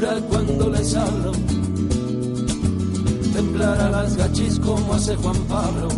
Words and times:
cuando 0.00 0.70
les 0.70 0.94
hablo, 0.94 1.32
temblar 3.32 3.78
a 3.78 3.90
las 3.90 4.16
gachis 4.16 4.58
como 4.58 4.94
hace 4.94 5.14
Juan 5.16 5.36
Pablo, 5.48 5.88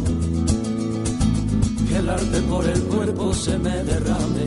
que 1.88 1.96
el 1.96 2.10
arte 2.10 2.40
por 2.42 2.64
el 2.66 2.82
cuerpo 2.82 3.32
se 3.32 3.56
me 3.58 3.84
derrame, 3.84 4.46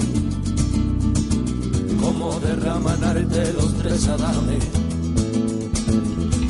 como 2.02 2.40
derraman 2.41 3.04
arte 3.04 3.54
los 3.54 3.74
tres 3.76 4.08
adames. 4.08 4.64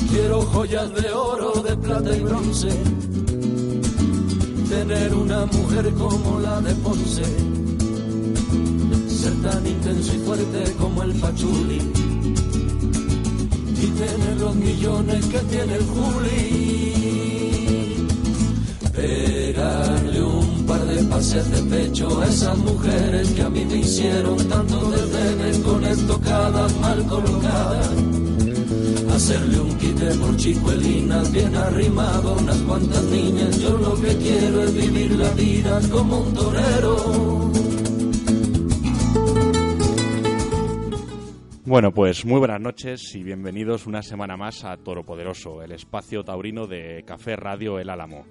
Quiero 0.10 0.42
joyas 0.42 0.94
de 0.96 1.12
oro, 1.12 1.62
de 1.62 1.78
plata 1.78 2.18
y 2.18 2.20
bronce, 2.22 2.70
tener 4.70 5.14
una 5.14 5.46
mujer 5.46 5.94
como 5.94 6.40
la 6.40 6.62
de 6.62 6.74
Ponce, 6.76 7.24
ser 9.08 9.34
tan 9.44 9.68
intenso 9.68 10.14
y 10.16 10.18
fuerte 10.20 10.76
como 10.80 11.04
el 11.04 11.14
Pachuli 11.14 12.08
y 13.82 13.88
tener 13.88 14.38
los 14.40 14.56
millones 14.56 15.26
que 15.26 15.40
tiene 15.40 15.76
el 15.76 15.84
Juli. 15.84 16.88
Pegarle 18.94 20.24
un 20.24 20.66
par 20.66 20.84
de 20.86 21.04
pases 21.04 21.50
de 21.52 21.62
pecho 21.64 22.22
a 22.22 22.26
esas 22.26 22.58
mujeres 22.58 23.30
que 23.30 23.42
a 23.44 23.50
mí 23.50 23.64
me 23.66 23.78
hicieron 23.78 24.38
tanto 24.48 24.90
desdenes 24.90 25.60
con 25.60 25.86
estocadas 25.86 26.76
mal 26.80 27.06
colocadas. 27.06 27.92
Hacerle 29.14 29.60
un 29.60 29.78
quite 29.78 30.14
por 30.16 30.36
chicuelinas 30.38 31.32
bien 31.32 31.56
arrimado 31.56 32.30
a 32.30 32.38
unas 32.38 32.58
cuantas 32.58 33.04
niñas. 33.04 33.60
Yo 33.60 33.78
lo 33.78 33.94
que 34.02 34.16
quiero 34.18 34.64
es 34.64 34.74
vivir 34.74 35.12
la 35.12 35.30
vida 35.32 35.80
como 35.92 36.20
un 36.22 36.34
torero 36.34 37.57
Bueno, 41.68 41.92
pues 41.92 42.24
muy 42.24 42.40
buenas 42.40 42.62
noches 42.62 43.14
y 43.14 43.24
bienvenidos 43.24 43.88
una 43.88 44.02
semana 44.02 44.38
más 44.38 44.64
a 44.64 44.78
Toro 44.78 45.04
Poderoso, 45.04 45.62
el 45.62 45.74
espacio 45.74 46.24
taurino 46.24 46.66
de 46.66 47.04
Café 47.06 47.36
Radio 47.36 47.78
El 47.78 47.90
Álamo. 47.90 48.24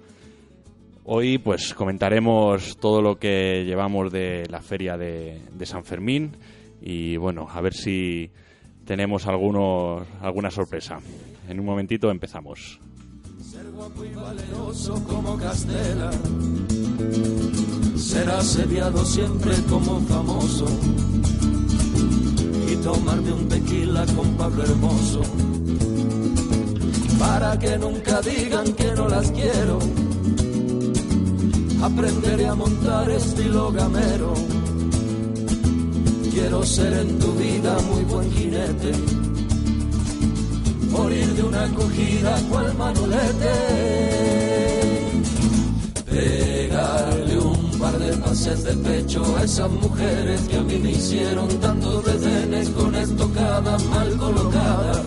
Hoy 1.03 1.37
pues 1.37 1.75
comentaremos 1.75 2.77
todo 2.77 2.99
lo 2.99 3.19
que 3.19 3.63
llevamos 3.63 4.11
de 4.11 4.47
la 4.49 4.59
feria 4.59 4.97
de, 4.97 5.39
San 5.65 5.83
Fermín 5.83 6.35
y 6.81 7.15
bueno, 7.17 7.47
a 7.47 7.61
ver 7.61 7.75
si 7.75 8.31
tenemos 8.85 9.27
algunos, 9.27 10.01
alguna 10.19 10.49
sorpresa. 10.49 10.97
En 11.47 11.59
un 11.59 11.65
momentito 11.67 12.09
empezamos. 12.09 12.79
Ser 13.39 13.69
guapo 13.69 14.03
y 14.03 14.15
valeroso 14.15 14.95
como 15.03 15.37
Castela, 15.37 16.09
ser 17.97 18.29
asediado 18.31 19.05
siempre 19.05 19.53
como 19.69 19.99
famoso 19.99 20.65
tomarme 22.75 23.31
un 23.31 23.47
tequila 23.47 24.05
con 24.15 24.27
Pablo 24.35 24.63
Hermoso. 24.63 25.21
Para 27.19 27.57
que 27.57 27.77
nunca 27.77 28.21
digan 28.21 28.73
que 28.73 28.91
no 28.93 29.07
las 29.07 29.31
quiero. 29.31 29.79
Aprenderé 31.81 32.47
a 32.47 32.55
montar 32.55 33.09
estilo 33.09 33.71
gamero. 33.71 34.33
Quiero 36.31 36.63
ser 36.63 36.93
en 36.93 37.19
tu 37.19 37.31
vida 37.33 37.77
muy 37.89 38.03
buen 38.03 38.31
jinete. 38.31 38.91
Morir 40.91 41.27
de 41.33 41.43
una 41.43 41.63
acogida 41.63 42.39
cual 42.49 42.73
manolete. 42.77 43.55
Pegarle 46.05 47.26
par 47.79 47.97
de 47.97 48.73
pecho 48.83 49.23
a 49.37 49.43
esas 49.43 49.69
mujeres 49.69 50.41
que 50.47 50.57
a 50.57 50.61
mí 50.61 50.77
me 50.77 50.91
hicieron 50.91 51.47
tanto 51.59 52.01
desdenes 52.01 52.69
con 52.69 52.95
estocada 52.95 53.77
mal 53.89 54.17
colocada. 54.17 55.03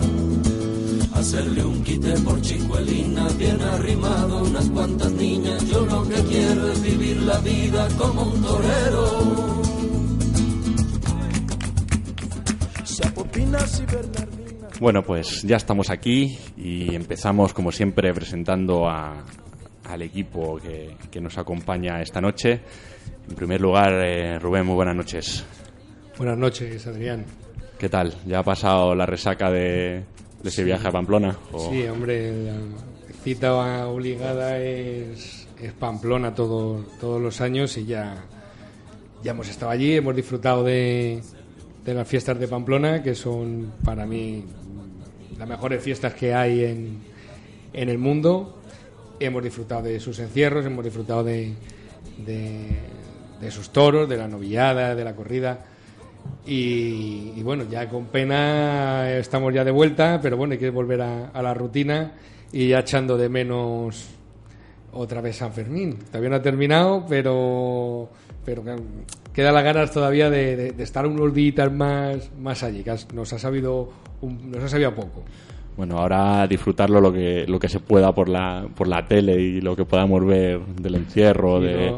Hacerle 1.13 1.63
un 1.65 1.83
quite 1.83 2.13
por 2.19 2.41
chicuelina 2.41 3.27
bien 3.37 3.61
arrimado, 3.61 4.43
unas 4.43 4.69
cuantas 4.69 5.11
niñas. 5.11 5.65
Yo 5.69 5.85
lo 5.85 6.07
que 6.07 6.21
quiero 6.23 6.71
es 6.71 6.81
vivir 6.81 7.17
la 7.23 7.37
vida 7.39 7.87
como 7.97 8.23
un 8.23 8.41
torero. 8.41 9.61
Bueno, 14.79 15.03
pues 15.03 15.43
ya 15.43 15.57
estamos 15.57 15.91
aquí 15.91 16.39
y 16.57 16.95
empezamos 16.95 17.53
como 17.53 17.71
siempre 17.71 18.11
presentando 18.15 18.89
a, 18.89 19.23
al 19.91 20.01
equipo 20.01 20.57
que, 20.57 21.21
nos 21.21 21.37
acompaña 21.37 22.01
esta 22.01 22.21
noche. 22.21 22.61
En 23.29 23.35
primer 23.35 23.59
lugar, 23.59 23.91
eh, 23.93 24.39
Rubén, 24.39 24.65
muy 24.65 24.75
buenas 24.75 24.95
noches. 24.95 25.45
Buenas 26.17 26.37
noches, 26.37 26.87
Adrián. 26.87 27.25
¿Qué 27.77 27.89
tal? 27.89 28.13
¿Ya 28.25 28.39
ha 28.39 28.43
pasado 28.43 28.95
la 28.95 29.05
resaca 29.05 29.51
de, 29.51 30.03
ese 30.43 30.63
viaje 30.63 30.87
a 30.87 30.91
Pamplona? 30.91 31.37
Sí, 31.69 31.85
hombre, 31.87 32.45
la 32.45 32.53
cita 33.23 33.87
obligada 33.87 34.57
es, 34.59 35.47
Pamplona 35.77 36.33
todo, 36.33 36.85
todos 36.99 37.21
los 37.21 37.41
años 37.41 37.77
y 37.77 37.85
ya, 37.85 38.23
ya 39.23 39.31
hemos 39.31 39.49
estado 39.49 39.71
allí, 39.71 39.95
hemos 39.95 40.15
disfrutado 40.15 40.63
de, 40.63 41.21
de 41.85 41.93
las 41.93 42.07
fiestas 42.07 42.39
de 42.39 42.47
Pamplona, 42.47 43.03
que 43.03 43.13
son 43.13 43.73
para 43.83 44.05
mí 44.05 44.45
las 45.37 45.47
mejores 45.47 45.83
fiestas 45.83 46.13
que 46.13 46.33
hay 46.33 46.63
en, 46.63 46.99
en 47.73 47.89
el 47.89 47.97
mundo 47.97 48.60
hemos 49.25 49.43
disfrutado 49.43 49.83
de 49.83 49.99
sus 49.99 50.19
encierros, 50.19 50.65
hemos 50.65 50.83
disfrutado 50.83 51.23
de, 51.23 51.53
de, 52.25 53.51
sus 53.51 53.69
toros, 53.69 54.09
de 54.09 54.17
la 54.17 54.27
novillada, 54.27 54.95
de 54.95 55.03
la 55.03 55.15
corrida. 55.15 55.65
Y, 56.45 57.41
bueno, 57.43 57.65
ya 57.69 57.89
con 57.89 58.05
pena 58.05 59.11
estamos 59.11 59.53
ya 59.53 59.63
de 59.63 59.71
vuelta, 59.71 60.19
pero 60.21 60.37
bueno, 60.37 60.53
hay 60.53 60.59
que 60.59 60.69
volver 60.69 61.01
a, 61.01 61.41
la 61.41 61.53
rutina 61.53 62.13
y 62.51 62.69
ya 62.69 62.79
echando 62.79 63.17
de 63.17 63.29
menos 63.29 64.07
otra 64.93 65.21
vez 65.21 65.37
San 65.37 65.53
Fermín. 65.53 65.97
Todavía 66.07 66.29
no 66.29 66.35
ha 66.35 66.41
terminado, 66.41 67.05
pero, 67.07 68.09
pero 68.43 68.63
queda 69.33 69.51
las 69.51 69.63
ganas 69.63 69.91
todavía 69.91 70.29
de, 70.29 70.75
estar 70.79 71.05
unos 71.05 71.33
días 71.33 71.71
más, 71.71 72.29
más 72.39 72.63
allí, 72.63 72.83
que 72.83 72.95
nos 73.13 73.33
ha 73.33 73.39
sabido, 73.39 73.89
nos 74.21 74.63
ha 74.63 74.67
sabido 74.67 74.93
poco 74.93 75.23
bueno, 75.77 75.97
ahora 75.97 76.45
disfrutarlo 76.47 76.99
lo 76.99 77.13
que, 77.13 77.45
lo 77.47 77.57
que 77.57 77.69
se 77.69 77.79
pueda 77.79 78.11
por 78.11 78.27
la, 78.27 78.67
por 78.75 78.87
la 78.87 79.05
tele 79.07 79.39
y 79.39 79.61
lo 79.61 79.75
que 79.75 79.85
podamos 79.85 80.25
ver 80.25 80.59
del 80.59 80.95
encierro 80.95 81.61
y, 81.61 81.65
de, 81.65 81.95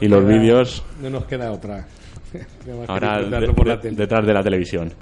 y 0.00 0.08
los 0.08 0.26
vídeos. 0.26 0.84
No 1.00 1.10
nos 1.10 1.24
queda 1.26 1.52
otra. 1.52 1.86
ahora 2.88 3.22
detrás 3.22 4.26
de 4.26 4.34
la 4.34 4.42
televisión. 4.42 4.92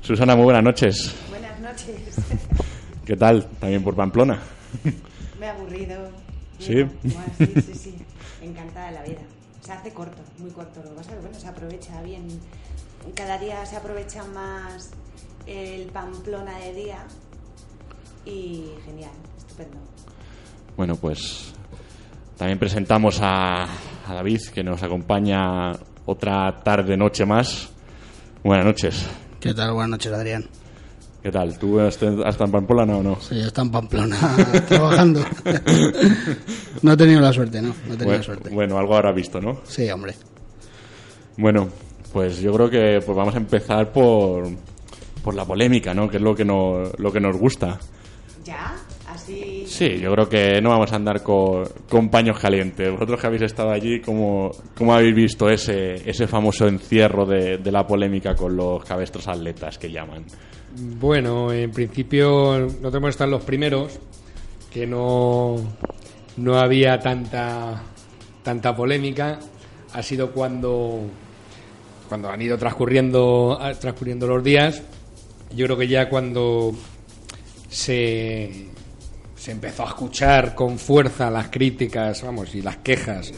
Susana, 0.00 0.34
muy 0.34 0.44
buenas 0.44 0.62
noches. 0.62 1.14
Buenas 1.28 1.60
noches. 1.60 2.16
¿Qué 3.04 3.16
tal? 3.16 3.46
También 3.60 3.82
por 3.82 3.94
Pamplona. 3.94 4.38
Me 5.38 5.46
he 5.46 5.48
aburrido. 5.48 6.10
¿Sí? 6.58 6.84
sí, 7.38 7.46
sí, 7.46 7.74
sí. 7.74 7.94
Encantada 8.42 8.88
de 8.88 8.92
la 8.92 9.02
vida. 9.04 9.20
Se 9.60 9.72
hace 9.72 9.92
corto, 9.92 10.18
muy 10.38 10.50
corto. 10.50 10.80
Lo 10.82 10.90
que 10.90 10.96
pasa 10.96 11.10
es 11.10 11.16
que 11.16 11.22
bueno, 11.22 11.38
se 11.38 11.48
aprovecha 11.48 12.02
bien. 12.02 12.26
Cada 13.14 13.38
día 13.38 13.64
se 13.64 13.76
aprovecha 13.76 14.24
más 14.24 14.90
el 15.46 15.86
Pamplona 15.86 16.58
de 16.58 16.74
día 16.74 16.98
y 18.24 18.70
genial, 18.84 19.10
estupendo. 19.36 19.76
Bueno, 20.76 20.96
pues 20.96 21.52
también 22.36 22.58
presentamos 22.58 23.18
a, 23.20 23.66
David, 24.08 24.40
que 24.54 24.62
nos 24.62 24.82
acompaña 24.82 25.72
otra 26.06 26.62
tarde-noche 26.62 27.26
más. 27.26 27.68
Buenas 28.44 28.64
noches. 28.64 29.06
¿Qué 29.40 29.52
tal? 29.52 29.72
Buenas 29.72 29.90
noches, 29.90 30.12
Adrián. 30.12 30.48
¿Qué 31.22 31.32
tal? 31.32 31.58
¿Tú 31.58 31.80
has 31.80 32.00
estado 32.00 32.44
en 32.44 32.52
Pamplona 32.52 32.96
o 32.96 33.02
no? 33.02 33.20
Sí, 33.20 33.40
está 33.40 33.62
en 33.62 33.70
Pamplona, 33.72 34.16
trabajando. 34.68 35.20
no 36.82 36.92
he 36.92 36.96
tenido 36.96 37.20
la 37.20 37.32
suerte, 37.32 37.60
¿no? 37.60 37.68
No 37.68 37.94
he 37.94 37.96
tenido 37.96 38.04
bueno, 38.04 38.18
la 38.18 38.22
suerte. 38.22 38.50
Bueno, 38.50 38.78
algo 38.78 38.94
habrá 38.94 39.12
visto, 39.12 39.40
¿no? 39.40 39.60
Sí, 39.64 39.90
hombre. 39.90 40.14
Bueno, 41.36 41.68
pues 42.12 42.38
yo 42.38 42.52
creo 42.52 42.70
que 42.70 43.00
pues 43.04 43.16
vamos 43.16 43.34
a 43.34 43.38
empezar 43.38 43.92
por, 43.92 44.48
por 45.24 45.34
la 45.34 45.44
polémica, 45.44 45.92
¿no? 45.92 46.08
Que 46.08 46.18
es 46.18 46.22
lo 46.22 46.36
que, 46.36 46.44
no, 46.44 46.84
lo 46.98 47.12
que 47.12 47.20
nos 47.20 47.36
gusta. 47.36 47.78
¿Ya? 48.48 48.76
¿Así? 49.06 49.62
así. 49.62 49.66
Sí, 49.66 49.98
yo 50.00 50.10
creo 50.12 50.26
que 50.26 50.62
no 50.62 50.70
vamos 50.70 50.90
a 50.90 50.96
andar 50.96 51.22
con, 51.22 51.64
con 51.86 52.08
paños 52.08 52.38
calientes. 52.38 52.90
Vosotros 52.90 53.20
que 53.20 53.26
habéis 53.26 53.42
estado 53.42 53.70
allí, 53.70 54.00
¿cómo, 54.00 54.50
cómo 54.74 54.94
habéis 54.94 55.14
visto 55.14 55.50
ese, 55.50 56.08
ese 56.08 56.26
famoso 56.26 56.66
encierro 56.66 57.26
de, 57.26 57.58
de 57.58 57.70
la 57.70 57.86
polémica 57.86 58.34
con 58.34 58.56
los 58.56 58.82
cabestros 58.84 59.28
atletas 59.28 59.76
que 59.76 59.90
llaman? 59.90 60.24
Bueno, 60.98 61.52
en 61.52 61.70
principio 61.72 62.58
no 62.58 62.90
tenemos 62.90 63.08
que 63.08 63.10
estar 63.10 63.28
los 63.28 63.44
primeros, 63.44 64.00
que 64.72 64.86
no, 64.86 65.56
no 66.38 66.58
había 66.58 66.98
tanta, 67.00 67.82
tanta 68.42 68.74
polémica. 68.74 69.38
Ha 69.92 70.02
sido 70.02 70.32
cuando, 70.32 71.02
cuando 72.08 72.30
han 72.30 72.40
ido 72.40 72.56
transcurriendo, 72.56 73.58
transcurriendo 73.78 74.26
los 74.26 74.42
días. 74.42 74.82
Yo 75.54 75.66
creo 75.66 75.76
que 75.76 75.88
ya 75.88 76.08
cuando 76.08 76.72
se, 77.68 78.66
se 79.36 79.50
empezó 79.52 79.84
a 79.84 79.88
escuchar 79.88 80.54
con 80.54 80.78
fuerza 80.78 81.30
las 81.30 81.48
críticas, 81.48 82.22
vamos, 82.22 82.54
y 82.54 82.62
las 82.62 82.78
quejas, 82.78 83.32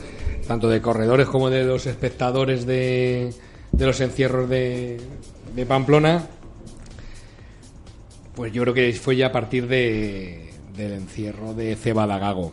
tanto 0.47 0.69
de 0.69 0.81
corredores 0.81 1.29
como 1.29 1.51
de 1.51 1.65
los 1.65 1.87
espectadores 1.87 2.67
de, 2.67 3.33
de 3.73 3.87
los 3.87 4.01
encierros 4.01 4.49
de, 4.49 5.01
de 5.55 5.67
Pamplona, 5.67 6.27
pues 8.35 8.53
yo 8.53 8.63
creo 8.63 8.75
que 8.75 8.93
fue 8.95 9.17
ya 9.17 9.27
a 9.27 9.33
partir 9.33 9.67
de, 9.67 10.51
del 10.77 10.93
encierro 10.93 11.55
de 11.55 11.77
Cebada 11.77 12.19
Gago. 12.19 12.53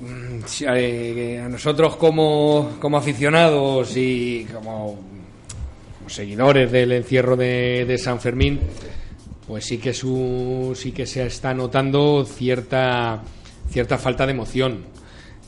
Mm, 0.00 0.40
eh, 0.74 1.42
A 1.44 1.48
nosotros 1.48 1.96
como, 1.96 2.76
como 2.80 2.96
aficionados 2.96 3.96
y 3.96 4.46
como, 4.52 4.98
como 5.98 6.08
seguidores 6.08 6.70
del 6.72 6.92
encierro 6.92 7.36
de, 7.36 7.84
de 7.86 7.98
San 7.98 8.20
Fermín, 8.20 8.60
pues 9.50 9.64
sí 9.64 9.78
que 9.78 9.92
sí 9.92 10.92
que 10.92 11.06
se 11.06 11.26
está 11.26 11.52
notando 11.54 12.24
cierta 12.24 13.20
cierta 13.68 13.98
falta 13.98 14.24
de 14.24 14.30
emoción. 14.30 14.84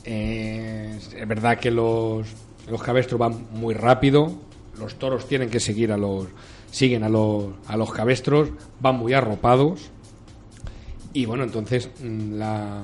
Es 0.03 1.25
verdad 1.25 1.57
que 1.57 1.71
los, 1.71 2.27
los 2.69 2.83
cabestros 2.83 3.17
van 3.17 3.47
muy 3.53 3.73
rápido, 3.73 4.33
los 4.77 4.95
toros 4.95 5.25
tienen 5.25 5.49
que 5.49 5.61
seguir 5.61 5.93
a 5.93 5.97
los 5.97 6.27
siguen 6.69 7.05
a 7.05 7.07
los, 7.07 7.53
a 7.65 7.77
los 7.77 7.93
cabestros, 7.93 8.49
van 8.81 8.97
muy 8.97 9.13
arropados 9.13 9.89
y 11.13 11.25
bueno, 11.25 11.45
entonces 11.45 11.89
mm, 12.03 12.33
la 12.33 12.81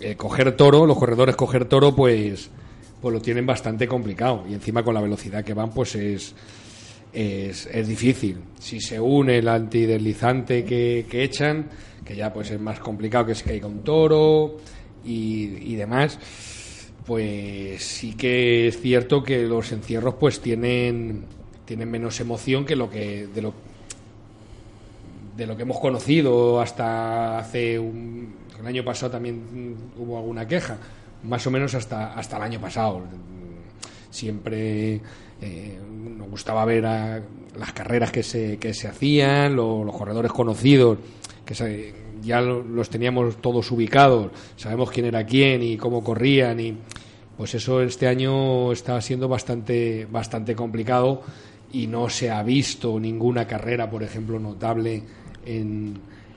eh, 0.00 0.16
coger 0.16 0.56
toro, 0.56 0.86
los 0.86 0.98
corredores 0.98 1.36
coger 1.36 1.66
toro, 1.66 1.94
pues 1.94 2.50
pues 3.00 3.14
lo 3.14 3.22
tienen 3.22 3.46
bastante 3.46 3.86
complicado 3.86 4.42
y 4.50 4.54
encima 4.54 4.82
con 4.82 4.92
la 4.92 5.02
velocidad 5.02 5.44
que 5.44 5.54
van, 5.54 5.70
pues 5.70 5.94
es 5.94 6.34
es, 7.12 7.66
es 7.66 7.88
difícil. 7.88 8.38
Si 8.58 8.80
se 8.80 9.00
une 9.00 9.38
el 9.38 9.48
antideslizante 9.48 10.64
que, 10.64 11.06
que 11.08 11.24
echan, 11.24 11.68
que 12.04 12.16
ya 12.16 12.32
pues 12.32 12.50
es 12.50 12.60
más 12.60 12.80
complicado 12.80 13.26
que 13.26 13.34
se 13.34 13.44
caiga 13.44 13.66
un 13.66 13.82
toro 13.82 14.58
y, 15.04 15.72
y 15.72 15.76
demás, 15.76 16.18
pues 17.06 17.82
sí 17.82 18.14
que 18.14 18.68
es 18.68 18.80
cierto 18.80 19.22
que 19.22 19.42
los 19.42 19.72
encierros 19.72 20.14
pues 20.14 20.40
tienen, 20.40 21.24
tienen 21.64 21.90
menos 21.90 22.20
emoción 22.20 22.64
que 22.64 22.76
lo 22.76 22.90
que 22.90 23.26
de 23.26 23.42
lo 23.42 23.54
de 25.36 25.46
lo 25.46 25.56
que 25.56 25.62
hemos 25.62 25.80
conocido 25.80 26.60
hasta 26.60 27.38
hace 27.38 27.78
un 27.78 28.34
el 28.60 28.66
año 28.66 28.84
pasado 28.84 29.12
también 29.12 29.76
hubo 29.96 30.18
alguna 30.18 30.46
queja 30.46 30.76
más 31.24 31.46
o 31.46 31.50
menos 31.50 31.74
hasta 31.74 32.12
hasta 32.12 32.36
el 32.36 32.42
año 32.42 32.60
pasado 32.60 33.02
siempre 34.10 35.00
eh, 35.40 35.78
nos 36.16 36.28
gustaba 36.28 36.64
ver 36.64 36.84
las 36.84 37.72
carreras 37.74 38.10
que 38.12 38.22
se, 38.22 38.58
que 38.58 38.74
se 38.74 38.88
hacían, 38.88 39.56
lo- 39.56 39.84
los 39.84 39.96
corredores 39.96 40.32
conocidos, 40.32 40.98
que 41.44 41.94
ya 42.22 42.40
lo- 42.40 42.62
los 42.62 42.88
teníamos 42.90 43.36
todos 43.38 43.70
ubicados, 43.70 44.30
sabemos 44.56 44.90
quién 44.90 45.06
era 45.06 45.24
quién 45.24 45.62
y 45.62 45.76
cómo 45.76 46.04
corrían 46.04 46.60
y 46.60 46.76
pues 47.36 47.54
eso 47.54 47.80
este 47.82 48.06
año 48.06 48.70
está 48.72 49.00
siendo 49.00 49.26
bastante, 49.26 50.06
bastante 50.10 50.54
complicado 50.54 51.22
y 51.72 51.86
no 51.86 52.08
se 52.10 52.30
ha 52.30 52.42
visto 52.42 53.00
ninguna 53.00 53.46
carrera, 53.46 53.88
por 53.90 54.02
ejemplo, 54.02 54.38
notable 54.38 55.02
en, 55.46 55.94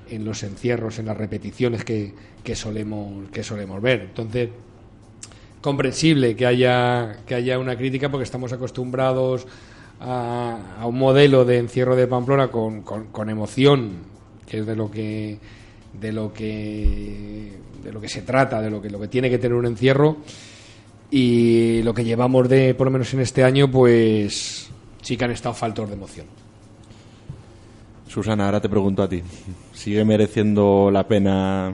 en 0.10 0.24
los 0.26 0.44
encierros, 0.44 1.00
en 1.00 1.08
las 1.08 1.18
repeticiones 1.18 1.84
que, 1.84 2.14
que 2.44 2.56
solemos, 2.56 3.30
que 3.32 3.44
solemos 3.44 3.82
ver. 3.82 4.02
Entonces, 4.04 4.50
comprensible 5.64 6.36
que 6.36 6.46
haya, 6.46 7.20
que 7.26 7.34
haya 7.34 7.58
una 7.58 7.76
crítica 7.78 8.12
porque 8.12 8.26
estamos 8.26 8.52
acostumbrados 8.52 9.48
a, 10.02 10.58
a 10.80 10.86
un 10.86 11.00
modelo 11.00 11.46
de 11.46 11.58
encierro 11.58 11.96
de 11.96 12.06
Pamplona 12.06 12.50
con, 12.50 12.82
con, 12.82 13.30
emoción, 13.30 13.94
que 14.46 14.60
es 14.60 14.66
de 14.66 14.76
lo 14.76 14.92
que 14.92 15.40
de 16.00 16.12
lo 16.12 16.34
que 16.34 17.54
de 17.82 17.92
lo 17.94 18.02
que 18.02 18.10
se 18.10 18.24
trata, 18.24 18.62
de 18.62 18.70
lo 18.70 18.82
que 18.82 18.90
lo 18.90 19.00
que 19.00 19.08
tiene 19.08 19.30
que 19.30 19.38
tener 19.38 19.56
un 19.56 19.66
encierro 19.66 20.18
y 21.10 21.82
lo 21.84 21.94
que 21.94 22.04
llevamos 22.04 22.50
de 22.50 22.76
por 22.76 22.86
lo 22.86 22.92
menos 22.92 23.14
en 23.14 23.22
este 23.22 23.44
año 23.44 23.72
pues 23.72 24.70
sí 25.02 25.16
que 25.16 25.24
han 25.24 25.32
estado 25.32 25.56
faltos 25.56 25.88
de 25.88 25.96
emoción. 25.96 26.26
Susana, 28.10 28.46
ahora 28.46 28.60
te 28.60 28.70
pregunto 28.70 29.02
a 29.02 29.08
ti. 29.08 29.24
¿Sigue 29.74 30.04
mereciendo 30.04 30.92
la 30.92 31.08
pena 31.08 31.74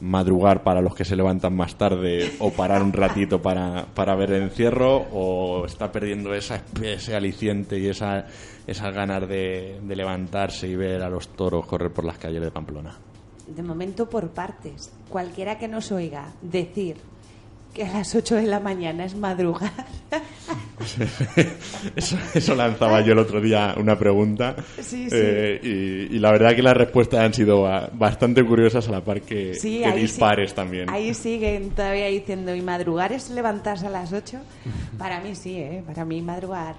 madrugar 0.00 0.62
para 0.62 0.80
los 0.80 0.94
que 0.94 1.04
se 1.04 1.16
levantan 1.16 1.54
más 1.54 1.76
tarde 1.76 2.32
o 2.38 2.50
parar 2.50 2.82
un 2.82 2.92
ratito 2.92 3.40
para, 3.42 3.86
para 3.94 4.14
ver 4.14 4.32
el 4.32 4.42
encierro 4.44 5.06
o 5.12 5.66
está 5.66 5.92
perdiendo 5.92 6.34
esa, 6.34 6.62
ese 6.82 7.14
aliciente 7.14 7.78
y 7.78 7.88
esa, 7.88 8.26
esas 8.66 8.94
ganas 8.94 9.28
de, 9.28 9.80
de 9.82 9.96
levantarse 9.96 10.68
y 10.68 10.76
ver 10.76 11.02
a 11.02 11.10
los 11.10 11.28
toros 11.28 11.66
correr 11.66 11.92
por 11.92 12.04
las 12.04 12.18
calles 12.18 12.42
de 12.42 12.50
Pamplona? 12.50 12.96
De 13.46 13.62
momento 13.62 14.08
por 14.08 14.30
partes. 14.30 14.92
Cualquiera 15.08 15.58
que 15.58 15.68
nos 15.68 15.90
oiga 15.92 16.32
decir 16.40 16.96
que 17.80 17.86
a 17.86 17.92
las 17.94 18.14
8 18.14 18.34
de 18.36 18.42
la 18.46 18.60
mañana 18.60 19.06
es 19.06 19.14
madrugar. 19.16 19.72
Eso, 21.96 22.16
eso 22.34 22.54
lanzaba 22.54 23.00
yo 23.02 23.12
el 23.12 23.18
otro 23.18 23.40
día 23.40 23.74
una 23.78 23.98
pregunta 23.98 24.56
Sí, 24.80 25.08
sí. 25.08 25.10
eh, 25.12 25.60
y, 26.10 26.16
y 26.16 26.18
la 26.18 26.32
verdad 26.32 26.54
que 26.56 26.62
las 26.62 26.76
respuestas 26.76 27.20
han 27.20 27.34
sido 27.34 27.62
ba- 27.62 27.90
bastante 27.92 28.44
curiosas 28.44 28.88
a 28.88 28.92
la 28.92 29.04
par 29.04 29.20
que, 29.22 29.54
Sí, 29.54 29.82
dispares 29.94 30.54
también. 30.54 30.88
Ahí 30.90 31.12
siguen 31.14 31.70
todavía 31.70 32.06
diciendo, 32.06 32.54
¿y 32.54 32.62
madrugar 32.62 33.12
es 33.12 33.30
levantarse 33.30 33.86
a 33.86 33.90
las 33.90 34.12
8? 34.12 34.38
Para 34.98 35.20
mí 35.20 35.34
sí, 35.34 35.56
¿eh? 35.56 35.82
Para 35.86 36.04
mí 36.04 36.20
madrugar. 36.22 36.76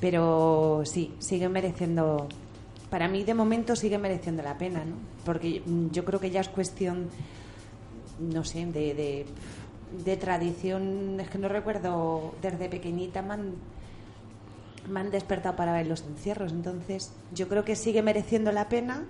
Pero 0.00 0.82
sí, 0.84 1.12
sigue 1.18 1.48
mereciendo... 1.48 2.28
Para 2.90 3.08
mí 3.08 3.24
de 3.24 3.32
momento 3.34 3.74
sigue 3.76 3.96
mereciendo 3.98 4.42
la 4.42 4.58
pena, 4.58 4.84
¿no? 4.84 4.96
Porque 5.24 5.62
yo 5.90 6.04
creo 6.04 6.20
que 6.20 6.30
ya 6.30 6.40
es 6.40 6.48
cuestión, 6.48 7.08
no 8.20 8.44
sé, 8.44 8.66
de, 8.66 8.94
de, 8.94 9.26
de 10.04 10.16
tradición. 10.16 11.18
Es 11.20 11.30
que 11.30 11.38
no 11.38 11.48
recuerdo, 11.48 12.34
desde 12.42 12.68
pequeñita 12.68 13.22
me 13.22 13.34
han, 13.34 13.54
me 14.88 15.00
han 15.00 15.10
despertado 15.10 15.56
para 15.56 15.72
ver 15.72 15.86
los 15.86 16.02
encierros. 16.02 16.52
Entonces 16.52 17.12
yo 17.32 17.48
creo 17.48 17.64
que 17.64 17.76
sigue 17.76 18.02
mereciendo 18.02 18.52
la 18.52 18.68
pena 18.68 19.04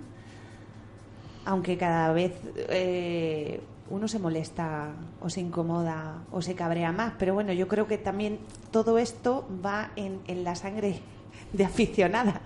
aunque 1.45 1.77
cada 1.77 2.11
vez 2.13 2.33
eh, 2.69 3.59
uno 3.89 4.07
se 4.07 4.19
molesta 4.19 4.91
o 5.21 5.29
se 5.29 5.41
incomoda 5.41 6.23
o 6.31 6.41
se 6.41 6.55
cabrea 6.55 6.91
más. 6.91 7.13
Pero 7.19 7.33
bueno, 7.33 7.53
yo 7.53 7.67
creo 7.67 7.87
que 7.87 7.97
también 7.97 8.39
todo 8.71 8.97
esto 8.97 9.47
va 9.63 9.91
en, 9.95 10.19
en 10.27 10.43
la 10.43 10.55
sangre 10.55 10.99
de 11.51 11.65
aficionada, 11.65 12.41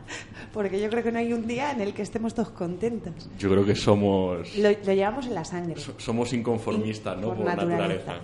porque 0.54 0.82
yo 0.82 0.90
creo 0.90 1.04
que 1.04 1.12
no 1.12 1.20
hay 1.20 1.32
un 1.32 1.48
día 1.48 1.72
en 1.72 1.80
el 1.82 1.94
que 1.94 2.02
estemos 2.02 2.34
todos 2.34 2.50
contentos. 2.50 3.30
Yo 3.40 3.50
creo 3.50 3.64
que 3.66 3.76
somos 3.76 4.54
Lo, 4.58 4.70
lo 4.70 4.94
llevamos 4.94 5.28
en 5.28 5.36
la 5.36 5.46
sangre. 5.46 5.80
so- 5.80 5.94
somos 5.98 6.34
inconformistas, 6.34 7.16
¿no? 7.18 7.28
Por 7.28 7.38
Por 7.38 7.46
naturaleza. 7.46 8.16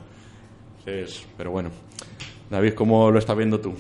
pero 1.38 1.52
bueno, 1.52 1.70
David, 2.50 2.74
¿cómo 2.74 3.10
lo 3.12 3.20
estás 3.20 3.38
viendo 3.38 3.60
tú? 3.62 3.74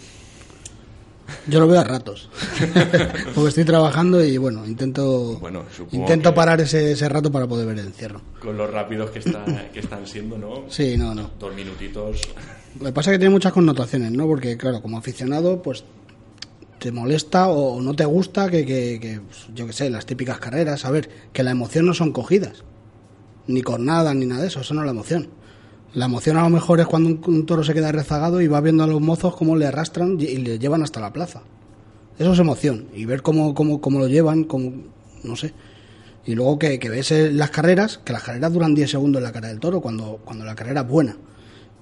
Yo 1.48 1.60
lo 1.60 1.68
veo 1.68 1.80
a 1.80 1.84
ratos. 1.84 2.30
Porque 3.36 3.50
estoy 3.50 3.66
trabajando 3.66 4.24
y 4.24 4.38
bueno, 4.38 4.66
intento 4.66 5.38
Bueno, 5.40 5.63
intento 5.92 6.30
que- 6.32 6.36
parar 6.36 6.62
ese, 6.62 6.92
ese 6.94 7.10
rato 7.10 7.32
para 7.32 7.48
poder 7.48 7.68
ver 7.68 7.80
el 7.80 7.88
encierro. 7.88 8.22
Con 8.40 8.58
los 8.58 8.70
rápidos 8.72 9.12
que, 9.12 9.20
está, 9.20 9.44
que 9.72 9.80
están 9.80 10.06
siendo, 10.08 10.38
¿no? 10.38 10.63
Sí, 10.70 10.98
no, 10.98 11.13
no. 11.16 11.32
Dos 11.40 11.54
minutitos. 11.56 12.22
Lo 12.80 12.86
que 12.88 12.92
pasa 12.92 13.12
es 13.12 13.16
que 13.16 13.20
tiene 13.20 13.34
muchas 13.34 13.54
connotaciones, 13.54 14.12
¿no? 14.12 14.25
Porque, 14.28 14.58
claro, 14.58 14.82
como 14.82 14.98
aficionado, 14.98 15.62
pues 15.62 15.84
te 16.80 16.92
molesta 16.92 17.48
o 17.50 17.82
no 17.82 17.94
te 17.94 18.04
gusta 18.06 18.50
que, 18.50 18.66
que, 18.66 19.00
que, 19.00 19.22
pues, 19.22 19.48
yo 19.56 19.66
qué 19.68 19.74
sé, 19.74 19.90
las 19.90 20.06
típicas 20.06 20.40
carreras, 20.40 20.84
a 20.86 20.92
ver, 20.92 21.10
que 21.32 21.44
la 21.44 21.52
emoción 21.52 21.86
no 21.86 21.94
son 21.94 22.12
cogidas, 22.12 22.63
ni 23.48 23.62
cornadas, 23.62 24.16
ni 24.16 24.25
nada 24.25 24.42
de 24.42 24.48
eso, 24.48 24.60
eso 24.62 24.74
no 24.74 24.82
es 24.82 24.86
la 24.86 24.92
emoción. 24.92 25.30
La 25.93 26.05
emoción 26.05 26.38
a 26.38 26.41
lo 26.43 26.50
mejor 26.50 26.79
es 26.79 26.88
cuando 26.88 27.09
un, 27.27 27.45
toro 27.45 27.63
se 27.63 27.73
queda 27.73 27.91
rezagado 27.91 28.41
y 28.41 28.47
va 28.47 28.62
viendo 28.62 28.83
a 28.83 28.88
los 28.88 29.00
mozos 29.00 29.35
cómo 29.35 29.55
le 29.55 29.67
arrastran 29.67 30.17
y, 30.19 30.38
le 30.38 30.57
llevan 30.57 30.81
hasta 30.81 31.00
la 31.00 31.13
plaza. 31.13 31.43
Eso 32.17 32.33
es 32.33 32.39
emoción. 32.39 32.88
Y 32.95 33.05
ver 33.05 33.21
cómo, 33.21 33.53
cómo, 33.53 33.79
cómo 33.79 34.00
lo 34.00 34.07
llevan, 34.07 34.43
cómo, 34.45 34.71
no 35.23 35.35
sé. 35.35 35.53
Y 36.25 36.33
luego 36.35 36.57
que, 36.57 36.79
que 36.79 36.89
ves 36.89 37.12
eh, 37.12 37.31
las 37.31 37.51
carreras, 37.51 38.00
que 38.03 38.13
las 38.13 38.23
carreras 38.23 38.51
duran 38.53 38.73
10 38.73 38.89
segundos 38.89 39.19
en 39.19 39.23
la 39.23 39.31
cara 39.31 39.50
del 39.50 39.59
toro 39.59 39.81
cuando, 39.81 40.19
cuando 40.25 40.45
la 40.45 40.55
carrera 40.55 40.81
es 40.81 40.88
buena. 40.88 41.15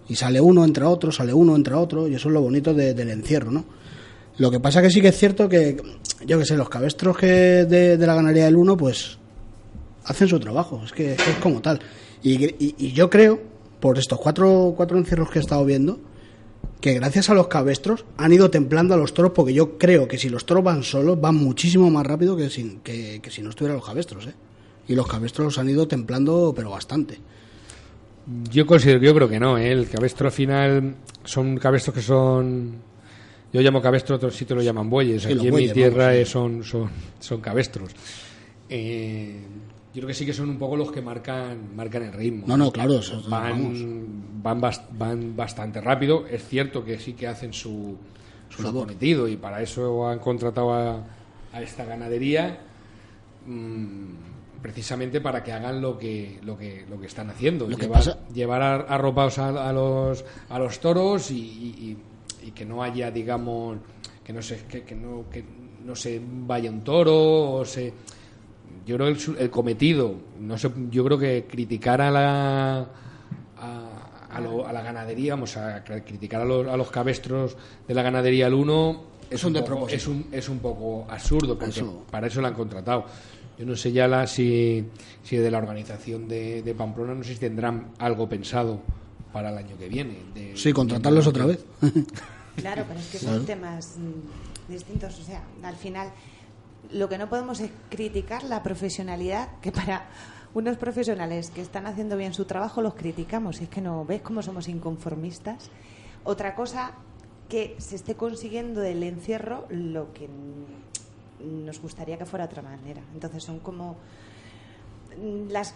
Y 0.10 0.16
sale 0.16 0.42
uno, 0.42 0.66
entra 0.66 0.90
otro, 0.90 1.12
sale 1.12 1.34
uno, 1.34 1.56
entra 1.56 1.78
otro, 1.78 2.08
y 2.08 2.16
eso 2.16 2.28
es 2.28 2.34
lo 2.34 2.42
bonito 2.42 2.74
de- 2.74 2.94
del 2.94 3.12
encierro, 3.12 3.50
¿no? 3.52 3.64
Lo 4.40 4.50
que 4.52 4.60
pasa 4.60 4.82
que 4.82 4.90
sí 4.90 5.00
que 5.02 5.10
es 5.10 5.18
cierto 5.18 5.48
que, 5.48 5.78
yo 6.26 6.38
que 6.40 6.46
sé, 6.46 6.58
los 6.58 6.68
cabestros 6.70 7.18
que 7.18 7.28
de, 7.28 7.98
la 7.98 8.16
ganadería 8.16 8.46
del 8.46 8.56
uno, 8.58 8.76
pues 8.76 9.18
hacen 10.06 10.28
su 10.28 10.40
trabajo, 10.40 10.82
es 10.84 10.92
que 10.92 11.14
es, 11.14 11.22
que 11.22 11.32
es 11.32 11.38
como 11.38 11.62
tal. 11.62 11.80
Y, 12.24 12.44
y- 12.46 12.76
y 12.78 12.92
yo 12.94 13.10
creo, 13.10 13.51
por 13.82 13.98
estos 13.98 14.20
cuatro, 14.20 14.74
cuatro 14.78 14.98
encierros 14.98 15.30
que 15.30 15.40
he 15.40 15.42
estado 15.42 15.66
viendo, 15.66 16.00
que 16.80 16.94
gracias 16.94 17.30
a 17.30 17.34
los 17.34 17.48
cabestros 17.48 18.06
han 18.18 18.32
ido 18.32 18.50
templando 18.50 18.94
a 18.94 18.98
los 18.98 19.14
toros, 19.14 19.34
porque 19.36 19.54
yo 19.54 19.78
creo 19.78 20.08
que 20.08 20.18
si 20.18 20.30
los 20.30 20.46
toros 20.46 20.64
van 20.64 20.84
solos, 20.84 21.20
van 21.20 21.36
muchísimo 21.36 21.90
más 21.90 22.06
rápido 22.08 22.38
que, 22.38 22.50
sin, 22.50 22.80
que, 22.80 23.20
que 23.22 23.30
si 23.30 23.42
no 23.42 23.50
estuvieran 23.50 23.78
los 23.78 23.86
cabestros, 23.86 24.28
¿eh? 24.28 24.34
Y 24.88 24.96
los 24.96 25.08
cabestros 25.08 25.46
los 25.46 25.58
han 25.58 25.70
ido 25.70 25.88
templando, 25.88 26.54
pero 26.56 26.70
bastante. 26.70 27.20
Yo 28.52 28.66
considero, 28.66 29.00
yo 29.00 29.14
creo 29.16 29.28
que 29.28 29.40
no, 29.40 29.58
¿eh? 29.58 29.72
el 29.72 29.90
cabestro 29.90 30.28
al 30.28 30.32
final 30.32 30.96
son 31.24 31.58
cabestros 31.58 31.96
que 31.96 32.02
son, 32.02 32.76
yo 33.52 33.62
llamo 33.62 33.82
cabestro, 33.82 34.16
otros 34.16 34.36
sitios 34.36 34.58
lo 34.58 34.64
llaman 34.64 34.90
bueyes, 34.90 35.24
Sí, 35.24 35.34
aquí 35.34 35.48
en 35.48 35.52
bueyes, 35.52 35.72
mi 35.72 35.74
tierra 35.74 36.08
vamos, 36.08 36.20
sí. 36.20 36.26
son, 36.26 36.64
son, 36.64 36.90
son 37.20 37.42
cabestros. 37.42 37.92
Eh, 38.70 39.40
yo 39.94 40.00
creo 40.00 40.08
que 40.08 40.14
sí 40.14 40.26
que 40.26 40.34
son 40.34 40.50
un 40.50 40.58
poco 40.58 40.76
los 40.78 40.92
que 40.92 41.02
marcan, 41.02 41.76
marcan 41.76 42.04
el 42.04 42.14
ritmo. 42.14 42.46
No, 42.48 42.56
no, 42.58 42.72
claro, 42.72 43.00
eso- 43.00 43.22
van, 43.30 43.62
van, 44.44 44.62
bas- 44.62 44.86
van 44.98 45.36
bastante 45.36 45.82
rápido. 45.82 46.26
Es 46.28 46.48
cierto 46.48 46.84
que 46.86 46.98
sí 47.00 47.14
que 47.14 47.28
hacen 47.28 47.52
su, 47.54 47.98
su 48.50 48.58
cometido 48.82 49.28
y 49.28 49.38
para 49.38 49.62
eso 49.62 50.08
han 50.08 50.20
contratado 50.20 50.74
a, 50.74 51.04
a 51.54 51.62
esta 51.62 51.84
ganadería 51.86 52.60
mm, 53.46 54.62
precisamente 54.62 55.22
para 55.22 55.44
que 55.44 55.52
hagan 55.52 55.82
lo 55.82 55.98
que 55.98 56.40
lo 56.44 56.58
que, 56.58 56.86
lo 56.90 57.00
que 57.00 57.08
están 57.08 57.30
haciendo. 57.30 57.68
Lo 57.68 57.76
que 57.78 57.84
llevar 57.84 58.00
pasa- 58.00 58.20
llevar 58.34 58.62
ar- 58.62 58.86
arropados 58.90 59.38
a, 59.40 59.70
a 59.70 59.74
los, 59.74 60.24
a 60.50 60.60
los 60.60 60.80
toros 60.80 61.32
y, 61.32 61.36
y- 61.40 61.98
y- 62.44 62.48
y 62.48 62.52
que 62.52 62.66
no 62.66 62.82
haya, 62.84 63.12
digamos, 63.12 63.78
que 64.24 64.34
no 64.34 64.42
se, 64.42 64.58
que, 64.66 64.84
que 64.84 64.96
no, 64.96 65.26
que 65.32 65.44
no 65.86 65.96
se 65.96 66.22
vaya 66.24 66.70
un 66.72 66.82
toro 66.84 67.54
o 67.54 67.66
se 67.66 67.94
yo 68.86 68.96
creo 68.96 69.08
que 69.08 69.14
el, 69.14 69.20
su- 69.20 69.36
el 69.38 69.50
cometido 69.50 70.16
no 70.40 70.58
sé 70.58 70.70
yo 70.90 71.04
creo 71.06 71.18
que 71.18 71.46
criticar 71.50 72.02
a 72.02 72.12
la 72.12 72.88
a, 73.58 74.28
a 74.32 74.40
lo- 74.42 74.66
a 74.68 74.74
la 74.74 74.82
ganadería 74.82 75.34
vamos 75.36 75.58
a 75.58 75.84
cr- 75.84 76.04
criticar 76.04 76.42
a 76.42 76.46
los, 76.46 76.68
a 76.68 76.78
los 76.78 76.90
cabestros 76.92 77.56
de 77.88 77.94
la 77.94 78.02
ganadería 78.02 78.48
al 78.48 78.54
uno 78.54 79.04
es 79.30 79.44
un 79.44 79.54
poco, 79.54 79.62
despropósito. 79.62 79.96
es 79.98 80.08
un 80.08 80.26
es 80.32 80.50
un 80.50 80.60
poco 80.60 81.06
absurdo 81.10 81.58
porque 81.58 81.70
Eso. 81.80 82.06
para 82.10 82.28
eso 82.28 82.42
la 82.42 82.50
han 82.50 82.54
contratado 82.54 83.06
yo 83.60 83.66
no 83.66 83.76
sé 83.76 83.92
ya 83.92 84.08
la, 84.08 84.26
si, 84.26 84.84
si 85.24 85.38
de 85.38 85.52
la 85.52 85.60
organización 85.60 86.28
de, 86.28 86.64
de 86.64 86.74
Pamplona 86.74 87.14
no 87.14 87.24
sé 87.24 87.34
si 87.34 87.40
tendrán 87.40 87.92
algo 88.00 88.28
pensado 88.28 88.82
para 89.32 89.50
el 89.52 89.58
año 89.60 89.78
que 89.78 89.88
viene 89.88 90.18
de- 90.34 90.58
Sí, 90.58 90.74
contratarlos 90.74 91.28
otra 91.28 91.46
vez. 91.46 91.64
Claro, 92.58 92.84
pero 92.88 93.00
es 93.00 93.08
que 93.12 93.18
son 93.20 93.46
temas 93.46 93.96
mm, 93.98 94.72
distintos. 94.72 95.18
O 95.20 95.24
sea, 95.24 95.42
al 95.64 95.76
final, 95.78 96.10
lo 96.94 97.10
que 97.10 97.18
no 97.18 97.30
podemos 97.30 97.60
es 97.60 97.72
criticar 97.90 98.44
la 98.44 98.64
profesionalidad, 98.64 99.50
que 99.62 99.72
para 99.72 100.06
unos 100.54 100.78
profesionales 100.78 101.50
que 101.50 101.62
están 101.62 101.88
haciendo 101.88 102.18
bien 102.18 102.34
su 102.34 102.46
trabajo 102.46 102.82
los 102.82 102.96
criticamos. 102.96 103.62
Y 103.62 103.66
es 103.66 103.70
que 103.70 103.82
no, 103.82 104.06
¿ves 104.06 104.22
cómo 104.22 104.42
somos 104.42 104.68
inconformistas? 104.68 105.70
Otra 106.24 106.56
cosa, 106.56 106.94
que 107.50 107.76
se 107.80 107.96
esté 107.96 108.16
consiguiendo 108.16 108.80
del 108.80 109.04
encierro 109.04 109.66
lo 109.70 110.14
que 110.14 110.28
mm, 110.28 111.66
nos 111.66 111.82
gustaría 111.82 112.18
que 112.18 112.26
fuera 112.26 112.48
de 112.48 112.52
otra 112.52 112.62
manera. 112.62 113.02
Entonces 113.14 113.44
son 113.44 113.60
como 113.60 113.98
mm, 115.18 115.50
las 115.50 115.76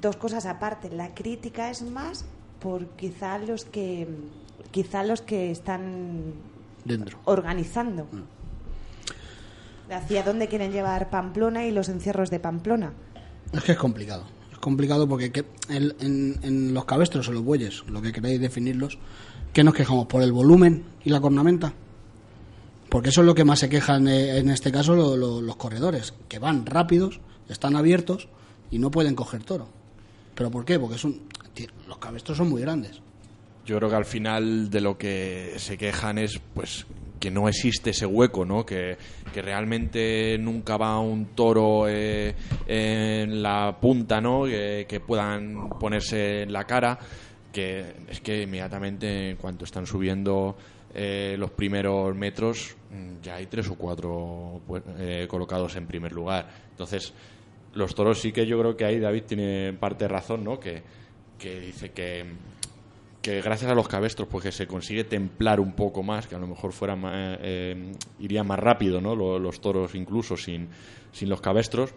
dos 0.00 0.16
cosas 0.16 0.46
aparte. 0.46 0.90
La 0.90 1.14
crítica 1.14 1.70
es 1.70 1.82
más 1.82 2.26
por 2.60 2.88
quizá 2.90 3.38
los 3.38 3.64
que 3.64 4.06
quizá 4.70 5.02
los 5.02 5.22
que 5.22 5.50
están 5.50 6.34
Dentro. 6.84 7.18
organizando. 7.24 8.06
Hacia 9.90 10.22
dónde 10.22 10.48
quieren 10.48 10.72
llevar 10.72 11.10
Pamplona 11.10 11.66
y 11.66 11.70
los 11.70 11.88
encierros 11.88 12.30
de 12.30 12.40
Pamplona. 12.40 12.92
Es 13.52 13.62
que 13.62 13.72
es 13.72 13.78
complicado. 13.78 14.24
Es 14.52 14.58
complicado 14.58 15.06
porque 15.08 15.30
que- 15.30 15.44
en, 15.68 15.94
en- 16.00 16.38
en 16.42 16.74
los 16.74 16.84
cabestros 16.84 17.28
o 17.28 17.32
los 17.32 17.42
bueyes, 17.44 17.82
lo 17.88 18.00
que 18.02 18.12
queráis 18.12 18.40
definirlos, 18.40 18.98
¿qué 19.52 19.62
nos 19.62 19.74
quejamos? 19.74 20.06
¿Por 20.06 20.22
el 20.22 20.32
volumen 20.32 20.84
y 21.04 21.10
la 21.10 21.20
cornamenta? 21.20 21.72
Porque 22.88 23.10
eso 23.10 23.20
es 23.22 23.26
lo 23.26 23.34
que 23.34 23.44
más 23.44 23.58
se 23.58 23.68
quejan 23.68 24.08
eh, 24.08 24.38
en 24.38 24.50
este 24.50 24.72
caso 24.72 24.94
lo- 24.94 25.16
lo- 25.16 25.40
los 25.42 25.56
corredores, 25.56 26.14
que 26.28 26.38
van 26.38 26.64
rápidos, 26.66 27.20
están 27.48 27.76
abiertos 27.76 28.28
y 28.70 28.78
no 28.78 28.90
pueden 28.90 29.14
coger 29.14 29.42
toro. 29.44 29.68
¿Pero 30.34 30.50
por 30.50 30.64
qué? 30.64 30.78
Porque 30.78 30.96
los 31.86 31.98
cabestros 31.98 32.38
son 32.38 32.48
muy 32.50 32.60
grandes. 32.62 33.00
Yo 33.66 33.76
creo 33.78 33.88
que 33.88 33.96
al 33.96 34.04
final 34.04 34.68
de 34.70 34.80
lo 34.80 34.98
que 34.98 35.54
se 35.58 35.78
quejan 35.78 36.18
es 36.18 36.40
pues 36.54 36.86
que 37.18 37.30
no 37.30 37.48
existe 37.48 37.90
ese 37.90 38.06
hueco, 38.06 38.44
¿no? 38.44 38.64
Que, 38.66 38.96
que 39.32 39.42
realmente 39.42 40.36
nunca 40.38 40.76
va 40.76 40.98
un 40.98 41.26
toro 41.34 41.88
eh, 41.88 42.34
en 42.66 43.42
la 43.42 43.78
punta, 43.80 44.20
¿no? 44.20 44.44
Que, 44.44 45.02
puedan 45.06 45.68
ponerse 45.80 46.42
en 46.42 46.52
la 46.52 46.64
cara. 46.64 46.98
Que 47.52 47.94
es 48.08 48.20
que 48.20 48.42
inmediatamente 48.42 49.30
en 49.30 49.36
cuanto 49.36 49.64
están 49.64 49.86
subiendo 49.86 50.56
eh, 50.92 51.36
los 51.38 51.52
primeros 51.52 52.14
metros 52.16 52.76
ya 53.22 53.36
hay 53.36 53.46
tres 53.46 53.68
o 53.68 53.74
cuatro 53.74 54.60
pues, 54.66 54.82
eh, 54.98 55.26
colocados 55.28 55.76
en 55.76 55.86
primer 55.86 56.12
lugar. 56.12 56.48
Entonces 56.70 57.12
los 57.74 57.94
toros 57.94 58.20
sí 58.20 58.32
que 58.32 58.46
yo 58.46 58.58
creo 58.58 58.76
que 58.76 58.84
ahí 58.84 58.98
David 59.00 59.24
tiene 59.24 59.72
parte 59.72 60.04
de 60.04 60.08
razón, 60.08 60.44
¿no? 60.44 60.60
Que, 60.60 60.82
que 61.38 61.60
dice 61.60 61.90
que 61.90 62.24
que 63.24 63.40
gracias 63.40 63.70
a 63.70 63.74
los 63.74 63.88
cabestros 63.88 64.28
pues 64.30 64.44
que 64.44 64.52
se 64.52 64.66
consigue 64.66 65.02
templar 65.04 65.58
un 65.58 65.72
poco 65.72 66.02
más 66.02 66.26
que 66.26 66.34
a 66.34 66.38
lo 66.38 66.46
mejor 66.46 66.72
fuera 66.72 66.94
más, 66.94 67.38
eh, 67.42 67.92
iría 68.20 68.44
más 68.44 68.58
rápido 68.58 69.00
no 69.00 69.16
Lo- 69.16 69.38
los, 69.38 69.60
toros 69.60 69.94
incluso 69.94 70.36
sin, 70.36 70.68
sin 71.10 71.28
los 71.30 71.40
cabestros 71.40 71.94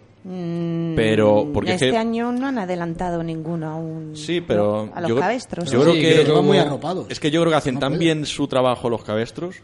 pero 0.96 1.50
porque 1.54 1.72
es 1.74 1.82
este 1.82 1.92
que- 1.92 1.98
año 1.98 2.32
no 2.32 2.48
han 2.48 2.58
adelantado 2.58 3.24
ninguno 3.24 3.70
aún 3.70 4.16
sí 4.16 4.42
pero 4.42 4.90
a 4.94 5.02
los 5.02 5.10
yo, 5.10 5.20
cabestros. 5.20 5.70
yo 5.70 5.80
Sí, 5.84 5.84
creo 5.84 5.94
creo 5.94 6.18
que 6.20 6.26
que 6.26 6.32
van 6.32 6.46
muy 6.46 6.58
arropados. 6.58 7.08
es 7.10 7.20
que 7.20 7.30
yo 7.32 7.42
creo 7.42 7.52
que 7.52 7.58
hacen 7.58 7.76
No 7.76 7.80
tan 7.82 8.00
bien 8.00 8.26
su 8.26 8.48
trabajo 8.48 8.90
los 8.90 9.04
cabestros 9.04 9.58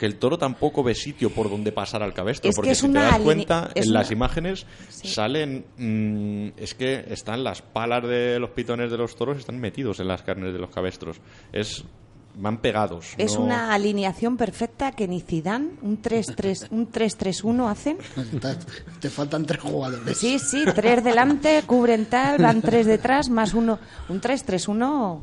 que 0.00 0.06
el 0.06 0.16
toro 0.16 0.38
tampoco 0.38 0.82
ve 0.82 0.94
sitio 0.94 1.28
por 1.28 1.50
donde 1.50 1.72
pasar 1.72 2.02
al 2.02 2.14
cabestro 2.14 2.48
Es 2.48 2.54
que 2.54 2.56
porque 2.56 2.70
es 2.70 2.78
si 2.78 2.86
te 2.88 2.94
das 2.94 3.18
cuenta 3.18 3.70
en 3.74 3.92
las 3.92 4.10
imágenes 4.10 4.64
Sí. 4.88 5.08
salen 5.08 5.66
mm, 5.76 6.58
es 6.58 6.72
que 6.74 7.04
están 7.10 7.44
las 7.44 7.60
palas 7.60 8.02
de 8.08 8.38
los 8.40 8.48
pitones 8.50 8.90
de 8.90 8.96
los 8.96 9.14
toros 9.14 9.36
están 9.36 9.60
metidos 9.60 10.00
en 10.00 10.08
las 10.08 10.22
carnes 10.22 10.54
de 10.54 10.58
los 10.58 10.70
cabestros 10.70 11.18
es 11.52 11.84
van 12.34 12.58
pegados 12.62 13.08
Es 13.18 13.34
no- 13.34 13.42
una 13.44 13.74
alineación 13.74 14.38
perfecta 14.38 14.92
que 14.92 15.06
ni 15.06 15.20
Zidane, 15.20 15.72
un 15.82 16.00
3-3, 16.00 16.68
un 16.70 16.88
3-3-1 16.90 17.68
hacen. 17.68 17.98
Te- 18.40 18.56
Te 19.00 19.10
faltan 19.10 19.44
tres 19.44 19.60
jugadores. 19.60 20.16
Sí, 20.16 20.38
sí, 20.38 20.64
tres 20.74 21.02
delante, 21.04 21.62
cubren 21.66 22.06
tal, 22.06 22.38
van 22.40 22.62
tres 22.62 22.86
detrás, 22.86 23.28
más 23.28 23.52
uno. 23.52 23.80
Un 24.08 24.20
3-3-1 24.20 25.20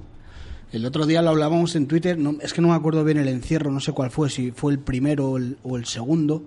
El 0.72 0.86
otro 0.86 1.06
día 1.06 1.22
lo 1.22 1.30
hablábamos 1.30 1.76
en 1.76 1.88
Twitter, 1.88 2.18
no, 2.18 2.36
es 2.42 2.54
que 2.54 2.62
no 2.62 2.68
me 2.70 2.76
acuerdo 2.76 3.04
bien 3.04 3.18
el 3.18 3.28
encierro, 3.30 3.72
no 3.72 3.80
sé 3.80 3.94
cuál 3.94 4.12
fue, 4.12 4.30
si 4.30 4.52
fue 4.52 4.74
el 4.74 4.80
primero 4.80 5.30
o 5.32 5.38
el, 5.38 5.58
o 5.64 5.78
el 5.78 5.86
segundo, 5.86 6.44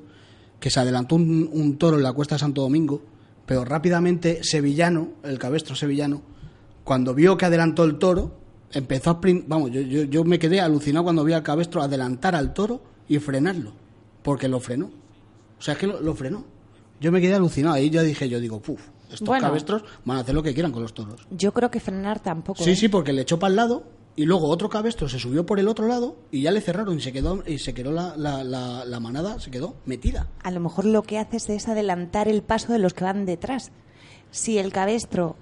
que 0.58 0.70
se 0.70 0.78
adelantó 0.78 1.14
un, 1.14 1.48
un 1.52 1.78
toro 1.78 1.96
en 1.96 2.02
la 2.02 2.12
cuesta 2.12 2.34
de 2.34 2.40
Santo 2.40 2.60
Domingo, 2.60 3.02
pero 3.46 3.64
rápidamente 3.64 4.44
Sevillano, 4.44 5.08
el 5.24 5.38
cabestro 5.38 5.74
sevillano, 5.74 6.20
cuando 6.84 7.14
vio 7.14 7.36
que 7.38 7.46
adelantó 7.46 7.84
el 7.84 7.98
toro, 7.98 8.36
empezó 8.72 9.10
a 9.10 9.12
sprint, 9.14 9.46
vamos, 9.48 9.70
yo, 9.70 9.80
yo, 9.80 10.02
yo 10.04 10.22
me 10.24 10.38
quedé 10.38 10.60
alucinado 10.60 11.04
cuando 11.04 11.24
vi 11.24 11.32
al 11.32 11.42
cabestro 11.42 11.82
adelantar 11.82 12.34
al 12.34 12.52
toro 12.52 12.82
y 13.08 13.18
frenarlo, 13.18 13.72
porque 14.22 14.48
lo 14.48 14.60
frenó. 14.60 14.90
O 15.58 15.62
sea, 15.62 15.72
es 15.74 15.80
que 15.80 15.86
lo, 15.86 16.00
lo 16.00 16.14
frenó. 16.14 16.44
Yo 17.00 17.10
me 17.10 17.20
quedé 17.22 17.34
alucinado, 17.34 17.74
ahí 17.76 17.88
ya 17.88 18.02
dije, 18.02 18.28
yo 18.28 18.38
digo, 18.38 18.60
puf, 18.60 18.80
estos 19.10 19.26
Bueno. 19.26 19.46
cabestros 19.46 19.82
van 20.04 20.18
a 20.18 20.20
hacer 20.20 20.34
lo 20.34 20.42
que 20.42 20.52
quieran 20.52 20.72
con 20.72 20.82
los 20.82 20.92
toros. 20.92 21.26
Yo 21.30 21.52
creo 21.52 21.70
que 21.70 21.80
frenar 21.80 22.20
tampoco. 22.20 22.62
Sí, 22.62 22.70
¿eh? 22.70 22.76
sí, 22.76 22.88
porque 22.88 23.12
le 23.14 23.22
echó 23.22 23.38
para 23.38 23.50
el 23.50 23.56
lado 23.56 23.84
y 24.20 24.26
luego 24.26 24.48
otro 24.48 24.68
cabestro 24.68 25.08
se 25.08 25.18
subió 25.18 25.46
por 25.46 25.58
el 25.58 25.66
otro 25.66 25.88
lado 25.88 26.14
y 26.30 26.42
ya 26.42 26.50
le 26.50 26.60
cerraron 26.60 26.98
y 26.98 27.00
se 27.00 27.10
quedó 27.10 27.42
y 27.46 27.56
se 27.56 27.72
quedó 27.72 27.90
la, 27.90 28.14
la, 28.18 28.44
la, 28.44 28.84
la 28.84 29.00
manada, 29.00 29.40
se 29.40 29.50
quedó 29.50 29.76
metida. 29.86 30.28
A 30.42 30.50
lo 30.50 30.60
mejor 30.60 30.84
lo 30.84 31.02
que 31.02 31.18
haces 31.18 31.48
es 31.48 31.68
adelantar 31.68 32.28
el 32.28 32.42
paso 32.42 32.70
de 32.70 32.80
los 32.80 32.92
que 32.92 33.04
van 33.04 33.24
detrás. 33.24 33.72
Si 34.30 34.58
el 34.58 34.74
cabestro 34.74 35.36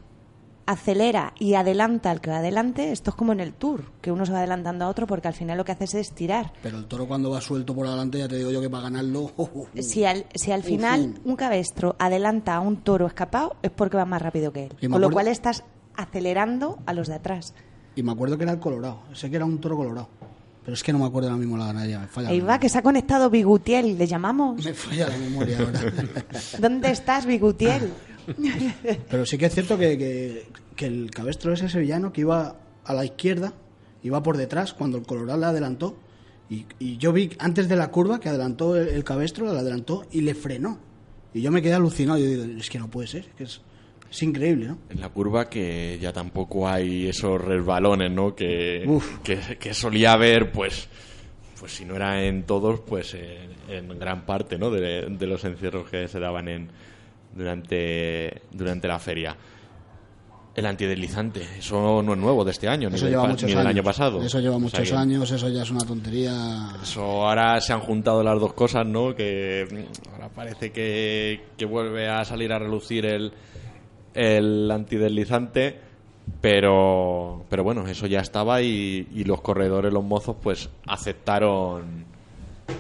acelera 0.65 1.35
y 1.41 1.55
adelanta 1.55 2.13
al 2.13 2.21
que 2.21 2.31
va 2.31 2.37
adelante, 2.37 2.93
esto 2.93 3.11
es 3.11 3.17
como 3.17 3.33
en 3.33 3.41
el 3.41 3.53
tour, 3.53 3.91
que 4.01 4.13
uno 4.13 4.25
se 4.25 4.31
va 4.31 4.39
adelantando 4.39 4.85
a 4.85 4.89
otro 4.89 5.09
porque 5.09 5.27
al 5.27 5.35
final 5.35 5.59
lo 5.59 5.65
que 5.65 5.73
haces 5.73 5.95
es 5.95 6.13
tirar. 6.13 6.53
Pero 6.63 6.79
el 6.79 6.87
toro 6.87 7.09
cuando 7.09 7.31
va 7.31 7.41
suelto 7.41 7.75
por 7.75 7.85
adelante, 7.85 8.19
ya 8.19 8.29
te 8.29 8.37
digo 8.37 8.53
yo 8.53 8.61
que 8.61 8.71
para 8.71 8.85
ganarlo... 8.85 9.33
Si 9.81 10.05
al, 10.05 10.27
si 10.37 10.53
al 10.53 10.63
final 10.63 11.19
un 11.25 11.35
cabestro 11.35 11.97
adelanta 11.99 12.55
a 12.55 12.61
un 12.61 12.77
toro 12.77 13.09
escapado 13.09 13.57
es 13.61 13.73
porque 13.73 13.97
va 13.97 14.05
más 14.05 14.23
rápido 14.23 14.53
que 14.53 14.67
él. 14.67 14.89
Con 14.89 15.01
lo 15.01 15.11
cual 15.11 15.27
estás 15.27 15.65
acelerando 15.97 16.79
a 16.87 16.93
los 16.93 17.09
de 17.09 17.15
atrás. 17.15 17.55
Y 17.99 18.03
me 18.05 18.13
acuerdo 18.13 18.39
que 18.39 18.45
era 18.45 18.53
el 18.53 18.61
colorado, 18.61 19.01
sé 19.13 19.29
que 19.29 19.35
era 19.35 19.45
un 19.45 19.59
toro 19.59 19.77
colorado. 19.77 20.09
Pero 20.65 20.73
es 20.73 20.85
que 20.85 20.93
no 20.93 21.01
me 21.01 21.07
acuerdo 21.07 21.31
ahora 21.31 21.41
mismo 21.41 21.57
la 21.57 21.67
ganadería, 21.67 21.99
me 21.99 22.07
falla. 22.07 22.29
Ahí 22.29 22.39
va, 22.39 22.61
que 22.61 22.69
se 22.69 22.79
ha 22.79 22.83
conectado 22.83 23.29
Bigutiel, 23.29 23.99
le 23.99 24.07
llamamos. 24.07 24.65
Me 24.65 24.73
falla 24.73 25.09
la 25.09 25.17
memoria 25.17 25.59
ahora. 25.59 25.81
¿Dónde 26.61 26.93
estás, 26.93 27.27
Bigutiel? 27.27 27.91
Pero 29.11 29.27
sí 29.27 29.37
que 29.37 29.47
es 29.47 29.53
cierto 29.53 29.77
que, 29.77 29.99
que, 29.99 30.47
que 30.77 30.87
el 30.87 31.11
cabestro 31.11 31.53
ese 31.53 31.69
sevillano 31.69 32.13
que 32.13 32.21
iba 32.21 32.55
a 32.85 32.95
la 32.95 33.05
izquierda, 33.05 33.53
iba 34.05 34.23
por 34.23 34.37
detrás 34.37 34.75
cuando 34.75 34.97
el 34.97 35.05
colorado 35.05 35.41
le 35.41 35.47
adelantó. 35.47 35.97
Y, 36.49 36.67
y 36.79 36.99
yo 36.99 37.13
vi 37.13 37.33
antes 37.41 37.69
de 37.69 37.75
la 37.75 37.91
curva 37.91 38.21
que 38.21 38.29
adelantó 38.29 38.77
el, 38.77 38.87
el 38.91 39.03
cabestro, 39.03 39.53
le 39.53 39.59
adelantó 39.59 40.07
y 40.13 40.21
le 40.21 40.37
frenó. 40.37 40.79
Y 41.35 41.41
yo 41.41 41.51
me 41.51 41.63
quedé 41.63 41.75
alucinado. 41.75 42.21
Yo 42.21 42.27
digo, 42.27 42.45
es 42.61 42.71
que 42.71 42.79
no 42.79 42.89
puede 42.89 43.09
ser. 43.09 43.25
que 43.31 43.43
es... 43.43 43.61
Es 44.11 44.23
increíble, 44.23 44.67
¿no? 44.69 44.79
En 44.91 45.01
la 45.01 45.09
curva 45.11 45.49
que 45.51 45.99
ya 46.01 46.13
tampoco 46.13 46.67
hay 46.69 47.09
esos 47.09 47.41
resbalones, 47.41 48.11
¿no? 48.11 48.35
Que, 48.35 48.89
que, 49.23 49.59
que 49.59 49.75
solía 49.75 50.13
haber, 50.13 50.51
pues, 50.51 50.89
pues 51.61 51.73
si 51.77 51.85
no 51.85 51.95
era 51.97 52.25
en 52.25 52.45
todos, 52.45 52.81
pues 52.81 53.15
en, 53.15 53.51
en 53.69 53.99
gran 53.99 54.25
parte, 54.25 54.59
¿no? 54.59 54.71
De, 54.71 55.07
de 55.11 55.27
los 55.27 55.45
encierros 55.45 55.89
que 55.91 56.09
se 56.09 56.19
daban 56.19 56.49
en, 56.49 56.69
durante, 57.35 58.43
durante 58.51 58.89
la 58.89 58.99
feria. 58.99 59.37
El 60.55 60.67
antideslizante, 60.67 61.41
eso 61.59 62.03
no 62.03 62.15
es 62.15 62.19
nuevo 62.19 62.45
de 62.45 62.51
este 62.51 62.67
año, 62.67 62.89
ni, 62.89 62.97
Eso 62.97 63.05
del, 63.05 63.13
lleva 63.13 63.23
pa- 63.25 63.29
muchos 63.29 63.45
ni 63.45 63.51
del 63.51 63.59
años. 63.61 63.71
año 63.71 63.83
pasado. 63.85 64.23
Eso 64.23 64.41
lleva 64.41 64.57
O 64.57 64.69
sea 64.69 64.81
muchos 64.81 64.93
años, 64.93 65.31
eso 65.31 65.49
ya 65.51 65.63
es 65.63 65.71
una 65.71 65.85
tontería. 65.85 66.69
Eso 66.83 67.03
ahora 67.29 67.61
se 67.61 67.73
han 67.73 67.81
juntado 67.81 68.25
las 68.25 68.41
dos 68.41 68.55
cosas, 68.55 68.85
¿no? 68.85 69.15
Que 69.15 69.87
ahora 70.13 70.29
parece 70.31 70.73
que, 70.73 71.43
que 71.57 71.65
vuelve 71.65 72.09
a 72.09 72.25
salir 72.25 72.53
a 72.53 72.59
relucir 72.59 73.07
el, 73.07 73.33
el 74.19 74.71
antideslizante, 74.71 75.79
pero, 76.41 77.45
pero 77.49 77.63
bueno, 77.65 77.87
eso 77.87 78.07
ya 78.07 78.21
estaba 78.21 78.61
y, 78.63 79.09
y 79.15 79.25
los 79.25 79.41
corredores, 79.41 79.93
los 79.93 80.05
mozos, 80.05 80.37
pues 80.43 80.69
aceptaron, 80.87 82.05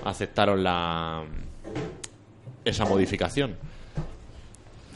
aceptaron 0.04 0.62
la, 0.64 1.25
esa 2.64 2.85
modificación. 2.85 3.57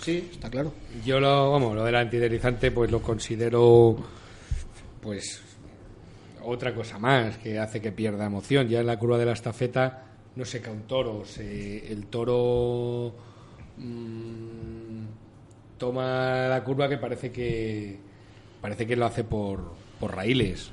Sí, 0.03 0.31
está 0.33 0.51
claro. 0.51 0.73
Yo 1.05 1.21
lo, 1.21 1.53
vamos, 1.53 1.77
lo 1.77 1.85
del 1.85 1.95
antideslizante 1.95 2.73
pues 2.73 2.91
lo 2.91 3.01
considero 3.01 3.97
pues 5.01 5.41
otra 6.45 6.75
cosa 6.75 6.99
más 6.99 7.39
que 7.39 7.59
hace 7.61 7.81
que 7.81 7.93
pierda 7.93 8.27
emoción. 8.27 8.67
Ya 8.69 8.81
en 8.81 8.87
la 8.87 8.99
curva 8.99 9.17
de 9.17 9.27
la 9.27 9.33
estafeta 9.33 10.07
no 10.35 10.45
se 10.45 10.61
cae 10.61 10.73
un 10.73 10.83
toro, 10.83 11.25
se- 11.25 11.93
el 11.93 12.07
toro 12.07 13.15
mm, 13.79 15.05
toma 15.83 16.47
la 16.47 16.63
curva 16.63 16.89
que 16.89 16.97
parece 16.97 17.33
que 17.33 17.99
parece 18.61 18.87
que 18.87 18.95
lo 18.95 19.05
hace 19.05 19.25
por, 19.25 19.73
por 19.99 20.15
raíles. 20.15 20.71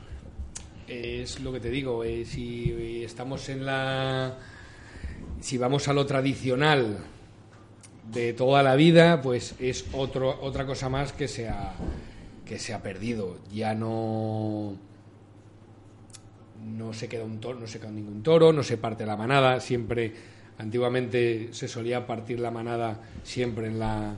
Es 0.87 1.39
lo 1.39 1.51
que 1.51 1.59
te 1.59 1.71
digo, 1.71 2.03
eh, 2.03 2.25
si 2.25 3.01
estamos 3.03 3.49
en 3.49 3.65
la 3.65 4.37
si 5.39 5.57
vamos 5.57 5.87
a 5.87 5.93
lo 5.93 6.05
tradicional 6.05 6.99
de 8.11 8.33
toda 8.33 8.61
la 8.61 8.75
vida, 8.75 9.19
pues 9.23 9.55
es 9.57 9.87
otro, 9.93 10.39
otra 10.43 10.67
cosa 10.67 10.89
más 10.89 11.11
que 11.11 11.27
se 11.27 11.49
ha, 11.49 11.73
que 12.45 12.59
se 12.59 12.75
ha 12.75 12.83
perdido. 12.83 13.39
Ya 13.51 13.73
no 13.73 14.75
no 16.63 16.93
se 16.93 17.09
queda 17.09 17.23
un 17.23 17.39
toro, 17.39 17.59
no 17.59 17.65
se 17.65 17.79
queda 17.79 17.89
ningún 17.89 18.21
toro, 18.21 18.53
no 18.53 18.61
se 18.61 18.77
parte 18.77 19.07
la 19.07 19.17
manada, 19.17 19.59
siempre 19.59 20.13
antiguamente 20.59 21.49
se 21.51 21.67
solía 21.67 22.05
partir 22.05 22.39
la 22.39 22.51
manada 22.51 23.01
siempre 23.23 23.65
en 23.65 23.79
la 23.79 24.17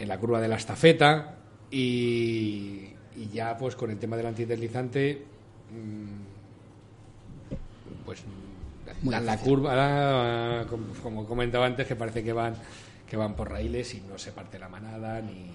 en 0.00 0.08
la 0.08 0.18
curva 0.18 0.40
de 0.40 0.48
la 0.48 0.56
estafeta 0.56 1.36
y, 1.70 2.88
y 3.16 3.28
ya 3.32 3.56
pues 3.56 3.76
con 3.76 3.90
el 3.90 3.98
tema 3.98 4.16
del 4.16 4.26
antideslizante 4.26 5.22
mm, 5.70 7.54
pues 8.04 8.22
Muy 9.02 9.12
dan 9.12 9.26
la 9.26 9.32
difícil. 9.32 9.54
curva 9.54 9.72
ah, 10.60 10.64
como, 11.02 11.24
comentaba 11.26 11.66
antes 11.66 11.86
que 11.86 11.94
parece 11.96 12.24
que 12.24 12.32
van 12.32 12.54
que 13.08 13.16
van 13.16 13.34
por 13.34 13.50
raíles 13.50 13.94
y 13.94 14.00
no 14.02 14.18
se 14.18 14.32
parte 14.32 14.58
la 14.58 14.68
manada 14.68 15.20
ni, 15.20 15.50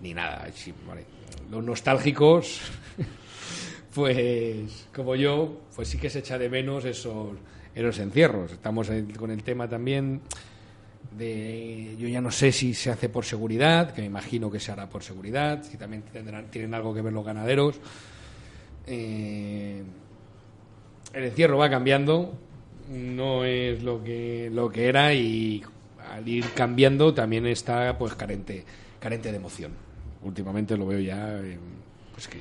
ni 0.00 0.14
nada 0.14 0.46
Sí, 0.54 0.72
vale. 0.86 1.04
los 1.50 1.62
nostálgicos 1.64 2.60
pues 3.94 4.86
como 4.94 5.14
yo 5.16 5.60
pues 5.74 5.88
sí 5.88 5.98
que 5.98 6.10
se 6.10 6.20
echa 6.20 6.38
de 6.38 6.48
menos 6.48 6.84
esos 6.84 7.30
esos 7.74 7.98
encierros 7.98 8.52
estamos 8.52 8.90
con 9.18 9.30
el 9.30 9.42
tema 9.42 9.68
también 9.68 10.20
de 11.16 11.96
yo 11.98 12.08
ya 12.08 12.20
no 12.20 12.30
sé 12.30 12.52
si 12.52 12.74
se 12.74 12.90
hace 12.90 13.08
por 13.08 13.24
seguridad 13.24 13.92
que 13.92 14.00
me 14.00 14.06
imagino 14.06 14.50
que 14.50 14.60
se 14.60 14.72
hará 14.72 14.88
por 14.88 15.02
seguridad 15.02 15.62
si 15.62 15.76
también 15.76 16.02
tendrán 16.02 16.46
tienen 16.46 16.74
algo 16.74 16.94
que 16.94 17.02
ver 17.02 17.12
los 17.12 17.24
ganaderos. 17.24 17.80
Eh, 18.86 19.82
el 21.12 21.24
encierro 21.24 21.58
va 21.58 21.70
cambiando 21.70 22.34
no 22.88 23.44
es 23.44 23.82
lo 23.82 24.02
que 24.02 24.50
lo 24.52 24.70
que 24.70 24.88
era 24.88 25.14
y 25.14 25.62
al 26.12 26.28
ir 26.28 26.44
cambiando 26.54 27.14
también 27.14 27.46
está 27.46 27.96
pues 27.98 28.14
carente 28.14 28.64
carente 28.98 29.30
de 29.30 29.36
emoción. 29.36 29.72
Últimamente 30.22 30.76
lo 30.76 30.86
veo 30.86 31.00
ya 31.00 31.38
eh, 31.38 31.58
pues 32.12 32.28
que 32.28 32.38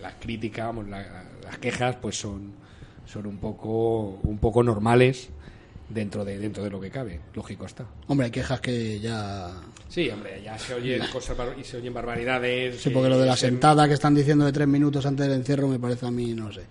las 0.00 0.14
críticas 0.14 0.74
las 0.86 1.58
quejas 1.58 1.96
pues 1.96 2.18
son 2.18 2.52
son 3.06 3.26
un 3.26 3.38
poco 3.38 4.18
un 4.22 4.38
poco 4.38 4.62
normales 4.62 5.30
dentro 5.88 6.24
de 6.24 6.38
dentro 6.38 6.62
de 6.62 6.70
lo 6.70 6.80
que 6.80 6.90
cabe 6.90 7.20
lógico 7.34 7.64
está 7.66 7.86
Hombre, 8.08 8.26
hay 8.26 8.30
quejas 8.30 8.60
que 8.60 9.00
ya. 9.00 9.52
sí 9.88 10.08
hombre 10.10 10.42
ya 10.42 10.58
se 10.58 10.74
oyen 10.74 11.02
cosas 11.12 11.36
y 11.58 11.64
se 11.64 11.78
oyen 11.78 11.94
barbaridades 11.94 12.80
Sí, 12.80 12.90
porque 12.90 13.08
lo 13.08 13.18
de 13.18 13.26
la 13.26 13.36
se- 13.36 13.46
sentada 13.46 13.88
que 13.88 13.94
están 13.94 14.14
diciendo 14.14 14.44
de 14.44 14.52
tres 14.52 14.68
minutos 14.68 15.06
antes 15.06 15.26
del 15.26 15.36
encierro 15.38 15.66
me 15.68 15.78
parece 15.78 16.06
a 16.06 16.10
mí, 16.10 16.34
no 16.34 16.52
sé. 16.52 16.62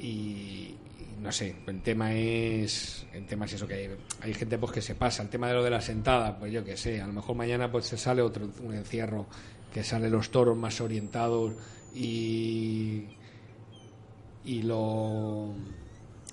y, 0.00 0.74
no 1.20 1.30
sé, 1.30 1.54
el 1.66 1.82
tema 1.82 2.12
es 2.14 3.06
el 3.12 3.26
tema 3.26 3.44
es 3.44 3.52
eso 3.52 3.66
que 3.68 3.74
hay, 3.74 3.88
hay 4.22 4.34
gente 4.34 4.56
pues 4.58 4.72
que 4.72 4.80
se 4.82 4.94
pasa, 4.94 5.22
el 5.22 5.28
tema 5.28 5.48
de 5.48 5.54
lo 5.54 5.62
de 5.62 5.70
la 5.70 5.80
sentada, 5.80 6.38
pues 6.38 6.50
yo 6.52 6.64
que 6.64 6.76
sé, 6.76 7.00
a 7.00 7.06
lo 7.06 7.12
mejor 7.12 7.36
mañana 7.36 7.70
pues 7.70 7.86
se 7.86 7.98
sale 7.98 8.22
otro 8.22 8.48
un 8.62 8.74
encierro 8.74 9.26
que 9.72 9.84
sale 9.84 10.08
los 10.10 10.30
toros 10.30 10.56
más 10.56 10.80
orientados 10.80 11.52
y 11.94 13.04
y 14.44 14.62
lo 14.62 15.52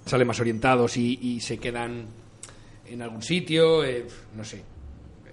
sale 0.08 0.26
más 0.26 0.40
orientados 0.40 0.98
y, 0.98 1.20
y 1.22 1.40
se 1.42 1.58
quedan 1.58 2.06
en 2.88 3.02
algún 3.02 3.22
sitio, 3.22 3.84
eh, 3.84 4.06
no 4.36 4.44
sé, 4.44 4.64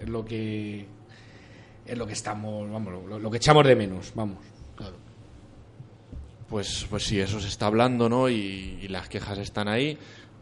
es 0.01 0.09
lo 0.09 0.25
que 0.25 0.87
es 1.87 1.99
lo 1.99 2.07
que 2.07 2.15
estamos, 2.15 2.71
vamos, 2.71 2.93
lo, 3.21 3.31
que 3.31 3.37
echamos 3.37 3.67
de 3.67 3.77
menos, 3.77 4.13
vamos. 4.15 4.39
Claro. 4.75 4.97
Pues, 6.49 6.87
pues 6.89 7.05
sí, 7.05 7.21
eso 7.21 7.41
se 7.41 7.49
está 7.49 7.67
hablando, 7.67 8.09
¿no? 8.09 8.29
Y, 8.29 8.87
las 8.89 9.09
quejas 9.09 9.39
están 9.39 9.69
ahí. 9.69 9.97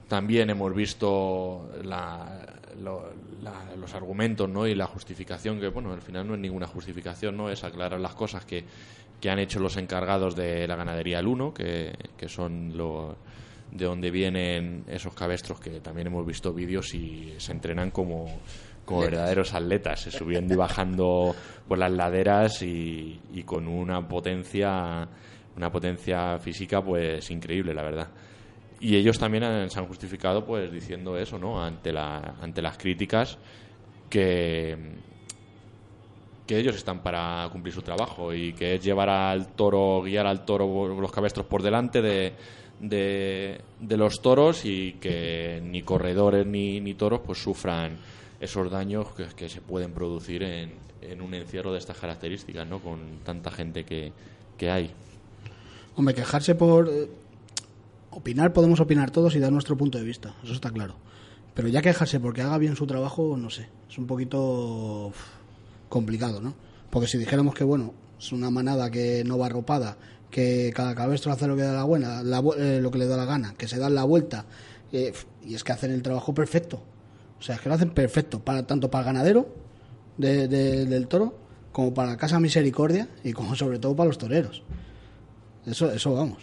También 0.08 0.50
hemos 0.50 0.74
visto 0.74 1.70
la- 1.84 2.46
lo- 2.82 3.12
la- 3.42 3.74
los 3.76 3.94
argumentos, 3.94 4.48
¿no? 4.48 4.66
Y 4.66 4.74
la 4.74 4.86
justificación, 4.86 5.58
que, 5.58 5.68
bueno, 5.68 5.92
al 5.92 6.02
final 6.02 6.26
no 6.28 6.34
es 6.34 6.40
ninguna 6.40 6.66
justificación, 6.66 7.36
¿no? 7.36 7.50
Es 7.50 7.64
aclarar 7.64 7.98
las 8.00 8.14
cosas 8.14 8.44
que, 8.44 8.64
que 9.20 9.30
han 9.30 9.38
hecho 9.38 9.58
los 9.58 9.76
encargados 9.76 10.36
de 10.36 10.66
la 10.68 10.76
ganadería 10.76 11.18
al 11.18 11.26
1, 11.26 11.54
que, 11.54 11.92
que 12.16 12.28
son 12.28 12.76
lo, 12.76 13.16
de 13.72 13.84
donde 13.86 14.10
vienen 14.10 14.84
esos 14.86 15.14
cabestros 15.14 15.58
que 15.60 15.80
también 15.80 16.06
hemos 16.08 16.24
visto 16.26 16.52
vídeos 16.52 16.94
y 16.94 17.34
se 17.38 17.52
entrenan 17.52 17.90
como, 17.90 18.26
como 18.84 19.00
verdaderos 19.10 19.54
atletas, 19.54 20.06
eh, 20.06 20.10
subiendo 20.10 20.54
y 20.54 20.56
bajando 20.56 21.34
por 21.66 21.78
las 21.78 21.90
laderas 21.90 22.62
y, 22.62 23.18
y 23.32 23.42
con 23.44 23.66
una 23.66 24.06
potencia 24.06 25.08
una 25.56 25.70
potencia 25.70 26.38
física 26.38 26.82
pues 26.82 27.30
increíble 27.30 27.74
la 27.74 27.82
verdad. 27.82 28.08
Y 28.80 28.96
ellos 28.96 29.18
también 29.18 29.44
han- 29.44 29.70
se 29.70 29.78
han 29.78 29.86
justificado 29.86 30.44
pues 30.44 30.72
diciendo 30.72 31.16
eso 31.16 31.38
no 31.38 31.62
ante 31.62 31.92
la 31.92 32.34
ante 32.40 32.60
las 32.62 32.76
críticas 32.78 33.38
que 34.10 34.76
que 36.46 36.58
ellos 36.58 36.74
están 36.74 37.02
para 37.02 37.48
cumplir 37.52 37.72
su 37.72 37.82
trabajo 37.82 38.34
y 38.34 38.52
que 38.52 38.74
es 38.74 38.82
llevar 38.84 39.08
al 39.08 39.48
toro, 39.54 40.02
guiar 40.02 40.26
al 40.26 40.44
toro 40.44 40.88
los 41.00 41.12
cabestros 41.12 41.46
por 41.46 41.62
delante 41.62 42.02
de, 42.02 42.32
de, 42.82 43.60
los 43.80 44.20
toros 44.20 44.64
y 44.64 44.94
que 44.94 45.62
ni 45.64 45.82
corredores 45.82 46.46
ni, 46.46 46.80
ni 46.80 46.94
toros 46.94 47.20
pues 47.24 47.38
sufran 47.38 47.96
esos 48.40 48.70
daños 48.70 49.08
que, 49.36 49.48
se 49.48 49.60
pueden 49.60 49.92
producir 49.92 50.42
en, 50.42 50.72
un 51.20 51.34
encierro 51.34 51.72
de 51.72 51.78
estas 51.78 51.96
características, 51.98 52.66
¿no? 52.68 52.80
Con 52.80 53.20
tanta 53.24 53.50
gente 53.50 53.84
que, 53.84 54.12
que 54.58 54.70
hay. 54.70 54.90
Hombre, 55.94 56.14
quejarse 56.14 56.54
por... 56.54 56.88
eh, 56.88 57.08
opinar 58.10 58.52
podemos 58.52 58.80
opinar 58.80 59.10
todos 59.10 59.34
y 59.34 59.38
dar 59.38 59.52
nuestro 59.52 59.76
punto 59.76 59.98
de 59.98 60.04
vista, 60.04 60.34
eso 60.42 60.52
está 60.52 60.70
claro. 60.70 60.96
Pero 61.54 61.68
ya 61.68 61.82
quejarse 61.82 62.18
porque 62.18 62.42
haga 62.42 62.58
bien 62.58 62.76
su 62.76 62.86
trabajo, 62.86 63.36
no 63.36 63.50
sé, 63.50 63.68
es 63.88 63.98
un 63.98 64.06
poquito 64.06 65.12
complicado, 65.88 66.40
¿no? 66.40 66.54
Porque 66.90 67.08
si 67.08 67.18
dijéramos 67.18 67.54
que, 67.54 67.64
bueno, 67.64 67.94
es 68.18 68.32
una 68.32 68.50
manada 68.50 68.90
que 68.90 69.22
no 69.24 69.38
va 69.38 69.46
arropada, 69.46 69.96
que 70.32 70.72
cada 70.74 70.96
cabestro 70.96 71.30
hace 71.30 71.46
lo 71.46 71.54
que 71.54 71.62
da 71.62 71.72
la 71.74 71.84
buena, 71.84 72.22
la 72.24 72.42
eh, 72.58 72.80
lo 72.82 72.90
que 72.90 72.98
le 72.98 73.06
da 73.06 73.16
la 73.16 73.24
gana, 73.26 73.54
que 73.56 73.68
se 73.68 73.78
dan 73.78 73.94
la 73.94 74.02
vuelta, 74.02 74.46
eh, 74.92 75.12
y 75.46 75.54
es 75.54 75.62
que 75.62 75.70
hacen 75.72 75.92
el 75.92 76.02
trabajo 76.02 76.34
perfecto. 76.34 76.82
O 77.38 77.42
sea, 77.42 77.54
es 77.56 77.60
que 77.60 77.68
lo 77.68 77.76
hacen 77.76 77.90
perfecto, 77.90 78.40
para, 78.40 78.66
tanto 78.66 78.90
para 78.90 79.02
el 79.08 79.14
ganadero 79.14 79.46
de- 80.16 80.48
de- 80.48 80.86
del 80.86 81.06
toro, 81.06 81.38
como 81.70 81.92
para 81.94 82.08
la 82.10 82.16
Casa 82.16 82.40
Misericordia 82.40 83.08
y 83.22 83.32
como 83.32 83.54
sobre 83.54 83.78
todo 83.78 83.94
para 83.94 84.08
los 84.08 84.18
toreros. 84.18 84.62
Eso, 85.66 85.92
eso 85.92 86.14
vamos. 86.14 86.38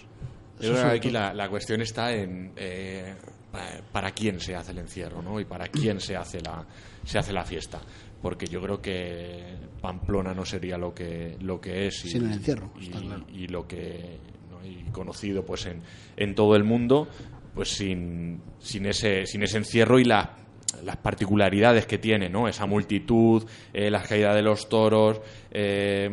Yo 0.59 0.71
creo 0.73 0.83
que 0.91 0.97
aquí 0.97 1.09
la, 1.09 1.33
la 1.33 1.49
cuestión 1.49 1.81
está 1.81 2.13
en 2.13 2.51
eh, 2.57 3.15
pa- 3.51 3.81
para 3.91 4.11
quién 4.11 4.39
se 4.39 4.55
hace 4.55 4.71
el 4.71 4.79
encierro, 4.79 5.21
¿no? 5.21 5.39
Y 5.39 5.45
para 5.45 5.67
quién 5.67 5.99
se 5.99 6.15
hace 6.15 6.41
la 6.41 6.65
se 7.05 7.17
hace 7.17 7.31
la 7.33 7.43
fiesta, 7.45 7.79
porque 8.21 8.47
yo 8.47 8.61
creo 8.61 8.81
que 8.81 9.55
Pamplona 9.81 10.33
no 10.33 10.45
sería 10.45 10.77
lo 10.77 10.93
que 10.93 11.37
lo 11.41 11.59
que 11.59 11.87
es 11.87 12.05
y, 12.05 12.09
Sin 12.09 12.25
el 12.25 12.33
encierro, 12.33 12.71
y, 12.79 12.85
está 12.85 12.99
claro. 12.99 13.25
y 13.31 13.47
lo 13.47 13.67
que 13.67 14.19
¿no? 14.49 14.65
y 14.65 14.83
conocido 14.91 15.45
pues 15.45 15.65
en, 15.65 15.81
en 16.17 16.35
todo 16.35 16.55
el 16.55 16.63
mundo, 16.63 17.07
pues 17.53 17.69
sin, 17.69 18.41
sin 18.59 18.85
ese 18.85 19.25
sin 19.25 19.43
ese 19.43 19.57
encierro 19.57 19.99
y 19.99 20.05
la 20.05 20.35
las 20.83 20.97
particularidades 20.97 21.87
que 21.87 21.97
tiene, 21.97 22.29
¿no? 22.29 22.47
Esa 22.47 22.65
multitud, 22.65 23.43
eh, 23.73 23.89
las 23.89 24.07
caídas 24.07 24.35
de 24.35 24.43
los 24.43 24.69
toros, 24.69 25.19
eh, 25.51 26.07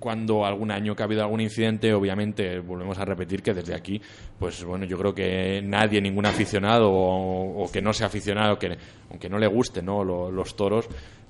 cuando 0.00 0.46
algún 0.46 0.72
año 0.72 0.96
que 0.96 1.02
ha 1.02 1.06
habido 1.06 1.22
algún 1.22 1.42
incidente, 1.42 1.92
obviamente 1.92 2.58
volvemos 2.58 2.98
a 2.98 3.04
repetir 3.04 3.42
que 3.42 3.52
desde 3.52 3.74
aquí, 3.74 4.00
pues 4.38 4.64
bueno, 4.64 4.86
yo 4.86 4.98
creo 4.98 5.14
que 5.14 5.60
nadie, 5.62 6.00
ningún 6.00 6.26
aficionado 6.26 6.90
o, 6.90 7.70
que 7.70 7.82
no 7.82 7.92
sea 7.92 8.06
aficionado, 8.08 8.58
que 8.58 8.76
aunque 9.10 9.28
no 9.28 9.38
le 9.38 9.46
guste, 9.46 9.82
¿no? 9.82 10.02
los 10.02 10.56
toros, 10.56 10.88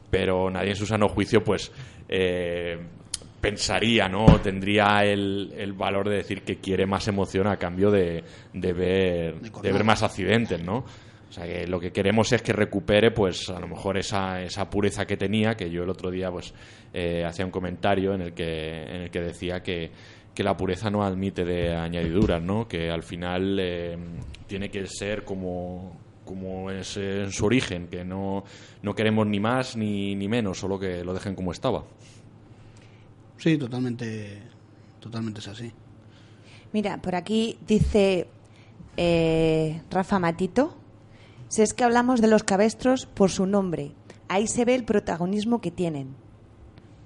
pero 0.09 0.49
nadie 0.51 0.71
en 0.71 0.77
su 0.77 0.87
sano 0.87 1.09
juicio, 1.09 1.43
pues 1.43 1.73
eh, 2.09 2.79
pensaría, 3.41 4.09
¿no? 4.09 4.27
Tendría 4.41 5.05
el, 5.05 5.53
el, 5.57 5.73
valor 5.73 6.09
de 6.09 6.17
decir 6.17 6.43
que 6.43 6.57
quiere 6.57 6.87
más 6.87 7.09
emoción 7.09 7.49
a 7.49 7.57
cambio 7.57 7.91
de, 7.91 8.23
de 8.53 8.73
ver, 8.73 9.41
de 9.41 9.73
ver 9.73 9.85
más 9.85 10.03
accidentes, 10.05 10.63
¿no? 10.63 10.85
O 11.31 11.33
sea, 11.33 11.47
que 11.47 11.65
lo 11.69 11.79
que 11.79 11.93
queremos 11.93 12.33
es 12.33 12.43
que 12.43 12.53
recupere, 12.53 13.13
pues, 13.13 13.49
a 13.51 13.61
lo 13.61 13.69
mejor 13.69 13.97
esa, 13.97 14.43
esa 14.43 14.69
pureza 14.69 15.07
que 15.07 15.17
tenía, 15.17 15.55
que 15.55 15.71
yo 15.71 15.85
el 15.85 15.89
otro 15.89 16.11
día, 16.11 16.29
pues, 16.29 16.53
eh, 16.93 17.25
hacía 17.25 17.45
un 17.45 17.53
comentario 17.53 18.15
en 18.15 18.23
el 18.23 18.33
que, 18.35 18.83
en 18.83 19.03
el 19.03 19.11
que 19.11 19.21
decía 19.21 19.63
que, 19.63 19.93
que 20.35 20.43
la 20.43 20.57
pureza 20.57 20.91
no 20.91 21.05
admite 21.05 21.45
de 21.45 21.73
añadiduras, 21.73 22.43
¿no? 22.43 22.67
Que 22.67 22.91
al 22.91 23.05
final 23.05 23.59
eh, 23.61 23.97
tiene 24.49 24.71
que 24.71 24.85
ser 24.87 25.25
como, 25.25 25.97
como 26.25 26.69
es 26.73 26.97
en 26.97 27.31
su 27.31 27.47
origen, 27.47 27.87
que 27.87 28.05
no, 28.05 28.43
no 28.83 28.95
queremos 28.95 29.25
ni 29.27 29.39
más 29.39 29.77
ni, 29.77 30.17
ni 30.17 30.27
menos, 30.27 30.59
solo 30.59 30.81
que 30.81 31.05
lo 31.05 31.15
dejen 31.15 31.37
como 31.37 31.53
estaba. 31.53 31.85
Sí, 33.37 33.57
totalmente, 33.57 34.43
totalmente 34.99 35.39
es 35.39 35.47
así. 35.47 35.71
Mira, 36.73 37.01
por 37.01 37.15
aquí 37.15 37.57
dice 37.67 38.27
eh, 38.97 39.81
Rafa 39.91 40.19
Matito, 40.19 40.80
si 41.51 41.63
es 41.63 41.75
que 41.75 41.83
hablamos 41.83 42.21
de 42.21 42.29
los 42.29 42.45
cabestros 42.45 43.07
por 43.07 43.29
su 43.29 43.45
nombre, 43.45 43.91
ahí 44.29 44.47
se 44.47 44.65
ve 44.65 44.77
el 44.77 44.85
protagonismo 44.85 45.61
que 45.61 45.73
tienen. 45.73 46.15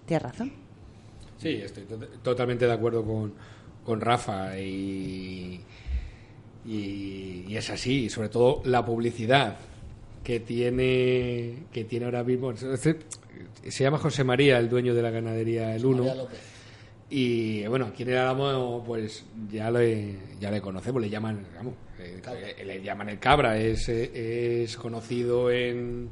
Tienes 0.04 0.22
razón. 0.22 0.52
Sí, 1.38 1.48
estoy 1.48 1.84
totalmente 2.22 2.66
de 2.66 2.72
acuerdo 2.72 3.02
con, 3.04 3.32
con 3.82 4.02
Rafa 4.02 4.58
y, 4.60 5.62
y, 6.66 7.56
es 7.56 7.70
así, 7.70 8.10
sobre 8.10 8.28
todo 8.28 8.60
la 8.66 8.84
publicidad 8.84 9.56
que 10.22 10.40
tiene 10.40 11.64
que 11.72 11.84
tiene 11.84 12.04
ahora 12.04 12.22
mismo. 12.22 12.52
Se 12.54 13.82
llama 13.82 13.96
José 13.96 14.24
María, 14.24 14.58
el 14.58 14.68
dueño 14.68 14.94
de 14.94 15.00
la 15.00 15.10
ganadería 15.10 15.74
El 15.74 15.86
Uno. 15.86 16.04
Y 17.08 17.66
bueno, 17.66 17.86
aquí 17.86 18.02
en 18.02 18.10
el 18.10 18.18
Álamo, 18.18 18.84
pues 18.86 19.24
ya 19.50 19.70
le, 19.70 20.18
ya 20.38 20.50
le 20.50 20.60
conocemos, 20.60 21.00
le 21.00 21.08
llaman, 21.08 21.46
vamos, 21.56 21.74
eh, 21.98 22.64
le 22.64 22.82
llaman 22.82 23.08
el 23.08 23.18
cabra, 23.18 23.56
es, 23.58 23.88
es 23.88 24.76
conocido 24.76 25.50
en 25.50 26.10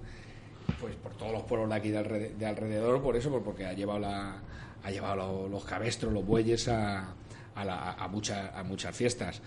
pues 0.80 0.94
por 0.96 1.12
todos 1.14 1.32
los 1.32 1.42
pueblos 1.44 1.70
de 1.70 1.76
aquí 1.76 1.90
de 1.90 2.46
alrededor, 2.46 3.02
por 3.02 3.16
eso, 3.16 3.30
porque 3.42 3.66
ha 3.66 3.72
llevado 3.72 4.00
la, 4.00 4.42
ha 4.82 4.90
llevado 4.90 5.48
los, 5.48 5.64
cabestros, 5.64 6.12
los 6.12 6.26
bueyes 6.26 6.68
a, 6.68 7.14
a, 7.54 8.04
a, 8.04 8.08
muchas, 8.08 8.50
a 8.54 8.62
muchas 8.62 8.96
fiestas. 8.96 9.40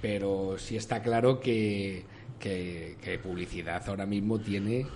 Pero 0.00 0.56
sí 0.58 0.76
está 0.76 1.02
claro 1.02 1.40
que, 1.40 2.04
que, 2.38 3.20
publicidad 3.22 3.82
ahora 3.88 4.06
mismo 4.06 4.38
tiene 4.38 4.86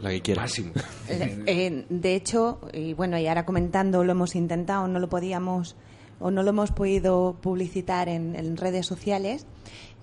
la 0.00 0.10
que 0.10 0.20
quiera. 0.20 0.42
Máximo. 0.42 0.72
Eh, 1.08 1.84
de 1.88 2.14
hecho, 2.14 2.60
y 2.72 2.94
bueno, 2.94 3.18
y 3.18 3.26
ahora 3.26 3.44
comentando, 3.44 4.04
lo 4.04 4.12
hemos 4.12 4.34
intentado, 4.34 4.88
no 4.88 4.98
lo 4.98 5.08
podíamos 5.08 5.76
o 6.22 6.30
no 6.30 6.42
lo 6.42 6.50
hemos 6.50 6.70
podido 6.70 7.36
publicitar 7.40 8.08
en, 8.08 8.56
redes 8.56 8.86
sociales. 8.86 9.46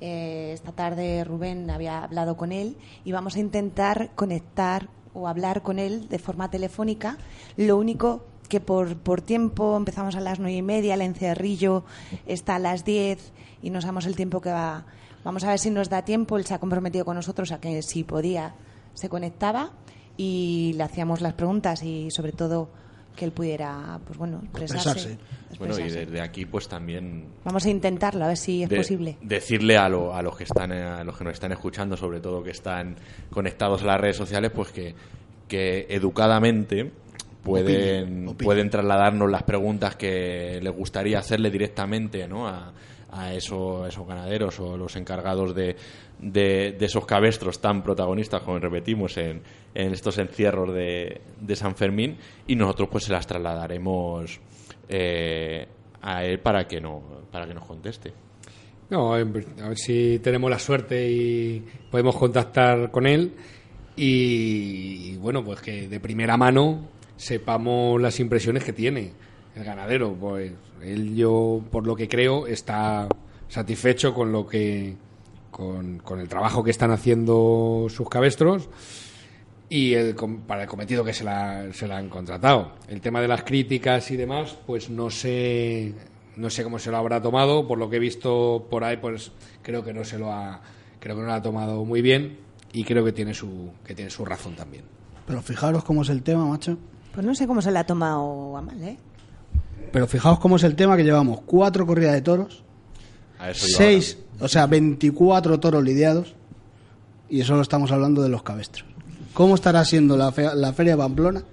Eh, 0.02 0.52
esta 0.54 0.72
tarde 0.72 1.24
Rubén 1.24 1.70
había 1.70 2.04
hablado 2.04 2.38
con 2.38 2.52
él 2.52 2.78
y 3.04 3.12
vamos 3.12 3.36
a 3.36 3.40
intentar 3.40 4.12
conectar 4.16 4.90
o 5.14 5.28
hablar 5.28 5.62
con 5.62 5.80
él 5.80 6.08
de 6.10 6.20
forma 6.20 6.52
telefónica. 6.52 7.18
Lo 7.58 7.78
único 7.78 8.26
que 8.50 8.60
por, 8.60 8.98
por 8.98 9.22
tiempo 9.22 9.78
empezamos 9.78 10.16
a 10.16 10.20
las 10.20 10.40
nueve 10.40 10.58
y 10.58 10.62
media, 10.62 10.96
el 10.96 11.02
encerrillo 11.02 11.84
está 12.26 12.56
a 12.56 12.60
las 12.60 12.84
diez 12.84 13.32
y 13.62 13.70
no 13.70 13.82
sabemos 13.82 14.06
el 14.06 14.16
tiempo 14.16 14.42
que 14.42 14.52
va. 14.52 14.86
Vamos 15.24 15.44
a 15.44 15.50
ver 15.50 15.60
si 15.60 15.70
nos 15.70 15.90
da 15.90 16.04
tiempo. 16.04 16.38
Él 16.38 16.46
se 16.46 16.54
ha 16.54 16.60
comprometido 16.60 17.06
con 17.06 17.16
nosotros 17.16 17.52
a 17.52 17.60
que 17.60 17.82
si 17.82 18.04
podía 18.04 18.56
se 18.94 19.10
conectaba 19.10 19.72
y 20.18 20.74
le 20.76 20.84
hacíamos 20.84 21.22
las 21.22 21.34
preguntas 21.34 21.84
y 21.84 22.12
sobre 22.12 22.34
todo 22.34 22.70
que 23.20 23.26
él 23.26 23.32
pudiera, 23.32 24.00
pues 24.06 24.18
bueno, 24.18 24.42
expresarse. 24.44 25.18
Bueno, 25.58 25.78
y 25.78 25.90
desde 25.90 26.22
aquí, 26.22 26.46
pues 26.46 26.70
también. 26.70 27.26
Vamos 27.44 27.66
a 27.66 27.70
intentarlo, 27.70 28.24
a 28.24 28.30
ver 28.30 28.38
si 28.38 28.64
es 28.64 28.70
posible. 28.70 29.18
Decirle 29.22 29.76
a, 29.76 29.86
a, 29.86 30.22
los 30.22 30.38
que 30.38 30.46
están, 30.46 30.72
a 30.72 31.04
los 31.04 31.18
que 31.18 31.26
nos 31.26 31.34
están 31.34 31.52
escuchando, 31.52 31.98
sobre 31.98 32.22
todo 32.22 32.42
que 32.42 32.52
están 32.52 32.96
conectados 33.30 33.84
a 33.84 33.88
las 33.88 34.00
redes 34.00 34.16
sociales, 34.16 34.52
pues 34.56 34.72
que, 34.72 34.96
que 35.50 35.86
educadamente 35.90 36.92
pueden, 37.44 38.36
pueden 38.38 38.70
trasladarnos 38.70 39.30
las 39.30 39.44
preguntas 39.44 39.98
que 39.98 40.60
les 40.62 40.74
gustaría 40.74 41.20
hacerle 41.20 41.52
directamente 41.52 42.26
¿no? 42.28 42.48
a, 42.48 42.72
a, 43.12 43.34
esos, 43.34 43.88
esos 43.88 44.08
ganaderos 44.08 44.60
o 44.60 44.78
los 44.78 44.96
encargados 44.96 45.56
de, 45.56 45.76
de, 46.20 46.78
esos 46.80 47.06
cabestros 47.06 47.60
tan 47.60 47.82
protagonistas, 47.82 48.42
como 48.42 48.60
repetimos, 48.60 49.18
en, 49.18 49.42
en 49.74 49.94
estos 49.94 50.18
encierros 50.18 50.74
de, 50.74 51.22
de, 51.40 51.56
San 51.56 51.76
Fermín 51.76 52.18
y 52.48 52.56
nosotros 52.56 52.90
pues 52.92 53.06
se 53.06 53.12
las 53.12 53.26
trasladaremos 53.28 54.40
eh, 54.88 55.68
a 56.02 56.24
él 56.24 56.40
para 56.40 56.68
que, 56.68 56.80
no, 56.80 57.02
para 57.32 57.48
que 57.48 57.54
nos 57.54 57.66
conteste. 57.66 58.14
No, 58.90 59.14
a 59.14 59.24
ver 59.24 59.46
si 59.76 60.20
tenemos 60.20 60.50
la 60.50 60.58
suerte 60.58 61.10
y 61.10 61.64
podemos 61.92 62.16
contactar 62.16 62.90
con 62.90 63.06
él 63.06 63.34
y, 63.96 65.16
bueno, 65.18 65.44
pues 65.44 65.62
que 65.62 65.88
de 65.88 66.00
primera 66.00 66.38
mano 66.38 66.88
sepamos 67.16 68.02
las 68.02 68.20
impresiones 68.20 68.64
que 68.64 68.74
tiene 68.74 69.12
el 69.60 69.66
ganadero. 69.66 70.14
Pues 70.14 70.54
él, 70.82 71.16
yo, 71.16 71.62
por 71.72 71.86
lo 71.86 71.96
que 71.96 72.08
creo, 72.08 72.48
está 72.48 73.08
satisfecho 73.48 74.14
con 74.14 74.32
lo 74.32 74.48
que 74.48 74.96
con, 75.52 76.20
el 76.20 76.30
trabajo 76.30 76.64
que 76.64 76.72
están 76.72 76.92
haciendo 76.92 77.88
sus 77.90 78.08
cabestros 78.10 78.70
y 79.68 79.94
el, 79.94 80.16
para 80.48 80.64
el 80.64 80.68
cometido 80.68 81.04
que 81.04 81.14
se 81.14 81.24
la, 81.24 81.72
se 81.74 81.88
la 81.88 81.98
han 81.98 82.10
contratado. 82.10 82.74
El 82.88 83.02
tema 83.02 83.22
de 83.22 83.28
las 83.28 83.44
críticas 83.44 84.10
y 84.12 84.18
demás, 84.18 84.58
pues 84.66 84.90
no 84.90 85.10
sé, 85.10 85.94
no 86.36 86.50
sé 86.50 86.64
cómo 86.64 86.80
se 86.80 86.92
lo 86.92 86.98
habrá 86.98 87.22
tomado. 87.22 87.68
Por 87.68 87.78
lo 87.78 87.90
que 87.90 87.98
he 87.98 88.00
visto 88.00 88.68
por 88.70 88.84
ahí, 88.84 88.98
pues 88.98 89.32
creo 89.62 89.84
que 89.84 89.94
no 89.94 90.04
se 90.04 90.18
lo 90.18 90.32
ha, 90.32 90.62
creo 91.00 91.16
que 91.16 91.22
no 91.22 91.28
lo 91.28 91.34
ha 91.34 91.42
tomado 91.42 91.84
muy 91.86 92.02
bien 92.02 92.38
y 92.72 92.84
creo 92.84 93.04
que 93.04 93.12
tiene 93.12 93.34
su, 93.34 93.72
que 93.86 93.94
tiene 93.94 94.10
su 94.10 94.26
razón 94.26 94.56
también. 94.56 94.84
Pero 95.28 95.42
fijaros 95.42 95.84
cómo 95.84 96.02
es 96.02 96.10
el 96.10 96.24
tema, 96.24 96.46
macho. 96.46 96.78
Pues 97.14 97.26
no 97.26 97.36
sé 97.36 97.48
cómo 97.48 97.62
se 97.62 97.72
le 97.72 97.80
ha 97.80 97.86
tomado 97.86 98.58
a 98.58 98.62
mal, 98.62 98.82
¿eh? 98.82 98.98
Pero 99.92 100.08
fijaos 100.08 100.40
cómo 100.40 100.56
es 100.56 100.64
el 100.64 100.76
tema 100.76 100.98
que 100.98 101.04
llevamos 101.04 101.42
cuatro 101.46 101.86
corridas 101.86 102.14
de 102.14 102.22
toros, 102.22 102.64
seis, 103.54 104.18
o 104.40 104.48
sea, 104.48 104.68
24 104.68 105.60
toros 105.60 105.84
lidiados 105.84 106.36
y 107.30 107.42
eso 107.42 107.56
lo 107.56 107.62
estamos 107.62 107.92
hablando 107.92 108.22
de 108.22 108.30
los 108.30 108.44
cabestros. 108.44 108.88
¿Cómo 109.34 109.56
estará 109.56 109.86
siendo 109.86 110.18
la, 110.18 110.34
la 110.56 110.74
feria 110.74 110.94
de 110.94 110.98
Pamplona 110.98 111.44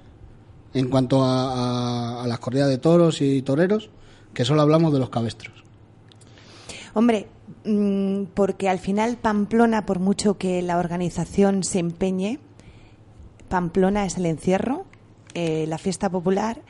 en 0.75 0.88
cuanto 0.88 1.22
a, 1.22 2.25
las 2.27 2.38
corridas 2.38 2.68
de 2.68 2.79
toros 2.79 3.20
y 3.20 3.42
toreros? 3.42 3.90
Que 4.33 4.44
solo 4.44 4.62
hablamos 4.62 4.92
de 4.92 4.99
los 4.99 5.11
cabestros. 5.11 5.64
Hombre, 6.94 7.29
mm, 7.64 8.25
porque 8.35 8.68
al 8.68 8.79
final 8.79 9.16
Pamplona, 9.16 9.87
por 9.87 9.99
mucho 9.99 10.38
que 10.38 10.62
la 10.62 10.79
organización 10.79 11.62
se 11.62 11.79
empeñe, 11.79 12.38
Pamplona 13.49 14.05
es 14.07 14.16
el 14.16 14.27
encierro, 14.27 14.85
eh, 15.35 15.66
la 15.68 15.79
fiesta 15.79 16.11
popular 16.11 16.62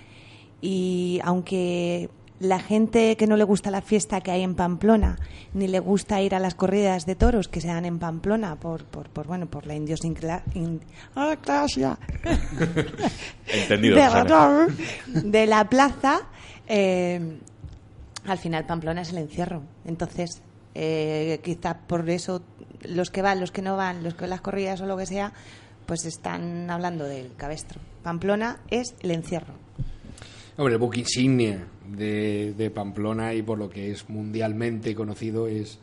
y 0.61 1.21
aunque 1.25 2.11
la 2.39 2.59
gente 2.59 3.17
que 3.17 3.27
no 3.27 3.37
le 3.37 3.45
gusta 3.45 3.71
la 3.71 3.81
fiesta 3.81 4.21
que 4.21 4.31
hay 4.31 4.43
en 4.43 4.55
Pamplona, 4.55 5.17
ni 5.55 5.69
le 5.69 5.81
gusta 5.81 6.21
ir 6.21 6.35
a 6.35 6.39
las 6.39 6.55
corridas 6.55 7.07
de 7.07 7.15
toros 7.15 7.49
que 7.49 7.61
se 7.61 7.69
dan 7.69 7.85
en 7.85 7.99
Pamplona 7.99 8.57
por, 8.57 8.85
por, 8.85 9.09
por 9.09 9.27
bueno, 9.27 9.47
por 9.47 9.67
la 9.67 9.75
idiosincrasia 9.75 10.43
ah, 11.15 11.37
Entendido, 13.47 13.97
de, 13.97 15.23
de, 15.23 15.47
la 15.47 15.69
plaza, 15.69 16.23
eh, 16.67 17.39
al 18.27 18.39
final 18.39 18.67
Pamplona 18.67 19.03
es 19.03 19.11
el 19.11 19.19
encierro. 19.19 19.63
Entonces, 19.87 20.43
eh, 20.75 21.41
quizá 21.43 21.79
por 21.79 22.09
eso 22.11 22.43
los 22.83 23.11
que 23.11 23.23
van, 23.23 23.41
los 23.41 23.51
que 23.51 23.63
no 23.63 23.77
van, 23.77 24.05
los 24.05 24.15
que 24.15 24.23
van 24.23 24.31
las 24.31 24.43
corridas 24.43 24.81
o 24.83 24.87
lo 24.87 24.97
que 24.97 25.07
sea, 25.07 25.33
pues 25.87 26.05
están 26.05 26.69
hablando 26.71 27.05
del 27.05 27.35
cabestro. 27.37 27.81
Pamplona 28.03 28.61
es 28.71 28.95
el 29.01 29.13
encierro. 29.13 29.66
Hombre, 30.59 30.75
el 30.75 30.81
buque 30.81 31.01
insignia 31.01 31.67
de, 31.87 32.73
Pamplona 32.75 33.35
y 33.35 33.43
por 33.43 33.59
lo 33.59 33.69
que 33.69 33.91
es 33.91 34.09
mundialmente 34.09 34.95
conocido 34.95 35.49
es, 35.49 35.79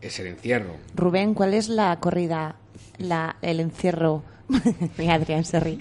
es 0.00 0.18
el 0.18 0.28
encierro. 0.28 0.76
Rubén, 0.94 1.34
¿cuál 1.34 1.52
es 1.52 1.68
la 1.68 1.98
corrida, 2.00 2.56
la, 2.96 3.36
el 3.42 3.60
encierro? 3.60 4.22
Adrián 5.10 5.44
Serri. 5.44 5.78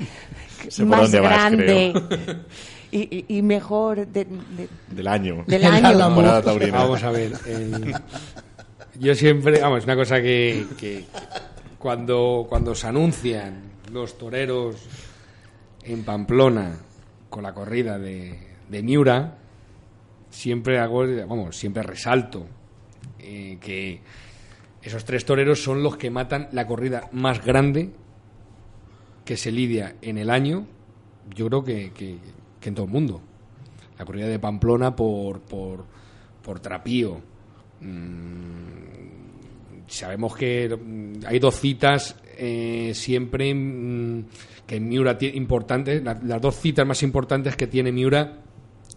más 0.86 1.12
grande 1.12 1.94
y, 2.92 3.42
mejor 3.42 4.08
del 4.08 5.08
año. 5.08 5.46
Del 5.48 5.64
año. 5.64 5.98
Vamos 5.98 7.04
a 7.04 7.12
ver. 7.12 7.32
yo 9.00 9.16
siempre, 9.16 9.62
vamos, 9.62 9.86
una 9.86 9.96
cosa 9.96 10.22
que, 10.22 11.06
cuando, 11.80 12.46
cuando 12.50 12.76
se 12.76 12.88
anuncian 12.88 13.62
los 13.90 14.18
toreros 14.18 14.76
en 15.84 16.04
Pamplona 16.04 16.87
con 17.30 17.44
la 17.44 17.54
corrida 17.54 17.98
de, 18.00 18.38
de 18.70 18.84
Miura, 18.84 19.38
siempre 20.30 20.80
hago, 20.80 21.06
vamos, 21.28 21.56
siempre 21.58 21.84
resalto 21.84 22.46
eh, 23.20 23.58
que 23.62 24.02
esos 24.82 25.06
tres 25.06 25.26
toreros 25.26 25.62
son 25.64 25.84
los 25.84 25.98
que 25.98 26.10
matan 26.10 26.50
la 26.52 26.66
corrida 26.68 27.10
más 27.12 27.44
grande 27.44 27.92
que 29.26 29.38
se 29.38 29.52
lidia 29.52 29.96
en 30.02 30.18
el 30.18 30.30
año, 30.30 30.66
yo 31.36 31.48
creo 31.48 31.64
que, 31.64 31.92
que- 31.92 32.18
en 32.64 32.76
todo 32.76 32.86
el 32.86 32.92
mundo. 32.92 33.22
La 33.98 34.04
corrida 34.04 34.28
de 34.28 34.40
Pamplona 34.40 34.94
por, 34.94 35.40
por, 35.40 35.86
por 36.44 36.60
trapío. 36.60 37.22
Mm, 37.80 38.68
sabemos 39.88 40.36
que 40.36 40.68
mm, 40.76 41.26
hay 41.26 41.40
dos 41.40 41.56
citas 41.60 42.16
eh, 42.38 42.92
siempre 42.94 43.54
mm, 43.54 44.24
que 44.68 44.80
Miura 44.80 45.18
tiene 45.18 45.38
importantes. 45.38 46.04
La- 46.04 46.20
las 46.22 46.42
dos 46.42 46.56
citas 46.58 46.86
más 46.86 47.02
importantes 47.02 47.56
que 47.56 47.66
tiene 47.68 47.92
Miura 47.92 48.42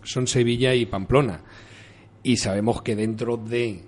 son 0.02 0.26
Sevilla 0.26 0.74
y 0.74 0.85
Pamplona. 0.87 1.42
Y 2.22 2.37
sabemos 2.37 2.83
que 2.83 2.96
dentro 2.96 3.37
de 3.38 3.83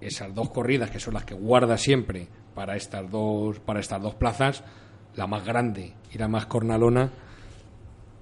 esas 0.00 0.34
dos 0.34 0.50
corridas, 0.50 0.90
que 0.90 0.98
son 1.00 1.14
las 1.14 1.24
que 1.24 1.34
guarda 1.34 1.76
siempre 1.78 2.28
para 2.54 2.74
estas 2.76 3.08
dos, 3.10 3.60
para 3.60 3.80
estas 3.80 4.02
dos 4.02 4.14
plazas, 4.14 4.64
la 5.14 5.26
más 5.26 5.44
grande 5.44 5.92
y 6.12 6.18
la 6.18 6.28
más 6.28 6.46
cornalona 6.46 7.10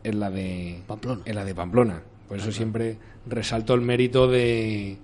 es 0.02 0.14
la 0.14 0.30
de 0.30 0.82
Pamplona. 0.86 1.22
es 1.24 1.34
la 1.34 1.44
de 1.44 1.54
Pamplona. 1.54 2.02
Por 2.28 2.38
eso 2.38 2.50
siempre 2.52 2.98
resalto 3.26 3.74
el 3.74 3.80
mérito 3.82 4.26
de, 4.28 4.98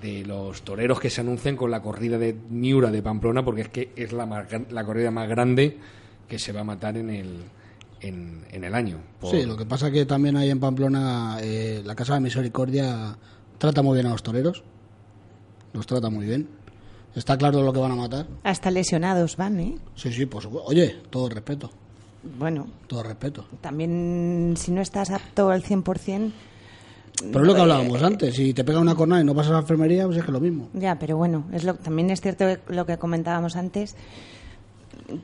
de 0.00 0.24
los 0.24 0.62
toreros 0.62 1.00
que 1.00 1.10
se 1.10 1.20
anuncian 1.20 1.56
con 1.56 1.70
la 1.70 1.82
corrida 1.82 2.18
de 2.18 2.34
Miura 2.50 2.90
de 2.90 3.02
Pamplona, 3.02 3.44
porque 3.44 3.62
es 3.62 3.68
que 3.68 3.92
es 3.96 4.12
la, 4.12 4.26
más 4.26 4.46
la 4.70 4.84
corrida 4.84 5.10
más 5.10 5.28
grande 5.28 5.78
que 6.28 6.38
se 6.38 6.52
va 6.52 6.60
a 6.60 6.64
matar 6.64 6.96
en 6.96 7.10
el, 7.10 7.42
en, 8.00 8.44
en 8.50 8.64
el 8.64 8.74
año. 8.74 8.98
Por- 9.20 9.30
Sí, 9.30 9.42
lo 9.44 9.56
que 9.56 9.66
pasa 9.66 9.90
que 9.90 10.06
también 10.06 10.36
hay 10.36 10.50
en 10.50 10.60
Pamplona 10.60 11.38
eh, 11.40 11.82
la 11.84 11.94
Casa 11.94 12.14
de 12.14 12.20
Misericordia 12.20 13.16
trata 13.58 13.82
muy 13.82 13.94
bien 13.96 14.06
a 14.06 14.10
los 14.10 14.22
toreros. 14.22 14.62
Los 15.72 15.86
trata 15.86 16.10
muy 16.10 16.26
bien. 16.26 16.48
Está 17.14 17.36
claro 17.36 17.62
lo 17.62 17.72
que 17.72 17.78
van 17.80 17.92
a 17.92 17.96
matar. 17.96 18.26
Hasta 18.42 18.70
lesionados 18.70 19.36
van, 19.36 19.60
¿eh? 19.60 19.76
Sí, 19.94 20.12
sí, 20.12 20.24
pues 20.26 20.46
oye, 20.50 20.96
todo 21.10 21.28
respeto, 21.28 21.70
Bueno, 22.38 22.66
todo 22.86 23.02
respeto. 23.02 23.46
también 23.60 24.54
si 24.56 24.70
no 24.72 24.80
estás 24.80 25.10
apto 25.10 25.50
al 25.50 25.62
100%, 25.62 26.32
Pero 27.30 27.40
es 27.40 27.46
lo 27.46 27.54
que 27.54 27.60
hablábamos 27.60 28.02
antes, 28.02 28.34
si 28.34 28.54
te 28.54 28.64
pega 28.64 28.80
una 28.80 28.94
cornada 28.94 29.20
y 29.20 29.24
no 29.24 29.34
pasas 29.34 29.50
a 29.50 29.54
la 29.54 29.60
enfermería, 29.60 30.06
pues 30.06 30.16
es 30.16 30.22
que 30.24 30.30
es 30.30 30.32
lo 30.32 30.40
mismo. 30.40 30.68
Ya, 30.72 30.98
pero 30.98 31.18
bueno, 31.18 31.44
es 31.52 31.64
lo, 31.64 31.74
también 31.74 32.08
es 32.10 32.20
cierto 32.22 32.46
lo 32.68 32.86
que 32.86 32.96
comentábamos 32.96 33.56
antes, 33.56 33.94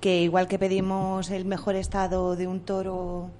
que 0.01 0.23
igual 0.23 0.49
que 0.49 0.59
pedimos 0.59 1.31
el 1.31 1.45
mejor 1.45 1.77
estado 1.77 2.37
de 2.37 2.47
un 2.47 2.61
toro, 2.61 3.31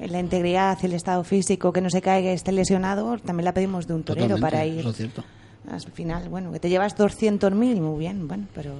la 0.00 0.18
integridad, 0.20 0.78
el 0.84 0.92
estado 0.92 1.24
físico, 1.24 1.72
que 1.72 1.80
no 1.80 1.90
se 1.90 2.02
caiga, 2.02 2.30
esté 2.32 2.52
lesionado, 2.52 3.16
también 3.18 3.44
la 3.44 3.54
pedimos 3.54 3.86
de 3.86 3.94
un 3.94 4.02
torero 4.02 4.36
Totalmente, 4.36 4.50
para 4.50 4.66
ir. 4.66 4.80
Eso 4.80 4.90
es 4.90 4.96
cierto. 4.96 5.24
Al 5.70 5.80
final, 5.80 6.28
bueno, 6.28 6.52
que 6.52 6.60
te 6.60 6.68
llevas 6.68 6.96
200.000 6.96 7.76
y 7.76 7.80
muy 7.80 7.98
bien, 7.98 8.28
bueno, 8.28 8.46
pero... 8.54 8.72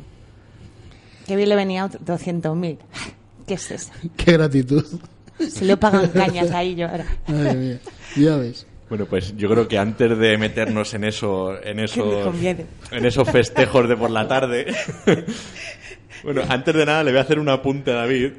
Qué 1.27 1.37
bien 1.37 1.49
le 1.49 1.57
venía 1.57 1.87
otro- 1.87 2.01
200.000. 2.01 2.77
¿Qué 3.47 3.55
es 3.55 3.71
eso? 3.71 3.93
Qué 4.17 4.33
gratitud. 4.33 4.85
Se 5.49 5.65
le 5.65 5.77
pagan 5.77 6.09
cañas 6.11 6.51
ahí 6.51 6.75
yo 6.75 6.87
ahora. 6.89 7.07
Madre 7.27 7.55
mía, 7.55 7.79
ya 8.17 8.37
ves. 8.37 8.67
Bueno, 8.89 9.07
pues 9.07 9.35
yo 9.37 9.49
creo 9.49 9.67
que 9.67 9.79
antes 9.79 10.17
de 10.19 10.37
meternos 10.37 10.93
en 10.95 11.05
eso, 11.05 11.61
en 11.61 11.81
esos, 11.81 12.33
en 12.93 13.05
esos 13.07 13.29
festejos 13.31 13.89
de 13.89 13.97
por 13.97 14.11
la 14.11 14.29
tarde, 14.29 14.67
bueno, 16.25 16.43
antes 16.49 16.75
de 16.75 16.85
nada 16.87 17.05
le 17.05 17.11
voy 17.13 17.19
a 17.19 17.23
hacer 17.23 17.39
un 17.39 17.49
apunte 17.49 17.91
a 17.93 17.95
David, 17.95 18.33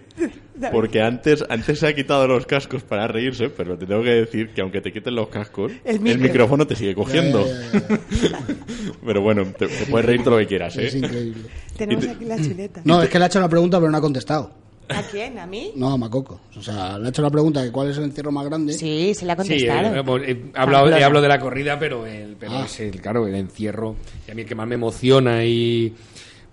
porque 0.71 1.01
antes, 1.01 1.43
antes 1.49 1.79
se 1.79 1.87
ha 1.87 1.93
quitado 1.95 2.27
los 2.27 2.45
cascos 2.45 2.83
para 2.83 3.07
reírse, 3.07 3.49
pero 3.49 3.77
te 3.77 3.85
tengo 3.85 4.03
que 4.03 4.09
decir 4.09 4.49
que 4.49 4.61
aunque 4.61 4.81
te 4.81 4.91
quiten 4.91 5.15
los 5.15 5.27
cascos, 5.29 5.71
El 5.83 5.99
micrófono 6.19 6.65
te 6.67 6.75
sigue 6.75 6.95
cogiendo. 6.95 7.45
Ya, 7.45 7.79
ya, 7.79 8.29
ya, 8.29 8.39
Pero 9.05 9.21
bueno, 9.21 9.45
te, 9.57 9.67
te 9.67 9.85
puedes 9.85 10.05
reír 10.05 10.23
todo 10.23 10.31
lo 10.35 10.39
que 10.39 10.47
quieras, 10.47 10.75
Es 10.77 10.93
¿eh? 10.95 10.97
increíble. 10.99 11.43
Tenemos 11.77 12.07
aquí 12.07 12.25
la 12.25 12.37
chuleta. 12.37 12.81
No, 12.83 13.01
es 13.03 13.09
que 13.09 13.17
le 13.19 13.25
ha 13.25 13.27
hecho 13.27 13.39
la 13.39 13.49
pregunta, 13.49 13.79
pero 13.79 13.91
no 13.91 13.97
ha 13.97 14.01
contestado. 14.01 14.51
¿A 14.87 15.01
quién? 15.01 15.39
¿A 15.39 15.47
mí? 15.47 15.71
No, 15.75 15.91
a 15.93 15.97
Macoco. 15.97 16.41
O 16.55 16.61
sea, 16.61 16.99
le 16.99 17.07
ha 17.07 17.09
hecho 17.09 17.23
la 17.23 17.31
pregunta 17.31 17.63
de 17.63 17.71
cuál 17.71 17.89
es 17.89 17.97
el 17.97 18.03
encierro 18.03 18.31
más 18.31 18.45
grande. 18.45 18.71
Sí, 18.73 19.13
se 19.15 19.25
le 19.25 19.31
ha 19.31 19.35
Sí, 19.43 19.49
contestado. 19.49 19.95
eh, 19.95 19.99
hemos- 19.99 20.21
he 20.21 20.31
hablado, 20.53 20.83
Pamplona. 20.83 20.99
he 20.99 21.03
hablado 21.03 21.23
de 21.23 21.27
la 21.29 21.39
corrida, 21.39 21.79
pero, 21.79 22.05
el, 22.05 22.35
pero 22.39 22.51
Ah. 22.53 22.65
es 22.65 22.79
el, 22.81 23.01
claro, 23.01 23.27
el 23.27 23.33
encierro. 23.33 23.95
Y 24.27 24.31
a 24.31 24.35
mí 24.35 24.43
el 24.43 24.47
que 24.47 24.53
más 24.55 24.67
me 24.67 24.75
emociona 24.75 25.43
y... 25.43 25.91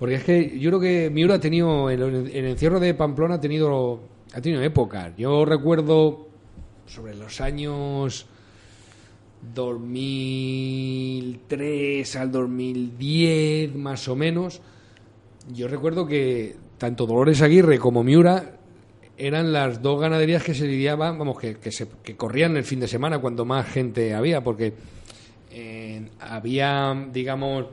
Porque 0.03 0.17
es 0.17 0.25
que 0.25 0.59
yo 0.59 0.71
creo 0.71 0.81
que 0.81 1.11
Miura 1.11 1.37
ha 1.37 1.38
tenido, 1.38 1.88
el, 1.88 2.03
el 2.03 2.47
encierro 2.47 2.81
de 2.81 2.93
Pamplona 2.93 3.37
ha 3.37 3.41
tenido, 3.41 4.01
ha 4.35 4.41
tenido 4.41 4.61
épocas. 4.61 5.12
Yo 5.17 5.45
recuerdo 5.45 6.27
sobre 6.87 7.15
los 7.15 7.41
años 7.41 8.27
2003 9.55 12.17
al 12.17 12.33
2010, 12.33 13.77
más 13.77 14.09
o 14.09 14.17
menos, 14.17 14.61
yo 15.55 15.69
recuerdo 15.69 16.05
que 16.05 16.57
tanto 16.79 17.07
Dolores 17.07 17.41
Aguirre 17.41 17.79
como 17.79 18.03
Miura 18.03 18.57
eran 19.17 19.53
las 19.53 19.83
dos 19.83 20.01
ganaderías 20.01 20.43
que 20.43 20.55
se 20.55 20.67
lidiaban, 20.67 21.17
vamos, 21.17 21.38
que, 21.38 21.59
que, 21.59 21.71
se, 21.71 21.87
que 22.03 22.17
corrían 22.17 22.57
el 22.57 22.65
fin 22.65 22.81
de 22.81 22.88
semana 22.88 23.21
cuando 23.21 23.45
más 23.45 23.69
gente 23.69 24.15
había, 24.15 24.43
porque 24.43 24.75
eh, 25.53 26.09
había, 26.19 27.07
digamos, 27.12 27.67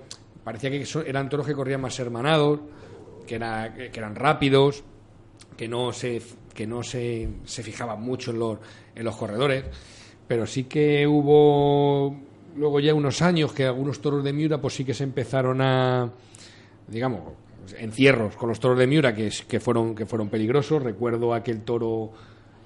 parecía 0.50 0.72
que 0.72 0.84
eran 1.08 1.30
toros 1.30 1.46
que 1.46 1.54
corrían 1.54 1.80
más 1.80 2.00
hermanados, 2.00 2.60
que, 3.28 3.36
era, 3.36 3.72
que 3.72 3.92
eran 3.94 4.16
rápidos, 4.16 4.84
que 5.56 5.68
no 5.68 5.94
se 5.94 6.24
que 6.56 6.66
no 6.66 6.82
se, 6.82 7.30
se 7.46 7.62
fijaban 7.62 8.02
mucho 8.02 8.32
en 8.32 8.40
los, 8.40 8.58
en 8.96 9.06
los 9.06 9.16
corredores, 9.16 9.66
pero 10.28 10.48
sí 10.48 10.64
que 10.64 11.06
hubo 11.06 12.20
luego 12.56 12.80
ya 12.80 12.96
unos 12.96 13.22
años 13.22 13.54
que 13.54 13.66
algunos 13.66 14.02
toros 14.02 14.24
de 14.24 14.34
Miura 14.34 14.60
pues 14.60 14.74
sí 14.74 14.84
que 14.84 14.96
se 14.96 15.04
empezaron 15.04 15.62
a 15.62 16.12
digamos 16.88 17.34
encierros 17.78 18.36
con 18.36 18.50
los 18.50 18.60
toros 18.60 18.80
de 18.80 18.88
Miura 18.88 19.14
que, 19.14 19.32
que 19.48 19.60
fueron 19.60 19.94
que 19.94 20.08
fueron 20.08 20.30
peligrosos. 20.30 20.82
Recuerdo 20.82 21.32
aquel 21.36 21.62
toro 21.62 22.12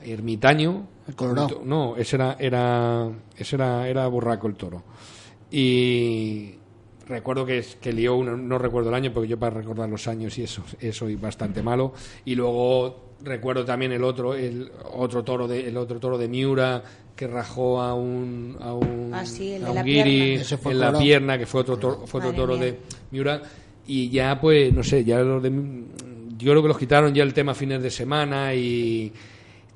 ermitaño. 0.01 0.87
El 1.05 1.15
colorado. 1.15 1.61
No 1.65 1.97
ese 1.97 2.15
era 2.15 2.37
era 2.39 3.11
ese 3.35 3.57
era 3.57 3.89
era 3.89 4.07
borraco 4.07 4.47
el 4.47 4.55
toro. 4.55 4.83
Y 5.51 6.62
recuerdo 7.07 7.45
que, 7.45 7.57
es- 7.59 7.75
que 7.75 7.91
lió 7.93 8.15
uno, 8.15 8.35
no 8.37 8.57
recuerdo 8.57 8.89
el 8.89 8.95
año 8.95 9.11
porque 9.13 9.27
yo 9.29 9.37
para 9.39 9.55
recordar 9.57 9.89
los 9.89 10.07
años 10.07 10.37
y 10.37 10.43
eso 10.43 10.63
eso 10.79 11.05
soy 11.05 11.15
bastante 11.15 11.61
malo. 11.61 11.93
Y 12.25 12.35
luego 12.35 13.13
recuerdo 13.23 13.63
también 13.65 13.91
el 13.93 14.03
otro 14.03 14.33
el 14.33 14.71
otro 14.93 15.23
toro 15.23 15.47
de 15.47 15.67
el 15.67 15.77
otro 15.77 15.99
toro 15.99 16.17
de 16.17 16.27
Miura 16.27 16.83
que 17.15 17.27
rajó 17.27 17.81
a 17.81 17.93
un 17.93 18.57
a 18.59 18.73
un, 18.73 19.11
Ah, 19.13 19.25
sí, 19.25 19.51
el 19.53 19.63
a 19.63 19.65
de 19.65 19.69
un 19.71 19.75
la 19.75 19.83
guiri 19.83 20.03
pierna. 20.03 20.41
Ese 20.41 20.57
fue 20.57 20.71
en 20.73 20.79
la 20.79 20.97
pierna 20.97 21.37
que 21.37 21.45
fue 21.45 21.61
otro 21.61 21.77
toro, 21.77 22.07
fue 22.07 22.19
otro 22.19 22.31
Madre 22.31 22.41
toro 22.41 22.53
mía. 22.55 22.65
de 22.65 22.79
Miura. 23.11 23.41
Y 23.87 24.09
ya 24.09 24.39
pues 24.39 24.73
no 24.73 24.81
sé 24.83 25.03
ya 25.03 25.19
los 25.19 25.43
de 25.43 25.51
yo 26.37 26.51
creo 26.51 26.61
que 26.61 26.67
los 26.67 26.77
quitaron 26.77 27.13
ya 27.13 27.23
el 27.23 27.33
tema 27.33 27.53
fines 27.53 27.81
de 27.83 27.91
semana 27.91 28.53
y 28.53 29.11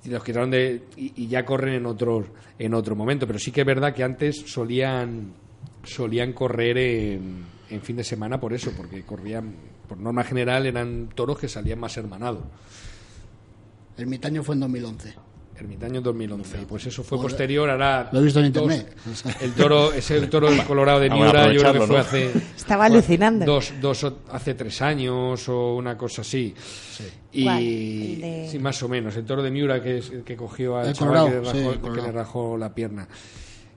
y 0.06 0.10
los 0.10 0.24
quitaron 0.24 0.50
de 0.52 0.84
y, 0.96 1.24
y 1.24 1.28
ya 1.28 1.44
corren 1.46 1.74
en 1.76 1.86
otros 1.86 2.26
en 2.58 2.74
otro 2.74 2.96
momento. 2.96 3.28
Pero 3.28 3.38
sí 3.40 3.52
que 3.52 3.62
es 3.62 3.68
verdad 3.68 3.94
que 3.94 4.04
antes 4.04 4.38
solían 4.48 5.34
solían 5.88 6.34
correr 6.34 6.78
en, 6.78 7.46
en 7.70 7.82
fin 7.82 7.96
de 7.98 8.04
semana 8.04 8.40
por 8.40 8.54
eso 8.54 8.72
porque 8.76 9.04
corrían 9.04 9.54
por 9.88 9.98
norma 9.98 10.24
general 10.24 10.66
eran 10.66 11.10
toros 11.16 11.40
que 11.40 11.48
salían 11.48 11.80
más 11.80 11.96
hermanados 11.98 12.44
El 13.98 14.08
mitaño 14.08 14.44
fue 14.44 14.56
en 14.56 14.62
2011. 14.62 15.14
Ermitaño 15.60 16.02
2011 16.02 16.62
y 16.62 16.66
pues 16.66 16.86
eso 16.86 17.04
fue 17.04 17.18
Pues, 17.18 17.32
posterior 17.32 17.68
hará 17.68 18.10
lo 18.12 18.20
he 18.20 18.24
visto 18.24 18.40
en 18.42 18.54
dos- 18.54 18.72
internet. 18.72 18.96
El 19.42 19.54
toro 19.54 19.92
ese 19.92 20.16
el 20.18 20.30
toro 20.30 20.50
colorado 20.68 21.00
de 21.00 21.10
Vamos 21.10 21.24
a 21.24 21.32
Miura 21.48 21.52
yo 21.52 21.62
creo 21.62 21.74
que 21.74 21.80
fue 21.80 21.96
¿no? 21.96 21.98
hace 21.98 22.32
Estaba 22.56 22.86
alucinando. 22.86 23.44
dos, 23.46 23.74
dos 23.82 24.06
hace 24.32 24.54
tres 24.54 24.80
años 24.84 25.50
o 25.50 25.76
una 25.76 25.98
cosa 25.98 26.22
así. 26.22 26.54
Y. 27.32 27.48
El 27.48 28.22
de- 28.22 28.48
sí, 28.52 28.60
más 28.60 28.84
o 28.84 28.88
menos. 28.90 29.16
El 29.16 29.26
toro 29.26 29.42
de 29.42 29.50
Miura 29.50 29.82
que 29.82 29.98
es 29.98 30.12
el 30.12 30.24
que 30.24 30.36
cogió 30.38 30.78
al 30.78 30.94
chaval 30.94 31.26
que 31.26 31.36
le, 31.38 31.42
colorado, 31.42 31.60
sí, 31.60 31.64
rajó, 31.82 31.94
que 31.96 32.02
le 32.04 32.12
rajó 32.12 32.58
la 32.58 32.76
pierna. 32.76 33.08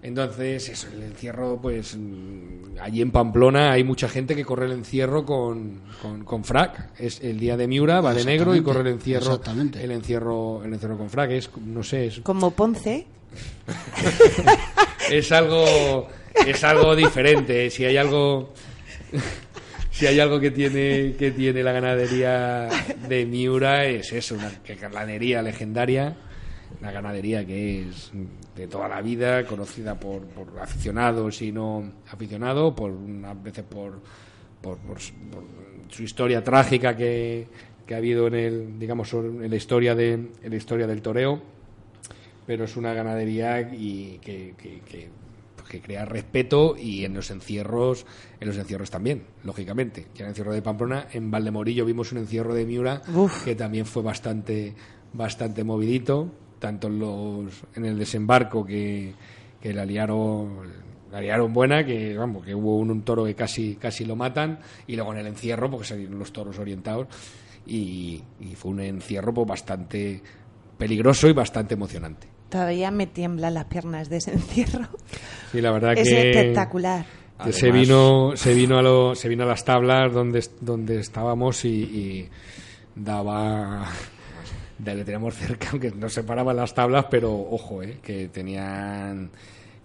Entonces, 0.02 0.68
eso, 0.68 0.88
el 0.94 1.02
encierro, 1.02 1.58
pues 1.60 1.96
mm, 1.96 2.78
allí 2.80 3.02
en 3.02 3.10
Pamplona 3.10 3.72
hay 3.72 3.84
mucha 3.84 4.08
gente 4.08 4.34
que 4.34 4.44
corre 4.44 4.66
el 4.66 4.72
encierro 4.72 5.26
con, 5.26 5.82
con, 6.00 6.24
con 6.24 6.44
frac. 6.44 6.90
Es 6.98 7.20
el 7.20 7.38
día 7.38 7.56
de 7.56 7.68
Miura, 7.68 8.00
va 8.00 8.14
de 8.14 8.24
negro 8.24 8.54
y 8.54 8.62
corre 8.62 8.80
el 8.80 8.86
encierro, 8.88 9.26
exactamente. 9.26 9.82
el 9.84 9.90
encierro, 9.90 10.64
el 10.64 10.72
encierro 10.72 10.96
con 10.96 11.10
frac. 11.10 11.30
Es, 11.32 11.50
no 11.64 11.82
sé, 11.82 12.06
es, 12.06 12.20
Como 12.20 12.50
Ponce. 12.52 13.06
es 15.10 15.32
algo 15.32 16.08
es 16.46 16.64
algo 16.64 16.96
diferente 16.96 17.70
si 17.70 17.84
hay 17.84 17.96
algo 17.96 18.52
si 19.90 20.06
hay 20.06 20.18
algo 20.20 20.40
que 20.40 20.50
tiene 20.50 21.14
que 21.16 21.30
tiene 21.30 21.62
la 21.62 21.72
ganadería 21.72 22.68
de 23.08 23.26
Miura 23.26 23.84
es 23.84 24.12
eso 24.12 24.34
una 24.34 24.50
ganadería 24.80 25.42
legendaria 25.42 26.16
una 26.80 26.90
ganadería 26.90 27.46
que 27.46 27.82
es 27.82 28.10
de 28.61 28.68
toda 28.68 28.88
la 28.88 29.01
vida 29.03 29.44
conocida 29.46 29.99
por, 29.99 30.23
por 30.23 30.59
aficionados 30.61 31.40
y 31.42 31.51
no 31.53 31.90
aficionados 32.11 32.75
por 32.75 32.90
unas 32.90 33.42
veces 33.42 33.64
por 33.64 34.01
por, 34.61 34.77
por 34.79 34.99
su- 35.01 36.03
historia 36.03 36.44
trágica 36.44 36.94
que, 36.96 37.46
que 37.87 37.94
ha 37.94 37.99
habido 37.99 38.27
en 38.29 38.35
el 38.35 38.79
digamos 38.79 39.12
en 39.14 39.49
la 39.51 39.57
historia 39.57 39.94
de 39.94 40.12
en 40.12 40.51
la 40.51 40.57
historia 40.57 40.87
del 40.87 41.03
toreo. 41.03 41.40
Pero 42.46 42.64
es 42.64 42.77
una 42.77 42.92
ganadería 42.94 43.61
y 43.61 44.18
que, 44.23 44.55
que, 44.59 44.81
que- 44.81 45.09
que 45.68 45.81
crea 45.81 46.05
respeto 46.05 46.75
y 46.77 47.05
en 47.05 47.14
los 47.14 47.31
encierros 47.31 48.05
en 48.40 48.49
los 48.49 48.57
encierros 48.57 48.90
también 48.90 49.23
lógicamente. 49.44 50.09
Y 50.14 50.18
en 50.18 50.25
el 50.25 50.29
encierro 50.31 50.53
de 50.53 50.62
Pamplona 50.62 51.07
en 51.12 51.31
Valdemorillo 51.31 51.85
vimos 51.85 52.11
un 52.11 52.18
encierro 52.18 52.55
de 52.55 52.66
Miura 52.66 53.03
Uf. 53.14 53.44
que 53.44 53.55
también 53.55 53.87
fue 53.87 54.03
bastante 54.03 54.75
bastante 55.12 55.62
movidito 55.62 56.33
tanto 56.61 56.87
en 56.87 56.99
los 57.01 57.53
en 57.75 57.85
el 57.87 57.99
desembarco 57.99 58.64
que, 58.64 59.12
que 59.61 59.73
la 59.75 59.85
liaron 59.85 60.59
la 61.11 61.20
liaron 61.20 61.53
buena 61.53 61.85
que 61.85 62.16
vamos 62.16 62.44
que 62.44 62.55
hubo 62.55 62.77
un, 62.79 62.90
un 62.92 63.03
toro 63.03 63.25
que 63.25 63.35
casi 63.35 63.75
casi 63.75 64.05
lo 64.05 64.14
matan 64.14 64.61
y 64.87 64.94
luego 64.94 65.12
en 65.12 65.18
el 65.18 65.27
encierro 65.27 65.68
porque 65.68 65.87
salieron 65.88 66.18
los 66.20 66.33
toros 66.33 66.57
orientados 66.61 67.09
y, 67.66 68.23
y 68.40 68.55
fue 68.55 68.70
un 68.70 68.81
encierro 68.81 69.35
pues, 69.35 69.49
bastante 69.49 70.23
peligroso 70.79 71.27
y 71.29 71.33
bastante 71.33 71.75
emocionante 71.75 72.29
Todavía 72.49 72.90
me 72.90 73.07
tiemblan 73.07 73.55
las 73.55 73.66
piernas 73.66 74.09
de 74.11 74.16
ese 74.16 74.33
encierro. 74.33 74.88
Sí, 75.53 75.61
la 75.61 75.70
verdad 75.70 75.92
Es 75.96 76.09
que 76.09 76.31
espectacular. 76.31 77.05
que 77.44 77.53
se 77.53 77.70
vino 77.70 78.33
se 78.37 78.55
vino 78.55 78.77
a 78.79 78.83
lo- 78.83 79.14
se 79.14 79.29
vino 79.29 79.44
a 79.44 79.46
las 79.46 79.64
tablas 79.64 80.12
donde 80.12 80.44
donde 80.61 80.99
estábamos 81.01 81.64
y, 81.64 81.68
y 81.68 82.29
daba 82.96 83.87
de- 84.84 84.94
le 84.94 85.04
teníamos 85.04 85.34
cerca 85.34 85.68
aunque 85.72 85.90
nos 85.90 86.12
separaban 86.12 86.56
las 86.56 86.74
tablas 86.74 87.06
pero 87.10 87.32
ojo 87.32 87.82
eh, 87.82 87.98
que 88.02 88.28
tenían 88.28 89.30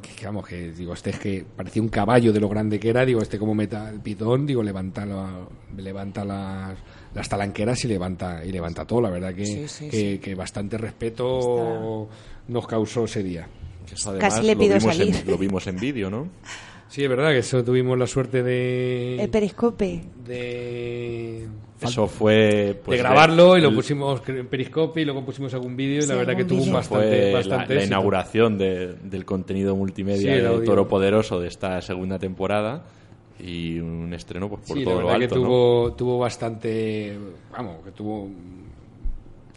que, 0.02 0.12
que 0.16 0.26
vamos 0.26 0.46
que 0.48 0.72
digo 0.72 0.94
este 0.94 1.10
es 1.12 1.20
que 1.20 1.46
parecía 1.56 1.82
un 1.82 1.90
caballo 1.90 2.32
de 2.34 2.40
lo 2.40 2.50
grande 2.50 2.80
que 2.80 2.90
era 2.90 3.06
digo 3.06 3.22
este 3.22 3.40
como 3.40 3.56
meta 3.56 3.90
el 3.90 4.00
pitón 4.02 4.46
digo 4.46 4.62
levanta 4.64 5.06
la- 5.06 5.48
levanta 5.78 6.24
las 6.26 6.78
las 7.14 7.30
talanqueras 7.30 7.84
y 7.86 7.88
levanta 7.88 8.44
y 8.44 8.52
levanta 8.52 8.86
todo 8.86 9.02
la 9.02 9.10
verdad 9.10 9.34
que, 9.34 9.46
Sí, 9.46 9.68
sí, 9.68 9.90
que, 9.90 9.98
sí. 10.14 10.18
que 10.20 10.36
bastante 10.36 10.78
respeto 10.78 12.10
nos 12.48 12.68
causó 12.68 13.06
ese 13.06 13.24
día 13.24 13.48
Eso 13.92 14.10
además 14.10 14.34
Casi 14.36 14.46
le 14.48 14.54
lo 14.56 14.60
pido 14.60 14.78
vimos 14.78 14.96
salir. 14.98 15.16
En, 15.16 15.32
lo 15.32 15.38
vimos 15.38 15.68
en 15.68 15.76
vídeo, 15.78 16.10
¿no? 16.10 16.28
Sí, 16.90 17.04
es 17.04 17.10
verdad 17.10 17.30
que 17.32 17.40
eso 17.40 17.64
tuvimos 17.64 17.98
la 17.98 18.06
suerte 18.08 18.44
de. 18.44 19.18
El 19.22 19.30
periscope. 19.30 20.02
de, 20.26 21.48
Eso 21.82 22.08
fue... 22.08 22.80
pues, 22.86 22.98
de 22.98 23.04
grabarlo 23.04 23.58
y 23.58 23.62
lo 23.62 23.74
pusimos 23.74 24.22
en 24.30 24.48
Periscope 24.48 25.02
y 25.02 25.06
luego 25.06 25.26
pusimos 25.26 25.54
algún 25.54 25.76
vídeo 25.76 26.00
y 26.00 26.02
Sí, 26.04 26.08
la 26.08 26.16
verdad 26.16 26.36
que 26.38 26.46
tuvo 26.46 26.72
bastante, 26.72 27.08
fue 27.08 27.32
la- 27.32 27.38
bastante 27.38 27.74
la, 27.74 27.80
éxito. 27.82 27.94
inauguración 27.94 28.58
de- 28.58 28.94
del 29.04 29.26
contenido 29.26 29.76
multimedia 29.76 30.18
Sí, 30.22 30.28
el 30.46 30.60
de. 30.62 30.66
Toro 30.66 30.88
Poderoso 30.88 31.40
de 31.40 31.50
esta 31.50 31.82
segunda 31.82 32.18
temporada 32.18 32.84
y 33.40 33.78
un 33.80 34.14
estreno 34.14 34.48
pues 34.48 34.62
por 34.62 34.78
Sí, 34.78 34.84
la 34.86 34.92
todo 34.92 35.02
lo 35.02 35.08
verdad 35.08 35.22
alto, 35.24 35.36
que 35.36 35.42
¿no? 35.42 35.48
tuvo, 35.48 35.94
tuvo 35.94 36.20
bastante. 36.20 37.18
Vamos, 37.52 37.84
que 37.84 37.92
tuvo. 37.92 38.30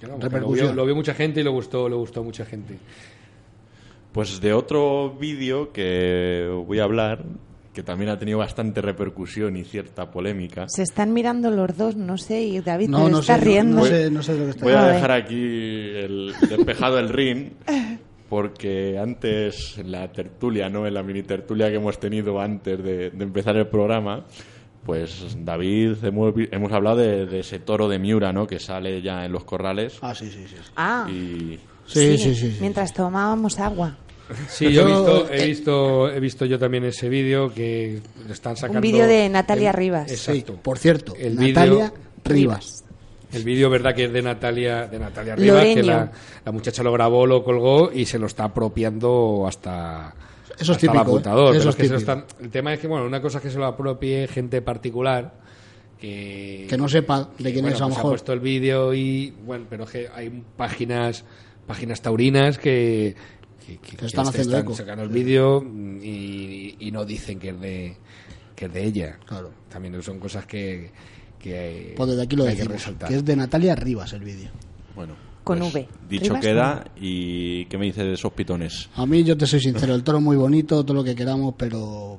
que 0.00 0.06
vamos, 0.06 0.18
que 0.20 0.24
lo, 0.26 0.30
Repercusión. 0.30 0.66
vio, 0.68 0.74
lo 0.74 0.84
vio 0.86 0.96
mucha 0.96 1.14
gente 1.14 1.40
y 1.40 1.44
le 1.44 1.50
gustó, 1.50 1.88
le 1.88 1.94
gustó 1.94 2.20
a 2.20 2.22
mucha 2.24 2.44
gente. 2.44 2.76
Pues 4.12 4.40
de 4.40 4.52
otro 4.52 5.10
vídeo 5.10 5.72
que 5.72 6.50
voy 6.66 6.80
a 6.80 6.84
hablar, 6.84 7.22
que 7.78 7.84
también 7.84 8.10
ha 8.10 8.18
tenido 8.18 8.38
bastante 8.38 8.80
repercusión 8.82 9.56
y 9.56 9.62
cierta 9.62 10.10
polémica. 10.10 10.64
Se 10.66 10.82
están 10.82 11.12
mirando 11.12 11.48
los 11.52 11.76
dos, 11.76 11.94
no 11.94 12.18
sé, 12.18 12.42
y 12.42 12.58
David 12.58 12.88
No, 12.88 13.20
está 13.20 13.38
sé, 13.38 13.44
riendo. 13.44 13.76
no, 13.76 13.84
sé, 13.84 14.10
no 14.10 14.20
sé 14.20 14.32
de 14.32 14.38
lo 14.40 14.44
que 14.46 14.50
está 14.50 14.64
Voy 14.64 14.74
A 14.74 14.82
dejar 14.88 15.12
aquí 15.12 15.36
el 15.36 16.34
despejado 16.48 16.98
el 16.98 17.08
ring 17.08 17.50
porque 18.28 18.98
antes 18.98 19.78
en 19.78 19.92
la 19.92 20.10
tertulia, 20.10 20.68
¿no? 20.68 20.88
En 20.88 20.94
la 20.94 21.04
mini 21.04 21.22
tertulia 21.22 21.68
que 21.70 21.76
hemos 21.76 22.00
tenido 22.00 22.40
antes 22.40 22.82
de, 22.82 23.10
de 23.10 23.24
empezar 23.24 23.54
el 23.54 23.68
programa, 23.68 24.24
pues 24.84 25.36
David 25.44 25.98
hemos, 26.02 26.72
hablado 26.72 26.96
de, 26.96 27.26
de 27.26 27.38
ese 27.38 27.60
toro 27.60 27.88
de 27.88 28.00
Miura, 28.00 28.32
¿no? 28.32 28.48
Que 28.48 28.58
sale 28.58 29.00
ya 29.02 29.24
en 29.24 29.30
los 29.30 29.44
corrales 29.44 30.00
Ah, 30.02 30.16
sí, 30.16 30.26
sí, 30.32 30.48
sí. 30.48 30.56
sí. 30.56 30.72
Ah, 30.74 31.06
y 31.08 31.60
Sí, 31.86 32.18
sí, 32.18 32.34
sí, 32.34 32.50
sí. 32.50 32.56
Mientras 32.60 32.92
tomábamos 32.92 33.60
agua. 33.60 33.96
Sí, 34.48 34.70
yo 34.72 34.82
he 34.82 34.84
visto, 34.86 35.30
he 35.30 35.42
eh, 35.42 35.46
visto, 35.46 36.10
he 36.10 36.20
visto 36.20 36.44
yo 36.44 36.58
también 36.58 36.84
ese 36.84 37.08
vídeo 37.08 37.52
que 37.52 38.00
están 38.30 38.56
sacando. 38.56 38.80
vídeo 38.80 39.06
de 39.06 39.28
Natalia 39.28 39.70
el- 39.70 39.76
Rivas. 39.76 40.10
Exacto. 40.10 40.52
Sí, 40.54 40.58
por 40.62 40.78
cierto, 40.78 41.14
El 41.18 41.36
Natalia 41.36 41.54
vídeo- 41.86 41.92
Rivas. 42.24 42.84
El 43.32 43.44
vídeo, 43.44 43.68
verdad, 43.70 43.94
que 43.94 44.04
es 44.04 44.12
de 44.12 44.22
Natalia, 44.22 44.86
de 44.86 44.98
Natalia 44.98 45.36
Rivas, 45.36 45.64
que 45.64 45.82
la, 45.82 46.10
la 46.44 46.52
muchacha 46.52 46.82
lo 46.82 46.92
grabó, 46.92 47.26
lo 47.26 47.44
colgó 47.44 47.90
y 47.92 48.06
se 48.06 48.18
lo 48.18 48.26
está 48.26 48.44
apropiando 48.44 49.44
hasta, 49.46 50.14
Eso 50.58 50.72
es 50.72 50.78
hasta 50.78 50.92
el 50.92 50.98
apuntador. 50.98 51.54
¿eh? 51.54 51.58
Eso 51.58 51.68
es 51.70 51.76
que 51.76 51.84
se 51.84 51.92
lo 51.92 51.98
típico. 51.98 52.12
están- 52.20 52.44
el 52.44 52.50
tema 52.50 52.72
es 52.72 52.80
que, 52.80 52.86
bueno, 52.86 53.04
una 53.06 53.20
cosa 53.20 53.38
es 53.38 53.44
que 53.44 53.50
se 53.50 53.58
lo 53.58 53.66
apropie 53.66 54.26
gente 54.28 54.62
particular 54.62 55.34
que, 55.98 56.66
Que 56.70 56.76
no 56.78 56.88
sepa 56.88 57.28
de 57.38 57.52
quién 57.52 57.62
bueno, 57.64 57.76
es 57.76 57.82
a 57.82 57.84
lo 57.84 57.88
pues 57.88 57.96
ha 57.96 57.98
mejor. 57.98 58.10
puesto 58.12 58.32
el 58.32 58.40
vídeo 58.40 58.94
y, 58.94 59.34
bueno, 59.44 59.66
pero 59.68 59.84
es 59.84 59.90
que 59.90 60.08
hay 60.14 60.42
páginas, 60.56 61.24
páginas 61.66 62.00
taurinas 62.00 62.56
que, 62.58 63.14
que, 63.76 63.78
que- 63.78 63.96
Que 63.96 64.06
están 64.06 64.24
que 64.24 64.28
haciendo 64.30 64.56
están 64.56 64.64
eco. 64.66 64.74
sacando 64.74 65.02
el 65.04 65.10
vídeo 65.10 65.62
y, 66.02 66.76
y 66.80 66.90
no 66.90 67.04
dicen 67.04 67.38
que 67.38 67.50
es 67.50 67.60
de, 67.60 67.96
que 68.56 68.64
es 68.66 68.72
de 68.72 68.84
ella. 68.84 69.18
Claro. 69.26 69.50
También 69.68 70.00
son 70.02 70.18
cosas 70.18 70.46
que, 70.46 70.90
que 71.38 71.94
Pues 71.96 72.08
desde 72.10 72.22
aquí 72.22 72.36
lo 72.36 72.44
que 72.44 72.50
hay 72.50 72.56
que 72.56 72.62
decimos, 72.62 72.80
resaltar. 72.82 73.08
que 73.08 73.16
es 73.16 73.24
de 73.24 73.36
Natalia 73.36 73.74
Rivas 73.74 74.12
el 74.14 74.24
vídeo. 74.24 74.50
bueno. 74.94 75.14
Con 75.44 75.60
pues, 75.60 75.72
V. 75.74 75.88
Dicho 76.10 76.24
Rivas 76.24 76.40
queda, 76.42 76.84
¿y 77.00 77.64
qué 77.66 77.78
me 77.78 77.86
dices 77.86 78.04
de 78.04 78.12
esos 78.12 78.30
pitones? 78.34 78.90
A 78.96 79.06
mí, 79.06 79.24
yo 79.24 79.34
te 79.34 79.46
soy 79.46 79.60
sincero, 79.60 79.94
el 79.94 80.02
toro 80.04 80.20
muy 80.20 80.36
bonito, 80.36 80.84
todo 80.84 80.94
lo 80.94 81.02
que 81.04 81.14
queramos, 81.14 81.54
pero 81.56 82.18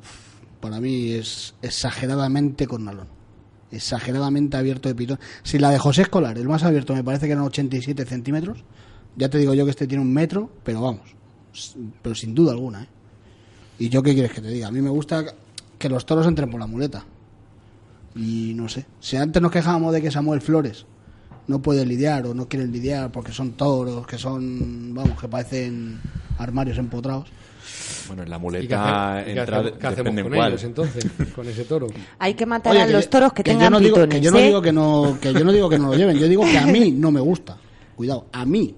para 0.59 0.79
mí 0.79 1.11
es 1.11 1.53
exageradamente 1.61 2.65
con 2.65 2.85
nalón. 2.85 3.07
Exageradamente 3.71 4.57
abierto 4.57 4.89
de 4.89 4.95
pitón. 4.95 5.19
Si 5.43 5.59
la 5.59 5.69
de 5.69 5.77
José 5.77 6.01
Escolar, 6.03 6.39
el 6.39 6.47
más 6.47 6.63
abierto, 6.63 6.95
me 6.95 7.03
parece 7.03 7.27
que 7.27 7.33
eran 7.33 7.43
87 7.43 8.03
centímetros, 8.05 8.63
ya 9.15 9.29
te 9.29 9.37
digo 9.37 9.53
yo 9.53 9.63
que 9.65 9.71
este 9.71 9.85
tiene 9.85 10.01
un 10.03 10.11
metro, 10.11 10.49
pero 10.63 10.81
vamos, 10.81 11.15
pero 12.01 12.15
sin 12.15 12.33
duda 12.35 12.51
alguna. 12.53 12.83
¿eh? 12.83 12.87
¿Y 13.79 13.89
yo 13.89 14.03
qué 14.03 14.13
quieres 14.13 14.31
que 14.33 14.41
te 14.41 14.49
diga? 14.49 14.67
A 14.67 14.71
mí 14.71 14.81
me 14.81 14.89
gusta 14.89 15.23
que 15.77 15.89
los 15.89 16.05
toros 16.05 16.27
entren 16.27 16.49
por 16.49 16.59
la 16.59 16.67
muleta. 16.67 17.05
Y 18.15 18.53
no 18.55 18.67
sé, 18.67 18.85
si 18.99 19.15
antes 19.17 19.41
nos 19.41 19.51
quejábamos 19.51 19.93
de 19.93 20.01
que 20.01 20.11
Samuel 20.11 20.41
Flores 20.41 20.85
no 21.47 21.61
puede 21.61 21.85
lidiar 21.85 22.25
o 22.25 22.33
no 22.33 22.47
quiere 22.47 22.67
lidiar 22.67 23.11
porque 23.11 23.31
son 23.31 23.51
toros, 23.51 24.05
que 24.05 24.17
son, 24.17 24.93
vamos, 24.93 25.19
que 25.19 25.27
parecen 25.27 25.99
armarios 26.37 26.77
empotrados. 26.77 27.29
Bueno, 28.07 28.23
en 28.23 28.29
la 28.31 28.35
¿Y 28.37 28.39
qué, 28.39 28.43
muleta 28.43 29.17
hace- 29.19 29.21
y 29.31 29.33
qué 29.35 29.39
entra, 29.39 29.61
qué 29.63 29.69
hacemos 29.87 29.95
depende 29.95 30.21
en 30.21 30.27
con 30.27 30.35
cuál. 30.37 30.49
ellos 30.51 30.63
entonces, 30.63 31.05
con 31.35 31.47
ese 31.47 31.63
toro? 31.65 31.87
Hay 32.19 32.33
que 32.33 32.45
matar 32.47 32.73
Oye, 32.73 32.81
a 32.81 32.87
los 32.87 33.09
toros 33.09 33.31
que, 33.33 33.43
tengan 33.43 33.65
yo 33.65 33.69
no 33.69 33.79
digo, 33.79 34.07
que 34.09 34.19
yo 34.19 34.31
no 34.31 34.39
¿eh? 34.39 34.45
digo 34.47 34.61
que 34.61 34.71
no 34.71 35.17
que 35.21 35.31
yo 35.33 35.43
no 35.43 35.51
digo 35.51 35.69
que 35.69 35.77
no 35.77 35.87
lo 35.89 35.95
lleven 35.95 36.17
yo 36.17 36.27
digo 36.27 36.43
que 36.43 36.57
a 36.57 36.65
mí 36.65 36.91
no 36.91 37.11
me 37.11 37.19
gusta 37.19 37.57
cuidado 37.95 38.25
a 38.31 38.45
mí 38.45 38.73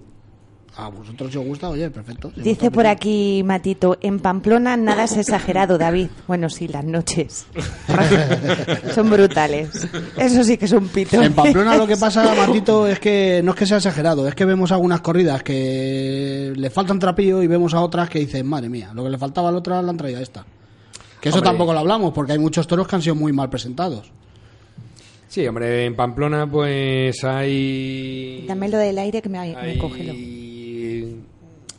a 0.82 0.90
vosotros 0.90 1.32
si 1.32 1.38
os 1.38 1.46
gusta 1.46 1.70
oye 1.70 1.90
perfecto 1.90 2.32
Si 2.36 2.42
Dice 2.42 2.72
por 2.72 2.88
aquí 2.88 3.44
Matito, 3.46 3.98
en 4.02 4.20
Pamplona 4.20 4.76
nada 4.78 5.04
es 5.04 5.16
exagerado, 5.16 5.78
David. 5.78 6.08
Bueno, 6.28 6.50
sí, 6.50 6.68
las 6.68 6.84
noches. 6.84 7.46
son 8.96 9.10
brutales. 9.10 9.88
Eso 10.18 10.44
sí 10.44 10.58
que 10.58 10.66
es 10.66 10.72
un 10.72 10.88
pito. 10.88 11.22
en 11.22 11.34
Pamplona 11.34 11.78
lo 11.78 11.88
que 11.88 11.98
pasa 11.98 12.34
Matito 12.36 12.88
es 12.88 13.00
que 13.00 13.42
no 13.44 13.52
es 13.52 13.58
que 13.58 13.66
sea 13.66 13.78
exagerado 13.78 14.28
es 14.28 14.36
que 14.36 14.46
vemos 14.46 14.72
algunas 14.72 15.02
corridas 15.02 15.44
que 15.44 16.54
le 16.56 16.70
faltan 16.70 17.00
trapillo 17.00 17.42
y 17.42 17.48
vemos 17.48 17.74
a 17.74 17.82
otras 17.82 18.10
que 18.10 18.20
dicen 18.20 18.48
madre 18.48 18.70
mía 18.70 18.92
lo 18.94 19.04
que 19.04 19.10
le 19.10 19.18
faltaba 19.18 19.50
a 19.50 19.52
la 19.52 19.58
otra 19.60 19.82
la 19.82 19.90
han 19.90 19.98
traído 19.98 20.20
a 20.20 20.24
esta 20.24 20.46
que 21.20 21.30
eso 21.30 21.38
Hombre. 21.38 21.50
tampoco 21.52 21.74
lo 21.74 21.80
hablamos 21.80 22.14
porque 22.14 22.34
hay 22.34 22.40
muchos 22.40 22.66
toros 22.68 22.88
que 22.88 22.96
han 22.96 23.02
sido 23.02 23.16
muy 23.16 23.32
mal 23.32 23.50
presentados 23.50 24.12
Sí, 25.32 25.48
hombre, 25.48 25.86
en 25.86 25.96
Pamplona 25.96 26.46
pues 26.46 27.24
hay... 27.24 28.44
Dame 28.50 28.68
lo 28.68 28.78
del 28.78 28.98
aire 28.98 29.22
que 29.22 29.30
me, 29.30 29.40
me 29.40 29.56
hay, 29.56 29.78
congelo. 29.78 30.12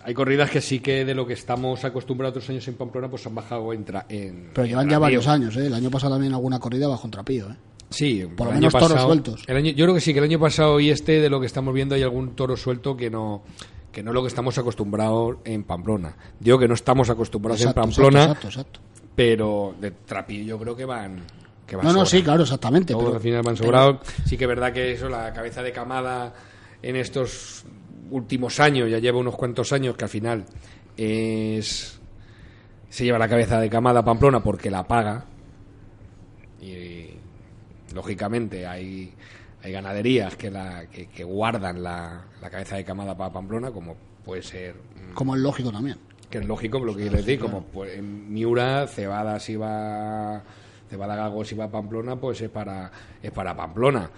Hay 0.05 0.15
corridas 0.15 0.51
que 0.51 0.61
sí 0.61 0.81
que 0.81 1.05
de 1.05 1.15
lo 1.15 1.27
que 1.27 1.35
estamos 1.35 1.85
acostumbrados 1.85 2.37
otros 2.37 2.51
años 2.51 2.67
en 2.69 2.75
Pamplona 2.75 3.09
pues 3.09 3.27
han 3.27 3.35
bajado 3.35 3.73
en... 3.73 3.85
tra- 3.87 4.05
en 4.09 4.51
pero 4.53 4.65
en 4.65 4.71
llevan 4.71 4.85
ya 4.87 4.89
trapío. 4.91 5.01
varios 5.01 5.29
años 5.29 5.57
¿eh? 5.57 5.67
el 5.67 5.75
año 5.75 5.91
pasado 5.91 6.15
también 6.15 6.33
alguna 6.35 6.59
corrida 6.59 6.89
bajo 6.89 7.05
un 7.07 7.11
trapillo 7.11 7.51
¿eh? 7.51 7.57
Sí, 7.91 8.25
Por 8.37 8.47
lo 8.47 8.53
el 8.55 8.59
menos 8.61 8.75
año 8.75 8.87
toros 8.89 9.03
sueltos. 9.03 9.45
el 9.47 9.57
año- 9.57 9.73
yo 9.73 9.85
creo 9.85 9.95
que 9.95 10.01
sí, 10.01 10.13
que 10.13 10.19
el 10.21 10.25
año 10.25 10.41
pasado 10.41 10.81
y 10.81 10.89
este 10.91 11.21
de 11.21 11.29
lo 11.31 11.39
que 11.41 11.47
estamos 11.47 11.75
viendo 11.75 11.95
hay 11.95 12.03
algún 12.03 12.35
toro 12.35 12.57
suelto 12.57 12.97
que 12.97 13.11
no 13.11 13.43
que 13.93 14.03
no 14.03 14.11
es 14.11 14.15
lo 14.15 14.23
que 14.23 14.29
estamos 14.29 14.57
acostumbrados 14.57 15.37
en 15.45 15.65
Pamplona. 15.65 16.17
Digo 16.41 16.59
que 16.59 16.67
no 16.67 16.73
estamos 16.73 17.11
acostumbrados 17.11 17.61
Exacto, 17.61 17.81
en 17.83 17.87
Pamplona, 17.91 18.23
exacto, 18.25 18.47
exacto, 18.49 18.81
pero 19.15 19.75
de 19.79 19.91
trapillo 19.91 20.45
yo 20.47 20.59
creo 20.59 20.75
que 20.75 20.87
van 20.87 21.19
que 21.67 21.77
van 21.77 21.85
no 21.87 21.93
no 21.93 22.07
sí 22.07 22.23
claro 22.23 22.43
exactamente 22.45 22.95
Todos 22.95 23.05
pero- 23.05 23.17
al 23.17 23.23
final 23.23 23.43
van 23.43 23.55
pero- 23.55 23.65
sobrados. 23.67 23.97
Sí 24.25 24.39
que 24.39 24.45
es 24.45 24.49
verdad 24.49 24.73
que 24.73 24.93
eso, 24.93 25.11
la 25.11 25.31
cabeza 25.35 25.63
de 25.63 25.73
camada 25.73 26.33
en 26.83 26.97
estos 26.97 27.65
últimos 28.13 28.61
años, 28.61 28.91
ya 28.91 28.99
lleva 28.99 29.19
unos 29.19 29.37
cuantos 29.37 29.73
años 29.73 29.97
que 29.97 30.05
al 30.05 30.11
final 30.11 30.45
es 30.97 31.99
se 32.89 33.05
lleva 33.05 33.19
la 33.19 33.29
cabeza 33.29 33.59
de 33.59 33.71
camada 33.71 34.01
a 34.01 34.05
Pamplona 34.05 34.43
porque 34.43 34.71
la 34.71 34.87
paga. 34.87 35.25
Y 36.61 37.09
lógicamente 37.95 38.67
hay 38.67 39.13
hay 39.63 39.73
ganaderías 39.73 40.37
que 40.37 40.51
la 40.51 40.87
que, 40.87 41.07
que 41.07 41.25
guardan 41.25 41.83
la, 41.83 42.25
la 42.41 42.51
cabeza 42.51 42.77
de 42.77 42.85
camada 42.85 43.17
para 43.17 43.33
Pamplona 43.33 43.71
como 43.71 43.97
puede 44.25 44.43
ser 44.43 44.75
mm, 44.75 45.15
como 45.15 45.35
es 45.35 45.41
lógico 45.41 45.71
también. 45.73 45.99
que 46.31 46.39
es 46.39 46.47
lógico 46.47 46.81
lo 46.81 46.95
que 46.95 47.03
quiero 47.03 47.17
decir 47.17 47.39
como 47.39 47.63
pues, 47.65 47.97
en 47.97 48.33
Miura 48.33 48.87
Cebadas 48.89 49.49
iba 49.49 50.43
Cebada 50.93 51.33
si 51.45 51.55
va 51.55 51.65
a 51.65 51.71
Pamplona, 51.71 52.17
pues 52.17 52.41
es 52.43 52.51
para, 52.51 52.91
es 53.23 53.31
para 53.31 53.57
Pamplona. 53.57 54.11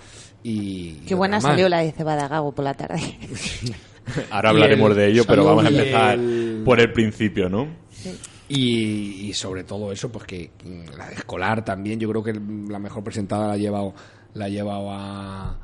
Y, 0.42 0.94
Qué 1.06 1.14
buena 1.14 1.40
salió 1.40 1.68
la 1.68 1.78
de 1.78 1.92
Cebada 1.92 2.26
Gago 2.26 2.52
por 2.52 2.64
la 2.64 2.74
tarde. 2.74 3.00
Ahora 4.30 4.50
hablaremos 4.50 4.90
el- 4.90 4.96
de 4.96 5.06
ello, 5.08 5.24
pero 5.26 5.44
vamos 5.44 5.64
a 5.64 5.68
empezar 5.68 6.14
el- 6.18 6.62
por 6.64 6.80
el 6.80 6.92
principio, 6.92 7.48
¿no? 7.48 7.68
Y, 8.48 9.28
y 9.28 9.32
sobre 9.34 9.62
todo 9.64 9.92
eso, 9.92 10.10
pues 10.10 10.24
que 10.26 10.50
mm, 10.64 10.96
la 10.98 11.08
de 11.08 11.14
escolar 11.14 11.64
también, 11.64 11.98
yo 12.00 12.08
creo 12.10 12.22
que 12.24 12.32
la 12.68 12.78
mejor 12.78 13.02
presentada 13.04 13.46
la 13.46 13.52
ha 13.54 13.56
llevado, 13.56 13.94
la 14.34 14.44
ha 14.46 14.48
llevado 14.48 14.90
a, 14.90 15.58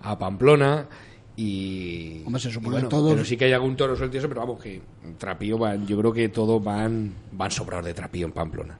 a 0.00 0.18
Pamplona. 0.18 0.88
Y, 1.36 2.22
Hombre, 2.24 2.40
se 2.40 2.50
supone 2.50 2.68
y 2.68 2.72
bueno, 2.72 2.88
todos- 2.88 3.12
pero 3.12 3.24
sí 3.24 3.36
que 3.36 3.44
hay 3.44 3.52
algún 3.52 3.76
toro 3.76 3.94
suelto 3.96 4.16
y 4.16 4.18
eso, 4.18 4.28
pero 4.28 4.40
vamos, 4.40 4.62
que 4.62 4.80
trapío, 5.18 5.58
van, 5.58 5.86
yo 5.86 5.98
creo 5.98 6.12
que 6.12 6.28
todos 6.30 6.62
van, 6.64 7.12
van 7.32 7.50
sobrados 7.50 7.84
de 7.84 7.92
trapío 7.94 8.26
en 8.26 8.32
Pamplona. 8.32 8.78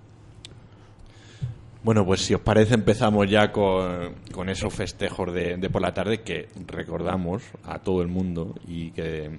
Bueno, 1.85 2.07
pues 2.07 2.23
si 2.23 2.33
os 2.33 2.41
parece 2.41 2.73
empezamos 2.73 3.29
ya 3.29 3.53
con, 3.53 4.49
esos 4.49 4.73
festejos 4.73 5.35
de, 5.35 5.59
por 5.71 5.83
la 5.83 5.93
tarde 5.93 6.23
que 6.23 6.49
recordamos 6.67 7.43
a 7.63 7.81
todo 7.81 8.01
el 8.01 8.09
mundo 8.09 8.55
y 8.67 8.91
que, 8.93 9.39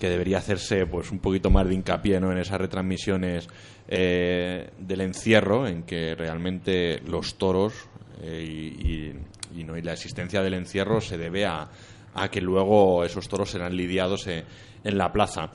debería 0.00 0.38
hacerse 0.38 0.84
pues 0.86 1.12
un 1.12 1.20
poquito 1.20 1.48
más 1.48 1.68
de 1.68 1.74
hincapié 1.74 2.18
¿no? 2.18 2.32
en 2.32 2.38
esas 2.38 2.60
retransmisiones 2.60 3.48
eh, 3.86 4.68
del 4.80 5.00
encierro 5.02 5.68
en 5.68 5.84
que 5.84 6.16
realmente 6.16 6.98
los 7.06 7.36
toros 7.38 7.72
eh, 8.20 9.14
y, 9.54 9.62
no, 9.62 9.78
y 9.78 9.82
la 9.82 9.92
existencia 9.92 10.42
del 10.42 10.54
encierro 10.54 11.00
se 11.00 11.18
debe 11.18 11.46
a, 11.46 11.68
a 12.14 12.30
que 12.32 12.40
luego 12.40 13.04
esos 13.04 13.28
toros 13.28 13.48
serán 13.48 13.76
lidiados 13.76 14.26
en 14.26 14.98
la 14.98 15.12
plaza. 15.12 15.52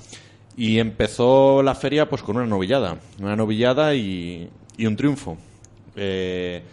Y 0.55 0.79
empezó 0.79 1.61
la 1.61 1.75
feria 1.75 2.07
pues 2.07 2.21
con 2.21 2.37
una 2.37 2.45
novillada, 2.45 2.99
una 3.19 3.35
novillada 3.35 3.93
y 3.93 4.49
un 4.79 4.95
triunfo. 4.95 5.37
Eh, 5.95 6.63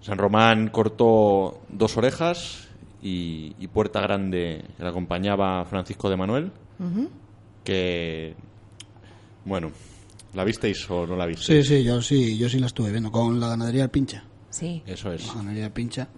San 0.00 0.18
Román 0.18 0.68
cortó 0.68 1.60
dos 1.68 1.96
orejas 1.96 2.68
y, 3.02 3.54
y 3.58 3.66
Puerta 3.68 4.00
Grande 4.00 4.64
que 4.76 4.82
le 4.82 4.88
acompañaba 4.88 5.64
Francisco 5.64 6.08
de 6.08 6.16
Manuel, 6.16 6.52
que, 7.64 8.34
bueno, 9.44 9.70
¿la 10.34 10.44
visteis 10.44 10.88
o 10.90 11.06
no 11.06 11.16
la 11.16 11.24
Sí, 11.24 11.30
visteis? 11.30 11.68
sí, 11.68 11.84
yo 11.84 12.00
sí, 12.00 12.38
yo 12.38 12.48
sí 12.48 12.58
la 12.58 12.66
estuve 12.66 12.90
viendo 12.90 13.10
con 13.10 13.38
la 13.38 13.48
ganadería 13.48 13.82
del 13.82 13.90
Pincha. 13.90 14.24
Sí. 14.50 14.82
Eso 14.86 15.12
es. 15.12 15.26
La 15.26 15.34
ganadería 15.34 15.62
del 15.64 15.72
Pincha. 15.72 16.08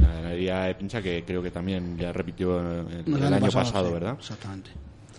La 0.00 0.08
ganadería 0.08 0.60
de 0.62 0.74
Pincha 0.74 1.02
que 1.02 1.24
creo 1.24 1.42
que 1.42 1.50
también 1.50 1.96
ya 1.96 2.12
repitió 2.12 2.60
el, 2.60 3.34
año 3.34 3.50
pasado, 3.50 3.88
sí, 3.88 3.94
¿verdad? 3.94 4.16
Exactamente. 4.18 4.70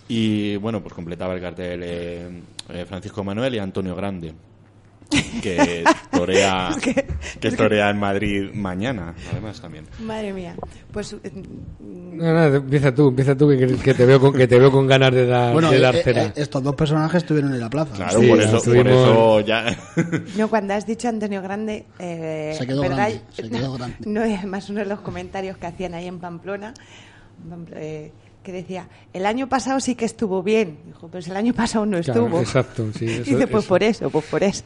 Y 0.07 0.55
bueno, 0.57 0.82
pues 0.82 0.93
completaba 0.93 1.36
el 1.36 1.41
cartel 1.41 1.82
eh, 1.84 2.41
eh, 2.70 2.86
Francisco 2.86 3.24
Manuel 3.24 3.53
y 3.55 3.59
Antonio 3.59 3.95
Grande, 3.95 4.34
que 5.10 5.84
torea, 6.12 6.70
que, 7.39 7.51
torea 7.51 7.89
en 7.89 7.97
Madrid 7.97 8.51
mañana, 8.53 9.16
además 9.32 9.60
también. 9.60 9.86
Madre 9.99 10.34
mía. 10.34 10.55
Pues 10.91 11.14
eh, 11.14 11.32
No, 11.80 12.34
no, 12.34 12.43
empieza 12.55 12.93
tú, 12.93 13.10
empieza 13.10 13.36
tú, 13.36 13.49
que, 13.49 13.68
que 13.78 13.93
te 13.93 14.05
veo 14.05 14.20
con, 14.20 14.34
que 14.34 14.47
te 14.47 14.60
veo 14.60 14.72
con 14.72 14.86
ganas 14.88 15.12
de 15.14 15.26
dar, 15.26 15.53
Bueno, 15.53 15.72
de 15.72 15.78
eh, 15.78 15.82
dar 15.82 15.95
eh, 15.95 16.03
cera. 16.03 16.24
eh, 16.26 16.34
estos 16.36 16.62
dos 16.64 16.76
personajes 16.76 17.24
estuvieron 17.24 17.53
en 17.53 17.60
la 17.60 17.70
plaza. 17.70 17.95
Claro, 17.95 18.20
Sí, 18.20 18.28
por, 18.28 18.39
eso, 18.39 18.49
por 18.51 18.60
estuvimos- 18.60 18.88
eso 19.10 19.39
ya... 19.41 19.78
no, 20.38 20.47
cuando 20.49 20.74
has 20.74 20.86
dicho 20.86 21.07
Antonio 21.10 21.41
Grande, 21.41 21.86
eh, 21.99 22.55
Se 22.57 22.68
quedó 22.68 22.82
¿verdad? 22.82 22.97
grande, 22.97 23.22
se 23.32 23.49
quedó 23.49 23.74
grande. 23.74 23.97
No, 24.05 24.26
y 24.28 24.34
además 24.34 24.70
uno 24.70 24.80
de 24.80 24.86
los 24.86 24.99
comentarios 25.01 25.57
que 25.57 25.68
hacían 25.68 25.93
ahí 25.95 26.07
en 26.07 26.20
Pamplona, 26.20 26.74
eh, 27.76 28.12
que 28.52 28.58
decía, 28.58 28.88
el 29.14 29.26
año 29.26 29.47
pasado 29.50 29.80
sí 29.80 29.95
que 29.95 30.06
estuvo 30.06 30.41
bien. 30.43 30.80
Dijo, 30.86 31.08
pero 31.12 31.22
si 31.22 31.32
el 31.32 31.38
año 31.38 31.54
pasado 31.54 31.86
no 31.86 32.00
Claro, 32.02 32.24
estuvo. 32.26 32.39
exacto, 32.41 32.88
sí, 32.97 33.06
eso- 33.10 33.24
Dice, 33.24 33.47
pues 33.47 33.64
eso. 33.64 33.70
por 33.70 33.84
eso, 33.84 34.10
pues 34.10 34.26
por 34.26 34.43
eso. 34.43 34.64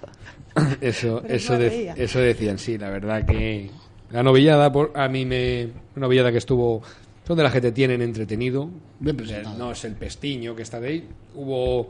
Eso, 0.82 1.24
eso, 1.26 1.58
de- 1.58 1.94
eso 1.98 2.20
decían, 2.20 2.60
sí, 2.60 2.78
la 2.78 2.90
verdad 2.90 3.26
que 3.26 3.72
la 4.12 4.22
novillada 4.22 4.72
por, 4.72 4.92
a 4.96 5.08
mí 5.08 5.26
me 5.26 5.64
una 5.96 6.06
novillada 6.06 6.32
que 6.32 6.38
estuvo 6.38 6.84
son 7.28 7.38
de 7.38 7.42
las 7.44 7.52
que 7.52 7.62
te 7.62 7.72
tienen 7.72 8.02
entretenido. 8.04 8.70
Bien 9.00 9.18
presentado. 9.18 9.58
No 9.58 9.72
es 9.72 9.84
el 9.86 9.94
pestiño 9.96 10.56
que 10.56 10.62
está 10.62 10.80
de 10.80 10.88
ahí. 10.90 11.10
Hubo 11.34 11.90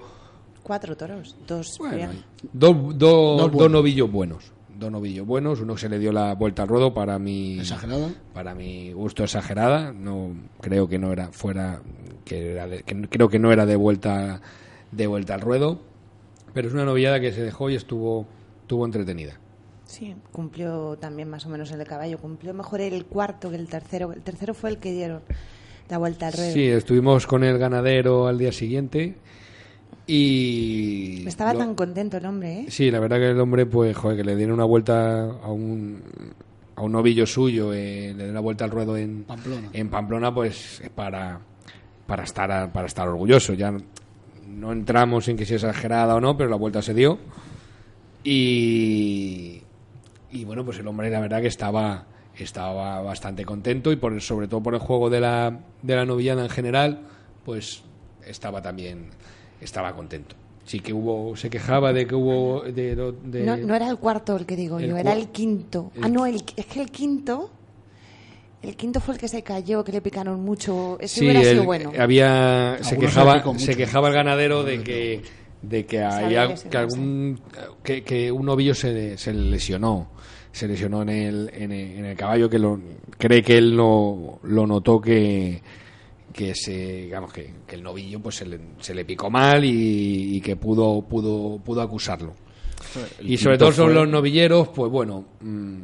Cuatro 0.63 0.95
toros, 0.95 1.35
dos. 1.45 1.77
bueno, 1.77 2.11
dos, 2.53 2.97
dos, 2.97 3.69
novillos 3.69 4.09
buenos. 4.09 4.52
Dos 4.77 4.91
novillos 4.91 5.25
buenos, 5.27 5.61
uno 5.61 5.75
que 5.75 5.81
se 5.81 5.89
le 5.89 5.99
dio 5.99 6.11
la 6.11 6.33
vuelta 6.33 6.63
al 6.63 6.67
ruedo 6.67 6.93
para 6.93 7.19
mi 7.19 7.59
Exagerada. 7.59 8.09
para 8.33 8.55
mi 8.55 8.91
gusto 8.91 9.23
exagerada, 9.23 9.93
no 9.93 10.31
creo 10.61 10.87
que 10.89 10.97
no 10.97 11.11
era 11.11 11.31
fuera 11.31 11.81
que, 12.25 12.53
era 12.53 12.67
de- 12.67 12.81
que 12.83 13.07
creo 13.07 13.29
que 13.29 13.37
no 13.39 13.51
era 13.51 13.65
de 13.67 13.75
vuelta 13.75 14.41
de 14.91 15.07
vuelta 15.07 15.35
al 15.35 15.41
ruedo, 15.41 15.79
pero 16.53 16.67
es 16.67 16.73
una 16.73 16.85
novillada 16.85 17.19
que 17.19 17.31
se 17.31 17.41
dejó 17.43 17.69
y 17.69 17.75
estuvo 17.75 18.25
estuvo 18.61 18.85
entretenida. 18.85 19.39
Sí, 19.85 20.15
cumplió 20.31 20.97
también 20.99 21.29
más 21.29 21.45
o 21.45 21.49
menos 21.49 21.69
el 21.71 21.77
de 21.77 21.85
caballo. 21.85 22.17
Cumplió 22.17 22.53
mejor 22.55 22.81
el 22.81 23.05
cuarto 23.05 23.51
que 23.51 23.57
el 23.57 23.67
tercero. 23.67 24.11
El 24.11 24.21
tercero 24.21 24.55
fue 24.55 24.71
el 24.71 24.77
que 24.79 24.91
dieron 24.91 25.21
la 25.89 25.99
vuelta 25.99 26.27
al 26.27 26.33
ruedo. 26.33 26.51
Sí, 26.51 26.65
estuvimos 26.67 27.27
con 27.27 27.43
el 27.43 27.59
ganadero 27.59 28.25
al 28.27 28.39
día 28.39 28.51
siguiente 28.51 29.17
y... 30.07 31.25
Estaba 31.27 31.53
lo- 31.53 31.59
tan 31.59 31.75
contento 31.75 32.17
el 32.17 32.25
hombre, 32.25 32.61
¿eh? 32.61 32.65
Sí, 32.69 32.91
la 32.91 32.99
verdad 32.99 33.17
que 33.17 33.29
el 33.31 33.39
hombre, 33.39 33.65
pues, 33.65 33.95
joder, 33.95 34.17
que 34.17 34.23
le 34.23 34.35
dieron 34.35 34.55
una 34.55 34.65
vuelta 34.65 35.23
a 35.29 35.51
un, 35.51 36.01
a 36.75 36.81
un 36.81 36.91
novillo 36.91 37.25
suyo, 37.25 37.73
eh, 37.73 38.13
le 38.15 38.23
dio 38.23 38.31
una 38.31 38.39
vuelta 38.41 38.65
al 38.65 38.71
ruedo 38.71 38.97
en 38.97 39.23
Pamplona. 39.23 39.69
en 39.71 39.89
Pamplona, 39.89 40.33
pues, 40.33 40.81
es 40.81 40.89
para, 40.89 41.39
para, 42.05 42.23
estar, 42.23 42.51
a- 42.51 42.71
para 42.71 42.87
estar 42.87 43.07
orgulloso. 43.07 43.53
Ya 43.53 43.73
no 44.47 44.71
entramos 44.71 45.27
en 45.29 45.37
que 45.37 45.45
sea 45.45 45.55
exagerada 45.57 46.15
o 46.15 46.21
no, 46.21 46.35
pero 46.37 46.49
la 46.49 46.57
vuelta 46.57 46.81
se 46.81 46.93
dio. 46.93 47.17
Y, 48.23 49.61
y 50.31 50.45
bueno, 50.45 50.63
pues 50.63 50.79
el 50.79 50.87
hombre, 50.87 51.09
la 51.09 51.19
verdad 51.19 51.41
que 51.41 51.47
estaba 51.47 52.05
estaba 52.35 52.99
bastante 53.01 53.45
contento 53.45 53.91
y 53.91 53.95
por, 53.95 54.19
sobre 54.19 54.47
todo 54.47 54.63
por 54.63 54.73
el 54.73 54.79
juego 54.79 55.09
de 55.11 55.19
la, 55.19 55.59
de 55.83 55.95
la 55.95 56.03
novillada 56.05 56.41
en 56.43 56.49
general, 56.49 57.01
pues 57.45 57.83
estaba 58.25 58.59
también 58.61 59.09
estaba 59.63 59.95
contento. 59.95 60.35
Sí 60.65 60.79
que 60.79 60.93
hubo, 60.93 61.35
se 61.35 61.49
quejaba 61.49 61.91
de 61.91 62.07
que 62.07 62.15
hubo 62.15 62.61
de, 62.61 62.95
No, 63.45 63.57
no 63.57 63.75
era 63.75 63.89
el 63.89 63.97
cuarto 63.97 64.35
el 64.37 64.45
que 64.45 64.55
digo 64.55 64.79
El 64.79 64.89
yo, 64.89 64.97
era 64.97 65.11
el 65.13 65.27
quinto. 65.27 65.91
el 65.95 66.03
Ah, 66.05 66.07
no, 66.09 66.25
el, 66.25 66.35
es 66.55 66.65
que 66.65 66.81
el 66.81 66.89
quinto... 66.91 67.49
El 68.61 68.77
quinto 68.77 69.01
fue 69.01 69.15
el 69.15 69.19
que 69.19 69.27
se 69.27 69.43
cayó, 69.43 69.83
que 69.83 69.91
le 69.91 69.99
picaron 69.99 70.39
mucho. 70.39 70.97
Ese 71.01 71.19
Sí, 71.19 71.25
hubiera 71.25 71.41
el- 71.41 71.49
sido 71.49 71.63
bueno. 71.65 71.91
había 71.99 72.77
se 72.81 72.97
quejaba 72.97 73.43
se 73.57 73.75
quejaba 73.75 74.07
el 74.07 74.13
ganadero 74.13 74.63
de 74.63 74.81
que 74.81 75.21
de 75.61 75.85
que 75.85 76.01
había 76.01 76.53
que 76.55 76.77
algún 76.77 77.41
que, 77.83 78.03
que 78.03 78.31
un 78.31 78.45
novillo 78.45 78.73
se, 78.73 79.17
se 79.17 79.33
lesionó 79.33 80.07
se 80.53 80.67
lesionó 80.69 81.01
en 81.01 81.09
el, 81.09 81.51
en 81.53 81.71
el, 81.73 81.91
en 81.99 82.05
el 82.05 82.15
caballo 82.17 82.49
que 82.49 82.59
lo 82.59 82.79
cree 83.17 83.41
que 83.43 83.57
él 83.57 83.75
lo, 83.75 84.39
lo 84.43 84.65
notó 84.67 85.01
que 85.01 85.61
que 86.33 86.55
se 86.55 86.73
digamos 87.03 87.31
que, 87.31 87.53
que 87.67 87.75
el 87.75 87.83
novillo 87.83 88.19
pues 88.19 88.35
se 88.37 88.45
le, 88.45 88.59
se 88.79 88.93
le 88.95 89.05
picó 89.05 89.29
mal 89.29 89.63
y, 89.63 90.35
y 90.37 90.41
que 90.41 90.55
pudo 90.55 91.01
pudo 91.07 91.59
pudo 91.59 91.81
acusarlo 91.81 92.33
El 93.19 93.31
y 93.31 93.37
sobre 93.37 93.57
todo 93.59 93.71
sobre 93.71 93.93
fue- 93.93 94.01
los 94.03 94.09
novilleros 94.11 94.67
pues 94.69 94.91
bueno 94.91 95.23
mm, 95.41 95.77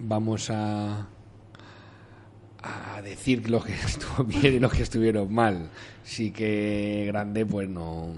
vamos 0.00 0.50
a 0.50 1.08
a 2.62 3.02
decir 3.02 3.48
los 3.50 3.64
que 3.64 3.72
estuvo 3.86 4.24
bien 4.24 4.54
y 4.54 4.58
los 4.60 4.72
que 4.72 4.82
estuvieron 4.82 5.32
mal. 5.32 5.68
Sí 6.04 6.30
que 6.30 7.04
grande, 7.08 7.44
pues 7.44 7.68
no. 7.68 8.12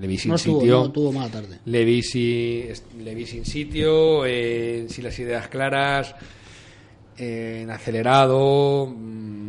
Le 0.00 0.06
vi 0.06 0.18
sin 0.18 0.30
No 0.30 0.36
estuvo, 0.36 0.60
sitio. 0.60 0.78
no 0.82 0.92
tuvo 0.92 1.12
mala 1.12 1.28
tarde. 1.30 1.58
Le 1.64 1.84
vi, 1.84 2.02
si- 2.02 2.64
le 3.00 3.14
vi 3.14 3.26
sin 3.26 3.44
sitio, 3.44 4.24
eh, 4.24 4.86
sin 4.88 5.02
las 5.04 5.18
ideas 5.18 5.48
claras, 5.48 6.14
eh, 7.18 7.60
en 7.62 7.70
acelerado. 7.70 8.86
mm, 8.86 9.41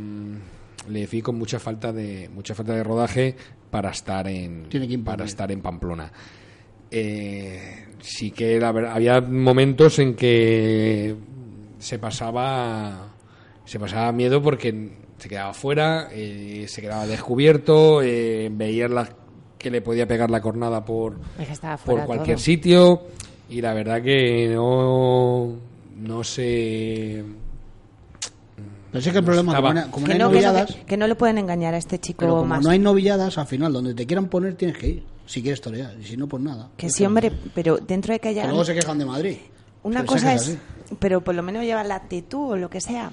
le 0.90 1.06
vi 1.08 1.22
con 1.22 1.38
mucha 1.38 1.60
falta 1.60 1.92
de 1.92 2.30
mucha 2.34 2.56
falta 2.56 2.74
de 2.74 2.84
rodaje 2.84 3.36
para 3.70 3.92
estar 3.92 4.28
en 4.28 4.70
Tiene 4.70 4.88
que 4.88 4.94
imponer. 4.94 5.18
para 5.18 5.26
estar 5.28 5.52
en 5.52 5.62
Pamplona. 5.62 6.12
Eh, 6.92 7.86
sí 8.02 8.32
que 8.32 8.60
la 8.60 8.72
verdad, 8.72 8.94
había 8.94 9.20
momentos 9.22 9.98
en 10.00 10.16
que 10.16 11.16
se 11.80 11.98
pasaba 12.00 13.10
se 13.66 13.80
pasaba 13.80 14.12
miedo 14.12 14.42
porque 14.42 14.92
se 15.18 15.30
quedaba 15.30 15.54
fuera, 15.54 16.10
eh, 16.12 16.66
se 16.68 16.82
quedaba 16.82 17.08
descubierto, 17.08 18.02
eh, 18.04 18.50
veías 18.52 18.92
la, 18.92 19.10
que 19.58 19.72
le 19.72 19.82
podía 19.82 20.06
pegar 20.08 20.30
la 20.30 20.42
cornada 20.42 20.84
por, 20.84 21.18
Es 21.40 21.48
que 21.48 21.54
estaba 21.54 21.78
por 21.78 22.06
cualquier 22.06 22.36
todo. 22.36 22.44
sitio 22.44 23.02
y 23.50 23.62
la 23.62 23.74
verdad 23.74 24.02
que 24.02 24.50
no 24.54 25.56
no 25.98 26.24
sé 26.24 27.24
Pero 28.94 29.04
sí 29.04 29.12
que 29.12 29.18
el 29.18 29.24
problema, 29.26 29.54
como, 29.56 29.74
no- 29.74 29.92
como 29.92 30.06
Que 30.06 30.14
hay 30.14 30.18
no, 30.20 30.30
que, 30.30 30.36
no, 30.36 30.42
novilladas, 30.42 30.72
que- 30.76 30.86
que 30.86 30.98
no 30.98 31.08
le 31.08 31.16
pueden 31.16 31.38
engañar 31.40 31.74
a 31.74 31.78
este 31.78 32.00
chico 32.00 32.20
pero 32.20 32.36
como 32.36 32.46
más. 32.46 32.64
no 32.64 32.70
hay 32.70 32.80
novilladas, 32.80 33.38
al 33.38 33.48
final, 33.48 33.74
donde 33.74 33.94
te 33.94 34.06
quieran 34.06 34.28
poner 34.28 34.54
tienes 34.56 34.78
que 34.78 34.88
ir. 34.88 35.04
Si 35.26 35.42
quieres 35.42 35.60
torear. 35.62 35.96
Y 36.00 36.04
si 36.06 36.16
no, 36.16 36.28
pues 36.28 36.42
nada. 36.44 36.70
Que 36.78 36.88
Es 36.88 36.94
sí, 36.96 37.06
hombre, 37.06 37.32
pero 37.54 37.78
dentro 37.78 38.14
de 38.14 38.20
que 38.20 38.24
Que 38.34 38.40
haya... 38.40 38.46
luego 38.48 38.64
se 38.64 38.74
quejan 38.74 38.98
de 39.00 39.06
Madrid. 39.06 39.38
Una 39.84 40.06
cosa 40.06 40.34
es, 40.34 40.42
así. 40.44 40.58
pero 41.00 41.22
por 41.22 41.34
lo 41.36 41.44
menos 41.44 41.64
lleva 41.64 41.84
la 41.84 41.96
actitud 41.96 42.52
o 42.52 42.56
lo 42.56 42.70
que 42.70 42.80
sea. 42.80 43.12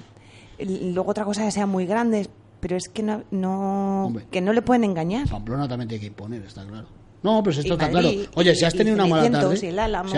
Luego 0.59 1.09
otra 1.11 1.25
cosa 1.25 1.41
es 1.41 1.47
que 1.47 1.51
sean 1.53 1.69
muy 1.69 1.85
grandes, 1.85 2.29
pero 2.59 2.75
es 2.77 2.87
que 2.89 3.01
no, 3.01 3.23
no 3.31 4.05
Hombre. 4.05 4.25
que 4.29 4.39
no 4.41 4.53
le 4.53 4.61
pueden 4.61 4.83
engañar. 4.83 5.27
Pamplona 5.27 5.67
también 5.67 5.87
tiene 5.89 6.01
que 6.01 6.07
imponer, 6.07 6.43
está 6.43 6.63
claro. 6.65 6.87
No, 7.23 7.43
pero 7.43 7.53
si 7.53 7.59
esto 7.59 7.73
Y 7.73 7.77
está 7.77 7.89
claro. 7.89 8.09
Oye, 8.35 8.55
si 8.55 8.65
has 8.65 8.73
y 8.73 8.77
tenido 8.77 8.95
una 8.95 9.05
mala 9.05 9.29
tarde, 9.29 9.55
si 9.57 9.67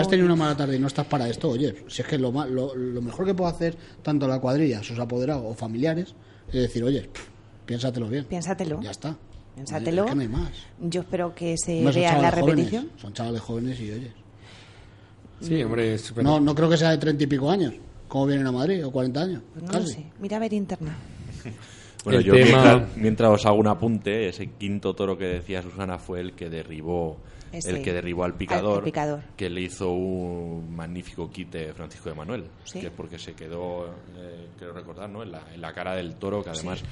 has 0.00 0.08
tenido 0.08 0.24
una 0.26 0.36
mala 0.36 0.56
tarde 0.56 0.76
y 0.76 0.78
no 0.78 0.86
estás 0.86 1.06
para 1.06 1.28
esto, 1.28 1.50
oye, 1.50 1.84
si 1.88 2.00
es 2.02 2.08
que 2.08 2.16
lo, 2.18 2.32
ma- 2.32 2.46
lo, 2.46 2.74
lo 2.74 3.02
mejor 3.02 3.26
que 3.26 3.34
puedo 3.34 3.50
hacer 3.50 3.76
tanto 4.02 4.26
la 4.26 4.40
cuadrilla, 4.40 4.82
sus 4.82 4.98
apoderados 4.98 5.44
o 5.46 5.54
familiares, 5.54 6.14
es 6.48 6.54
decir, 6.62 6.82
oye, 6.82 7.02
pff, 7.02 7.22
piénsatelo 7.66 8.08
bien. 8.08 8.24
Piénsatelo. 8.24 8.80
Ya 8.80 8.90
está. 8.90 9.16
Piénsatelo. 9.54 10.04
Es 10.04 10.10
que 10.10 10.14
no 10.16 10.22
hay 10.22 10.28
más. 10.28 10.50
Yo 10.80 11.02
espero 11.02 11.34
que 11.34 11.56
se 11.58 11.84
vea 11.84 12.18
la 12.18 12.30
jóvenes, 12.30 12.46
repetición. 12.70 12.90
son 12.96 13.12
chavales 13.12 13.40
jóvenes 13.42 13.78
y 13.80 13.90
oye. 13.90 14.12
Sí, 15.42 15.62
hombre, 15.62 15.94
es- 15.94 16.16
No, 16.16 16.40
no 16.40 16.54
creo 16.54 16.70
que 16.70 16.76
sea 16.78 16.90
de 16.90 16.98
treinta 16.98 17.24
y 17.24 17.26
pico 17.26 17.50
años. 17.50 17.74
¿Cómo 18.08 18.26
vienen 18.26 18.46
a 18.46 18.52
Madrid? 18.52 18.84
¿O 18.86 18.90
40 18.90 19.20
años? 19.20 19.42
Pues 19.52 19.64
no 19.64 19.70
Casi. 19.72 19.80
lo 19.84 19.90
sé. 19.92 20.06
Mira 20.20 20.36
a 20.36 20.40
ver 20.40 20.52
internet. 20.54 20.94
Bueno, 22.04 22.18
El 22.20 22.24
yo 22.24 22.34
tema- 22.34 22.46
mientras, 22.62 22.96
mientras 22.96 23.30
os 23.30 23.46
hago 23.46 23.56
un 23.56 23.66
apunte, 23.66 24.28
ese 24.28 24.48
quinto 24.58 24.94
toro 24.94 25.16
que 25.16 25.24
decía 25.24 25.62
Susana 25.62 25.98
fue 25.98 26.20
el 26.20 26.32
que 26.34 26.50
derribó 26.50 27.16
Ese. 27.50 27.70
el 27.70 27.82
que 27.82 27.92
derribó 27.94 28.24
al 28.24 28.34
picador, 28.34 28.78
al 28.78 28.84
picador. 28.84 29.20
que 29.36 29.48
le 29.48 29.62
hizo 29.62 29.90
un 29.90 30.74
magnífico 30.76 31.30
quite 31.30 31.72
Francisco 31.72 32.10
de 32.10 32.14
Manuel, 32.14 32.44
Sí. 32.64 32.80
que 32.80 32.86
es 32.88 32.92
porque 32.92 33.18
se 33.18 33.32
quedó, 33.34 33.86
eh, 34.16 34.48
quiero 34.58 34.74
recordar, 34.74 35.08
¿no? 35.08 35.22
en, 35.22 35.32
la, 35.32 35.42
en 35.54 35.60
la 35.60 35.72
cara 35.72 35.94
del 35.94 36.16
toro, 36.16 36.42
que 36.44 36.50
además 36.50 36.82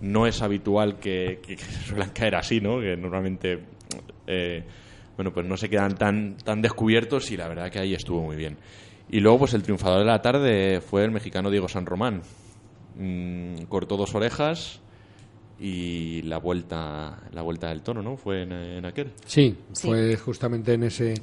no 0.00 0.26
es 0.26 0.42
habitual 0.42 0.98
que, 0.98 1.40
que, 1.42 1.56
que 1.56 1.64
suelan 1.64 2.10
caer 2.10 2.34
así, 2.36 2.60
¿no? 2.60 2.78
que 2.80 2.96
normalmente 2.96 3.60
eh, 4.26 4.62
bueno, 5.16 5.32
pues 5.32 5.46
no 5.46 5.56
se 5.56 5.68
quedan 5.70 5.96
tan, 5.96 6.36
tan 6.36 6.60
descubiertos 6.62 7.30
y 7.32 7.36
la 7.36 7.48
verdad 7.48 7.70
que 7.70 7.78
ahí 7.80 7.94
estuvo 7.94 8.20
muy 8.22 8.36
bien. 8.36 8.56
Y 9.10 9.20
luego, 9.20 9.38
pues 9.38 9.54
el 9.54 9.62
triunfador 9.62 10.00
de 10.00 10.04
la 10.04 10.20
tarde 10.20 10.80
fue 10.82 11.02
el 11.04 11.10
mexicano 11.10 11.50
Diego 11.50 11.66
San 11.68 11.86
Román. 11.86 12.20
Mm, 12.98 13.62
cortó 13.68 13.96
dos 13.96 14.14
orejas 14.14 14.80
y 15.60 16.22
la 16.22 16.38
vuelta 16.38 17.18
la 17.32 17.42
vuelta 17.42 17.68
del 17.68 17.82
toro, 17.82 18.02
¿no? 18.02 18.16
Fue 18.16 18.42
en, 18.42 18.52
en 18.52 18.84
aquel. 18.84 19.12
Sí, 19.26 19.56
Sí. 19.72 19.86
fue 19.88 20.16
justamente 20.16 20.74
en 20.74 20.82
ese, 20.84 21.14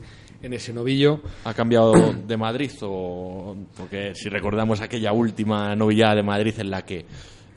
en 0.42 0.54
ese 0.54 0.74
novillo. 0.74 1.22
¿Ha 1.44 1.54
cambiado 1.54 1.94
de 2.14 2.38
Madrid 2.38 2.72
o 2.82 3.56
porque 3.78 4.14
si 4.16 4.30
recordamos 4.30 4.82
aquella 4.82 5.12
última 5.14 5.76
novillada 5.76 6.16
de 6.16 6.24
Madrid 6.24 6.54
en 6.60 6.70
la 6.72 6.86
que 6.86 7.06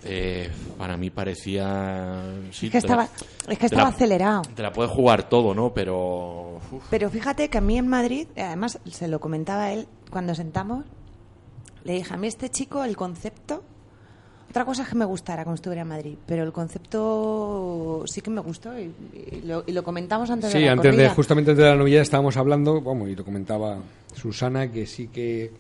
eh, 0.05 0.49
para 0.77 0.97
mí 0.97 1.11
parecía 1.11 2.23
sí, 2.53 2.67
Es 2.67 2.71
que 2.73 2.77
la- 2.77 2.79
estaba, 2.79 3.05
es 3.05 3.47
que 3.49 3.57
te 3.57 3.67
estaba 3.67 3.83
la- 3.91 3.97
acelerado. 3.97 4.43
Te 4.55 4.63
la 4.63 4.73
puedes 4.73 4.93
jugar 4.93 5.29
todo, 5.29 5.55
¿no? 5.55 5.75
Pero 5.75 6.61
uf, 6.71 6.85
Pero 6.91 7.11
fíjate 7.11 7.49
que 7.51 7.59
a 7.59 7.61
mí 7.61 7.79
en 7.79 7.89
Madrid, 7.89 8.29
además 8.37 8.79
se 8.89 9.09
lo 9.09 9.19
comentaba 9.21 9.73
él 9.73 9.87
cuando 10.11 10.35
sentamos, 10.37 10.85
le 11.85 11.95
dije 11.95 12.15
a 12.15 12.17
mí 12.17 12.29
este 12.29 12.49
chico 12.51 12.85
el 12.85 12.97
concepto, 12.97 13.65
otra 14.51 14.65
cosa 14.65 14.83
es 14.83 14.89
que 14.89 14.95
me 14.95 15.05
gustara 15.05 15.45
cuando 15.45 15.57
estuviera 15.57 15.83
en 15.83 15.89
Madrid, 15.89 16.17
pero 16.27 16.43
el 16.43 16.53
concepto 16.53 18.03
sí 18.07 18.21
que 18.21 18.31
me 18.31 18.41
gustó 18.41 18.79
y, 18.79 18.93
y 19.15 19.43
lo, 19.47 19.65
y 19.67 19.73
lo 19.73 19.83
comentamos 19.83 20.31
antes 20.31 20.53
de 20.53 20.59
Sí, 20.59 20.65
la 20.65 20.73
antes 20.73 20.91
de, 20.93 20.97
corrida. 20.97 21.15
justamente 21.15 21.51
antes 21.51 21.65
de 21.65 21.71
la 21.71 21.77
novillada 21.77 22.03
estábamos 22.03 22.37
hablando, 22.37 22.81
vamos, 22.81 23.09
y 23.09 23.15
lo 23.17 23.25
comentaba 23.25 23.79
Susana, 24.15 24.71
que 24.71 24.87
sí 24.87 25.09
que, 25.09 25.51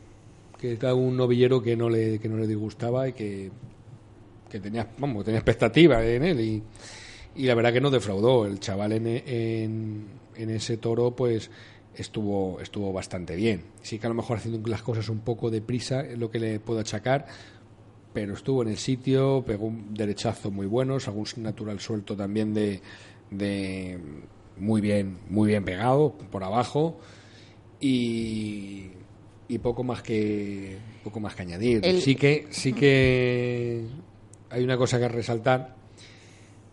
que 0.58 0.72
era 0.72 0.94
un 0.94 1.16
novillero 1.16 1.62
que 1.62 1.76
no 1.76 1.88
le, 1.88 2.18
que 2.18 2.28
no 2.28 2.36
le 2.38 2.46
disgustaba 2.46 3.08
y 3.08 3.12
que, 3.12 3.50
que 4.50 4.60
tenía, 4.60 4.88
vamos, 4.98 5.24
tenía 5.24 5.38
expectativas 5.40 6.02
en 6.04 6.24
él 6.24 6.40
y, 6.40 6.62
y 7.36 7.46
la 7.46 7.54
verdad 7.54 7.72
que 7.72 7.80
no 7.80 7.90
defraudó. 7.90 8.46
El 8.46 8.58
chaval 8.58 8.92
en, 8.92 9.06
en, 9.06 10.04
en 10.36 10.50
ese 10.50 10.78
toro, 10.78 11.10
pues 11.12 11.50
estuvo, 11.94 12.58
estuvo 12.60 12.92
bastante 12.92 13.36
bien. 13.36 13.62
Sí 13.82 13.98
que 13.98 14.06
a 14.06 14.08
lo 14.08 14.14
mejor 14.14 14.38
haciendo 14.38 14.66
las 14.68 14.82
cosas 14.82 15.08
un 15.08 15.18
poco 15.20 15.50
deprisa 15.50 16.00
es 16.00 16.18
lo 16.18 16.30
que 16.30 16.38
le 16.40 16.58
puedo 16.60 16.80
achacar, 16.80 17.26
pero 18.12 18.34
estuvo 18.34 18.62
en 18.62 18.68
el 18.68 18.76
sitio, 18.78 19.44
pegó 19.46 19.66
un 19.66 19.94
derechazo 19.94 20.50
muy 20.50 20.66
bueno, 20.66 20.98
un 21.36 21.42
natural 21.42 21.78
suelto 21.80 22.16
también 22.16 22.54
de, 22.54 22.80
de 23.30 23.98
muy 24.56 24.80
bien, 24.80 25.18
muy 25.28 25.48
bien 25.48 25.64
pegado 25.64 26.12
por 26.30 26.42
abajo 26.42 26.98
y, 27.80 28.86
y 29.48 29.58
poco 29.58 29.84
más 29.84 30.02
que 30.02 30.78
poco 31.04 31.20
más 31.20 31.34
que 31.34 31.42
añadir. 31.42 31.84
El- 31.84 32.00
Sí 32.00 32.14
que 32.16 32.46
sí 32.50 32.72
que 32.72 33.86
hay 34.50 34.64
una 34.64 34.76
cosa 34.76 34.98
que 34.98 35.08
resaltar 35.08 35.76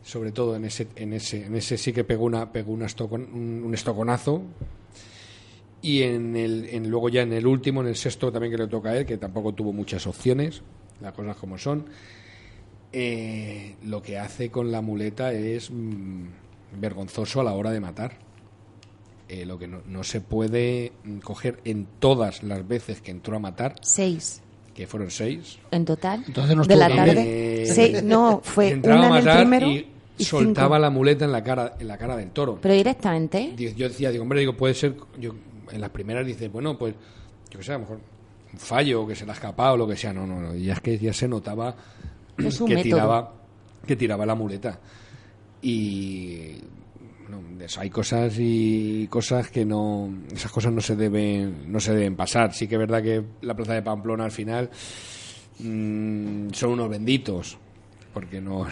sobre 0.04 0.32
todo 0.32 0.56
en 0.56 0.66
ese 0.66 0.88
en 0.96 1.14
ese 1.14 1.46
en 1.46 1.56
ese 1.56 1.78
sí 1.78 1.92
que 1.94 2.04
pegó 2.04 2.26
una 2.26 2.52
pegó 2.52 2.72
una 2.72 2.86
estocon- 2.86 3.28
un, 3.34 3.64
un 3.66 3.74
estoconazo 3.74 4.42
y 5.82 6.04
en 6.04 6.36
el 6.36 6.66
en, 6.72 6.90
luego 6.90 7.10
ya 7.10 7.22
en 7.22 7.34
el 7.34 7.46
último 7.48 7.82
en 7.82 7.88
el 7.88 7.96
sexto 7.96 8.32
también 8.32 8.52
que 8.52 8.58
le 8.58 8.68
toca 8.68 8.90
a 8.90 8.98
él 8.98 9.06
que 9.06 9.18
tampoco 9.18 9.54
tuvo 9.54 9.74
muchas 9.74 10.06
opciones 10.08 10.62
las 11.02 11.14
cosas 11.14 11.36
como 11.38 11.58
son. 11.58 11.86
Eh, 12.94 13.76
lo 13.86 14.02
que 14.02 14.18
hace 14.18 14.50
con 14.50 14.72
la 14.72 14.82
muleta 14.82 15.34
es 15.34 15.70
mm, 15.70 16.26
vergonzoso 16.80 17.42
a 17.42 17.44
la 17.44 17.54
hora 17.54 17.72
de 17.72 17.80
matar. 17.82 18.18
Eh, 19.28 19.46
lo 19.46 19.58
que 19.58 19.68
no, 19.68 19.82
no 19.88 20.04
se 20.04 20.22
puede 20.22 20.94
mm, 21.04 21.18
coger 21.18 21.60
en 21.66 21.88
todas 22.00 22.44
las 22.44 22.66
veces 22.68 23.02
que 23.02 23.12
entró 23.12 23.36
a 23.36 23.40
matar. 23.40 23.76
Seis. 23.82 24.42
Que 24.74 24.88
fueron 24.88 25.10
seis. 25.10 25.58
En 25.72 25.86
total 25.86 26.24
Entonces 26.28 26.56
no 26.56 26.64
de 26.64 26.76
la 26.76 26.88
tarde. 26.90 27.66
Seis- 27.66 28.04
no, 28.04 28.42
fue 28.44 28.70
entraba 28.70 29.00
una 29.00 29.08
a 29.08 29.10
en 29.10 29.18
el 29.18 29.24
matar 29.26 29.38
primero 29.42 29.68
y, 29.68 29.88
y 30.18 30.24
soltaba 30.24 30.68
cinco. 30.76 30.80
la 30.80 30.90
muleta 30.90 31.26
en 31.26 31.32
la 31.32 31.44
cara 31.44 31.76
en 31.80 31.88
la 31.88 31.98
cara 31.98 32.16
del 32.16 32.30
toro. 32.32 32.60
Pero 32.62 32.74
directamente, 32.74 33.54
¿eh? 33.58 33.74
Yo 33.76 33.88
decía, 33.90 34.12
digo, 34.12 34.24
hombre, 34.24 34.40
digo, 34.40 34.56
puede 34.56 34.74
ser, 34.74 34.96
yo, 35.20 35.34
en 35.72 35.82
las 35.82 35.90
primeras 35.90 36.26
dices, 36.26 36.52
bueno, 36.52 36.78
pues, 36.78 36.94
yo 37.50 37.60
qué 37.60 37.66
sé, 37.66 37.72
a 37.72 37.76
lo 37.76 37.80
mejor 37.82 38.00
fallo, 38.58 39.08
que 39.08 39.16
se 39.16 39.26
le 39.26 39.32
ha 39.32 39.36
escapado, 39.36 39.74
o 39.74 39.78
lo 39.78 39.88
que 39.88 39.96
sea, 39.96 40.14
no, 40.14 40.26
no, 40.26 40.40
no, 40.40 40.56
y 40.56 40.70
es 40.70 40.80
que 40.80 40.98
ya 40.98 41.14
se 41.14 41.28
notaba 41.28 41.76
Es 42.38 42.60
que 42.60 42.78
tiraba, 42.78 43.34
que 43.86 43.96
tiraba 43.96 44.26
la 44.26 44.36
muleta. 44.36 44.80
Y, 45.62 46.58
de 47.58 47.66
eso 47.66 47.82
hay 47.82 47.90
cosas 47.90 48.36
y 48.38 49.08
cosas 49.08 49.50
que 49.50 49.66
no, 49.66 50.14
esas 50.32 50.52
cosas 50.52 50.72
no 50.74 50.82
se 50.82 50.96
deben, 50.96 51.72
no 51.72 51.80
se 51.80 51.94
deben 51.94 52.16
pasar. 52.16 52.54
Sí 52.54 52.68
que 52.68 52.76
es 52.76 52.80
verdad 52.80 53.02
que 53.02 53.24
la 53.42 53.56
plaza 53.56 53.74
de 53.74 53.82
Pamplona 53.82 54.26
al 54.26 54.32
final 54.32 54.70
mm, 55.60 56.50
son 56.52 56.72
unos 56.72 56.90
benditos, 56.90 57.58
porque 58.14 58.42
no 58.42 58.68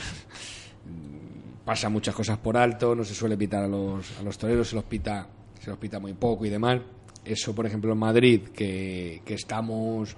pasa 1.65 1.89
muchas 1.89 2.13
cosas 2.13 2.37
por 2.37 2.57
alto, 2.57 2.95
no 2.95 3.03
se 3.03 3.15
suele 3.15 3.37
pitar 3.37 3.63
a 3.63 3.67
los, 3.67 4.19
a 4.19 4.23
los 4.23 4.37
toreros, 4.37 4.69
se 4.69 4.75
los 4.75 4.83
pita, 4.83 5.27
se 5.59 5.69
los 5.69 5.79
pita 5.79 5.99
muy 5.99 6.13
poco 6.13 6.45
y 6.45 6.49
demás. 6.49 6.79
Eso, 7.25 7.55
por 7.55 7.65
ejemplo, 7.65 7.93
en 7.93 7.99
Madrid, 7.99 8.41
que, 8.53 9.21
que 9.25 9.33
estamos 9.35 10.15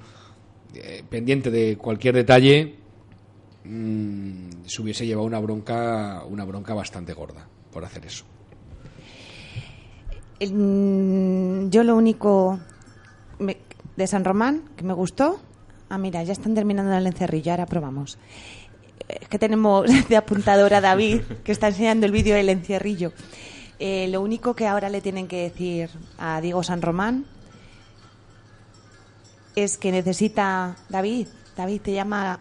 eh, 0.74 1.03
pendientes 1.08 1.53
de 1.53 1.78
cualquier 1.78 2.16
detalle, 2.16 2.76
mm, 3.64 4.66
se 4.66 4.82
hubiese 4.82 5.06
llevado 5.06 5.28
una 5.28 5.39
bronca, 5.39 6.24
una 6.28 6.43
bronca 6.43 6.74
bastante 6.74 7.14
gorda 7.14 7.47
por 7.72 7.86
hacer 7.86 8.06
eso. 8.06 8.26
Mm, 10.41 11.70
yo 11.70 11.84
lo 11.84 11.95
único 11.95 12.60
de 13.95 14.08
San 14.08 14.26
Román 14.26 14.64
que 14.76 14.84
me 14.84 14.93
gustó. 14.93 15.39
Ah, 15.89 15.97
mira, 15.97 16.24
ya 16.24 16.34
están 16.34 16.56
terminando 16.56 16.93
el 16.93 17.08
encerrillo, 17.08 17.51
ahora 17.51 17.66
probamos. 17.66 18.18
Es 19.08 19.28
que 19.30 19.39
tenemos 19.39 19.86
de 20.10 20.18
apuntadora 20.18 20.82
David, 20.82 21.22
que 21.43 21.51
está 21.51 21.68
enseñando 21.68 22.06
el 22.06 22.12
vídeo 22.12 22.36
del 22.36 22.49
encierrillo. 22.49 23.14
Eh, 23.80 24.08
lo 24.10 24.22
único 24.22 24.56
que 24.56 24.68
ahora 24.68 24.90
le 24.90 25.02
tienen 25.02 25.28
que 25.28 25.44
decir 25.44 25.90
a 26.18 26.40
Diego 26.42 26.64
San 26.64 26.82
Román 26.82 27.26
es 29.56 29.78
que 29.78 29.92
necesita. 29.92 30.76
David, 30.90 31.28
David 31.58 31.82
te 31.82 31.94
llama. 31.94 32.40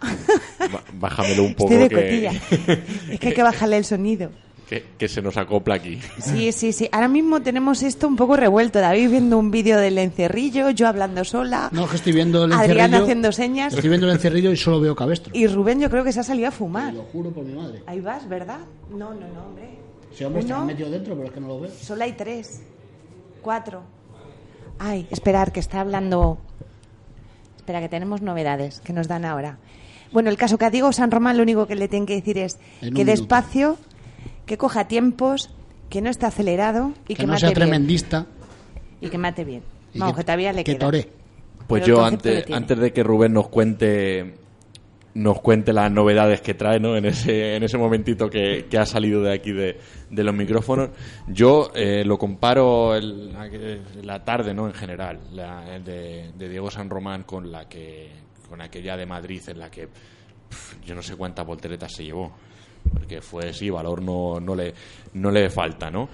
Bájamelo 0.95 1.45
un 1.45 1.55
poco 1.55 1.73
Estoy 1.75 1.89
de 1.89 1.89
que, 1.89 2.03
cotilla. 2.03 3.13
Es 3.13 3.21
que 3.21 3.29
hay 3.29 3.35
que 3.35 3.43
bajarle 3.43 3.77
el 3.79 3.85
sonido. 3.85 4.31
que, 4.69 4.85
que 4.99 5.09
se 5.09 5.23
nos 5.23 5.37
acopla 5.37 5.75
aquí. 5.77 6.01
Sí, 6.21 6.51
sí, 6.53 6.73
sí. 6.73 6.89
Ahora 6.91 7.09
mismo 7.09 7.41
tenemos 7.43 7.83
esto 7.83 8.09
un 8.09 8.17
poco 8.17 8.37
revuelto. 8.37 8.81
David 8.81 9.11
viendo 9.11 9.39
un 9.39 9.51
vídeo 9.51 9.79
del 9.79 9.99
encerrillo, 9.99 10.71
yo 10.71 10.89
hablando 10.89 11.25
sola. 11.25 11.69
No, 11.73 11.89
que 11.89 11.97
estoy 11.97 12.13
viendo 12.13 12.45
el 12.45 12.53
Adrián 12.53 12.77
encerrillo. 12.87 13.03
haciendo 13.05 13.33
señas. 13.33 13.75
Estoy 13.75 13.89
viendo 13.89 14.07
el 14.09 14.13
encerrillo 14.15 14.51
y 14.53 14.57
solo 14.57 14.81
veo 14.81 14.97
cabestro. 14.97 15.33
Y 15.37 15.47
Rubén 15.49 15.81
yo 15.81 15.91
creo 15.91 16.03
que 16.05 16.13
se 16.13 16.21
ha 16.21 16.25
salido 16.25 16.49
a 16.49 16.51
Te 16.53 16.57
fumar. 16.57 16.93
lo 16.95 17.03
juro 17.05 17.31
por 17.31 17.45
mi 17.45 17.55
madre. 17.55 17.83
Ahí 17.87 18.01
vas, 18.01 18.29
¿verdad? 18.29 18.59
No, 18.91 19.11
no, 19.15 19.21
no, 19.35 19.47
hombre. 19.47 19.84
Si 20.17 20.25
hombre 20.25 20.43
está 20.43 20.57
Uno, 20.57 20.67
metido 20.67 20.91
dentro, 20.91 21.15
pero 21.15 21.27
es 21.29 21.33
que 21.35 21.41
no 21.41 21.49
lo 21.49 21.61
veo. 21.61 21.71
solo 21.71 22.05
hay 22.05 22.13
tres. 22.13 22.63
Cuatro. 23.43 23.83
Ay, 24.79 25.07
esperar, 25.11 25.53
que 25.53 25.61
está 25.61 25.81
hablando... 25.81 26.39
Espera, 27.57 27.81
que 27.81 27.89
tenemos 27.89 28.21
novedades 28.23 28.81
que 28.81 28.93
nos 28.93 29.09
dan 29.09 29.25
ahora. 29.25 29.59
Bueno, 30.13 30.31
el 30.31 30.37
caso 30.37 30.59
que 30.59 30.67
a 30.67 30.71
Diego 30.71 30.93
San 30.93 31.11
Román 31.11 31.37
lo 31.37 31.43
único 31.43 31.67
que 31.67 31.75
le 31.75 31.89
tienen 31.89 32.07
que 32.07 32.15
decir 32.15 32.39
es 32.39 32.55
En 32.81 32.95
que 32.95 33.05
minuto. 33.05 33.11
despacio, 33.11 33.77
que 34.47 34.59
coja 34.59 34.87
tiempos, 34.87 35.51
que 35.89 36.01
no 36.03 36.11
esté 36.11 36.27
acelerado 36.27 36.93
y 37.09 37.15
que, 37.15 37.23
que 37.23 37.27
no 37.27 37.33
mate 37.33 37.41
sea 37.41 37.49
bien. 37.51 37.55
tremendista. 37.55 38.27
Y 39.01 39.09
que 39.09 39.19
mate 39.19 39.45
bien. 39.45 39.63
Vamos, 39.95 40.17
que, 40.17 40.23
todavía 40.25 40.53
le 40.53 40.63
que 40.65 40.73
queda. 40.73 40.87
toré. 40.87 41.09
Pues 41.67 41.83
Pero 41.85 41.97
yo 41.97 42.05
antes 42.05 42.79
de 42.79 42.93
que 42.93 43.03
Rubén 43.03 43.33
nos 43.33 43.49
cuente 43.49 44.35
nos 45.15 45.41
cuente 45.41 45.73
las 45.73 45.91
novedades 45.91 46.41
que 46.41 46.55
trae 46.55 46.81
¿no? 46.81 46.97
en, 46.97 47.07
ese, 47.07 47.57
en 47.57 47.63
ese 47.63 47.79
momentito 47.79 48.29
que, 48.29 48.67
que 48.69 48.79
ha 48.79 48.87
salido 48.87 49.23
de 49.23 49.33
aquí 49.33 49.53
de, 49.53 49.79
de 50.11 50.25
los 50.25 50.35
micrófonos, 50.35 50.91
yo 51.29 51.71
eh, 51.75 52.05
lo 52.05 52.19
comparo 52.19 52.99
la, 52.99 54.25
tarde 54.25 54.55
¿no? 54.55 54.67
en 54.67 54.75
general 54.75 55.21
la, 55.33 55.79
de, 55.79 56.33
Diego 56.37 56.71
San 56.71 56.91
Román 56.91 57.23
con 57.23 57.51
la 57.51 57.69
que 57.69 58.11
con 58.49 58.61
aquella 58.61 58.97
de 58.97 59.07
Madrid 59.07 59.43
en 59.49 59.59
la 59.59 59.71
que 59.71 59.89
yo 60.85 60.95
no 60.95 61.03
sé 61.03 61.17
cuántas 61.17 61.47
volteretas 61.47 61.93
se 61.93 62.05
llevó 62.05 62.33
porque 62.93 63.21
fue 63.23 63.53
sí 63.53 63.71
valor 63.71 64.03
no, 64.03 64.39
no 64.39 64.55
le 64.55 64.75
no 65.15 65.31
le 65.31 65.49
falta 65.49 65.91
no 65.91 66.09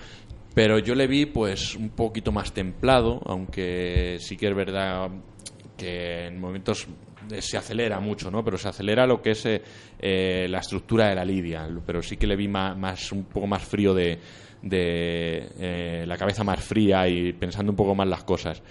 pero 0.54 0.78
yo 0.78 0.94
le 0.94 1.06
vi 1.06 1.26
pues 1.26 1.76
un 1.76 1.90
poquito 1.90 2.32
más 2.32 2.52
templado, 2.52 3.20
aunque 3.24 4.16
sí 4.18 4.36
que 4.36 4.48
es 4.48 4.54
verdad 4.54 5.08
que 5.76 6.26
en 6.26 6.40
momentos 6.40 6.86
se 7.38 7.56
acelera 7.56 8.00
mucho, 8.00 8.30
¿no? 8.30 8.44
Pero 8.44 8.58
se 8.58 8.68
acelera 8.68 9.06
lo 9.06 9.20
que 9.22 9.30
es 9.30 9.46
eh, 9.46 9.62
eh, 9.98 10.46
la 10.48 10.58
estructura 10.58 11.08
de 11.08 11.14
la 11.14 11.24
lidia, 11.24 11.68
pero 11.86 12.02
sí 12.02 12.16
que 12.16 12.26
le 12.26 12.36
vi 12.36 12.48
más, 12.48 13.12
un 13.12 13.24
poco 13.24 13.46
más 13.46 13.62
frío 13.62 13.94
de, 13.94 14.18
de 14.62 15.48
eh, 15.58 16.04
la 16.06 16.16
cabeza 16.16 16.44
más 16.44 16.60
fría 16.60 17.08
y 17.08 17.32
pensando 17.32 17.72
un 17.72 17.76
poco 17.76 17.94
más 17.94 18.08
las 18.08 18.24
cosas. 18.24 18.62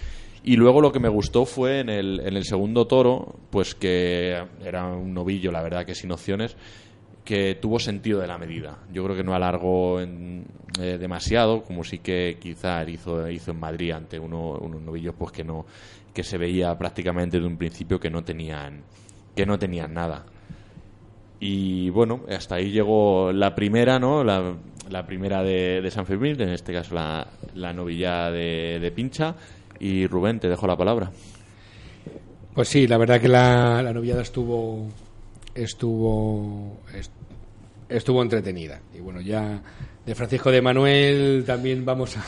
Y 0.43 0.55
luego 0.55 0.81
lo 0.81 0.91
que 0.91 0.99
me 0.99 1.09
gustó 1.09 1.45
fue 1.45 1.79
en 1.79 1.89
el, 1.89 2.21
en 2.21 2.37
el 2.37 2.45
segundo 2.45 2.87
toro, 2.87 3.39
pues 3.49 3.75
que 3.75 4.41
era 4.63 4.85
un 4.87 5.13
novillo, 5.13 5.51
la 5.51 5.61
verdad 5.61 5.85
que 5.85 5.95
sin 5.95 6.11
opciones, 6.11 6.55
que 7.25 7.55
tuvo 7.55 7.77
sentido 7.77 8.21
de 8.21 8.27
la 8.27 8.37
medida. 8.37 8.79
Yo 8.91 9.03
creo 9.03 9.15
que 9.15 9.23
no 9.23 9.35
alargó 9.35 10.01
en, 10.01 10.45
demasiado, 10.79 11.61
como 11.63 11.83
sí 11.83 11.99
que 11.99 12.37
quizá 12.39 12.83
hizo, 12.89 13.29
hizo 13.29 13.51
en 13.51 13.59
Madrid 13.59 13.91
ante 13.91 14.17
uno, 14.17 14.53
unos 14.53 14.81
novillos 14.81 15.13
pues 15.15 15.31
que 15.31 15.43
no 15.43 15.65
que 16.13 16.23
se 16.23 16.37
veía 16.37 16.77
prácticamente 16.77 17.39
de 17.39 17.45
un 17.45 17.57
principio 17.57 17.99
que 17.99 18.09
no 18.09 18.23
tenían 18.23 18.83
que 19.35 19.45
no 19.45 19.57
tenían 19.57 19.93
nada. 19.93 20.25
Y 21.39 21.89
bueno, 21.91 22.25
hasta 22.29 22.55
ahí 22.55 22.71
llegó 22.71 23.31
la 23.31 23.55
primera, 23.55 23.99
¿no? 23.99 24.23
La, 24.23 24.55
la 24.89 25.05
primera 25.05 25.41
de, 25.43 25.87
San 25.91 26.05
Fermín, 26.05 26.41
en 26.41 26.49
este 26.49 26.73
caso 26.73 26.95
la, 26.95 27.25
la 27.55 27.71
novilla 27.71 28.29
de, 28.31 28.91
Pincha. 28.93 29.35
Y 29.79 30.07
Rubén, 30.07 30.39
te 30.39 30.49
dejo 30.49 30.67
la 30.67 30.75
palabra. 30.75 31.11
Pues 32.53 32.67
sí, 32.67 32.85
la 32.87 32.97
verdad 32.97 33.21
que 33.21 33.29
la, 33.29 33.81
la 33.81 33.93
novillada 33.93 34.21
estuvo 34.21 34.89
estuvo 35.55 36.79
estuvo 37.87 38.21
entretenida. 38.21 38.81
Y 38.93 38.99
bueno, 38.99 39.21
ya 39.21 39.61
de 40.05 40.15
Francisco 40.15 40.51
de 40.51 40.61
Manuel 40.61 41.43
también 41.45 41.85
vamos 41.85 42.17
a 42.17 42.23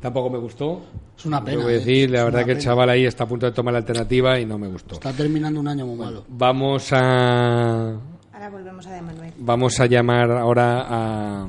tampoco 0.00 0.30
me 0.30 0.38
gustó. 0.38 0.82
Es 1.16 1.26
una 1.26 1.44
pena. 1.44 1.62
Voy 1.62 1.74
a 1.74 1.76
decir, 1.78 2.10
la 2.10 2.24
verdad 2.24 2.44
que 2.44 2.52
el 2.52 2.58
chaval 2.58 2.90
ahí 2.90 3.04
está 3.06 3.24
a 3.24 3.28
punto 3.28 3.46
de 3.46 3.52
tomar 3.52 3.72
la 3.72 3.78
alternativa 3.78 4.38
y 4.38 4.46
no 4.46 4.58
me 4.58 4.68
gustó. 4.68 4.94
Está 4.94 5.12
terminando 5.12 5.60
un 5.60 5.68
año 5.68 5.86
muy 5.86 5.96
malo. 5.96 6.24
Vamos 6.28 6.92
a. 6.92 7.90
Ahora 8.32 8.50
volvemos 8.50 8.86
a 8.86 8.92
de 8.92 9.02
Manuel. 9.02 9.32
Vamos 9.38 9.80
a 9.80 9.86
llamar 9.86 10.30
ahora 10.30 10.86
a. 10.88 11.48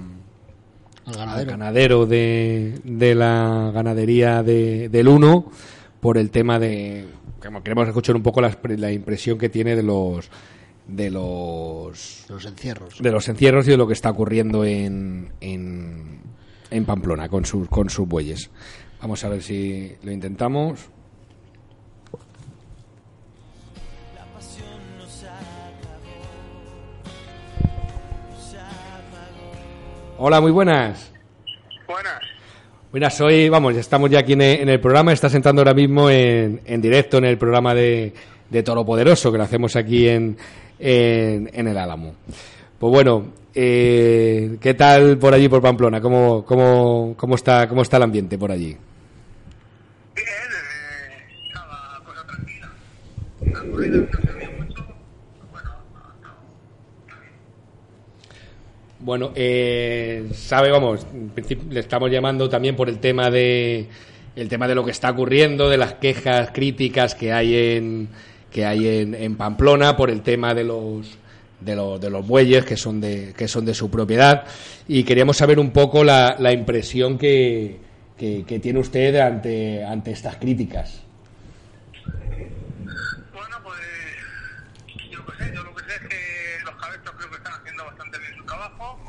Al 1.05 1.45
ganadero. 1.45 2.05
de, 2.05 2.79
de 2.83 3.15
la 3.15 3.71
ganadería 3.73 4.43
de, 4.43 4.89
del 4.89 5.07
Uno 5.07 5.51
por 5.99 6.17
el 6.17 6.29
tema 6.29 6.59
de. 6.59 7.07
Como 7.41 7.63
queremos 7.63 7.87
escuchar 7.87 8.15
un 8.15 8.23
poco 8.23 8.41
la, 8.41 8.57
la 8.63 8.91
impresión 8.91 9.37
que 9.37 9.49
tiene 9.49 9.75
de 9.75 9.83
los 9.83 10.29
de 10.89 11.11
los, 11.11 12.25
los 12.27 12.45
encierros 12.45 12.97
de 12.99 13.11
los 13.11 13.29
encierros 13.29 13.67
y 13.67 13.71
de 13.71 13.77
lo 13.77 13.87
que 13.87 13.93
está 13.93 14.09
ocurriendo 14.09 14.65
en, 14.65 15.31
en, 15.39 16.18
en 16.71 16.85
Pamplona 16.85 17.29
con 17.29 17.45
sus, 17.45 17.67
con 17.67 17.89
sus 17.89 18.07
bueyes. 18.07 18.49
Vamos 19.01 19.23
a 19.23 19.29
ver 19.29 19.41
si 19.41 19.95
lo 20.03 20.11
intentamos. 20.11 20.89
Hola, 30.21 30.41
muy 30.41 30.51
buenas. 30.51 31.11
Buenas. 31.87 32.19
Buenas, 32.91 33.21
hoy, 33.21 33.47
vamos, 33.47 33.75
estamos 33.77 34.09
ya 34.09 34.19
aquí 34.19 34.33
en 34.33 34.41
el, 34.41 34.79
programa. 34.81 35.13
Estás 35.13 35.33
entrando 35.33 35.61
ahora 35.61 35.73
mismo 35.73 36.09
en, 36.09 36.59
en 36.65 36.81
directo 36.81 37.19
en 37.19 37.25
el 37.25 37.37
programa 37.37 37.73
de, 37.73 38.13
de 38.49 38.63
Toro 38.63 38.85
Poderoso 38.85 39.31
que 39.31 39.37
lo 39.37 39.43
hacemos 39.45 39.75
aquí 39.77 40.09
en, 40.09 40.35
en, 40.77 41.49
en 41.53 41.67
el 41.67 41.77
Álamo. 41.77 42.15
Pues 42.79 42.93
bueno, 42.93 43.33
eh, 43.53 44.57
¿Qué 44.61 44.73
tal 44.73 45.17
por 45.17 45.33
allí, 45.33 45.49
por 45.49 45.61
Pamplona? 45.61 45.99
¿Cómo, 45.99 46.45
cómo, 46.45 47.13
cómo, 47.17 47.35
está, 47.35 47.67
¿Cómo 47.67 47.81
está 47.81 47.97
el 47.97 48.03
ambiente 48.03 48.37
por 48.37 48.51
allí? 48.51 48.77
Bien, 50.15 50.27
eh, 50.27 51.25
estaba 51.45 52.01
cosa 52.05 52.25
tranquila. 52.25 52.71
La 53.41 53.71
corrida 53.71 53.97
no 53.97 54.21
se 54.21 54.33
veía 54.33 54.49
mucho. 54.57 54.85
Bueno, 55.51 55.71
Bueno, 58.99 59.31
eh, 59.35 60.29
sabe, 60.33 60.71
vamos, 60.71 61.05
le 61.69 61.79
estamos 61.81 62.09
llamando 62.09 62.47
también 62.47 62.77
por 62.77 62.87
el 62.87 62.99
tema 62.99 63.29
de 63.29 63.87
el 64.37 64.47
tema 64.47 64.69
de 64.69 64.75
lo 64.75 64.85
que 64.85 64.91
está 64.91 65.09
ocurriendo, 65.09 65.69
de 65.69 65.77
las 65.77 65.95
quejas 65.95 66.51
críticas 66.53 67.13
que 67.13 67.33
hay 67.33 67.55
en 67.55 68.07
que 68.51 68.65
hay 68.65 68.87
en, 68.87 69.15
en 69.15 69.35
Pamplona 69.35 69.97
por 69.97 70.09
el 70.09 70.21
tema 70.21 70.53
de 70.53 70.63
los 70.63 71.18
de, 71.61 71.97
de 71.99 72.09
los 72.09 72.25
bueyes 72.25 72.65
que 72.65 72.77
son 72.77 73.01
de, 73.01 73.33
que 73.35 73.47
son 73.47 73.65
de 73.65 73.73
su 73.73 73.89
propiedad 73.89 74.45
y 74.87 75.03
queríamos 75.03 75.37
saber 75.37 75.59
un 75.59 75.71
poco 75.71 76.03
la, 76.03 76.35
la 76.39 76.51
impresión 76.51 77.17
que, 77.17 77.79
que, 78.17 78.59
tiene 78.61 78.79
usted 78.79 79.15
ante, 79.15 79.83
ante 79.83 80.11
estas 80.11 80.35
críticas. 80.37 81.01
Bueno, 83.33 83.57
pues 83.63 83.79
yo 85.09 85.25
qué 85.25 85.43
sé, 85.43 85.51
yo 85.53 85.63
lo 85.63 85.75
que 85.75 85.83
sé 85.85 85.95
es 85.95 86.01
que 86.09 86.63
los 86.65 86.75
cabezos 86.75 87.11
creo 87.17 87.29
que 87.29 87.37
están 87.37 87.53
haciendo 87.53 87.85
bastante 87.85 88.19
bien 88.19 88.35
su 88.35 88.43
trabajo, 88.45 88.99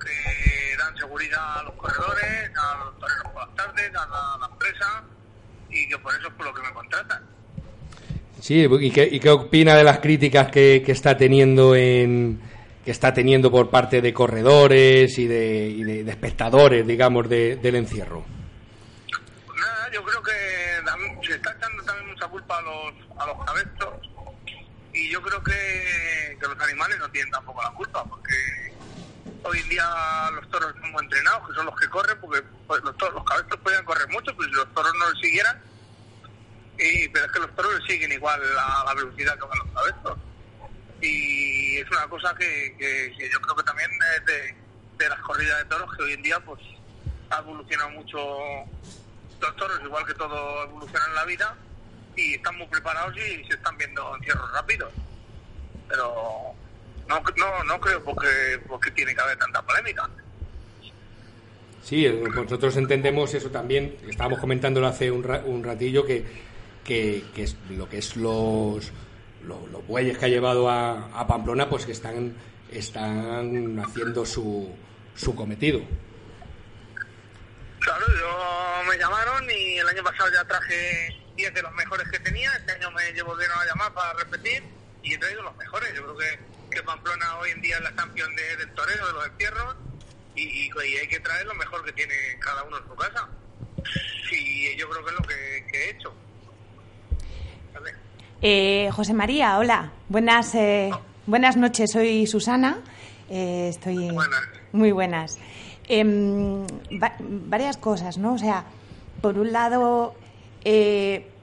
que 0.00 0.76
dan 0.76 0.96
seguridad 0.96 1.60
a 1.60 1.62
los 1.64 1.74
corredores, 1.74 2.50
a 2.56 2.84
los 2.84 2.98
toreros 2.98 3.32
por 3.32 3.46
las 3.46 3.54
tardes, 3.56 3.90
a 3.90 4.06
la, 4.06 4.38
la 4.40 4.46
empresa 4.52 5.04
y 5.70 5.88
que 5.88 5.98
por 5.98 6.14
eso 6.14 6.28
es 6.28 6.34
por 6.34 6.46
lo 6.46 6.54
que 6.54 6.62
me 6.62 6.72
contratan. 6.72 7.37
Sí, 8.40 8.66
¿y 8.80 8.90
qué, 8.90 9.08
y 9.10 9.20
qué 9.20 9.30
opina 9.30 9.74
de 9.74 9.84
las 9.84 9.98
críticas 9.98 10.50
que, 10.50 10.82
que, 10.84 10.92
está 10.92 11.16
teniendo 11.16 11.74
en 11.74 12.40
que 12.84 12.92
está 12.92 13.12
teniendo 13.12 13.50
por 13.50 13.68
parte 13.68 14.00
de 14.00 14.14
corredores 14.14 15.18
y 15.18 15.26
de, 15.26 15.68
y 15.68 15.82
de, 15.82 16.10
espectadores, 16.10 16.86
digamos, 16.86 17.28
del 17.28 17.74
encierro? 17.74 18.24
Pues 19.46 19.60
nada, 19.60 19.90
yo 19.92 20.02
creo 20.02 20.22
que 20.22 20.32
se 21.26 21.34
está 21.34 21.52
echando 21.52 21.82
también 21.84 22.08
mucha 22.08 22.26
culpa 22.28 22.58
a 22.58 22.62
los, 22.62 22.94
a 23.18 23.26
los 23.26 23.44
cabezos 23.44 24.08
y 24.92 25.10
yo 25.10 25.20
creo 25.22 25.42
que, 25.42 26.38
los 26.40 26.60
animales 26.60 26.98
no 26.98 27.10
tienen 27.10 27.30
tampoco 27.30 27.62
la 27.62 27.70
culpa 27.72 28.04
porque 28.04 28.34
hoy 29.42 29.58
en 29.58 29.68
día 29.68 29.84
los 30.34 30.48
toros 30.48 30.72
son 30.80 30.92
muy 30.92 31.04
entrenados, 31.04 31.48
que 31.48 31.54
son 31.54 31.66
los 31.66 31.78
que 31.78 31.88
corren, 31.88 32.18
porque 32.20 32.42
pues, 32.66 32.82
los, 32.82 32.96
los 33.12 33.24
cabezos 33.24 33.58
pueden 33.62 33.84
correr 33.84 34.08
mucho, 34.08 34.34
pero 34.36 34.48
si 34.48 34.54
los 34.54 34.74
toros 34.74 34.92
no 34.98 35.10
lo 35.10 35.16
siguieran, 35.16 35.60
y, 36.78 37.08
pero 37.08 37.26
es 37.26 37.32
que 37.32 37.40
los 37.40 37.54
toros 37.56 37.80
siguen 37.86 38.12
igual 38.12 38.40
a 38.56 38.84
la 38.86 38.94
velocidad 38.94 39.34
que 39.34 39.46
van 39.46 39.58
los 39.58 39.68
cabezos. 39.74 40.18
Y 41.00 41.76
es 41.76 41.90
una 41.90 42.06
cosa 42.08 42.34
que, 42.34 42.74
que, 42.78 43.28
yo 43.30 43.40
creo 43.40 43.56
que 43.56 43.62
también 43.64 43.90
es 44.16 44.26
de, 44.26 44.54
de, 44.98 45.08
las 45.08 45.20
corridas 45.20 45.58
de 45.58 45.64
toros 45.66 45.96
que 45.96 46.02
hoy 46.04 46.12
en 46.12 46.22
día 46.22 46.40
pues 46.40 46.60
ha 47.30 47.38
evolucionado 47.38 47.90
mucho 47.90 48.18
los 49.40 49.56
toros, 49.56 49.80
igual 49.84 50.06
que 50.06 50.14
todo 50.14 50.64
evoluciona 50.64 51.06
en 51.06 51.14
la 51.14 51.24
vida, 51.24 51.56
y 52.16 52.34
están 52.34 52.56
muy 52.56 52.66
preparados 52.66 53.16
y 53.16 53.44
se 53.44 53.54
están 53.54 53.76
viendo 53.76 54.16
encierros 54.16 54.52
rápidos. 54.52 54.92
Pero 55.88 56.54
no, 57.08 57.22
no, 57.36 57.64
no 57.64 57.80
creo 57.80 58.02
porque, 58.04 58.60
porque 58.66 58.90
tiene 58.92 59.14
que 59.14 59.20
haber 59.20 59.38
tanta 59.38 59.62
polémica. 59.62 60.08
Sí, 61.82 62.06
nosotros 62.34 62.76
entendemos 62.76 63.32
eso 63.34 63.50
también. 63.50 63.96
Estábamos 64.08 64.40
comentándolo 64.40 64.86
hace 64.86 65.10
un, 65.10 65.24
un 65.46 65.64
ratillo 65.64 66.04
que 66.04 66.48
que, 66.88 67.22
es 67.36 67.54
lo 67.68 67.86
que 67.86 67.98
es 67.98 68.16
los, 68.16 68.90
los, 69.42 69.86
bueyes 69.86 70.16
que 70.16 70.24
ha 70.24 70.28
llevado 70.28 70.70
a, 70.70 71.26
Pamplona, 71.28 71.68
pues 71.68 71.84
que 71.84 71.92
están, 71.92 72.34
están 72.72 73.78
haciendo 73.78 74.24
su, 74.24 74.74
su 75.14 75.34
cometido. 75.34 75.82
Claro, 77.80 78.06
yo 78.18 78.90
me 78.90 78.96
llamaron 78.96 79.44
y 79.50 79.78
el 79.78 79.88
año 79.88 80.02
pasado 80.02 80.30
ya 80.32 80.42
traje 80.44 81.14
10 81.36 81.54
de 81.54 81.62
los 81.62 81.72
mejores 81.74 82.08
que 82.08 82.18
tenía, 82.20 82.50
este 82.56 82.72
año 82.72 82.90
me 82.90 83.12
bien 83.12 83.24
a 83.26 83.66
llamar 83.66 83.92
para 83.92 84.14
repetir 84.14 84.62
y 85.02 85.12
he 85.12 85.18
traído 85.18 85.42
los 85.42 85.56
mejores. 85.56 85.92
Yo 85.94 86.02
creo 86.04 86.16
que, 86.16 86.38
que 86.70 86.82
Pamplona 86.82 87.36
hoy 87.36 87.50
en 87.50 87.60
día 87.60 87.76
es 87.76 87.82
la 87.82 87.94
campeón 87.94 88.34
de, 88.34 88.56
del 88.56 88.72
torero, 88.72 89.06
de 89.08 89.12
los 89.12 89.26
encierros 89.26 89.76
y, 90.34 90.70
y, 90.70 90.96
hay 90.96 91.08
que 91.08 91.20
traer 91.20 91.46
lo 91.46 91.54
mejor 91.54 91.84
que 91.84 91.92
tiene 91.92 92.14
cada 92.40 92.62
uno 92.62 92.78
en 92.78 92.84
su 92.84 92.96
casa. 92.96 93.28
Y 94.30 94.76
yo 94.76 94.88
creo 94.88 95.04
que 95.04 95.10
es 95.10 95.16
lo 95.18 95.26
que 95.26 95.78
he 95.78 95.90
hecho. 95.90 96.14
Eh, 98.40 98.88
José 98.92 99.14
María, 99.14 99.58
hola. 99.58 99.90
Buenas, 100.08 100.54
eh, 100.54 100.90
buenas 101.26 101.56
noches. 101.56 101.90
Soy 101.90 102.24
Susana. 102.28 102.78
Eh, 103.28 103.66
estoy 103.68 104.16
muy 104.72 104.92
buenas. 104.92 105.38
Em, 105.88 106.64
varias 107.48 107.76
cosas, 107.76 108.16
¿no? 108.16 108.34
O 108.34 108.38
sea, 108.38 108.64
por 109.20 109.38
un 109.38 109.52
lado, 109.52 110.14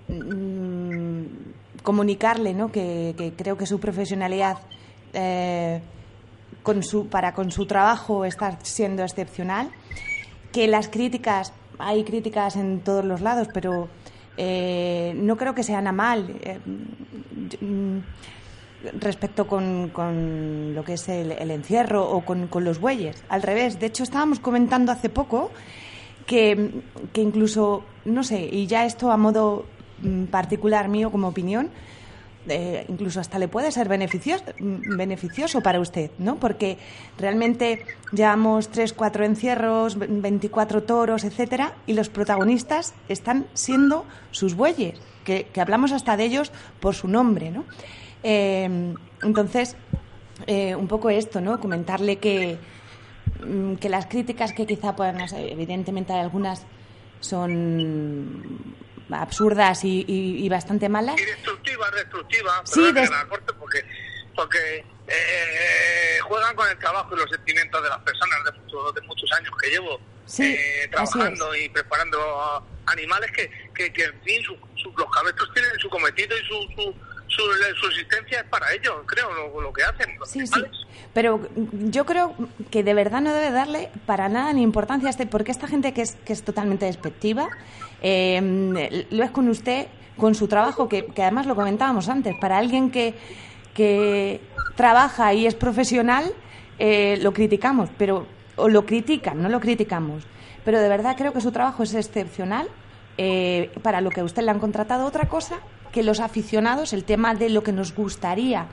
mm, 0.07 1.23
comunicarle, 1.83 2.53
¿no? 2.53 2.71
Que, 2.71 3.33
creo 3.35 3.57
que 3.57 3.65
su 3.65 3.79
profesionalidad 3.81 4.59
con 6.63 6.81
su, 6.81 7.07
para 7.07 7.33
con 7.33 7.51
su 7.51 7.65
trabajo 7.65 8.23
está 8.23 8.57
siendo 8.63 9.03
excepcional. 9.03 9.69
Que 10.53 10.67
las 10.67 10.87
críticas, 10.87 11.51
hay 11.77 12.05
críticas 12.05 12.55
en 12.55 12.79
todos 12.79 13.03
los 13.03 13.19
lados, 13.19 13.49
pero 13.53 13.89
eh, 14.37 15.13
no 15.15 15.37
creo 15.37 15.55
que 15.55 15.63
sean 15.63 15.87
a 15.87 15.91
mal 15.91 16.35
eh, 16.41 16.59
mm, 17.61 17.99
respecto 18.99 19.47
con, 19.47 19.89
con, 19.89 20.75
lo 20.75 20.83
que 20.83 20.93
es 20.93 21.09
el, 21.09 21.31
encierro 21.51 22.09
o 22.09 22.21
con, 22.21 22.49
los 22.63 22.79
bueyes. 22.79 23.23
Al 23.29 23.41
revés, 23.41 23.79
de 23.79 23.87
hecho 23.87 24.03
estábamos 24.03 24.39
comentando 24.39 24.91
hace 24.91 25.09
poco 25.09 25.51
que, 26.25 26.81
que 27.13 27.21
incluso, 27.21 27.83
no 28.05 28.23
sé, 28.23 28.47
y 28.51 28.67
ya 28.67 28.85
esto 28.85 29.11
a 29.11 29.17
modo 29.17 29.65
mm, 30.01 30.25
particular 30.25 30.89
mío 30.89 31.11
como 31.11 31.27
opinión, 31.27 31.69
eh, 32.47 32.85
incluso 32.89 33.19
hasta 33.19 33.39
le 33.39 33.47
puede 33.47 33.71
ser 33.71 33.87
beneficioso, 33.87 35.61
para 35.61 35.79
usted, 35.79 36.11
¿no? 36.17 36.35
Porque 36.35 36.77
realmente 37.17 37.85
llevamos 38.11 38.69
tres, 38.69 38.93
cuatro 38.93 39.25
encierros, 39.25 39.97
24 39.97 40.83
toros, 40.83 41.23
etcétera, 41.23 41.73
y 41.87 41.93
los 41.93 42.09
protagonistas 42.09 42.93
están 43.09 43.47
siendo 43.53 44.05
sus 44.31 44.55
bueyes, 44.55 44.99
que, 45.23 45.47
hablamos 45.59 45.91
hasta 45.91 46.17
de 46.17 46.25
ellos 46.25 46.51
por 46.79 46.95
su 46.95 47.07
nombre, 47.07 47.51
¿no? 47.51 47.65
Eh, 48.23 48.93
entonces, 49.21 49.75
eh, 50.47 50.75
un 50.75 50.87
poco 50.87 51.09
esto, 51.09 51.41
¿no? 51.41 51.59
Comentarle 51.59 52.17
que, 52.17 52.57
mm, 53.45 53.75
que 53.75 53.89
las 53.89 54.05
críticas 54.05 54.53
que 54.53 54.65
quizá 54.65 54.95
puedan, 54.95 55.17
evidentemente 55.33 56.13
algunas 56.13 56.65
son 57.19 58.75
absurdas 59.11 59.83
y, 59.83 60.03
y- 60.07 60.45
y 60.45 60.49
bastante 60.49 60.89
malas. 60.89 61.19
Y 61.19 61.25
destructiva, 61.25 61.89
destructiva. 61.91 62.61
Sí, 62.65 62.91
des- 62.91 63.09
porque, 63.59 63.83
porque 64.35 64.85
eh, 65.07 66.19
juegan 66.23 66.55
con 66.55 66.67
el 66.69 66.77
trabajo 66.79 67.15
y 67.15 67.19
los 67.19 67.29
sentimientos 67.29 67.81
de 67.83 67.89
las 67.89 67.99
personas 67.99 68.43
de, 68.45 68.51
muchos- 68.59 68.95
de 68.95 69.01
muchos 69.01 69.31
años 69.33 69.51
que 69.61 69.69
llevo 69.69 69.99
Sí, 70.25 70.43
eh, 70.57 70.87
trabajando 70.89 71.55
y 71.55 71.69
preparando 71.69 72.17
animales 72.87 73.31
que, 73.31 73.49
que, 73.75 73.93
que, 73.93 74.05
en 74.05 74.21
fin, 74.23 74.41
su- 74.43 74.57
su- 74.75 74.91
los 74.97 75.09
cabestros 75.11 75.53
tienen 75.53 75.71
su 75.79 75.87
cometido 75.89 76.35
y 76.35 76.41
su, 76.45 76.53
su, 76.75 76.93
su, 77.27 77.41
su 77.79 77.87
existencia 77.89 78.39
es 78.39 78.45
para 78.45 78.71
ellos, 78.73 78.95
creo, 79.05 79.31
lo, 79.33 79.61
lo 79.61 79.71
que 79.71 79.83
hacen. 79.83 80.17
Los 80.17 80.29
Sí, 80.31 80.45
sí. 80.47 80.63
Pero 81.13 81.47
yo 81.71 82.05
creo 82.05 82.35
que 82.71 82.83
de 82.83 82.93
verdad 82.95 83.21
no 83.21 83.33
debe 83.33 83.51
darle 83.51 83.91
para 84.07 84.27
nada 84.29 84.51
ni 84.53 84.63
importancia 84.63 85.07
a 85.07 85.11
este, 85.11 85.27
porque 85.27 85.51
esta 85.51 85.67
gente 85.67 85.93
que 85.93 86.01
es, 86.01 86.15
que 86.25 86.33
es 86.33 86.43
totalmente 86.43 86.85
despectiva, 86.85 87.47
eh, 88.07 89.07
lo 89.09 89.23
es 89.23 89.31
con 89.31 89.49
usted, 89.49 89.87
con 90.15 90.35
su 90.35 90.47
trabajo, 90.47 90.87
que, 90.87 91.07
además 91.17 91.47
lo 91.47 91.55
comentábamos 91.55 92.07
antes, 92.07 92.35
para 92.39 92.59
alguien 92.59 92.91
que, 92.91 93.15
que 93.73 94.41
trabaja 94.75 95.33
y 95.33 95.47
es 95.47 95.55
profesional, 95.55 96.31
eh, 96.77 97.17
lo 97.23 97.33
criticamos, 97.33 97.89
pero 97.97 98.27
o 98.57 98.69
lo 98.69 98.85
critican, 98.85 99.41
no 99.41 99.49
lo 99.49 99.59
criticamos. 99.59 100.23
Pero 100.63 100.79
de 100.79 100.87
verdad 100.87 101.15
creo 101.17 101.33
que 101.33 101.41
su 101.41 101.51
trabajo 101.51 101.81
es 101.81 101.95
excepcional 101.95 102.67
eh, 103.17 103.71
para 103.81 104.01
lo 104.01 104.11
que 104.11 104.21
a 104.21 104.23
usted 104.23 104.43
le 104.43 104.51
han 104.51 104.59
contratado. 104.59 105.07
Otra 105.07 105.27
cosa 105.27 105.55
que 105.91 106.03
los 106.03 106.19
aficionados, 106.19 106.93
el 106.93 107.05
tema 107.05 107.33
de 107.33 107.49
lo 107.49 107.63
que 107.63 107.71
nos 107.71 107.95
gustaría 107.95 108.67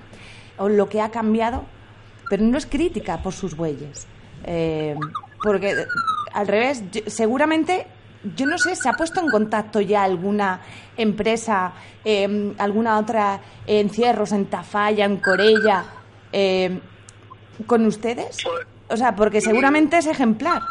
o 0.59 0.68
lo 0.68 0.91
que 0.91 1.01
ha 1.01 1.11
cambiado, 1.11 1.64
pero 2.28 2.45
no 2.45 2.59
es 2.59 2.66
crítica 2.66 3.22
por 3.22 3.33
sus 3.33 3.57
bueyes. 3.57 4.07
Eh, 4.45 4.95
porque 5.43 5.74
al 6.35 6.47
revés, 6.47 6.85
seguramente, 7.07 7.87
yo 8.24 8.46
no 8.46 8.58
sé, 8.58 8.76
¿se 8.76 8.88
ha 8.88 8.92
puesto 8.92 9.20
en 9.20 9.28
contacto 9.30 9.80
ya 9.80 10.04
alguna 10.04 10.60
empresa, 10.96 11.72
eh, 12.04 12.54
alguna 12.58 12.98
otra 12.98 13.40
encierros 13.66 14.32
en 14.32 14.46
Tafalla, 14.46 15.04
en 15.04 15.16
Corella, 15.18 15.84
eh, 16.32 16.80
con 17.66 17.84
ustedes? 17.86 18.38
O 18.88 18.96
sea, 18.96 19.14
porque 19.16 19.40
seguramente 19.40 19.98
es 19.98 20.06
ejemplar. 20.06 20.62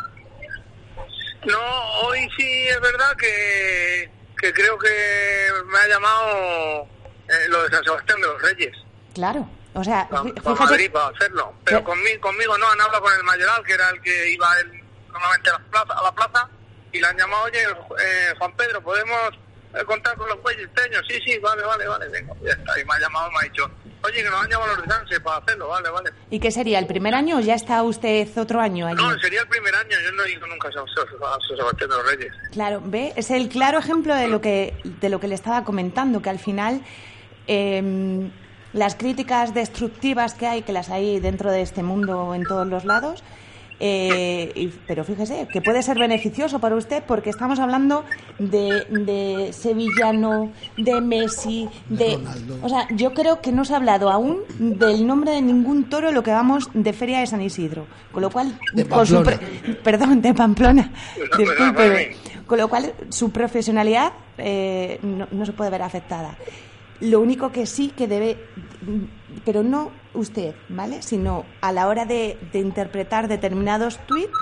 No, 1.46 1.60
hoy 2.08 2.20
sí 2.38 2.68
es 2.70 2.80
verdad 2.82 3.16
que, 3.18 4.10
que 4.40 4.54
creo 4.54 4.78
que 4.78 4.90
me 5.72 5.78
ha 5.80 5.88
llamado 5.88 6.88
eh, 7.28 7.48
lo 7.50 7.64
de 7.64 7.70
San 7.70 7.84
Sebastián 7.84 8.22
de 8.22 8.28
los 8.28 8.42
Reyes. 8.42 8.78
Claro. 9.14 9.50
O 9.74 9.84
sea, 9.84 10.08
fíjate, 10.08 10.42
Madrid 10.66 10.92
para 10.92 11.08
hacerlo. 11.08 11.54
Pero 11.64 11.78
Pero- 11.80 11.84
conmigo, 11.86 12.22
conmigo 12.22 12.58
no, 12.58 12.70
han 12.70 12.82
hablado 12.82 13.04
con 13.04 13.14
el 13.14 13.24
mayoral, 13.24 13.64
que 13.64 13.74
era 13.74 13.90
el 13.90 14.02
que 14.02 14.32
iba 14.32 14.48
él 14.60 14.84
normalmente 15.12 15.50
a 15.50 15.54
la 15.54 15.60
plaza, 15.60 15.94
a 16.00 16.04
la 16.04 16.12
plaza 16.12 16.50
y 16.92 17.00
le 17.00 17.08
han 17.08 17.18
llamado, 17.18 17.44
oye, 17.44 17.62
eh, 17.62 18.34
Juan 18.38 18.56
Pedro, 18.56 18.82
¿podemos 18.82 19.40
eh, 19.74 19.84
contar 19.86 20.16
con 20.18 20.28
los 20.28 20.38
año? 20.38 21.00
Sí, 21.08 21.20
sí, 21.26 21.40
vale, 21.40 21.64
vale, 21.64 21.88
vale, 21.88 22.10
venga, 22.10 22.34
ya 22.44 22.52
está. 22.52 22.80
Y 22.80 22.86
me 22.86 22.94
ha 22.96 23.00
llamado 23.00 23.32
me 23.32 23.38
ha 23.40 23.44
dicho, 23.44 23.70
oye, 24.04 24.24
que 24.24 24.30
nos 24.30 24.44
han 24.44 24.50
llamado 24.50 24.76
los 24.76 24.86
de 24.86 24.94
Sanse 24.94 25.20
para 25.22 25.38
hacerlo, 25.38 25.68
vale, 25.68 25.90
vale. 25.90 26.12
¿y 26.30 26.40
qué 26.40 26.52
sería? 26.52 26.80
¿El 26.80 26.88
primer 26.88 27.14
año 27.14 27.38
o 27.38 27.40
ya 27.40 27.56
está 27.56 27.82
usted 27.84 28.28
otro 28.38 28.60
año 28.60 28.88
allí? 28.88 28.98
No, 28.98 29.18
sería 29.20 29.42
el 29.42 29.48
primer 29.48 29.74
año, 29.76 29.98
yo 30.04 30.12
no 30.12 30.24
he 30.24 30.32
ido 30.32 30.48
nunca 30.48 30.68
a 30.68 30.72
San 30.72 30.86
Sebastián 30.88 31.90
de 31.90 31.96
los 31.96 32.06
Reyes. 32.06 32.34
Claro, 32.52 32.82
ve, 32.84 33.14
es 33.16 33.32
el 33.32 33.50
claro 33.50 33.80
ejemplo 33.80 34.16
de 34.16 34.28
lo 34.28 34.42
que 34.42 34.74
de 34.84 35.10
lo 35.10 35.20
que 35.20 35.28
le 35.28 35.36
estaba 35.36 35.64
comentando, 35.64 36.22
que 36.22 36.30
al 36.30 36.40
final 36.40 36.82
eh, 37.48 38.30
las 38.74 38.96
críticas 38.96 39.54
destructivas 39.54 40.34
que 40.34 40.48
hay, 40.48 40.62
que 40.64 40.72
las 40.72 40.90
hay 40.90 41.20
dentro 41.20 41.52
de 41.52 41.62
este 41.62 41.84
mundo 41.84 42.34
en 42.34 42.44
todos 42.44 42.68
los 42.68 42.86
lados, 42.86 43.24
eh, 43.84 44.52
y- 44.54 44.68
pero 44.86 45.04
fíjese 45.04 45.48
que 45.52 45.60
puede 45.60 45.82
ser 45.82 45.98
beneficioso 45.98 46.60
para 46.60 46.76
usted 46.76 47.02
porque 47.08 47.32
estamos 47.32 47.58
hablando 47.60 48.06
de, 48.38 48.86
de 48.90 49.52
sevillano, 49.54 50.52
de 50.78 51.02
Messi, 51.02 51.68
de, 51.90 52.14
Ronaldo. 52.18 52.60
o 52.62 52.70
sea, 52.70 52.88
yo 52.92 53.14
creo 53.16 53.42
que 53.42 53.52
no 53.52 53.66
se 53.66 53.74
ha 53.74 53.78
hablado 53.78 54.12
aún 54.12 54.42
del 54.60 55.08
nombre 55.08 55.32
de 55.32 55.42
ningún 55.42 55.90
toro 55.90 56.12
lo 56.12 56.22
que 56.22 56.30
vamos 56.32 56.70
de 56.76 56.94
Feria 56.94 57.20
de 57.22 57.28
San 57.28 57.42
Isidro, 57.42 57.88
con 58.12 58.22
lo 58.22 58.30
cual, 58.30 58.56
De 58.74 58.86
con 58.88 59.06
su 59.08 59.16
Pamplona. 59.16 59.40
pre- 59.40 59.74
perdón, 59.76 60.22
de 60.22 60.34
Pamplona, 60.36 60.92
discúlpeme. 61.38 62.12
Con 62.46 62.60
lo 62.60 62.68
cual, 62.68 62.94
su 63.10 63.32
profesionalidad 63.32 64.12
eh, 64.38 65.00
no, 65.02 65.28
no 65.32 65.46
se 65.46 65.54
puede 65.54 65.72
ver 65.72 65.82
afectada. 65.82 66.36
Lo 67.00 67.20
único 67.20 67.52
que 67.52 67.66
sí 67.66 67.92
que 67.98 68.08
debe, 68.08 68.38
pero 69.44 69.64
no 69.64 69.90
usted, 70.14 70.56
¿vale? 70.70 71.02
Sino 71.02 71.46
a 71.62 71.72
la 71.72 71.88
hora 71.88 72.06
de, 72.06 72.38
de 72.52 72.60
interpretar 72.60 73.28
determinados 73.28 74.00
tweets, 74.08 74.38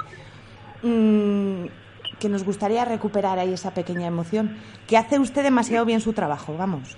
mm, 0.84 1.66
que 2.20 2.30
nos 2.30 2.44
gustaría 2.44 2.86
recuperar 2.86 3.40
ahí 3.40 3.54
esa 3.54 3.74
pequeña 3.74 4.08
emoción. 4.08 4.58
Que 4.88 4.98
hace 4.98 5.20
usted 5.20 5.44
demasiado 5.44 5.86
bien 5.86 6.02
su 6.02 6.14
trabajo, 6.14 6.56
vamos. 6.58 6.98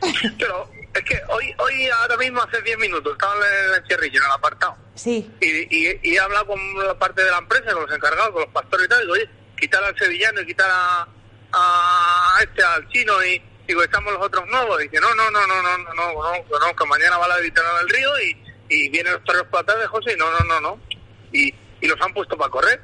Pero 0.38 0.68
es 0.94 1.02
que 1.04 1.20
hoy, 1.28 1.54
hoy 1.58 1.88
ahora 2.00 2.16
mismo 2.16 2.42
hace 2.42 2.60
10 2.62 2.78
minutos 2.78 3.12
estaba 3.12 3.34
en 3.36 3.70
el 3.70 3.80
encierrillo, 3.82 4.20
en 4.20 4.26
el 4.26 4.32
apartado. 4.32 4.76
Sí, 4.94 5.30
Y, 5.40 5.46
y, 5.46 6.00
y 6.02 6.14
he 6.14 6.20
hablado 6.20 6.46
con 6.46 6.58
la 6.86 6.98
parte 6.98 7.22
de 7.22 7.30
la 7.30 7.38
empresa, 7.38 7.72
con 7.72 7.82
los 7.86 7.94
encargados, 7.94 8.30
con 8.30 8.42
los 8.42 8.50
pastores 8.52 8.86
y 8.86 8.88
tal, 8.88 8.98
y 8.98 9.02
digo, 9.02 9.12
oye, 9.14 9.30
quitar 9.58 9.82
al 9.84 9.96
sevillano 9.96 10.40
y 10.40 10.46
quitar 10.46 10.68
a, 10.70 11.08
a 11.52 12.38
este, 12.42 12.62
al 12.62 12.88
chino 12.88 13.12
y 13.24 13.40
digo, 13.72 13.82
estamos 13.82 14.12
los 14.12 14.22
otros 14.22 14.46
nuevos. 14.48 14.78
Dice, 14.78 15.00
no, 15.00 15.14
no, 15.14 15.30
no, 15.30 15.46
no, 15.46 15.62
no, 15.62 15.78
no, 15.78 15.94
no, 15.94 16.12
no, 16.12 16.32
que 16.44 16.66
no, 16.66 16.76
que 16.76 16.84
mañana 16.86 17.16
va 17.18 17.28
la 17.28 17.38
editorial 17.38 17.78
del 17.78 17.88
río 17.88 18.20
y, 18.20 18.44
y 18.68 18.88
vienen 18.90 19.14
los 19.14 19.24
toreros 19.24 19.48
por 19.48 19.60
la 19.60 19.66
tarde, 19.72 19.86
José, 19.86 20.12
y 20.12 20.16
no, 20.16 20.30
no, 20.30 20.38
no, 20.44 20.60
no. 20.60 20.80
Y, 21.32 21.54
y 21.80 21.86
los 21.86 22.00
han 22.00 22.12
puesto 22.12 22.36
para 22.36 22.50
correr. 22.50 22.80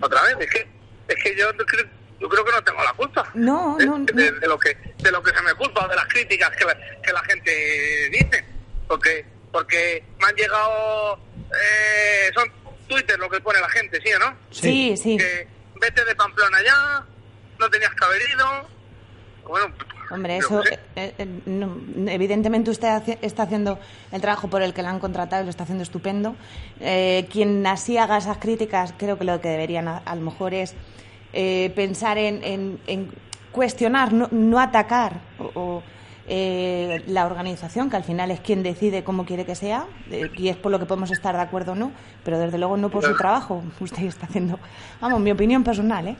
Otra 0.00 0.22
vez, 0.22 0.36
es 0.40 0.50
que, 0.50 0.66
es 1.08 1.22
que 1.22 1.36
yo, 1.36 1.50
creo- 1.56 1.86
yo 2.20 2.28
creo 2.28 2.44
que 2.44 2.52
no 2.52 2.62
tengo 2.64 2.82
la 2.82 2.92
culpa. 2.94 3.30
No, 3.34 3.76
de, 3.78 3.86
no, 3.86 3.98
de- 4.00 4.12
no. 4.32 4.40
de 4.40 4.46
lo 4.48 4.58
que 4.58 4.76
de 4.98 5.10
lo 5.10 5.22
que 5.22 5.34
se 5.34 5.42
me 5.42 5.54
culpa, 5.54 5.86
de 5.88 5.96
las 5.96 6.06
críticas 6.06 6.50
que 6.56 6.64
la, 6.64 6.76
que 7.02 7.12
la 7.12 7.22
gente 7.24 8.08
dice. 8.10 8.44
Porque 8.88 9.24
porque 9.52 10.02
me 10.18 10.28
han 10.28 10.34
llegado... 10.34 11.18
Eh, 11.60 12.30
son 12.34 12.50
Twitter 12.88 13.18
lo 13.18 13.28
que 13.28 13.38
pone 13.40 13.60
la 13.60 13.68
gente, 13.68 14.00
¿sí 14.02 14.10
o 14.14 14.18
no? 14.18 14.36
sí, 14.50 14.96
sí. 14.96 15.18
Que 15.18 15.46
vete 15.80 16.04
de 16.06 16.14
Pamplona 16.14 16.58
ya, 16.62 17.04
no 17.58 17.68
tenías 17.68 17.94
que 17.94 18.04
haber 18.04 18.22
ido. 18.30 18.68
Bueno, 19.48 19.66
Hombre, 20.10 20.36
eso, 20.36 20.62
eh, 20.94 21.14
eh, 21.18 21.26
no, 21.46 21.74
evidentemente 22.10 22.70
usted 22.70 22.88
hace- 22.88 23.18
está 23.22 23.44
haciendo 23.44 23.78
el 24.10 24.20
trabajo 24.20 24.48
por 24.48 24.60
el 24.60 24.74
que 24.74 24.82
le 24.82 24.88
han 24.88 24.98
contratado 24.98 25.40
y 25.42 25.46
lo 25.46 25.50
está 25.50 25.62
haciendo 25.62 25.82
estupendo. 25.82 26.36
Eh, 26.80 27.26
quien 27.30 27.66
así 27.66 27.96
haga 27.96 28.18
esas 28.18 28.36
críticas, 28.36 28.92
creo 28.98 29.16
que 29.16 29.24
lo 29.24 29.40
que 29.40 29.48
deberían 29.48 29.88
a, 29.88 29.98
a 29.98 30.14
lo 30.14 30.20
mejor 30.22 30.52
es 30.52 30.74
eh, 31.32 31.72
pensar 31.74 32.18
en, 32.18 32.44
en- 32.44 32.78
en 32.86 33.10
cuestionar, 33.52 34.12
no, 34.12 34.28
no 34.30 34.58
atacar 34.60 35.20
o, 35.38 35.44
o, 35.58 35.82
eh, 36.28 37.02
la 37.06 37.24
organización, 37.24 37.88
que 37.88 37.96
al 37.96 38.04
final 38.04 38.30
es 38.30 38.40
quien 38.40 38.62
decide 38.62 39.02
cómo 39.04 39.24
quiere 39.24 39.46
que 39.46 39.54
sea, 39.54 39.86
eh, 40.10 40.30
y 40.36 40.48
es 40.48 40.56
por 40.56 40.70
lo 40.72 40.78
que 40.78 40.84
podemos 40.84 41.10
estar 41.10 41.34
de 41.34 41.40
acuerdo 41.42 41.72
o 41.72 41.74
no, 41.74 41.90
pero 42.22 42.38
desde 42.38 42.58
luego 42.58 42.76
no 42.76 42.90
por 42.90 43.02
su 43.02 43.16
trabajo. 43.16 43.62
Usted 43.80 44.04
está 44.04 44.26
haciendo, 44.26 44.58
vamos, 45.00 45.20
mi 45.20 45.30
opinión 45.30 45.64
personal, 45.64 46.08
¿eh? 46.08 46.16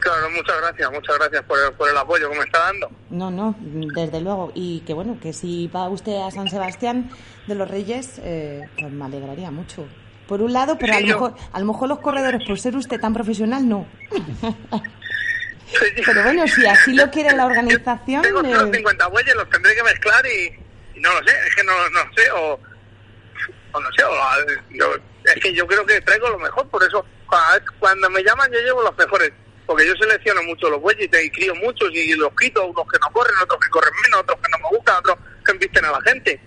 Claro, 0.00 0.30
muchas 0.30 0.56
gracias, 0.60 0.90
muchas 0.92 1.18
gracias 1.18 1.42
por 1.44 1.58
el, 1.58 1.72
por 1.74 1.88
el 1.88 1.96
apoyo 1.96 2.30
que 2.30 2.38
me 2.38 2.44
está 2.44 2.58
dando. 2.60 2.90
No, 3.10 3.30
no, 3.30 3.54
desde 3.60 4.20
luego. 4.20 4.50
Y 4.54 4.80
que 4.80 4.94
bueno, 4.94 5.18
que 5.20 5.32
si 5.32 5.68
va 5.68 5.88
usted 5.88 6.16
a 6.22 6.30
San 6.30 6.48
Sebastián 6.48 7.10
de 7.46 7.54
los 7.54 7.70
Reyes, 7.70 8.20
eh, 8.24 8.62
pues 8.78 8.90
me 8.92 9.04
alegraría 9.04 9.50
mucho. 9.50 9.86
Por 10.26 10.42
un 10.42 10.52
lado, 10.52 10.76
pero 10.78 10.94
a 10.94 11.00
lo, 11.00 11.06
yo- 11.06 11.14
mejor, 11.14 11.34
a 11.52 11.60
lo 11.60 11.66
mejor 11.66 11.88
los 11.88 11.98
corredores, 12.00 12.46
por 12.46 12.58
ser 12.58 12.76
usted 12.76 13.00
tan 13.00 13.12
profesional, 13.12 13.68
no. 13.68 13.86
Sí, 15.66 15.86
Pero 16.04 16.22
bueno, 16.24 16.46
si 16.48 16.66
así 16.66 16.94
lo 16.94 17.10
quiere 17.10 17.36
la 17.36 17.46
organización... 17.46 18.22
Tengo 18.22 18.40
eh, 18.40 18.46
150 18.46 19.06
bueyes, 19.08 19.34
los 19.36 19.48
tendré 19.50 19.74
que 19.76 19.82
mezclar 19.84 20.24
y, 20.26 20.98
y 20.98 21.00
no 21.00 21.12
lo 21.12 21.26
sé, 21.28 21.32
es 21.46 21.54
que 21.54 21.62
no, 21.62 21.72
no 21.90 22.00
sé, 22.16 22.30
o, 22.32 22.54
o 23.72 23.80
no 23.80 23.88
sé, 23.96 24.02
o, 24.04 24.14
yo- 24.70 24.94
es 25.24 25.34
que 25.42 25.54
yo 25.54 25.66
creo 25.68 25.86
que 25.86 26.00
traigo 26.00 26.28
lo 26.28 26.38
mejor, 26.40 26.66
por 26.68 26.82
eso 26.82 27.04
cua- 27.28 27.62
cuando 27.78 28.10
me 28.10 28.22
llaman 28.24 28.50
yo 28.50 28.58
llevo 28.60 28.82
los 28.82 28.96
mejores, 28.98 29.30
porque 29.70 29.86
yo 29.86 29.94
selecciono 29.94 30.42
mucho 30.42 30.68
los 30.68 30.80
bueyes 30.80 31.08
y, 31.22 31.30
crío 31.30 31.54
muchos 31.54 31.90
y 31.92 32.12
los 32.14 32.32
quito, 32.34 32.66
unos 32.66 32.84
que 32.90 32.98
no 32.98 33.12
corren, 33.12 33.36
otros 33.40 33.60
que 33.60 33.68
corren 33.68 33.92
menos, 34.02 34.22
otros 34.22 34.40
que 34.40 34.50
no 34.50 34.58
me 34.58 34.76
gustan, 34.76 34.96
otros 34.96 35.18
que 35.46 35.52
embisten 35.52 35.84
a 35.84 35.92
la 35.92 36.00
gente. 36.00 36.40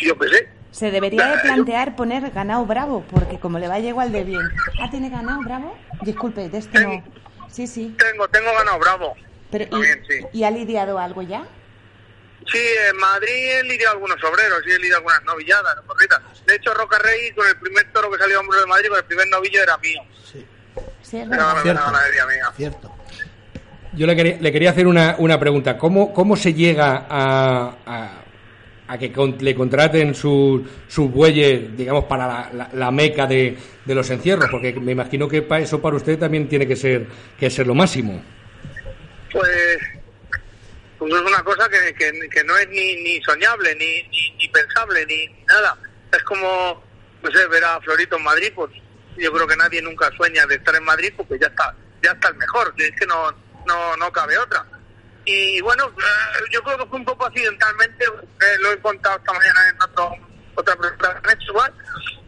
Yo 0.00 0.18
qué 0.18 0.28
sé, 0.28 0.48
Se 0.70 0.90
debería 0.90 1.36
de 1.36 1.42
plantear 1.42 1.94
poner 1.94 2.30
ganado 2.30 2.64
bravo, 2.64 3.04
porque 3.10 3.38
como 3.38 3.58
le 3.58 3.68
vaya 3.68 3.90
igual 3.90 4.12
de 4.12 4.24
bien. 4.24 4.40
Ah, 4.80 4.88
¿tiene 4.90 5.10
ganado 5.10 5.42
bravo? 5.42 5.76
Disculpe, 6.00 6.48
de 6.48 6.56
este 6.56 6.80
no. 6.80 7.04
Sí, 7.50 7.66
sí. 7.66 7.94
Tengo, 7.98 8.26
tengo 8.28 8.50
ganado 8.54 8.78
bravo. 8.78 9.14
Pero, 9.50 9.68
También, 9.68 10.02
¿y, 10.02 10.12
sí. 10.12 10.26
¿Y 10.32 10.44
ha 10.44 10.50
lidiado 10.50 10.98
algo 10.98 11.20
ya? 11.20 11.46
Sí, 12.50 12.62
en 12.88 12.96
Madrid 12.96 13.58
he 13.58 13.62
lidiado 13.64 13.92
algunos 13.92 14.24
obreros, 14.24 14.62
sí 14.64 14.70
he 14.72 14.78
lidiado 14.78 15.00
algunas 15.00 15.22
novilladas, 15.24 15.76
corridas. 15.86 16.22
De 16.46 16.54
hecho, 16.54 16.72
Roca 16.72 16.98
Rey, 16.98 17.30
con 17.32 17.46
el 17.46 17.58
primer 17.58 17.92
toro 17.92 18.10
que 18.10 18.16
salió 18.16 18.38
a 18.38 18.40
hombro 18.40 18.58
de 18.58 18.66
Madrid, 18.66 18.88
con 18.88 18.98
el 19.00 19.04
primer 19.04 19.28
novillo 19.28 19.62
era 19.62 19.76
mío. 19.76 20.00
Sí, 20.32 20.46
Era 21.22 21.52
una 21.52 21.62
Cierto. 21.62 21.82
ganadería 21.84 22.26
mía. 22.26 22.44
cierto. 22.56 22.92
Yo 23.92 24.06
le 24.06 24.16
quería, 24.16 24.36
le 24.40 24.52
quería 24.52 24.70
hacer 24.70 24.86
una, 24.86 25.14
una 25.18 25.38
pregunta. 25.38 25.78
¿Cómo, 25.78 26.12
¿Cómo 26.12 26.34
se 26.36 26.52
llega 26.52 27.06
a, 27.08 27.76
a, 27.86 28.24
a 28.88 28.98
que 28.98 29.12
con- 29.12 29.36
le 29.38 29.54
contraten 29.54 30.14
sus 30.16 30.62
sus 30.88 31.10
bueyes, 31.10 31.76
digamos, 31.76 32.04
para 32.04 32.26
la, 32.26 32.50
la- 32.52 32.70
la 32.72 32.90
meca 32.90 33.26
de, 33.26 33.56
de 33.84 33.94
los 33.94 34.10
encierros? 34.10 34.48
Porque 34.50 34.72
me 34.72 34.92
imagino 34.92 35.28
que 35.28 35.42
pa- 35.42 35.60
eso 35.60 35.80
para 35.80 35.94
usted 35.96 36.18
también 36.18 36.48
tiene 36.48 36.66
que 36.66 36.74
ser, 36.74 37.06
que 37.38 37.48
ser 37.50 37.66
lo 37.68 37.74
máximo. 37.74 38.20
Pues, 39.30 39.78
pues 40.98 41.12
es 41.12 41.20
una 41.20 41.42
cosa 41.44 41.68
que, 41.68 41.94
que, 41.94 42.28
que 42.28 42.44
no 42.44 42.56
es 42.58 42.68
ni, 42.68 42.96
ni 43.02 43.20
soñable, 43.22 43.74
ni, 43.76 44.02
ni, 44.08 44.30
ni 44.38 44.48
pensable, 44.48 45.06
ni 45.06 45.26
nada. 45.46 45.76
Es 46.12 46.22
como, 46.24 46.82
no 47.22 47.30
sé, 47.30 47.46
ver 47.48 47.64
a 47.64 47.80
Florito 47.80 48.16
en 48.16 48.24
Madrid, 48.24 48.52
pues 48.54 48.70
yo 49.16 49.32
creo 49.32 49.46
que 49.46 49.56
nadie 49.56 49.82
nunca 49.82 50.10
sueña 50.16 50.46
de 50.46 50.56
estar 50.56 50.74
en 50.74 50.84
Madrid 50.84 51.12
porque 51.16 51.38
ya 51.38 51.46
está, 51.46 51.74
ya 52.02 52.12
está 52.12 52.28
el 52.28 52.36
mejor, 52.36 52.74
es 52.76 52.92
que 52.98 53.06
no, 53.06 53.30
no, 53.66 53.96
no 53.96 54.12
cabe 54.12 54.38
otra. 54.38 54.64
Y 55.24 55.60
bueno, 55.62 55.86
eh, 55.86 56.44
yo 56.52 56.62
creo 56.62 56.78
que 56.78 56.86
fue 56.86 56.98
un 56.98 57.04
poco 57.04 57.26
accidentalmente, 57.26 58.04
eh, 58.04 58.56
lo 58.60 58.72
he 58.72 58.78
contado 58.80 59.16
esta 59.16 59.32
mañana 59.32 59.68
en 59.70 59.82
otro, 59.82 60.12
otra 60.54 60.76
pregunta 60.76 61.22
igual, 61.48 61.72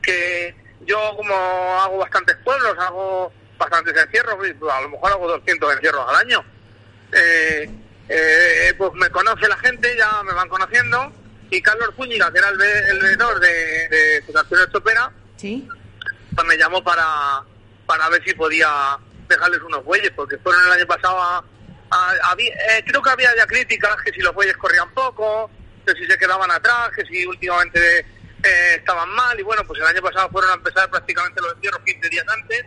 que 0.03 0.55
yo 0.87 1.15
como 1.17 1.35
hago 1.83 1.99
bastantes 1.99 2.37
pueblos, 2.37 2.77
hago 2.79 3.33
bastantes 3.59 3.97
encierros, 3.97 4.37
y 4.47 4.51
a 4.51 4.81
lo 4.81 4.89
mejor 4.89 5.13
hago 5.13 5.29
200 5.29 5.75
encierros 5.75 6.09
al 6.09 6.17
año, 6.17 6.45
eh, 7.13 7.71
pues 8.79 8.93
me 8.95 9.11
conoce 9.11 9.49
la 9.49 9.59
gente, 9.59 9.95
ya 9.97 10.23
me 10.23 10.33
van 10.33 10.49
conociendo, 10.49 11.13
y 11.51 11.61
Carlos 11.61 11.95
Zúñiga, 11.97 12.33
que 12.33 12.39
era 12.39 12.49
el, 12.49 12.61
el 12.63 13.01
de, 13.41 13.89
de 13.89 14.17
Estopera, 14.65 15.13
Sí. 15.37 15.69
Pues 16.37 16.47
me 16.47 16.57
llamó 16.57 16.85
para, 16.85 17.43
para 17.87 18.09
ver 18.11 18.23
si 18.25 18.35
podía 18.35 18.97
dejarles 19.29 19.61
unos 19.63 19.85
bueyes, 19.85 20.13
porque 20.15 20.39
fueron 20.39 20.65
el 20.67 20.73
año 20.73 20.87
pasado 20.87 21.21
a... 21.21 21.39
a- 21.91 22.35
eh, 22.39 22.85
creo 22.87 23.03
que 23.03 23.11
había 23.11 23.35
ya 23.37 23.47
críticas, 23.47 23.97
que 24.05 24.13
si 24.13 24.21
los 24.21 24.35
bueyes 24.35 24.57
corrían 24.57 24.93
poco, 24.95 25.51
que 25.87 25.93
si 25.95 26.05
se 26.07 26.19
quedaban 26.19 26.51
atrás, 26.51 26.91
que 26.95 27.05
si 27.07 27.25
últimamente 27.27 28.01
eh, 28.01 28.75
estaban 28.77 29.09
mal, 29.11 29.39
y 29.41 29.43
bueno, 29.43 29.63
pues 29.67 29.81
el 29.81 29.87
año 29.87 30.03
pasado 30.03 30.29
fueron 30.31 30.51
a 30.51 30.55
empezar 30.55 30.89
prácticamente 30.91 31.41
los 31.41 31.55
entierros 31.55 31.81
15 31.85 32.09
días 32.09 32.27
antes, 32.29 32.65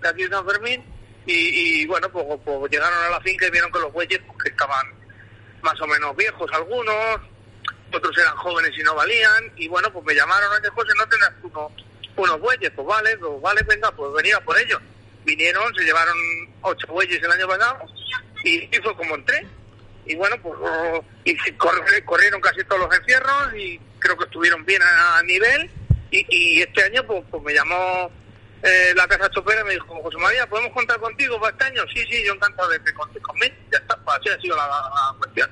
de 0.00 0.08
aquí 0.08 0.22
de 0.24 0.28
San 0.30 0.46
Fermín, 0.46 0.84
y, 1.30 1.86
bueno, 1.86 2.08
pues, 2.10 2.24
pues 2.42 2.70
llegaron 2.70 2.98
a 3.04 3.10
la 3.10 3.20
finca 3.20 3.46
y 3.46 3.50
vieron 3.50 3.70
que 3.70 3.80
los 3.80 3.92
bueyes 3.92 4.18
pues, 4.26 4.38
que 4.44 4.48
estaban 4.50 4.86
más 5.60 5.78
o 5.80 5.86
menos 5.86 6.16
viejos 6.16 6.50
algunos, 6.54 7.20
otros 7.92 8.16
eran 8.16 8.34
jóvenes 8.36 8.70
y 8.78 8.82
no 8.82 8.94
valían, 8.94 9.52
y 9.56 9.68
bueno, 9.68 9.92
pues 9.92 10.04
me 10.06 10.14
llamaron, 10.14 10.50
oye 10.52 10.68
José, 10.70 10.92
¿no 10.96 11.06
tendrás 11.08 11.32
tú 11.42 11.50
unos, 12.22 12.40
bueyes? 12.40 12.70
Pues 12.74 12.86
vale, 12.86 13.16
pues 13.18 13.40
vale, 13.40 13.62
venga, 13.62 13.90
pues 13.92 14.12
venía 14.14 14.40
por 14.40 14.58
ellos. 14.58 14.80
Vinieron, 15.24 15.74
se 15.74 15.84
llevaron 15.84 16.16
ocho 16.62 16.86
bueyes 16.88 17.22
el 17.22 17.30
año 17.30 17.46
pasado, 17.48 17.78
y, 18.44 18.68
fue 18.82 18.96
como 18.96 19.14
entré. 19.14 19.46
Y 20.06 20.14
bueno, 20.16 20.36
pues 20.42 20.54
y 21.24 21.34
corre- 21.52 22.04
corrieron 22.04 22.40
casi 22.40 22.64
todos 22.64 22.82
los 22.88 22.98
encierros, 22.98 23.54
y 23.56 23.78
creo 23.98 24.16
que 24.16 24.24
estuvieron 24.24 24.64
bien 24.64 24.80
a, 24.82 25.22
nivel, 25.22 25.70
y, 26.10 26.24
y 26.30 26.62
este 26.62 26.84
año 26.84 27.04
pues, 27.06 27.22
pues 27.30 27.42
me 27.42 27.52
llamó 27.52 28.10
eh, 28.62 28.92
la 28.96 29.06
casa 29.06 29.30
chopera 29.30 29.60
y 29.60 29.64
me 29.64 29.72
dijo, 29.72 30.02
José 30.02 30.16
María, 30.16 30.46
¿podemos 30.48 30.72
contar 30.72 30.98
contigo 30.98 31.38
para 31.38 31.52
este 31.52 31.64
año? 31.64 31.82
Sí, 31.94 32.04
sí, 32.10 32.24
yo 32.24 32.32
encantado 32.34 32.68
de 32.70 32.82
que 32.82 32.92
contéis 32.94 33.22
conmigo. 33.24 33.54
Ya 33.70 33.78
está, 33.78 33.96
pues 34.04 34.16
así 34.18 34.28
ha 34.30 34.40
sido 34.40 34.56
la 34.56 35.14
cuestión. 35.18 35.50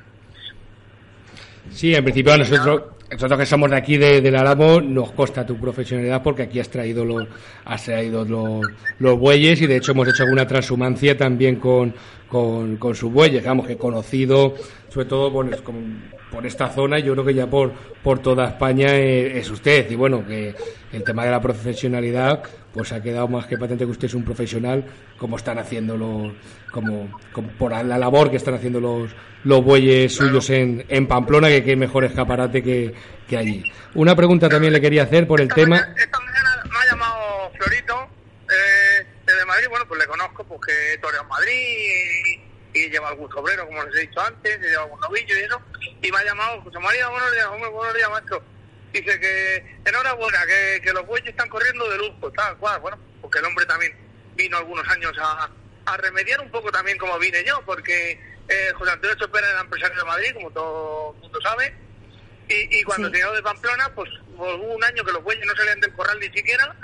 Sí, 1.70 1.94
en 1.94 2.02
principio 2.04 2.36
nosotros, 2.36 2.82
nosotros 3.10 3.38
que 3.40 3.46
somos 3.46 3.70
de 3.70 3.76
aquí 3.76 3.96
de, 3.96 4.20
del 4.20 4.36
Álamo 4.36 4.80
nos 4.80 5.12
consta 5.12 5.44
tu 5.44 5.56
profesionalidad 5.56 6.22
porque 6.22 6.42
aquí 6.42 6.58
has 6.60 6.68
traído 6.70 7.04
los, 7.04 7.26
has 7.64 7.84
traído 7.84 8.24
los, 8.24 8.60
los 8.98 9.18
bueyes 9.18 9.60
y 9.62 9.66
de 9.66 9.76
hecho 9.76 9.92
hemos 9.92 10.08
hecho 10.08 10.22
alguna 10.24 10.46
transhumancia 10.46 11.16
también 11.16 11.56
con, 11.56 11.94
con, 12.28 12.76
con 12.76 12.94
sus 12.94 13.12
bueyes, 13.12 13.42
digamos 13.42 13.66
que 13.66 13.76
conocido 13.76 14.54
sobre 14.88 15.06
todo 15.06 15.32
con- 15.32 16.16
por 16.30 16.44
esta 16.44 16.68
zona, 16.68 16.98
yo 16.98 17.12
creo 17.12 17.24
que 17.24 17.34
ya 17.34 17.46
por, 17.48 17.72
por 18.02 18.18
toda 18.18 18.46
España 18.46 18.88
eh, 18.96 19.38
es 19.38 19.48
usted. 19.48 19.88
Y 19.90 19.94
bueno, 19.94 20.26
que 20.26 20.54
el 20.92 21.04
tema 21.04 21.24
de 21.24 21.30
la 21.30 21.40
profesionalidad 21.40 22.42
pues 22.76 22.92
ha 22.92 23.02
quedado 23.02 23.26
más 23.26 23.46
que 23.46 23.56
patente 23.56 23.84
que 23.84 23.90
usted 23.90 24.06
es 24.06 24.14
un 24.14 24.24
profesional 24.24 24.84
como 25.18 25.36
están 25.36 25.58
haciendo 25.58 25.96
los, 25.96 26.32
como, 26.70 27.20
como 27.32 27.48
por 27.52 27.72
la 27.72 27.98
labor 27.98 28.30
que 28.30 28.36
están 28.36 28.54
haciendo 28.54 28.80
los, 28.80 29.10
los 29.44 29.64
bueyes 29.64 30.14
suyos 30.14 30.50
en, 30.50 30.84
en 30.88 31.06
Pamplona, 31.06 31.48
que 31.48 31.64
qué 31.64 31.74
mejor 31.74 32.04
escaparate 32.04 32.62
que, 32.62 32.94
que 33.26 33.36
allí. 33.36 33.64
Una 33.94 34.14
pregunta 34.14 34.48
también 34.48 34.72
le 34.72 34.80
quería 34.80 35.04
hacer 35.04 35.26
por 35.26 35.40
el 35.40 35.48
esta 35.48 35.54
tema. 35.56 35.76
Mañana, 35.76 35.94
esta 36.00 36.20
mañana 36.20 36.62
me 36.64 36.78
ha 36.78 36.90
llamado 36.90 37.50
Florito, 37.56 38.08
eh, 38.50 39.06
desde 39.26 39.44
Madrid, 39.46 39.66
bueno, 39.70 39.86
pues 39.88 40.00
le 40.00 40.06
conozco 40.06 40.44
porque 40.44 40.72
he 40.92 40.98
toreado 40.98 41.24
en 41.24 41.28
Madrid 41.28 42.40
y, 42.74 42.78
y 42.78 42.90
lleva 42.90 43.08
algún 43.08 43.30
sobrero, 43.30 43.66
como 43.66 43.82
les 43.84 43.94
he 43.96 44.00
dicho 44.02 44.20
antes, 44.20 44.58
y 44.58 44.66
lleva 44.66 44.82
algún 44.82 45.00
novillo 45.00 45.34
y 45.34 45.42
eso, 45.42 45.60
y 46.02 46.12
me 46.12 46.18
ha 46.18 46.24
llamado, 46.24 46.60
José 46.62 46.78
María, 46.78 47.08
buenos 47.08 47.32
días, 47.32 47.46
hombre, 47.46 47.70
buenos 47.70 47.94
días, 47.94 48.10
maestro. 48.10 48.55
Dice 49.00 49.20
que 49.20 49.76
enhorabuena, 49.84 50.46
que, 50.46 50.80
que 50.82 50.92
los 50.92 51.06
bueyes 51.06 51.28
están 51.28 51.48
corriendo 51.50 51.88
de 51.90 51.98
lujo, 51.98 52.30
tal 52.32 52.56
cual, 52.56 52.80
bueno, 52.80 52.98
porque 53.20 53.38
el 53.40 53.44
hombre 53.44 53.66
también 53.66 53.94
vino 54.36 54.56
algunos 54.56 54.88
años 54.88 55.12
a, 55.20 55.50
a 55.84 55.96
remediar 55.98 56.40
un 56.40 56.50
poco 56.50 56.70
también 56.72 56.96
como 56.96 57.18
vine 57.18 57.44
yo, 57.44 57.62
porque 57.66 58.18
eh, 58.48 58.72
José 58.74 58.92
Antonio 58.92 59.16
Chopera 59.16 59.50
era 59.50 59.60
empresario 59.60 59.98
de 59.98 60.04
Madrid, 60.04 60.30
como 60.34 60.50
todo 60.50 61.12
el 61.14 61.20
mundo 61.20 61.40
sabe, 61.42 61.74
y, 62.48 62.78
y 62.78 62.82
cuando 62.84 63.08
Sí. 63.08 63.14
se 63.14 63.20
llegó 63.20 63.34
de 63.34 63.42
Pamplona, 63.42 63.92
pues 63.94 64.08
hubo 64.34 64.74
un 64.74 64.84
año 64.84 65.04
que 65.04 65.12
los 65.12 65.22
bueyes 65.22 65.44
no 65.46 65.54
salían 65.56 65.80
del 65.80 65.92
corral 65.94 66.18
ni 66.18 66.28
siquiera, 66.30 66.74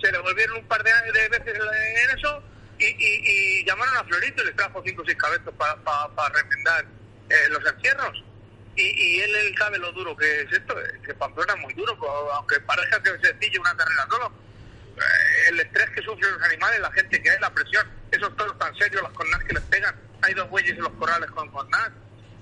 se 0.00 0.12
le 0.12 0.18
volvieron 0.18 0.58
un 0.58 0.68
par 0.68 0.82
de, 0.84 0.90
de 1.12 1.28
veces 1.30 1.54
en 1.56 2.18
eso 2.18 2.42
y, 2.78 2.84
y, 2.84 3.60
y 3.60 3.64
llamaron 3.64 3.96
a 3.96 4.04
Florito 4.04 4.42
y 4.42 4.46
les 4.46 4.56
trajo 4.56 4.82
cinco 4.86 5.02
o 5.02 5.04
seis 5.06 5.16
cabezos 5.16 5.52
para 5.54 5.74
para 5.82 6.28
remendar 6.34 6.84
eh, 7.30 7.48
los 7.50 7.64
encierros. 7.72 8.22
Y, 8.76 8.82
y 8.82 9.20
él, 9.20 9.34
él 9.34 9.54
sabe 9.58 9.78
lo 9.78 9.90
duro 9.92 10.14
que 10.16 10.42
es 10.42 10.52
esto, 10.52 10.78
eh, 10.78 11.00
que 11.04 11.14
Pamplona 11.14 11.54
es 11.54 11.60
muy 11.60 11.74
duro, 11.74 11.96
aunque 12.34 12.60
parezca 12.60 13.02
que 13.02 13.10
es 13.10 13.20
sencillo 13.22 13.60
una 13.60 13.74
carrera 13.76 14.06
solo. 14.10 14.32
Eh, 14.96 15.48
el 15.48 15.60
estrés 15.60 15.90
que 15.90 16.02
sufren 16.02 16.32
los 16.32 16.42
animales, 16.42 16.80
la 16.80 16.92
gente 16.92 17.22
que 17.22 17.30
hay, 17.30 17.38
la 17.40 17.52
presión, 17.52 17.90
esos 18.10 18.34
toros 18.36 18.58
tan 18.58 18.74
serios, 18.76 19.02
las 19.02 19.12
cornas 19.12 19.42
que 19.44 19.54
les 19.54 19.62
pegan, 19.64 19.94
hay 20.22 20.34
dos 20.34 20.48
bueyes 20.50 20.72
en 20.72 20.82
los 20.82 20.92
corrales 20.92 21.30
con 21.30 21.50
cornas 21.50 21.90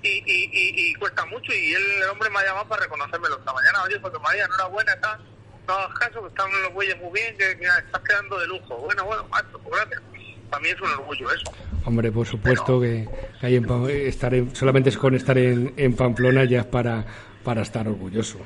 y, 0.01 0.09
y, 0.09 0.49
y, 0.51 0.89
y 0.89 0.93
cuesta 0.95 1.25
mucho 1.25 1.51
y 1.53 1.73
él, 1.73 1.83
el 2.03 2.09
hombre 2.09 2.29
me 2.29 2.39
ha 2.39 2.45
llamado 2.45 2.69
para 2.69 2.83
reconocérmelo 2.83 3.37
esta 3.37 3.53
mañana, 3.53 3.83
oye 3.83 3.99
José 3.99 4.19
María, 4.19 4.45
enhorabuena, 4.45 4.93
está, 4.93 5.19
no 5.67 5.73
hagas 5.73 5.99
caso, 5.99 6.21
que 6.21 6.27
están 6.29 6.61
los 6.63 6.73
bueyes 6.73 6.97
muy 6.97 7.11
bien, 7.11 7.37
que, 7.37 7.57
que 7.57 7.65
estás 7.65 8.01
quedando 8.07 8.39
de 8.39 8.47
lujo. 8.47 8.77
Bueno, 8.77 9.03
bueno, 9.05 9.27
maestro, 9.27 9.59
pues 9.59 9.75
gracias. 9.75 10.01
Para 10.49 10.61
mí 10.63 10.69
es 10.69 10.81
un 10.81 10.89
orgullo 10.89 11.27
eso. 11.31 11.51
Hombre, 11.85 12.11
por 12.11 12.25
supuesto 12.25 12.79
que, 12.81 13.07
que 13.39 13.45
hay 13.47 13.55
en 13.57 13.65
estar 13.89 14.33
en- 14.33 14.55
solamente 14.55 14.89
es 14.89 14.97
con 14.97 15.13
estar 15.15 15.37
en, 15.37 15.73
en 15.77 15.93
Pamplona 15.95 16.45
ya 16.45 16.59
es 16.61 16.65
para, 16.65 17.05
para 17.43 17.61
estar 17.61 17.87
orgulloso. 17.87 18.39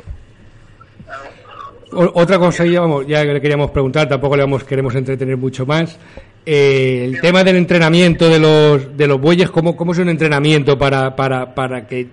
O- 1.92 2.12
otra 2.22 2.38
cosa 2.38 2.66
ya, 2.66 2.82
vamos, 2.82 3.08
ya 3.08 3.24
le 3.24 3.42
queríamos 3.42 3.72
preguntar, 3.72 4.08
tampoco 4.08 4.36
le 4.36 4.44
vamos, 4.44 4.64
queremos 4.64 4.94
entretener 4.96 5.38
mucho 5.38 5.66
más. 5.66 5.98
Eh, 6.46 7.04
el 7.06 7.20
tema 7.22 7.44
del 7.44 7.58
entrenamiento 7.58 8.30
de 8.30 8.40
los 8.40 8.96
de 8.98 9.08
los 9.08 9.20
bueyes, 9.20 9.50
¿cómo, 9.52 9.76
cómo 9.76 9.92
es 9.92 9.98
un 10.00 10.10
entrenamiento 10.10 10.78
para, 10.78 11.16
para, 11.16 11.54
para 11.54 11.86
que 11.88 12.08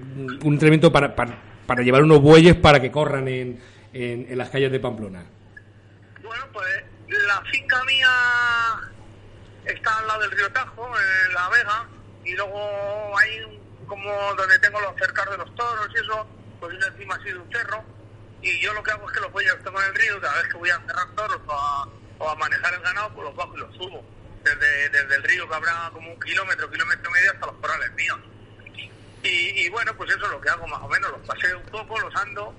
un 0.44 0.52
entrenamiento 0.54 0.90
para, 0.92 1.14
para, 1.14 1.38
para 1.66 1.82
llevar 1.82 2.02
unos 2.02 2.20
bueyes 2.20 2.54
para 2.56 2.80
que 2.80 2.90
corran 2.90 3.28
en, 3.28 3.58
en, 3.92 4.26
en 4.28 4.38
las 4.38 4.50
calles 4.50 4.72
de 4.72 4.80
Pamplona? 4.80 5.24
Bueno, 6.22 6.44
pues 6.52 6.66
la 7.08 7.40
finca 7.50 7.76
mía 7.84 8.08
está 9.66 9.98
al 9.98 10.06
lado 10.06 10.20
del 10.22 10.30
río 10.32 10.52
Tajo, 10.52 10.92
en 10.98 11.34
La 11.34 11.48
Vega, 11.48 11.86
y 12.24 12.32
luego 12.34 13.18
hay 13.18 13.60
como 13.86 14.34
donde 14.34 14.58
tengo 14.58 14.80
los 14.80 14.96
cercados 14.96 15.32
de 15.32 15.44
los 15.44 15.54
toros 15.54 15.88
y 15.94 15.98
eso, 15.98 16.26
pues 16.58 16.76
es 16.76 16.86
encima 16.86 17.14
así 17.14 17.30
de 17.30 17.38
un 17.38 17.50
cerro, 17.50 17.84
y 18.42 18.60
yo 18.60 18.72
lo 18.74 18.82
que 18.82 18.90
hago 18.90 19.08
es 19.08 19.16
que 19.16 19.20
los 19.20 19.32
los 19.32 19.64
tengo 19.64 19.80
en 19.80 19.88
el 19.88 19.94
río, 19.94 20.20
cada 20.20 20.42
vez 20.42 20.48
que 20.52 20.56
voy 20.56 20.70
a 20.70 20.80
cerrar 20.80 21.06
toros 21.14 21.40
o 21.46 22.26
a, 22.26 22.32
a 22.32 22.34
manejar 22.36 22.74
el 22.74 22.80
ganado, 22.80 23.10
pues 23.14 23.26
los 23.26 23.36
bajo 23.36 23.56
y 23.56 23.60
los 23.60 23.74
subo, 23.76 24.04
desde, 24.42 24.88
desde 24.90 25.14
el 25.16 25.22
río 25.22 25.48
que 25.48 25.54
habrá 25.54 25.90
como 25.92 26.12
un 26.12 26.20
kilómetro, 26.20 26.70
kilómetro 26.70 27.10
y 27.10 27.12
medio 27.12 27.32
hasta 27.32 27.46
los 27.46 27.56
corrales 27.56 27.92
míos. 27.92 28.18
Y, 29.22 29.64
y 29.64 29.68
bueno, 29.70 29.96
pues 29.96 30.10
eso 30.10 30.24
es 30.24 30.30
lo 30.30 30.40
que 30.40 30.48
hago 30.48 30.66
más 30.68 30.80
o 30.82 30.88
menos, 30.88 31.10
los 31.10 31.26
paseo 31.26 31.58
un 31.58 31.66
poco, 31.66 31.98
los 31.98 32.14
ando, 32.14 32.54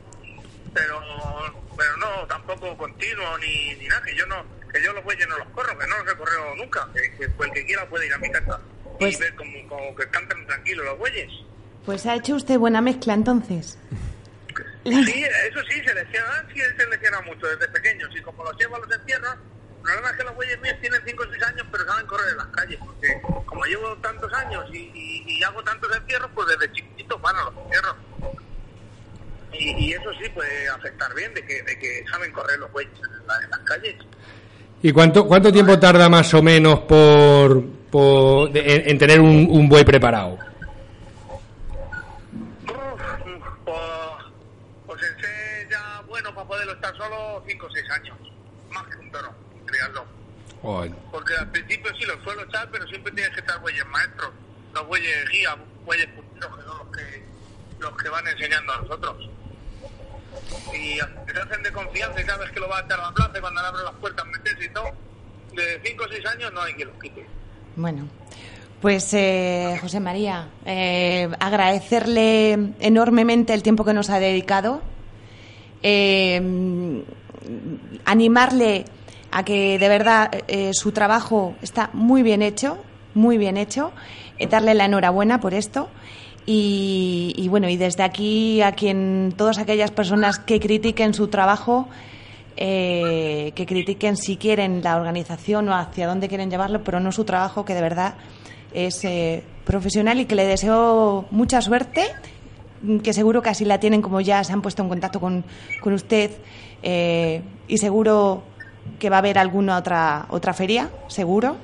pero 0.74 1.01
pero 1.78 1.95
no 1.97 2.26
tampoco 2.28 2.76
continuo 2.76 3.38
ni, 3.38 3.76
ni 3.76 3.88
nada 3.88 4.01
que 4.01 4.16
yo 4.16 4.26
no 4.26 4.43
que 4.72 4.82
yo 4.84 4.93
los 4.93 5.03
bueyes 5.03 5.28
no 5.28 5.38
los 5.38 5.47
corro 5.49 5.78
que 5.78 5.88
no 5.88 5.97
los 6.03 6.13
he 6.13 6.18
corrido 6.18 6.55
nunca 6.55 6.88
que, 6.93 7.11
que 7.15 7.24
el 7.26 7.51
que 7.53 7.65
quiera 7.65 7.88
puede 7.89 8.07
ir 8.07 8.13
a 8.13 8.18
mi 8.18 8.32
casa 8.32 8.59
Pues- 8.99 9.15
y 9.15 9.20
ver 9.22 9.36
como, 9.36 9.68
como 9.68 9.95
que 9.95 10.07
cantan 10.09 10.45
tranquilos 10.47 10.86
los 10.86 10.97
bueyes 10.97 11.32
Pues 11.86 12.05
ha 12.05 12.15
hecho 12.15 12.36
usted 12.36 12.57
buena 12.57 12.82
mezcla 12.82 13.13
entonces. 13.13 13.78
Sí, 14.84 15.24
eso 15.49 15.59
sí, 15.70 15.82
seleccionan, 15.86 16.47
sí 16.53 16.61
seleccionan 16.78 17.26
mucho 17.26 17.45
desde 17.47 17.68
pequeños 17.70 18.09
y 18.15 18.22
como 18.22 18.43
los 18.43 18.57
llevo 18.57 18.78
a 18.78 18.80
los 18.80 18.91
encierros, 18.91 19.36
el 19.36 19.82
problema 19.84 20.09
es 20.11 20.18
que 20.18 20.24
los 20.24 20.36
bueyes 20.36 20.61
míos 20.61 20.76
tienen 20.82 21.01
5 21.05 21.24
o 21.24 21.32
6 21.32 21.43
años 21.43 21.68
pero 21.72 21.86
saben 21.86 22.05
correr 22.07 22.30
en 22.30 22.38
las 22.38 22.47
calles, 22.47 22.80
porque 22.84 23.22
como 23.45 23.65
llevo 23.65 23.95
tantos 23.97 24.32
años 24.34 24.65
y, 24.74 24.78
y- 24.93 25.24
y 25.28 25.43
hago 25.43 25.61
tantos 25.63 25.95
encierros, 25.95 26.30
pues 26.34 26.47
desde 26.47 26.72
chiquititos 26.74 27.22
van 27.22 27.36
a 27.36 27.43
los 27.43 27.53
encierros. 27.65 27.95
Y, 29.53 29.72
y 29.86 29.93
eso 29.93 30.11
sí 30.22 30.30
puede 30.30 30.68
afectar 30.70 31.13
bien, 31.15 31.34
de 31.34 31.45
que, 31.45 31.61
de 31.63 31.80
que 31.80 32.03
saben 32.09 32.32
correr 32.32 32.59
los 32.59 32.72
bueyes 32.72 32.93
en, 32.97 33.28
la- 33.28 33.41
en 33.43 33.49
las 33.49 33.59
calles. 33.61 33.95
¿Y 34.82 34.91
cuánto, 34.91 35.28
cuánto 35.28 35.51
tiempo 35.51 35.78
tarda 35.80 36.07
más 36.07 36.34
o 36.34 36.41
menos 36.41 36.82
por, 36.82 37.63
por 37.91 38.51
de- 38.51 38.75
en, 38.75 38.89
en 38.91 38.97
tener 38.97 39.19
un, 39.19 39.47
un 39.49 39.67
buey 39.67 39.84
preparado? 39.84 40.38
Pues, 43.65 43.78
pues 44.86 45.01
ya 45.69 46.01
bueno 46.07 46.34
para 46.34 46.47
poderlo 46.47 46.73
estar 46.73 46.95
solo 46.95 47.43
5 47.47 47.65
o 47.65 47.69
6 47.71 47.86
años, 47.91 48.17
más 48.71 48.84
que 48.88 48.97
un 48.97 49.11
toro, 49.11 49.34
criarlo. 49.65 50.05
Porque 51.11 51.34
al 51.36 51.49
principio 51.51 51.91
sí 51.99 52.05
los 52.05 52.21
suelo 52.23 52.43
echar, 52.43 52.69
pero 52.71 52.86
siempre 52.88 53.11
tienes 53.13 53.34
que 53.34 53.39
estar 53.41 53.59
bueyes 53.61 53.86
maestros, 53.88 54.30
los 54.73 54.88
bueyes 54.88 55.30
guía, 55.30 55.55
bueyes 55.86 56.07
punteros, 56.07 56.55
que 56.57 56.63
son 56.63 56.78
los 56.78 56.88
que, 56.97 57.23
los 57.80 57.97
que 57.97 58.09
van 58.09 58.28
enseñando 58.28 58.73
a 58.73 58.82
nosotros. 58.82 59.30
Y 60.74 60.95
que 61.26 61.34
se 61.34 61.39
hacen 61.39 61.63
de 61.63 61.72
confianza 61.72 62.22
y 62.22 62.26
sabes 62.26 62.51
que 62.51 62.59
lo 62.59 62.70
va 62.70 62.80
a 62.80 62.82
echar 62.82 62.99
a 62.99 63.03
la 63.03 63.13
plaza 63.13 63.38
y 63.38 63.41
cuando 63.41 63.61
le 63.61 63.68
abres 63.68 63.84
las 63.84 63.95
puertas 63.95 64.26
metes 64.26 64.65
y 64.65 64.70
todo, 64.70 64.91
de 65.53 65.82
5 65.84 66.03
o 66.03 66.07
6 66.07 66.26
años 66.26 66.53
no 66.53 66.61
hay 66.61 66.74
quien 66.74 66.88
los 66.88 66.99
quite. 66.99 67.26
Bueno, 67.76 68.07
pues 68.82 69.13
eh, 69.13 69.78
José 69.82 69.99
María, 69.99 70.49
eh, 70.65 71.30
agradecerle 71.39 72.74
enormemente 72.80 73.53
el 73.53 73.63
tiempo 73.63 73.86
que 73.86 73.93
nos 73.93 74.09
ha 74.09 74.20
dedicado, 74.20 74.82
eh, 75.84 77.03
animarle 78.05 78.86
a 79.32 79.43
que 79.43 79.78
de 79.78 79.89
verdad 79.89 80.30
eh, 80.47 80.72
su 80.74 80.91
trabajo 80.91 81.55
está 81.61 81.89
muy 81.93 82.24
bien 82.24 82.41
hecho, 82.41 82.78
muy 83.13 83.38
bien 83.38 83.57
hecho, 83.57 83.91
eh, 84.38 84.47
darle 84.47 84.74
la 84.74 84.86
enhorabuena 84.86 85.39
por 85.39 85.53
esto. 85.53 85.89
Y, 86.49 87.33
y 87.35 87.47
bueno, 87.49 87.69
y 87.69 87.77
desde 87.77 88.03
aquí 88.03 88.61
a 88.61 88.71
quien 88.71 89.33
todas 89.37 89.59
aquellas 89.59 89.91
personas 89.91 90.39
que 90.39 90.59
critiquen 90.59 91.13
su 91.13 91.27
trabajo, 91.27 91.87
eh, 92.59 93.51
que 93.53 93.67
critiquen 93.67 94.17
si 94.17 94.35
quieren 94.35 94.81
la 94.81 94.95
organización 94.95 95.69
o 95.69 95.75
hacia 95.75 96.07
dónde 96.07 96.27
quieren 96.27 96.49
llevarlo, 96.49 96.83
pero 96.83 96.99
no 96.99 97.11
su 97.11 97.23
trabajo, 97.23 97.65
que 97.65 97.75
de 97.75 97.81
verdad 97.81 98.15
es 98.73 99.05
eh, 99.05 99.43
profesional 99.63 100.19
y 100.19 100.25
que 100.25 100.33
le 100.33 100.45
deseo 100.47 101.25
mucha 101.29 101.61
suerte, 101.61 102.03
que 103.03 103.13
seguro 103.13 103.43
que 103.43 103.49
así 103.49 103.63
la 103.63 103.79
tienen 103.79 104.01
como 104.01 104.21
ya 104.21 104.43
se 104.43 104.53
han 104.53 104.63
puesto 104.63 104.81
en 104.81 104.89
contacto 104.89 105.19
con, 105.19 105.43
con 105.81 105.93
usted 105.93 106.31
eh, 106.81 107.41
y 107.67 107.77
seguro 107.77 108.41
que 108.97 109.09
va 109.11 109.17
a 109.17 109.19
haber 109.19 109.37
alguna 109.37 109.77
otra, 109.77 110.25
otra 110.29 110.53
feria, 110.53 110.89
seguro. 111.07 111.57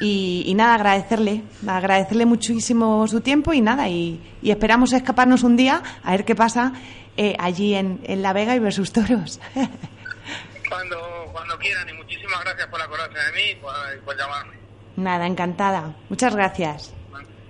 Y, 0.00 0.44
y 0.46 0.54
nada, 0.54 0.74
agradecerle, 0.74 1.42
agradecerle 1.66 2.24
muchísimo 2.26 3.06
su 3.08 3.20
tiempo 3.20 3.52
y 3.52 3.60
nada, 3.60 3.88
y, 3.88 4.20
y 4.42 4.50
esperamos 4.50 4.92
escaparnos 4.92 5.42
un 5.42 5.56
día 5.56 5.82
a 6.04 6.10
ver 6.12 6.24
qué 6.24 6.34
pasa 6.36 6.72
eh, 7.16 7.34
allí 7.38 7.74
en, 7.74 8.00
en 8.04 8.22
La 8.22 8.32
Vega 8.32 8.54
y 8.54 8.60
ver 8.60 8.72
sus 8.72 8.92
toros. 8.92 9.40
Cuando, 10.68 10.98
cuando 11.32 11.56
quieran 11.58 11.88
y 11.88 11.94
muchísimas 11.94 12.44
gracias 12.44 12.66
por 12.66 12.80
acordarse 12.82 13.18
de 13.18 13.32
mí 13.32 13.50
y 13.52 13.54
por, 13.56 13.72
por 14.04 14.14
llamarme. 14.18 14.52
Nada, 14.96 15.26
encantada. 15.26 15.96
Muchas 16.10 16.34
gracias. 16.34 16.92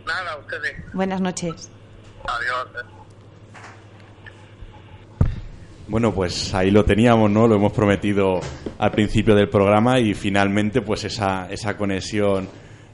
Nada, 0.07 0.33
a 0.35 0.37
ustedes. 0.37 0.77
Buenas 0.95 1.21
noches. 1.21 1.69
Adiós. 2.25 2.85
Bueno, 5.89 6.13
pues 6.13 6.55
ahí 6.55 6.71
lo 6.71 6.85
teníamos, 6.85 7.31
¿no? 7.31 7.49
Lo 7.49 7.55
hemos 7.57 7.73
prometido 7.73 8.41
al 8.79 8.91
principio 8.91 9.35
del 9.35 9.49
programa 9.49 9.99
y 9.99 10.13
finalmente, 10.15 10.83
pues 10.83 11.05
esa, 11.05 11.51
esa 11.51 11.77
conexión 11.77 12.47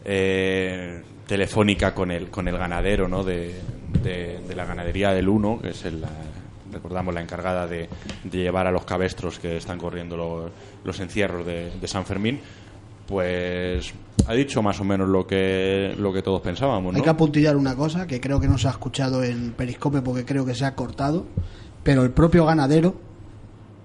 eh, 0.04 1.02
telefónica 1.26 1.94
con 1.94 2.10
el, 2.10 2.28
con 2.30 2.46
el 2.48 2.56
ganadero, 2.56 3.08
¿no? 3.08 3.24
De, 3.24 3.54
de- 4.02 4.54
la 4.54 4.64
ganadería 4.64 5.10
del 5.12 5.28
Uno, 5.28 5.58
que 5.60 5.70
es 5.70 5.84
el, 5.84 6.00
recordamos 6.72 7.12
la 7.12 7.20
encargada 7.20 7.66
de, 7.66 7.88
llevar 8.30 8.68
a 8.68 8.70
los 8.70 8.84
cabestros 8.84 9.40
que 9.40 9.56
están 9.56 9.78
corriendo 9.78 10.16
los, 10.16 10.52
los 10.84 11.00
encierros 11.00 11.44
de, 11.44 11.72
de 11.80 11.88
San 11.88 12.06
Fermín. 12.06 12.38
Pues 13.08 13.92
ha 14.26 14.32
dicho 14.34 14.62
más 14.62 14.80
o 14.80 14.84
menos 14.84 15.08
lo 15.08 15.26
que, 15.26 15.94
lo 15.98 16.12
que 16.12 16.22
todos 16.22 16.40
pensábamos, 16.40 16.92
¿no? 16.92 16.96
Hay 16.96 17.02
que 17.02 17.10
apuntillar 17.10 17.56
una 17.56 17.74
cosa 17.74 18.06
que 18.06 18.20
creo 18.20 18.38
que 18.40 18.46
no 18.46 18.56
se 18.56 18.68
ha 18.68 18.70
escuchado 18.70 19.22
en 19.24 19.52
Periscope 19.52 20.00
porque 20.00 20.24
creo 20.24 20.46
que 20.46 20.54
se 20.54 20.64
ha 20.64 20.74
cortado, 20.74 21.26
pero 21.84 22.02
el 22.02 22.10
propio 22.10 22.46
ganadero, 22.46 22.96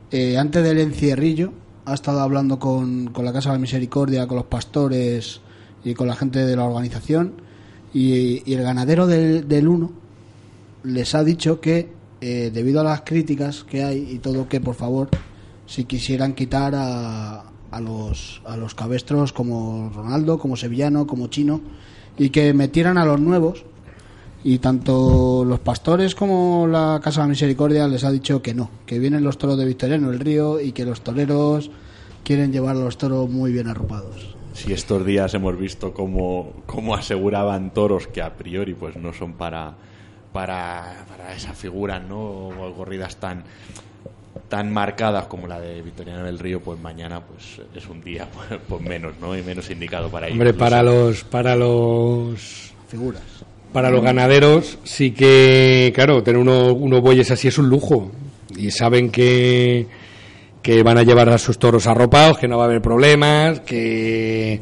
eh, 0.10 0.38
antes 0.38 0.64
del 0.64 0.80
encierrillo, 0.80 1.54
ha 1.86 1.94
estado 1.94 2.22
hablando 2.22 2.58
con, 2.58 3.08
con 3.08 3.26
la 3.26 3.34
Casa 3.34 3.50
de 3.50 3.56
la 3.56 3.60
Misericordia, 3.60 4.26
con 4.26 4.38
los 4.38 4.46
pastores 4.46 5.42
y 5.84 5.94
con 5.94 6.08
la 6.08 6.16
gente 6.16 6.40
de 6.46 6.56
la 6.56 6.66
organización, 6.66 7.34
y, 7.94 8.52
el 8.52 8.64
ganadero 8.64 9.06
del, 9.06 9.48
del 9.48 9.68
Uno 9.68 9.92
les 10.84 11.14
ha 11.14 11.24
dicho 11.24 11.60
que, 11.60 11.92
eh, 12.22 12.52
debido 12.54 12.82
a 12.82 12.84
las 12.84 13.02
críticas 13.02 13.64
que 13.64 13.84
hay 13.84 14.10
y 14.12 14.20
todo, 14.20 14.48
que 14.48 14.62
por 14.62 14.76
favor, 14.76 15.10
si 15.66 15.86
quisieran 15.86 16.34
quitar 16.34 16.74
a, 16.76 17.44
a 17.72 17.82
los, 17.82 18.42
a 18.46 18.58
los 18.58 18.76
cabestros 18.76 19.34
como 19.34 19.92
Ronaldo, 19.94 20.40
como 20.40 20.56
Sevillano, 20.56 21.06
como 21.08 21.28
Chino, 21.28 21.62
y 22.18 22.30
que 22.30 22.54
metieran 22.54 22.98
a 22.98 23.06
los 23.06 23.20
nuevos. 23.20 23.66
Y 24.44 24.60
tanto 24.60 25.44
los 25.46 25.60
pastores 25.60 26.16
como 26.16 26.66
la 26.66 27.00
Casa 27.04 27.22
de 27.22 27.26
la 27.26 27.30
Misericordia 27.30 27.88
les 27.88 28.04
ha 28.06 28.12
dicho 28.12 28.42
que 28.42 28.54
no, 28.54 28.70
que 28.86 28.98
vienen 28.98 29.24
los 29.24 29.38
toros 29.38 29.58
de 29.58 29.66
Victoriano 29.66 30.12
el 30.12 30.20
Río 30.20 30.62
y 30.62 30.72
que 30.72 30.86
los 30.86 31.02
toreros 31.02 31.70
quieren 32.24 32.52
llevar 32.54 32.78
a 32.78 32.80
los 32.80 32.98
toros 32.98 33.30
muy 33.30 33.52
bien 33.52 33.68
arropados. 33.68 34.36
si 34.54 34.72
estos 34.72 35.06
días 35.06 35.34
hemos 35.34 35.58
visto 35.58 35.94
cómo, 35.94 36.54
cómo 36.66 36.96
aseguraban 36.96 37.74
toros 37.74 38.08
que 38.08 38.22
a 38.22 38.34
priori 38.36 38.74
pues 38.74 38.96
no 38.96 39.14
son 39.14 39.34
para 39.34 39.74
para, 40.32 41.06
para 41.10 41.34
esa 41.34 41.54
figura 41.54 42.00
no 42.00 42.50
o 42.50 42.74
corridas 42.76 43.18
tan 43.18 43.44
tan 44.48 44.72
marcadas 44.72 45.26
como 45.26 45.48
la 45.48 45.60
de 45.60 45.82
Victoriano 45.82 46.24
del 46.24 46.40
Río 46.40 46.62
pues 46.62 46.80
mañana 46.80 47.22
pues 47.22 47.62
es 47.76 47.88
un 47.90 48.02
día 48.02 48.28
pues, 48.32 48.60
pues 48.70 48.82
menos 48.82 49.14
no 49.20 49.38
y 49.38 49.42
menos 49.44 49.70
indicado 49.70 50.10
para 50.10 50.28
ellos 50.28 50.36
Hombre, 50.36 50.54
para 50.54 50.82
los, 50.84 51.24
para 51.24 51.56
los 51.56 52.70
Figuras. 52.90 53.22
Para 53.74 53.92
los 53.92 54.04
ganaderos 54.04 54.80
sí 54.84 55.12
que, 55.12 55.92
claro, 55.94 56.24
tener 56.24 56.40
uno- 56.42 56.74
unos 56.74 57.02
bueyes 57.02 57.30
así 57.32 57.48
es 57.48 57.58
un 57.58 57.70
lujo. 57.70 58.12
Y 58.58 58.72
saben 58.72 59.12
que, 59.12 59.86
que 60.62 60.82
van 60.84 60.98
a 60.98 61.04
llevar 61.04 61.30
a 61.30 61.38
sus 61.38 61.60
toros 61.60 61.86
arropados, 61.88 62.38
que 62.40 62.48
no 62.48 62.58
va 62.58 62.64
a 62.64 62.68
haber 62.68 62.82
problemas, 62.82 63.60
que... 63.62 64.60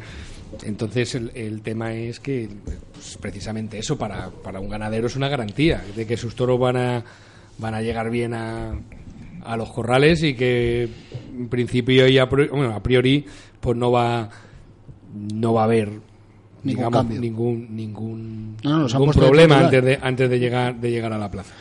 Entonces 0.64 1.14
el, 1.14 1.30
el 1.34 1.62
tema 1.62 1.94
es 1.94 2.20
que 2.20 2.48
pues, 2.64 3.16
precisamente 3.20 3.78
eso 3.78 3.96
para, 3.96 4.28
para 4.30 4.60
un 4.60 4.68
ganadero 4.68 5.06
es 5.06 5.16
una 5.16 5.28
garantía 5.28 5.82
de 5.96 6.06
que 6.06 6.16
sus 6.16 6.34
toros 6.34 6.58
van 6.58 6.76
a, 6.76 7.04
van 7.58 7.74
a 7.74 7.80
llegar 7.80 8.10
bien 8.10 8.34
a, 8.34 8.72
a 9.44 9.56
los 9.56 9.70
corrales 9.70 10.22
y 10.24 10.34
que 10.34 10.88
en 11.36 11.48
principio 11.48 12.08
y 12.08 12.18
a 12.18 12.28
priori, 12.28 12.50
bueno, 12.50 12.74
a 12.74 12.82
priori 12.82 13.24
pues 13.60 13.76
no 13.76 13.92
va 13.92 14.28
no 15.14 15.54
va 15.54 15.62
a 15.62 15.64
haber 15.64 15.90
Ningún 16.68 16.76
digamos, 16.76 16.98
cambio. 17.00 17.20
ningún 17.20 17.76
ningún, 17.76 18.56
No, 18.62 18.78
no, 18.78 18.86
ningún 18.86 19.10
problema 19.12 19.58
antes 19.60 19.84
de 19.84 19.98
antes 20.00 20.30
de 20.30 20.38
llegar 20.38 20.80
de 20.80 20.90
llegar 20.90 21.12
a 21.12 21.18
la 21.18 21.30
plaza. 21.30 21.52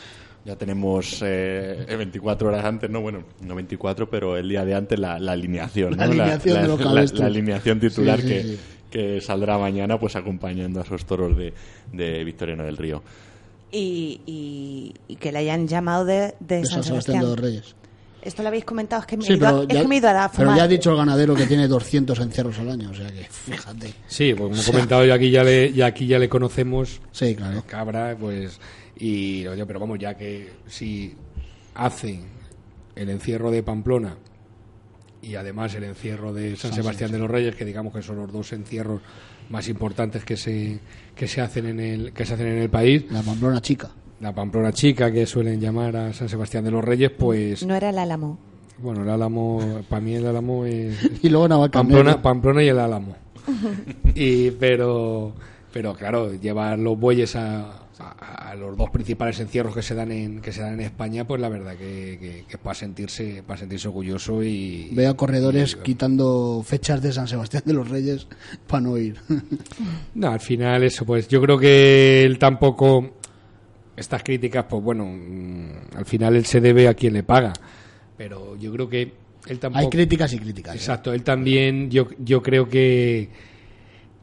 ya 0.45 0.55
tenemos 0.55 1.19
eh, 1.25 1.85
24 1.97 2.47
horas 2.49 2.63
antes 2.65 2.89
no 2.89 3.01
bueno 3.01 3.23
no 3.41 3.55
24 3.55 4.09
pero 4.09 4.37
el 4.37 4.47
día 4.47 4.63
de 4.63 4.75
antes 4.75 4.97
la, 4.99 5.19
la 5.19 5.33
alineación 5.33 5.97
La 5.97 6.03
alineación 6.05 6.61
de 6.61 6.67
los 6.67 6.79
la- 6.79 6.85
cabestros. 6.85 7.19
la 7.21 7.25
alineación 7.27 7.79
titular 7.79 8.21
Sí, 8.21 8.27
sí, 8.27 8.33
que, 8.33 8.43
sí. 8.43 8.59
que 8.89 9.21
saldrá 9.21 9.57
mañana 9.57 9.99
pues 9.99 10.15
acompañando 10.15 10.79
a 10.79 10.83
esos 10.83 11.05
toros 11.05 11.35
de, 11.37 11.53
de 11.91 12.23
Victoriano 12.23 12.63
del 12.63 12.77
Río 12.77 13.03
Y, 13.71 14.21
y- 14.25 14.93
y 15.09 15.15
que 15.17 15.31
le 15.33 15.39
hayan 15.39 15.67
llamado 15.67 16.05
de, 16.05 16.35
de 16.39 16.57
De 16.59 16.65
San 16.65 16.75
San 16.81 16.83
Sebastián 16.83 17.21
Sebastián. 17.21 17.21
de 17.21 17.27
los 17.27 17.39
Reyes. 17.39 17.75
Esto 18.27 18.41
lo 18.41 18.49
habéis 18.49 18.65
comentado, 18.65 19.01
es 19.01 19.07
que 19.07 19.15
me, 19.15 19.23
he, 19.23 19.27
Sí, 19.27 19.33
ido 19.35 19.63
es 19.63 19.67
ya, 19.69 19.81
que 19.81 19.87
me 19.87 19.95
he 19.95 19.97
ido 19.99 20.09
a 20.09 20.13
dar 20.13 20.31
pero 20.35 20.53
ya 20.53 20.63
ha 20.63 20.67
dicho 20.67 20.91
el 20.91 20.97
ganadero 20.97 21.33
que 21.33 21.45
tiene 21.45 21.65
200 21.67 22.19
encierros 22.19 22.59
al 22.59 22.71
año, 22.71 22.89
o 22.91 22.93
sea 22.93 23.07
que 23.07 23.23
fíjate. 23.23 23.93
Sí, 24.07 24.33
pues 24.33 24.49
como 24.49 24.61
he 24.61 24.65
comentado 24.65 25.05
yo 25.05 25.13
aquí 25.13 25.31
ya 25.31 25.43
le 25.45 25.71
ya 25.71 25.85
aquí 25.85 26.05
ya 26.07 26.19
le 26.19 26.27
conocemos 26.27 26.99
Sí, 27.13 27.35
claro. 27.35 27.63
cabra 27.65 28.17
pues 28.19 28.59
y 28.97 29.47
oye, 29.47 29.65
pero 29.65 29.79
vamos 29.79 29.97
ya 29.99 30.15
que 30.15 30.51
si 30.67 31.15
hace 31.73 32.19
el 32.95 33.09
encierro 33.09 33.49
de 33.49 33.63
Pamplona 33.63 34.17
y 35.21 35.35
además 35.35 35.73
el 35.75 35.85
encierro 35.85 36.33
de 36.33 36.57
San 36.57 36.73
Sebastián 36.73 37.11
de 37.13 37.19
los 37.19 37.29
Reyes 37.29 37.55
que 37.55 37.63
digamos 37.63 37.93
que 37.93 38.01
son 38.01 38.17
los 38.17 38.31
dos 38.31 38.51
encierros 38.51 39.01
más 39.49 39.69
importantes 39.69 40.25
que 40.25 40.35
se 40.35 40.79
que 41.15 41.27
se 41.29 41.39
hacen 41.39 41.65
en 41.67 41.79
el 41.79 42.11
que 42.13 42.25
se 42.25 42.33
hacen 42.33 42.47
en 42.47 42.57
el 42.57 42.69
país 42.69 43.05
La 43.09 43.21
Pamplona 43.21 43.61
chica. 43.61 43.89
La 44.19 44.33
Pamplona 44.33 44.71
chica 44.73 45.11
que 45.11 45.25
suelen 45.25 45.59
llamar 45.59 45.95
a 45.95 46.13
San 46.13 46.27
Sebastián 46.29 46.63
de 46.63 46.71
los 46.71 46.83
Reyes 46.83 47.11
pues 47.11 47.65
No 47.65 47.75
era 47.75 47.89
el 47.91 47.99
Álamo. 47.99 48.37
bueno 48.79 49.03
el 49.03 49.09
Álamo 49.09 49.81
para 49.89 50.01
mí 50.01 50.15
el 50.15 50.25
Álamo 50.27 50.65
es 50.65 50.95
Y 51.23 51.29
luego. 51.29 51.69
Pamplona, 51.69 52.21
Pamplona 52.21 52.63
y 52.63 52.67
el 52.69 52.79
Álamo. 52.79 53.15
y 54.15 54.51
pero 54.51 55.33
pero 55.71 55.93
claro, 55.93 56.33
llevar 56.33 56.79
los 56.79 56.97
bueyes 56.99 57.35
a, 57.35 57.83
a, 57.99 58.49
a 58.49 58.55
los 58.55 58.75
dos 58.75 58.89
principales 58.89 59.39
encierros 59.39 59.75
que 59.75 59.83
se 59.83 59.93
dan 59.93 60.11
en 60.11 60.41
que 60.41 60.51
se 60.51 60.61
dan 60.61 60.73
en 60.73 60.79
España, 60.81 61.25
pues 61.27 61.39
la 61.39 61.49
verdad 61.49 61.73
que, 61.75 62.17
que, 62.19 62.45
que 62.47 62.53
es 62.53 62.57
para 62.57 62.73
sentirse 62.73 63.43
para 63.45 63.59
sentirse 63.59 63.87
orgulloso 63.87 64.41
y 64.43 64.89
Veo 64.93 65.11
a 65.11 65.15
corredores 65.17 65.77
y- 65.79 65.83
quitando 65.83 66.63
fechas 66.65 67.01
de 67.01 67.11
San 67.13 67.27
Sebastián 67.27 67.63
de 67.65 67.73
los 67.73 67.87
Reyes 67.89 68.27
para 68.67 68.81
no 68.81 68.97
ir. 68.97 69.17
No, 70.15 70.29
al 70.31 70.39
final 70.39 70.83
eso, 70.83 71.05
pues 71.05 71.27
yo 71.27 71.39
creo 71.41 71.59
que 71.59 72.23
él 72.23 72.39
tampoco 72.39 73.16
estas 73.97 74.23
críticas, 74.23 74.65
pues 74.69 74.81
bueno, 74.81 75.05
mm, 75.05 75.97
al 75.97 76.05
final 76.05 76.35
él 76.37 76.45
se 76.45 76.61
debe 76.61 76.87
a 76.87 76.93
quien 76.93 77.13
le 77.13 77.23
paga, 77.23 77.51
pero 78.15 78.55
yo 78.55 78.71
creo 78.71 78.87
que 78.87 79.11
él 79.47 79.59
tampoco 79.59 79.83
Hay 79.83 79.89
críticas 79.89 80.31
y 80.33 80.39
críticas. 80.39 80.75
¿eh? 80.75 80.77
Exacto, 80.77 81.11
él 81.13 81.23
también, 81.23 81.89
yo, 81.89 82.07
yo 82.19 82.41
creo 82.41 82.69
que 82.69 83.29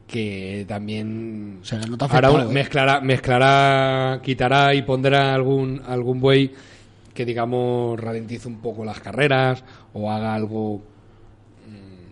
que 0.07 0.65
también 0.67 1.59
Se 1.63 1.77
le 1.79 1.87
nota 1.87 2.05
¿eh? 2.05 2.45
mezclará, 2.53 3.01
mezclará, 3.01 4.21
quitará 4.23 4.73
y 4.75 4.83
pondrá 4.83 5.33
algún 5.33 5.81
algún 5.87 6.19
buey 6.21 6.51
que 7.11 7.25
digamos 7.25 7.99
ralentice 7.99 8.47
un 8.47 8.59
poco 8.59 8.85
las 8.85 8.99
carreras 8.99 9.63
o 9.93 10.11
haga 10.11 10.35
algo 10.35 10.81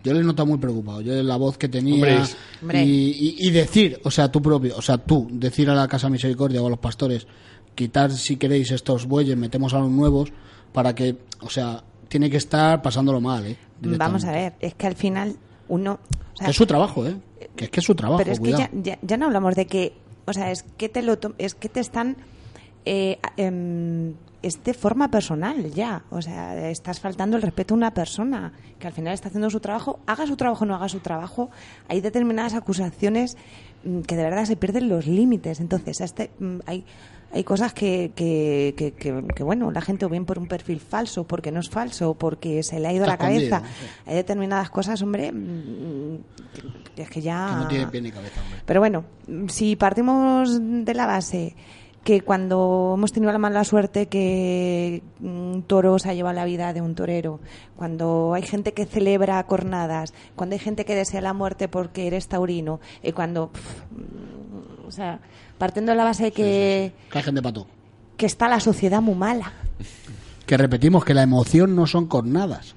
Yo 0.02 0.12
le 0.12 0.22
noto 0.24 0.44
muy 0.44 0.58
preocupado. 0.58 1.00
Yo 1.02 1.14
la 1.22 1.36
voz 1.36 1.56
que 1.56 1.68
tenía 1.68 1.94
Hombre, 1.94 2.16
es- 2.16 2.36
Hombre. 2.60 2.82
Y, 2.84 3.10
y- 3.38 3.48
y 3.48 3.50
decir, 3.52 3.98
o 4.02 4.10
sea, 4.10 4.30
tú 4.30 4.42
propio, 4.42 4.76
o 4.76 4.82
sea, 4.82 4.98
tú 4.98 5.28
decir 5.30 5.70
a 5.70 5.74
la 5.74 5.86
Casa 5.88 6.10
Misericordia 6.10 6.60
o 6.60 6.66
a 6.66 6.70
los 6.70 6.78
pastores, 6.78 7.26
quitar 7.74 8.10
si 8.10 8.36
queréis 8.36 8.70
estos 8.70 9.06
bueyes, 9.06 9.36
metemos 9.36 9.74
a 9.74 9.78
los 9.78 9.90
nuevos 9.90 10.32
para 10.72 10.94
que, 10.94 11.16
o 11.40 11.50
sea, 11.50 11.82
tiene 12.08 12.30
que 12.30 12.36
estar 12.36 12.82
pasándolo 12.82 13.20
mal, 13.20 13.46
¿eh? 13.46 13.56
Vamos 13.80 14.24
a 14.24 14.32
ver, 14.32 14.54
es 14.60 14.74
que 14.74 14.86
al 14.86 14.94
final 14.94 15.36
uno... 15.68 15.98
o 16.34 16.36
sea, 16.36 16.48
es 16.48 16.56
su 16.56 16.66
trabajo, 16.66 17.06
¿eh? 17.06 17.16
Que 17.56 17.64
es 17.64 17.70
que 17.70 17.80
es 17.80 17.86
su 17.86 17.94
trabajo, 17.94 18.18
pero 18.18 18.32
es 18.32 18.40
que 18.40 18.52
ya, 18.52 18.70
ya, 18.72 18.98
ya 19.02 19.16
no 19.16 19.26
hablamos 19.26 19.54
de 19.54 19.66
que, 19.66 19.94
o 20.26 20.32
sea, 20.32 20.50
es 20.50 20.62
que 20.62 20.88
te 20.88 21.02
lo 21.02 21.18
es 21.38 21.54
que 21.54 21.68
te 21.68 21.80
están 21.80 22.16
eh, 22.86 23.18
em, 23.36 24.14
es 24.42 24.62
de 24.62 24.74
forma 24.74 25.10
personal 25.10 25.70
ya, 25.72 26.04
o 26.10 26.20
sea, 26.20 26.68
estás 26.68 27.00
faltando 27.00 27.36
el 27.36 27.42
respeto 27.42 27.72
a 27.72 27.78
una 27.78 27.94
persona 27.94 28.52
que 28.78 28.86
al 28.86 28.92
final 28.92 29.14
está 29.14 29.28
haciendo 29.28 29.48
su 29.48 29.58
trabajo, 29.58 30.00
haga 30.06 30.26
su 30.26 30.36
trabajo 30.36 30.64
o 30.64 30.66
no 30.66 30.74
haga 30.74 30.90
su 30.90 31.00
trabajo, 31.00 31.50
hay 31.88 32.02
determinadas 32.02 32.52
acusaciones 32.52 33.38
mm, 33.84 34.00
que 34.00 34.16
de 34.16 34.22
verdad 34.22 34.44
se 34.44 34.56
pierden 34.56 34.90
los 34.90 35.06
límites, 35.06 35.60
entonces 35.60 36.02
este, 36.02 36.30
mm, 36.38 36.58
hay 36.66 36.84
hay 37.32 37.42
cosas 37.44 37.72
que, 37.74 38.12
que, 38.14 38.74
que, 38.76 38.92
que- 38.92 39.24
que, 39.34 39.42
bueno, 39.42 39.70
la 39.70 39.80
gente 39.80 40.04
o 40.04 40.08
bien 40.08 40.24
por 40.24 40.38
un 40.38 40.46
perfil 40.46 40.80
falso, 40.80 41.24
porque 41.24 41.50
no 41.50 41.60
es 41.60 41.68
falso, 41.68 42.14
porque 42.14 42.62
se 42.62 42.78
le 42.78 42.88
ha 42.88 42.92
ido 42.92 43.04
Está 43.04 43.12
la 43.12 43.18
cabeza. 43.18 43.60
sí. 43.60 43.86
Hay 44.06 44.14
determinadas 44.16 44.70
cosas, 44.70 45.02
hombre, 45.02 45.32
mm, 45.32 46.18
que 46.94 47.02
es 47.02 47.10
que 47.10 47.20
ya... 47.20 47.48
Que 47.50 47.62
no 47.64 47.68
tiene 47.68 47.86
pie 47.88 48.00
ni 48.02 48.10
cabeza, 48.12 48.40
hombre. 48.40 48.60
Pero 48.64 48.80
bueno, 48.80 49.04
si 49.48 49.74
partimos 49.76 50.58
de 50.62 50.94
la 50.94 51.06
base 51.06 51.56
que 52.04 52.20
cuando 52.20 52.92
hemos 52.98 53.12
tenido 53.12 53.32
la 53.32 53.38
mala 53.38 53.64
suerte 53.64 54.08
que 54.08 55.02
un 55.22 55.64
toro 55.66 55.98
se 55.98 56.10
ha 56.10 56.12
llevado 56.14 56.34
la 56.36 56.44
vida 56.44 56.74
de 56.74 56.82
un 56.82 56.94
torero, 56.94 57.40
cuando 57.76 58.34
hay 58.34 58.42
gente 58.42 58.74
que 58.74 58.84
celebra 58.84 59.42
cornadas, 59.46 60.12
cuando 60.36 60.52
hay 60.54 60.58
gente 60.60 60.84
que 60.84 60.94
desea 60.94 61.22
la 61.22 61.32
muerte 61.32 61.66
porque 61.66 62.06
eres 62.06 62.28
taurino, 62.28 62.78
y 63.02 63.12
cuando, 63.12 63.48
pff, 63.52 64.86
o 64.86 64.90
sea, 64.90 65.18
partiendo 65.58 65.92
de 65.92 65.96
la 65.96 66.04
base 66.04 66.24
de 66.24 66.32
que, 66.32 66.92
Que 67.10 67.32
pato. 67.42 67.66
está 68.18 68.48
la 68.48 68.60
sociedad 68.60 69.00
muy 69.02 69.14
mala. 69.14 69.52
Que 70.46 70.56
repetimos 70.56 71.04
que 71.04 71.14
la 71.14 71.22
emoción 71.22 71.74
no 71.74 71.86
son 71.86 72.06
cornadas. 72.06 72.74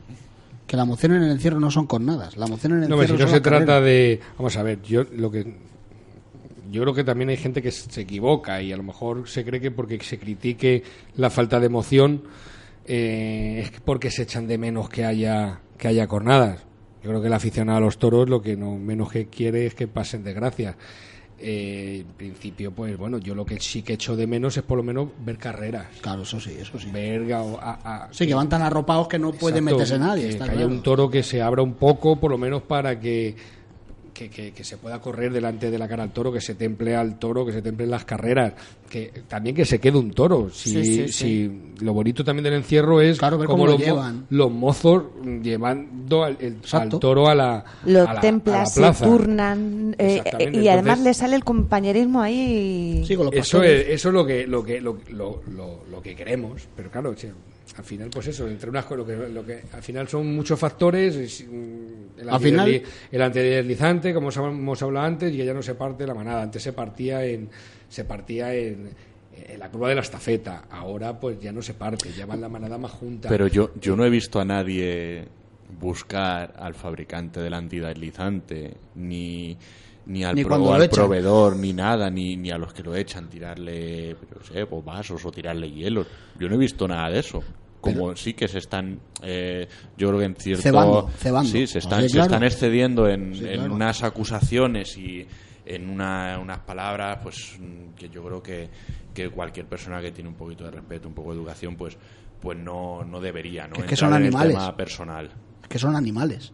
Que 0.67 0.77
la 0.77 0.83
emoción 0.83 1.13
en 1.13 1.23
el 1.23 1.31
encierro 1.31 1.59
no 1.59 1.71
son 1.71 1.87
cornadas. 1.87 2.37
La 2.37 2.45
emoción 2.45 2.73
en 2.73 2.83
el 2.83 2.89
No, 2.89 3.01
encierro 3.01 3.17
si 3.17 3.23
no 3.25 3.29
se 3.29 3.41
trata 3.41 3.81
de. 3.81 4.19
Vamos 4.37 4.55
a 4.57 4.63
ver, 4.63 4.81
yo 4.81 5.03
lo 5.03 5.31
que. 5.31 5.55
Yo 6.69 6.81
creo 6.81 6.93
que 6.93 7.05
también 7.05 7.29
hay 7.29 7.37
gente 7.37 7.61
que 7.61 7.71
se 7.71 8.01
equivoca 8.01 8.61
y 8.61 8.73
a 8.73 8.77
lo 8.77 8.83
mejor 8.83 9.29
se 9.29 9.45
cree 9.45 9.61
que 9.61 9.71
porque 9.71 9.97
se 10.03 10.19
critique 10.19 10.83
la 11.15 11.29
falta 11.29 11.61
de 11.61 11.67
emoción 11.67 12.23
eh, 12.85 13.61
es 13.63 13.79
porque 13.81 14.11
se 14.11 14.23
echan 14.23 14.47
de 14.47 14.57
menos 14.57 14.89
que 14.89 15.05
haya 15.05 15.61
que 15.77 15.87
haya 15.87 16.07
cornadas. 16.07 16.59
Yo 17.03 17.09
creo 17.09 17.21
que 17.21 17.27
el 17.27 17.33
aficionado 17.33 17.77
a 17.77 17.81
los 17.81 17.97
toros 17.99 18.27
lo 18.29 18.41
que 18.41 18.57
no 18.57 18.75
menos 18.75 19.09
que 19.11 19.27
quiere 19.27 19.65
es 19.65 19.75
que 19.75 19.87
pasen 19.87 20.25
desgracias. 20.25 20.75
Eh, 21.39 21.99
en 21.99 22.13
principio, 22.15 22.71
pues 22.71 22.97
bueno, 22.97 23.19
yo 23.19 23.35
lo 23.35 23.45
que 23.45 23.59
sí 23.59 23.83
que 23.83 23.93
echo 23.93 24.15
de 24.15 24.25
menos 24.25 24.57
es 24.57 24.63
por 24.63 24.77
lo 24.77 24.83
menos 24.83 25.09
ver 25.23 25.37
carreras. 25.37 25.85
Claro, 26.01 26.23
eso 26.23 26.39
sí, 26.39 26.55
eso 26.59 26.79
sí. 26.79 26.89
Ver 26.91 27.31
a- 27.33 27.41
a- 27.41 28.05
a- 28.05 28.07
Sí, 28.11 28.25
que 28.25 28.33
van 28.33 28.49
tan 28.49 28.63
arropados 28.63 29.07
que 29.07 29.19
no 29.19 29.31
puede 29.33 29.61
meterse 29.61 29.99
nadie. 29.99 30.23
Que, 30.23 30.29
está 30.29 30.45
que 30.45 30.51
haya 30.51 30.65
un 30.65 30.81
toro 30.81 31.09
que 31.11 31.21
se 31.21 31.41
abra 31.41 31.61
un 31.61 31.75
poco, 31.75 32.19
por 32.19 32.31
lo 32.31 32.39
menos 32.39 32.63
para 32.63 32.99
que, 32.99 33.35
que, 34.17 34.29
que- 34.29 34.51
que 34.51 34.63
se 34.63 34.77
pueda 34.77 34.99
correr 34.99 35.31
delante 35.31 35.69
de 35.69 35.77
la 35.77 35.87
cara 35.87 36.01
al 36.03 36.11
toro, 36.11 36.31
que 36.33 36.41
se 36.41 36.55
temple 36.55 36.95
al 36.95 37.19
toro, 37.19 37.45
que 37.45 37.51
se 37.53 37.61
templen 37.61 37.91
las 37.91 38.03
carreras, 38.05 38.53
que 38.89 39.11
también 39.27 39.55
que 39.55 39.63
se 39.65 39.79
quede 39.79 39.97
un 39.97 40.11
toro. 40.11 40.49
Si, 40.49 40.71
Sí, 40.71 40.83
sí, 40.83 41.07
sí. 41.07 41.11
si 41.77 41.85
lo 41.85 41.93
bonito 41.93 42.23
también 42.23 42.43
del 42.45 42.53
encierro 42.53 42.99
es 43.01 43.19
Claro, 43.19 43.37
ver 43.37 43.45
cómo 43.47 43.65
cómo 43.65 43.65
lo 43.67 43.71
los, 43.77 43.79
mo- 43.81 43.85
llevan. 43.85 44.25
los 44.29 44.51
mozos 44.51 45.03
llevando 45.43 46.23
al, 46.23 46.37
el- 46.39 46.53
Exacto. 46.55 46.95
al 46.97 46.99
toro 46.99 47.27
a 47.27 47.35
la, 47.35 47.63
Lo 47.85 47.99
a 48.01 48.03
la- 48.05 48.09
a 48.11 48.13
la 48.15 48.21
templas, 48.21 48.73
se 48.73 48.79
plaza. 48.79 49.05
turnan, 49.05 49.95
eh, 49.99 50.15
Exactamente, 50.17 50.59
y 50.61 50.67
además 50.67 50.99
le 51.01 51.13
sale 51.13 51.35
el 51.35 51.43
compañerismo 51.43 52.21
ahí. 52.21 53.03
Sí, 53.05 53.15
con 53.15 53.25
los 53.27 53.35
Eso 53.35 53.61
es, 53.63 53.87
eso 53.89 54.09
es 54.09 54.13
lo 54.13 54.25
que 54.25 54.47
lo 54.47 54.63
que 54.63 54.81
lo, 54.81 54.97
lo, 55.11 55.41
lo- 55.55 55.83
lo 55.89 56.01
que 56.01 56.15
queremos 56.15 56.67
pero 56.75 56.89
claro 56.89 57.13
che, 57.15 57.31
al 57.77 57.83
final 57.83 58.09
pues 58.09 58.27
eso 58.27 58.47
entre 58.47 58.69
unas 58.69 58.85
cosas 58.85 58.97
lo 58.99 59.05
que, 59.05 59.29
lo 59.29 59.45
que 59.45 59.61
al 59.71 59.83
final 59.83 60.07
son 60.07 60.33
muchos 60.35 60.59
factores 60.59 61.15
es, 61.15 61.45
mm, 61.47 62.19
el, 62.21 62.29
Al 62.29 62.39
final- 62.39 62.81
el 63.11 63.21
antideslizante 63.21 64.13
como 64.13 64.27
os 64.29 64.37
hemos 64.37 64.81
hablado 64.81 65.05
antes 65.05 65.31
y 65.33 65.37
ya 65.37 65.53
no 65.53 65.61
se 65.61 65.75
parte 65.75 66.05
la 66.07 66.13
manada 66.15 66.41
antes 66.43 66.63
se 66.63 66.73
partía 66.73 67.23
en 67.25 67.49
se 67.87 68.03
partía 68.05 68.53
en, 68.53 68.89
en 69.35 69.59
la 69.59 69.69
curva 69.69 69.89
de 69.89 69.95
la 69.95 70.01
estafeta 70.01 70.65
ahora 70.71 71.19
pues 71.19 71.39
ya 71.39 71.51
no 71.51 71.61
se 71.61 71.75
parte 71.75 72.09
ya 72.17 72.25
va 72.25 72.35
la 72.35 72.49
manada 72.49 72.77
más 72.79 72.91
junta 72.91 73.29
Pero 73.29 73.47
yo, 73.47 73.71
yo 73.79 73.95
no 73.95 74.03
he 74.05 74.09
visto 74.09 74.39
a 74.39 74.45
nadie 74.45 75.25
buscar 75.79 76.53
al 76.57 76.73
fabricante 76.73 77.39
del 77.41 77.53
antideslizante, 77.53 78.75
ni, 78.95 79.57
ni 80.05 80.23
al, 80.23 80.33
Ni 80.35 80.43
pro- 80.45 80.55
al 80.73 80.89
proveedor, 80.89 81.57
ni 81.57 81.73
nada, 81.73 82.09
ni, 82.09 82.37
ni 82.37 82.51
a 82.51 82.57
los 82.57 82.73
que 82.73 82.83
lo 82.83 82.95
echan, 82.95 83.29
tirarle, 83.29 84.15
no 84.33 84.43
sé, 84.45 84.65
pues 84.65 84.83
vasos 84.85 85.25
o 85.25 85.29
tirarle 85.31 85.69
hielos. 85.69 86.07
Yo 86.39 86.47
no 86.47 86.55
he 86.55 86.57
visto 86.57 86.87
nada 86.87 87.09
de 87.09 87.19
eso. 87.19 87.43
Como 87.81 88.15
sí 88.15 88.33
que 88.33 88.47
se 88.47 88.57
están, 88.57 88.99
eh, 89.21 89.67
yo 89.97 90.07
creo 90.09 90.19
que 90.19 90.25
en 90.25 90.35
cierto... 90.35 90.61
Cebando, 90.63 91.09
cebando. 91.17 91.49
Sí, 91.51 91.67
se 91.67 91.79
están, 91.79 92.01
Sí, 92.03 92.09
se 92.09 92.19
están 92.19 92.43
excediendo 92.43 93.07
en, 93.07 93.35
Sí, 93.35 93.45
en 93.47 93.71
unas 93.71 94.03
acusaciones 94.03 94.97
y 94.97 95.25
en 95.65 95.89
una- 95.89 96.39
unas 96.41 96.59
palabras 96.59 97.19
pues 97.23 97.57
que 97.95 98.09
yo 98.09 98.23
creo 98.23 98.41
que, 98.41 98.69
que 99.13 99.29
cualquier 99.29 99.65
persona 99.67 100.01
que 100.01 100.11
tiene 100.11 100.29
un 100.29 100.35
poquito 100.35 100.63
de 100.65 100.71
respeto, 100.71 101.07
un 101.07 101.13
poco 101.13 101.31
de 101.33 101.37
educación, 101.37 101.75
pues 101.75 101.97
pues 102.41 102.55
no, 102.57 103.03
no 103.03 103.19
debería, 103.19 103.67
¿no? 103.67 103.73
Que 103.73 103.81
es 103.81 103.87
que 103.87 103.95
son 103.95 104.09
en 104.09 104.15
el 104.17 104.23
animales. 104.27 104.53
tema 104.53 104.77
personal. 104.77 105.31
que 105.67 105.79
son 105.79 105.95
animales. 105.95 106.53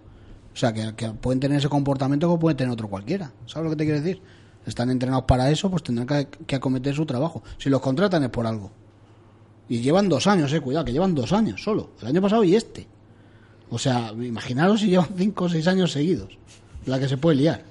O 0.54 0.56
sea, 0.56 0.72
que, 0.74 0.94
que 0.96 1.10
pueden 1.10 1.40
tener 1.42 1.58
ese 1.58 1.68
comportamiento 1.68 2.28
como 2.28 2.40
puede 2.40 2.56
tener 2.56 2.72
otro 2.72 2.88
cualquiera. 2.88 3.34
¿Sabes 3.48 3.66
lo 3.66 3.70
que 3.72 3.76
te 3.76 3.84
quiero 3.86 4.00
decir? 4.02 4.22
Están 4.66 4.90
entrenados 4.90 5.26
para 5.26 5.50
eso, 5.52 5.70
pues 5.70 5.84
tendrán 5.84 6.08
que, 6.08 6.28
que 6.48 6.56
acometer 6.56 6.96
su 6.96 7.06
trabajo. 7.06 7.44
Si 7.58 7.70
los 7.70 7.82
contratan 7.82 8.24
es 8.24 8.30
por 8.30 8.48
algo. 8.48 8.72
Y 9.70 9.80
llevan 9.80 10.10
dos 10.10 10.28
años, 10.28 10.52
eh, 10.54 10.60
cuidado, 10.60 10.86
que 10.86 10.92
llevan 10.92 11.16
dos 11.16 11.32
años 11.32 11.64
solo. 11.64 11.92
El 12.02 12.08
año 12.08 12.22
pasado 12.22 12.44
y 12.44 12.56
este. 12.56 12.86
O 13.70 13.78
sea, 13.78 14.12
imaginaros 14.12 14.82
si 14.82 14.88
llevan 14.88 15.10
cinco 15.18 15.46
o 15.46 15.50
seis 15.50 15.68
años 15.68 15.92
seguidos. 15.92 16.38
La 16.86 17.00
que 17.00 17.08
se 17.08 17.18
puede 17.18 17.38
liar. 17.38 17.64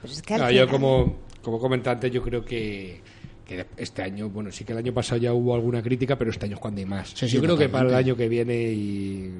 Pero 0.00 0.12
es 0.12 0.22
que 0.22 0.34
al 0.34 0.40
Claro, 0.40 0.54
yo 0.54 0.68
como, 0.68 1.16
como 1.42 1.58
comentante 1.58 2.10
yo 2.10 2.22
creo 2.22 2.44
que, 2.44 3.02
que 3.46 3.66
este 3.76 4.02
año, 4.02 4.30
bueno, 4.30 4.50
sí 4.50 4.64
que 4.64 4.72
el 4.72 4.78
año 4.78 4.94
pasado 4.94 5.20
ya 5.20 5.32
hubo 5.32 5.54
alguna 5.54 5.82
crítica, 5.82 6.16
pero 6.16 6.30
este 6.30 6.46
año 6.46 6.54
es 6.54 6.60
cuando 6.60 6.80
hay 6.80 6.86
más. 6.86 7.10
Sí, 7.10 7.28
sí, 7.28 7.36
yo 7.36 7.42
creo 7.42 7.56
que 7.56 7.68
para 7.68 7.88
el 7.88 7.94
año 7.94 8.16
que 8.16 8.28
viene 8.28 8.54
y 8.72 9.32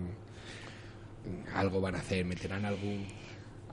algo 1.55 1.81
van 1.81 1.95
a 1.95 1.99
hacer, 1.99 2.24
meterán 2.24 2.65
algún... 2.65 3.05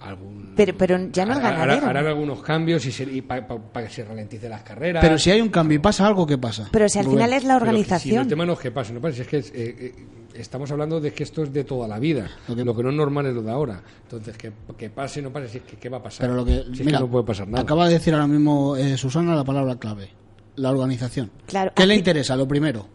algún 0.01 0.53
Pero- 0.55 0.75
pero 0.77 0.97
ya 1.11 1.25
no 1.25 1.33
es 1.33 1.37
hará- 1.39 1.51
ganadero. 1.51 1.87
Harán 1.87 2.07
algunos 2.07 2.41
cambios 2.41 2.85
y, 2.85 3.21
para 3.21 3.45
que 3.85 3.89
se 3.89 4.03
ralentice 4.03 4.49
las 4.49 4.63
carreras. 4.63 5.01
Pero 5.01 5.17
si 5.17 5.31
hay 5.31 5.41
un 5.41 5.49
cambio 5.49 5.75
y 5.77 5.79
pasa 5.79 6.07
algo, 6.07 6.25
¿qué 6.25 6.37
pasa? 6.37 6.69
Pero 6.71 6.89
si 6.89 6.99
al 6.99 7.05
Rubén. 7.05 7.17
final 7.19 7.33
es 7.33 7.43
la 7.43 7.53
Pero 7.59 7.65
que 7.65 7.65
si 7.65 7.65
no, 7.65 7.79
organización. 7.81 8.21
el 8.23 8.27
tema 8.27 8.45
no 8.45 8.53
es 8.53 8.59
que 8.59 8.71
pase, 8.71 8.93
no 8.93 8.99
pasa, 9.01 9.21
es 9.21 9.27
que 9.27 9.37
eh, 9.37 9.43
eh, 9.53 9.95
estamos 10.33 10.71
hablando 10.71 10.99
de 10.99 11.13
que 11.13 11.23
esto 11.23 11.43
es 11.43 11.53
de 11.53 11.63
toda 11.63 11.87
la 11.87 11.99
vida. 11.99 12.29
Lo 12.47 12.55
Lo 12.55 12.75
que- 12.75 12.83
no 12.83 12.89
es 12.89 12.95
normal 12.95 13.25
es 13.27 13.33
lo 13.35 13.41
de 13.43 13.51
ahora. 13.51 13.81
Entonces, 14.03 14.37
que, 14.37 14.51
que 14.77 14.89
pase, 14.89 15.21
no 15.21 15.31
pase, 15.31 15.49
si 15.49 15.57
es 15.59 15.63
que, 15.63 15.77
¿qué 15.77 15.89
va 15.89 15.97
a 15.97 16.03
pasar? 16.03 16.21
Pero 16.27 16.35
lo 16.35 16.45
que, 16.45 16.63
Si 16.73 16.81
es 16.81 16.85
mira, 16.85 16.97
que 16.97 17.03
no 17.05 17.11
puede 17.11 17.25
pasar 17.25 17.47
nada. 17.47 17.61
acaba 17.63 17.87
de 17.87 17.93
decir 17.93 18.13
ahora 18.13 18.27
mismo 18.27 18.75
eh, 18.75 18.97
Susana 18.97 19.35
la 19.35 19.43
palabra 19.43 19.75
clave, 19.77 20.09
la 20.55 20.71
organización. 20.71 21.31
Claro, 21.45 21.71
¿Qué 21.75 21.85
le 21.85 21.95
interesa? 21.95 22.35
Lo 22.35 22.47
primero, 22.47 22.87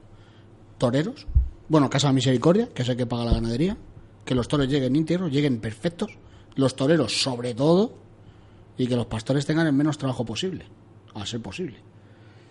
toreros, 0.78 1.26
bueno, 1.68 1.88
Casa 1.90 2.12
Misericordia, 2.12 2.68
que 2.74 2.82
es 2.82 2.88
el 2.88 2.96
que 2.96 3.06
paga 3.06 3.24
la 3.24 3.32
ganadería, 3.32 3.76
que 4.24 4.34
los 4.34 4.48
toros 4.48 4.68
lleguen 4.68 4.94
íntegros, 4.96 5.30
lleguen 5.30 5.60
perfectos, 5.60 6.10
los 6.56 6.74
toreros 6.74 7.22
sobre 7.22 7.54
todo, 7.54 7.94
y 8.76 8.86
que 8.86 8.96
los 8.96 9.06
pastores 9.06 9.46
tengan 9.46 9.66
el 9.66 9.72
menos 9.72 9.96
trabajo 9.96 10.24
posible, 10.24 10.66
a 11.14 11.24
ser 11.24 11.40
posible. 11.40 11.76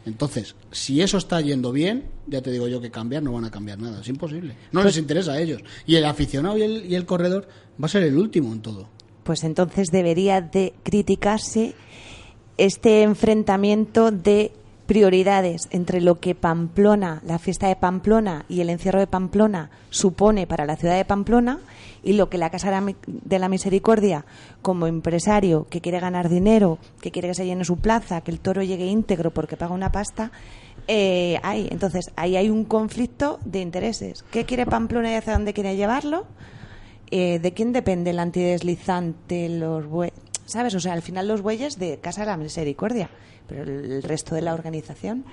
Entonces, 0.05 0.55
si 0.71 1.01
eso 1.01 1.17
está 1.17 1.41
yendo 1.41 1.71
bien, 1.71 2.05
ya 2.27 2.41
te 2.41 2.51
digo 2.51 2.67
yo 2.67 2.79
que 2.79 2.91
cambiar 2.91 3.23
no 3.23 3.33
van 3.33 3.45
a 3.45 3.51
cambiar 3.51 3.79
nada, 3.79 4.01
es 4.01 4.07
imposible. 4.07 4.55
No 4.71 4.81
Pues 4.81 4.85
les 4.95 4.97
interesa 4.97 5.33
a 5.33 5.41
ellos. 5.41 5.61
Y 5.87 5.95
el 5.95 6.05
aficionado 6.05 6.57
y 6.57 6.61
el, 6.61 6.85
y 6.85 6.95
el 6.95 7.05
corredor 7.05 7.47
va 7.81 7.87
a 7.87 7.89
ser 7.89 8.03
el 8.03 8.15
último 8.15 8.53
en 8.53 8.61
todo. 8.61 8.87
Pues 9.23 9.43
entonces 9.43 9.89
debería 9.91 10.41
de 10.41 10.73
criticarse 10.83 11.73
este 12.57 13.01
enfrentamiento 13.01 14.11
de 14.11 14.51
prioridades 14.85 15.67
entre 15.71 15.99
lo 15.99 16.19
que 16.19 16.35
Pamplona, 16.35 17.21
la 17.25 17.39
fiesta 17.39 17.67
de 17.67 17.75
Pamplona 17.75 18.45
y 18.47 18.61
el 18.61 18.69
encierro 18.69 18.99
de 18.99 19.07
Pamplona 19.07 19.71
supone 19.89 20.45
para 20.45 20.65
la 20.65 20.75
ciudad 20.75 20.95
de 20.95 21.05
Pamplona 21.05 21.59
y 22.05 22.13
lo 22.13 22.29
que 22.29 22.37
la 22.37 22.51
Casa 22.51 22.71
de 23.07 23.39
la 23.39 23.49
Misericordia, 23.49 24.25
como 24.61 24.85
empresario 24.85 25.65
que 25.69 25.81
quiere 25.81 25.99
ganar 25.99 26.29
dinero, 26.29 26.77
que 27.01 27.11
quiere 27.11 27.27
que 27.29 27.33
se 27.33 27.45
llene 27.45 27.65
su 27.65 27.77
plaza, 27.77 28.21
que 28.21 28.31
el 28.31 28.39
toro 28.39 28.61
llegue 28.61 28.85
íntegro 28.85 29.31
porque 29.31 29.57
paga 29.57 29.73
una 29.73 29.91
pasta, 29.91 30.31
eh, 30.87 31.39
hay. 31.41 31.67
Entonces, 31.71 32.11
ahí 32.15 32.37
hay 32.37 32.51
un 32.51 32.63
conflicto 32.63 33.39
de 33.43 33.59
intereses. 33.59 34.23
¿Qué 34.31 34.45
quiere 34.45 34.67
Pamplona 34.67 35.11
y 35.11 35.15
hacia 35.15 35.33
dónde 35.33 35.53
quiere 35.53 35.75
llevarlo? 35.75 36.27
Eh, 37.09 37.39
¿De 37.39 37.53
quién 37.53 37.73
depende 37.73 38.11
el 38.11 38.19
antideslizante, 38.19 39.49
los 39.49 39.87
bueyes? 39.87 40.15
¿Sabes? 40.45 40.75
O 40.75 40.79
sea, 40.79 40.93
al 40.93 41.01
final 41.01 41.27
los 41.27 41.41
bueyes 41.41 41.79
de 41.79 41.97
Casa 41.97 42.21
de 42.21 42.27
la 42.27 42.37
Misericordia, 42.37 43.09
pero 43.47 43.63
el 43.63 44.03
resto 44.03 44.35
de 44.35 44.43
la 44.43 44.53
organización. 44.53 45.25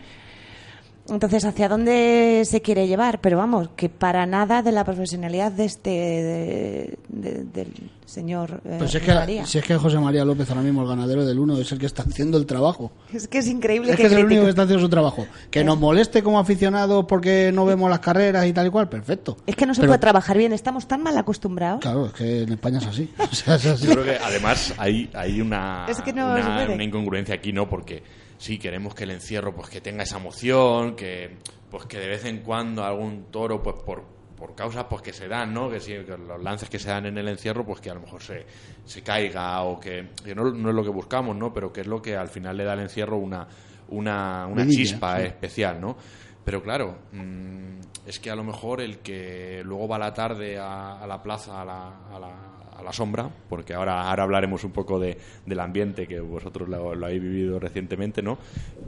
Entonces, 1.09 1.45
¿hacia 1.45 1.69
dónde 1.69 2.43
se 2.47 2.63
quiere 2.63 2.87
llevar? 2.87 3.21
Pero 3.21 3.37
vamos, 3.37 3.71
que 3.75 3.89
para 3.89 4.25
nada 4.25 4.63
de 4.63 4.71
la 4.73 4.85
profesionalidad 4.85 5.51
de 5.51 5.65
este 5.65 5.91
de- 5.91 6.99
de- 7.09 7.45
del 7.45 7.73
señor 8.07 8.61
eh, 8.65 8.77
Pues 8.79 8.91
si 8.93 8.99
es, 8.99 9.03
que, 9.03 9.13
María. 9.15 9.47
si 9.47 9.59
es 9.59 9.65
que 9.65 9.77
José 9.77 9.99
María 9.99 10.25
López, 10.25 10.49
ahora 10.51 10.63
mismo 10.63 10.83
el 10.83 10.89
ganadero 10.89 11.25
del 11.25 11.39
uno, 11.41 11.59
es 11.59 11.73
el 11.73 11.79
que 11.79 11.87
está 11.87 12.03
haciendo 12.03 12.39
el 12.39 12.47
trabajo. 12.47 12.93
Es 13.13 13.27
que 13.27 13.39
es 13.39 13.49
increíble 13.49 13.91
Es 13.91 13.97
que, 13.97 14.03
que 14.03 14.07
es 14.09 14.13
el 14.13 14.25
único 14.27 14.43
que 14.45 14.51
está 14.51 14.63
haciendo 14.63 14.83
su 14.85 14.89
trabajo. 14.91 15.27
Que 15.51 15.65
nos 15.65 15.79
moleste 15.79 16.23
como 16.23 16.39
aficionados 16.39 17.05
porque 17.09 17.51
no 17.53 17.65
vemos 17.65 17.91
las 17.91 18.01
carreras 18.01 18.47
y 18.47 18.53
tal 18.53 18.69
y 18.69 18.71
cual, 18.71 18.89
perfecto. 18.89 19.37
Es 19.47 19.57
que 19.57 19.67
no 19.67 19.75
se 19.75 19.81
Pero, 19.81 19.91
puede 19.91 19.99
trabajar 20.01 20.39
bien, 20.39 20.53
estamos 20.53 20.87
tan 20.87 21.03
mal 21.03 21.17
acostumbrados. 21.19 21.81
Claro, 21.81 22.07
es 22.07 22.13
que 22.13 22.43
en 22.43 22.53
España 22.53 22.79
es 22.79 22.87
así. 22.87 23.11
O 23.19 23.35
sea, 23.35 23.57
es 23.57 23.67
así. 23.67 23.87
Yo 23.87 23.93
creo 23.93 24.05
que 24.05 24.17
además 24.23 24.73
hay, 24.79 25.11
hay 25.15 25.41
una, 25.41 25.87
Es 25.89 26.01
que 26.01 26.13
no 26.13 26.27
una, 26.27 26.37
se 26.59 26.65
puede. 26.65 26.75
una 26.75 26.85
incongruencia 26.85 27.35
aquí, 27.35 27.53
¿no? 27.53 27.69
Porque 27.69 28.03
sí, 28.43 28.59
queremos 28.59 28.93
que 28.95 29.05
el 29.05 29.13
encierro 29.13 29.55
pues 29.55 29.69
que 29.69 29.81
tenga 29.81 30.03
esa 30.03 30.19
emoción, 30.19 30.97
que 30.97 31.39
pues 31.71 31.87
que 31.87 31.99
de 31.99 32.09
vez 32.09 32.25
en 32.25 32.39
cuando 32.39 32.85
algún 32.85 33.31
toro, 33.31 33.63
pues 33.63 33.77
por, 33.87 34.03
por 34.37 34.57
causas 34.57 34.87
pues 34.91 35.01
que 35.01 35.13
se 35.13 35.29
dan, 35.29 35.55
¿no? 35.55 35.71
Que, 35.71 35.79
que 35.79 36.17
los 36.19 36.43
lances 36.43 36.69
que 36.69 36.81
se 36.81 36.89
dan 36.89 37.07
en 37.07 37.17
el 37.17 37.29
encierro, 37.29 37.65
pues 37.65 37.81
que 37.81 37.91
a 37.91 37.95
lo 37.95 38.01
mejor 38.01 38.21
se, 38.21 38.45
se 38.85 39.03
caiga 39.03 39.63
o 39.63 39.79
que, 39.79 40.09
que 40.25 40.35
no, 40.35 40.51
no 40.51 40.71
es 40.71 40.75
lo 40.75 40.83
que 40.83 40.91
buscamos, 40.91 41.37
¿no? 41.37 41.53
Pero 41.53 41.73
que 41.73 41.83
es 41.83 41.87
lo 41.87 42.03
que 42.03 42.17
al 42.17 42.29
final 42.29 42.57
le 42.57 42.65
da 42.65 42.73
al 42.73 42.81
encierro 42.81 43.17
una, 43.17 43.47
una, 43.89 44.49
una 44.49 44.67
chispa 44.67 45.19
sí. 45.19 45.27
especial, 45.27 45.81
¿no? 45.81 45.97
Pero 46.45 46.61
claro, 46.65 46.99
mm, 47.13 47.79
es 48.09 48.19
que 48.19 48.29
a 48.29 48.35
lo 48.35 48.43
mejor 48.43 48.81
el 48.81 48.99
que 48.99 49.63
luego 49.65 49.87
va 49.87 49.97
a 49.97 50.01
la 50.01 50.13
tarde 50.13 50.59
a, 50.59 51.01
a 51.01 51.07
la 51.07 51.23
plaza, 51.23 51.63
a 51.63 51.65
la, 51.65 52.09
a 52.13 52.19
la, 52.19 52.52
la 52.83 52.93
sombra, 52.93 53.31
porque 53.49 53.75
ahora, 53.75 54.09
ahora 54.09 54.23
hablaremos 54.25 54.65
un 54.65 54.73
poco 54.73 54.99
de, 54.99 55.17
del 55.47 55.61
ambiente 55.61 56.07
que 56.07 56.21
vosotros 56.21 56.69
lo, 56.69 56.93
habéis 56.93 57.23
vivido 57.23 57.59
recientemente, 57.59 58.23
¿no? 58.23 58.39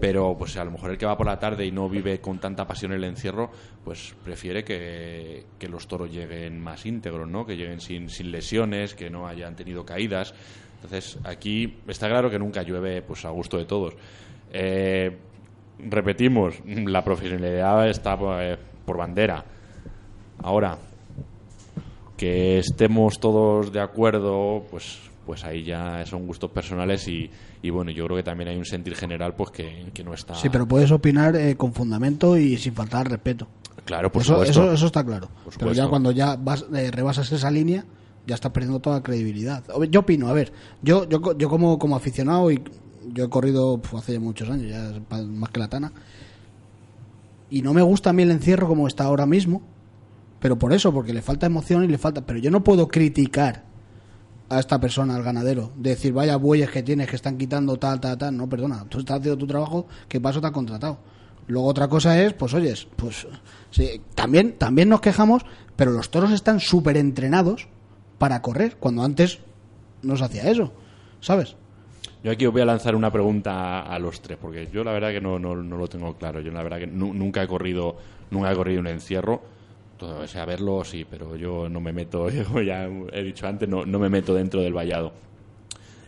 Pero 0.00 0.36
pues 0.38 0.56
a 0.56 0.64
lo 0.64 0.70
mejor 0.70 0.90
el 0.90 0.98
que 0.98 1.06
va 1.06 1.16
por 1.16 1.26
la 1.26 1.38
tarde 1.38 1.64
y 1.66 1.72
no 1.72 1.88
vive 1.88 2.20
con 2.20 2.38
tanta 2.38 2.66
pasión 2.66 2.92
el 2.92 3.04
encierro, 3.04 3.50
pues 3.84 4.14
prefiere 4.24 4.64
que, 4.64 5.44
que 5.58 5.68
los 5.68 5.86
toros 5.86 6.10
lleguen 6.10 6.60
más 6.60 6.86
íntegros, 6.86 7.28
¿no? 7.28 7.46
Que 7.46 7.56
lleguen 7.56 7.80
sin, 7.80 8.08
sin 8.08 8.30
lesiones, 8.30 8.94
que 8.94 9.10
no 9.10 9.26
hayan 9.26 9.56
tenido 9.56 9.84
caídas. 9.84 10.34
Entonces 10.76 11.18
aquí 11.24 11.78
está 11.88 12.08
claro 12.08 12.30
que 12.30 12.38
nunca 12.38 12.62
llueve 12.62 13.02
pues 13.02 13.24
a 13.24 13.30
gusto 13.30 13.56
de 13.56 13.64
todos. 13.64 13.94
Eh, 14.52 15.16
repetimos, 15.78 16.60
la 16.66 17.02
profesionalidad 17.02 17.88
está 17.88 18.16
eh, 18.40 18.58
por 18.84 18.96
bandera. 18.96 19.44
Ahora, 20.42 20.76
que 22.16 22.58
estemos 22.58 23.18
todos 23.18 23.72
de 23.72 23.80
acuerdo, 23.80 24.64
pues 24.70 24.98
pues 25.24 25.42
ahí 25.44 25.64
ya 25.64 26.04
son 26.04 26.26
gustos 26.26 26.50
personales 26.50 27.08
y, 27.08 27.30
y 27.62 27.70
bueno, 27.70 27.90
yo 27.90 28.04
creo 28.04 28.18
que 28.18 28.22
también 28.22 28.50
hay 28.50 28.56
un 28.56 28.64
sentir 28.66 28.94
general 28.94 29.34
pues 29.34 29.50
que, 29.50 29.86
que 29.94 30.04
no 30.04 30.12
está... 30.12 30.34
Sí, 30.34 30.50
pero 30.50 30.68
puedes 30.68 30.90
opinar 30.90 31.34
eh, 31.36 31.56
con 31.56 31.72
fundamento 31.72 32.36
y 32.36 32.58
sin 32.58 32.74
faltar 32.74 33.06
al 33.06 33.12
respeto. 33.12 33.48
Claro, 33.84 34.12
por 34.12 34.22
eso, 34.22 34.34
supuesto. 34.34 34.64
eso, 34.64 34.72
eso 34.72 34.86
está 34.86 35.04
claro. 35.04 35.28
Pero 35.58 35.72
ya 35.72 35.88
cuando 35.88 36.10
ya 36.10 36.36
vas, 36.36 36.66
eh, 36.74 36.90
rebasas 36.90 37.32
esa 37.32 37.50
línea, 37.50 37.84
ya 38.26 38.34
estás 38.34 38.52
perdiendo 38.52 38.80
toda 38.80 39.02
credibilidad. 39.02 39.64
Yo 39.90 40.00
opino, 40.00 40.28
a 40.28 40.32
ver, 40.32 40.52
yo, 40.82 41.08
yo, 41.08 41.36
yo 41.36 41.48
como, 41.48 41.78
como 41.78 41.96
aficionado 41.96 42.50
y 42.50 42.62
yo 43.12 43.24
he 43.24 43.28
corrido 43.28 43.78
pf, 43.78 43.96
hace 43.96 44.18
muchos 44.18 44.48
años, 44.48 44.70
ya 44.70 45.18
más 45.24 45.50
que 45.50 45.60
la 45.60 45.68
tana, 45.68 45.92
y 47.50 47.62
no 47.62 47.74
me 47.74 47.82
gusta 47.82 48.10
a 48.10 48.12
mí 48.12 48.22
el 48.22 48.30
encierro 48.30 48.66
como 48.66 48.88
está 48.88 49.04
ahora 49.04 49.26
mismo, 49.26 49.62
pero 50.44 50.58
por 50.58 50.74
eso, 50.74 50.92
porque 50.92 51.14
le 51.14 51.22
falta 51.22 51.46
emoción 51.46 51.84
y 51.84 51.88
le 51.88 51.96
falta... 51.96 52.20
Pero 52.26 52.38
yo 52.38 52.50
no 52.50 52.62
puedo 52.62 52.86
criticar 52.86 53.64
a 54.50 54.60
esta 54.60 54.78
persona, 54.78 55.16
al 55.16 55.22
ganadero, 55.22 55.72
de 55.74 55.88
decir, 55.88 56.12
vaya 56.12 56.36
bueyes 56.36 56.68
que 56.68 56.82
tienes 56.82 57.08
que 57.08 57.16
están 57.16 57.38
quitando 57.38 57.78
tal, 57.78 57.98
tal, 57.98 58.18
tal. 58.18 58.36
No, 58.36 58.46
perdona, 58.46 58.84
tú 58.90 58.98
estás 58.98 59.20
haciendo 59.20 59.38
tu 59.38 59.46
trabajo, 59.46 59.86
que 60.06 60.20
paso 60.20 60.42
te 60.42 60.46
ha 60.48 60.52
contratado. 60.52 60.98
Luego 61.46 61.66
otra 61.66 61.88
cosa 61.88 62.22
es, 62.22 62.34
pues 62.34 62.52
oyes, 62.52 62.86
pues 62.94 63.26
sí, 63.70 64.02
también, 64.14 64.58
también 64.58 64.90
nos 64.90 65.00
quejamos, 65.00 65.46
pero 65.76 65.92
los 65.92 66.10
toros 66.10 66.30
están 66.30 66.60
súper 66.60 66.98
entrenados 66.98 67.66
para 68.18 68.42
correr, 68.42 68.76
cuando 68.76 69.02
antes 69.02 69.38
no 70.02 70.14
se 70.18 70.24
hacía 70.24 70.50
eso, 70.50 70.74
¿sabes? 71.22 71.56
Yo 72.22 72.30
aquí 72.30 72.44
os 72.44 72.52
voy 72.52 72.60
a 72.60 72.66
lanzar 72.66 72.94
una 72.96 73.10
pregunta 73.10 73.80
a, 73.80 73.98
los 73.98 74.20
tres, 74.20 74.36
porque 74.38 74.68
yo 74.70 74.84
la 74.84 74.92
verdad 74.92 75.10
que 75.10 75.22
no, 75.22 75.38
no, 75.38 75.56
no 75.56 75.78
lo 75.78 75.88
tengo 75.88 76.18
claro. 76.18 76.42
Yo 76.42 76.52
la 76.52 76.62
verdad 76.62 76.80
que 76.80 76.86
nu- 76.86 77.14
nunca 77.14 77.42
he 77.42 77.48
corrido 77.48 77.96
nunca 78.30 78.52
he 78.52 78.54
corrido 78.54 78.80
un 78.80 78.88
encierro. 78.88 79.53
O 80.00 80.26
sea, 80.26 80.44
verlo 80.44 80.84
sí, 80.84 81.06
pero 81.08 81.36
yo 81.36 81.68
no 81.68 81.80
me 81.80 81.92
meto, 81.92 82.28
como 82.46 82.60
ya 82.60 82.88
he 83.12 83.22
dicho 83.22 83.46
antes, 83.46 83.68
no, 83.68 83.84
no 83.84 83.98
me 83.98 84.08
meto 84.08 84.34
dentro 84.34 84.60
del 84.60 84.72
vallado. 84.72 85.12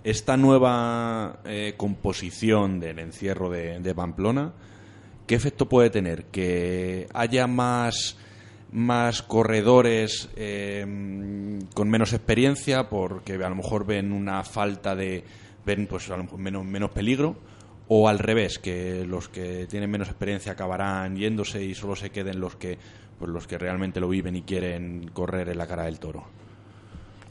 Esta 0.04 0.36
nueva 0.36 1.40
eh, 1.44 1.74
composición 1.76 2.78
del 2.78 3.00
encierro 3.00 3.50
de, 3.50 3.94
Pamplona, 3.94 4.52
¿qué 5.26 5.34
efecto 5.34 5.68
puede 5.68 5.90
tener? 5.90 6.26
¿Que 6.26 7.08
haya 7.12 7.48
más, 7.48 8.16
más 8.70 9.22
corredores 9.22 10.28
eh, 10.36 10.86
con 11.74 11.90
menos 11.90 12.12
experiencia 12.12 12.88
porque 12.88 13.34
a 13.34 13.48
lo 13.48 13.56
mejor 13.56 13.84
ven 13.84 14.12
una 14.12 14.44
falta 14.44 14.94
de 14.94 15.24
ven 15.64 15.88
pues 15.88 16.08
a 16.10 16.16
lo 16.16 16.22
mejor 16.22 16.38
menos, 16.38 16.64
menos 16.64 16.90
peligro 16.92 17.36
o 17.88 18.08
al 18.08 18.18
revés 18.18 18.58
que 18.58 19.04
los 19.04 19.28
que 19.28 19.66
tienen 19.66 19.90
menos 19.90 20.08
experiencia 20.08 20.52
acabarán 20.52 21.16
yéndose 21.16 21.64
y 21.64 21.74
solo 21.74 21.96
se 21.96 22.10
queden 22.10 22.40
los 22.40 22.56
que 22.56 22.78
pues 23.18 23.30
los 23.30 23.47
que 23.47 23.59
realmente 23.59 24.01
lo 24.01 24.09
viven 24.09 24.36
y 24.36 24.43
quieren 24.43 25.10
correr 25.12 25.48
en 25.48 25.59
la 25.59 25.66
cara 25.66 25.84
del 25.84 25.98
toro 25.98 26.24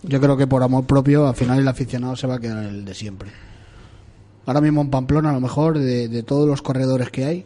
Yo 0.03 0.19
creo 0.19 0.37
que 0.37 0.47
por 0.47 0.63
amor 0.63 0.85
propio, 0.85 1.27
al 1.27 1.35
final 1.35 1.59
el 1.59 1.67
aficionado 1.67 2.15
se 2.15 2.27
va 2.27 2.35
a 2.35 2.39
quedar 2.39 2.65
el 2.65 2.85
de 2.85 2.93
siempre. 2.93 3.29
Ahora 4.45 4.61
mismo 4.61 4.81
en 4.81 4.89
Pamplona, 4.89 5.31
a 5.31 5.33
lo 5.33 5.41
mejor, 5.41 5.79
de, 5.79 6.07
de 6.07 6.23
todos 6.23 6.47
los 6.47 6.61
corredores 6.61 7.09
que 7.09 7.25
hay, 7.25 7.45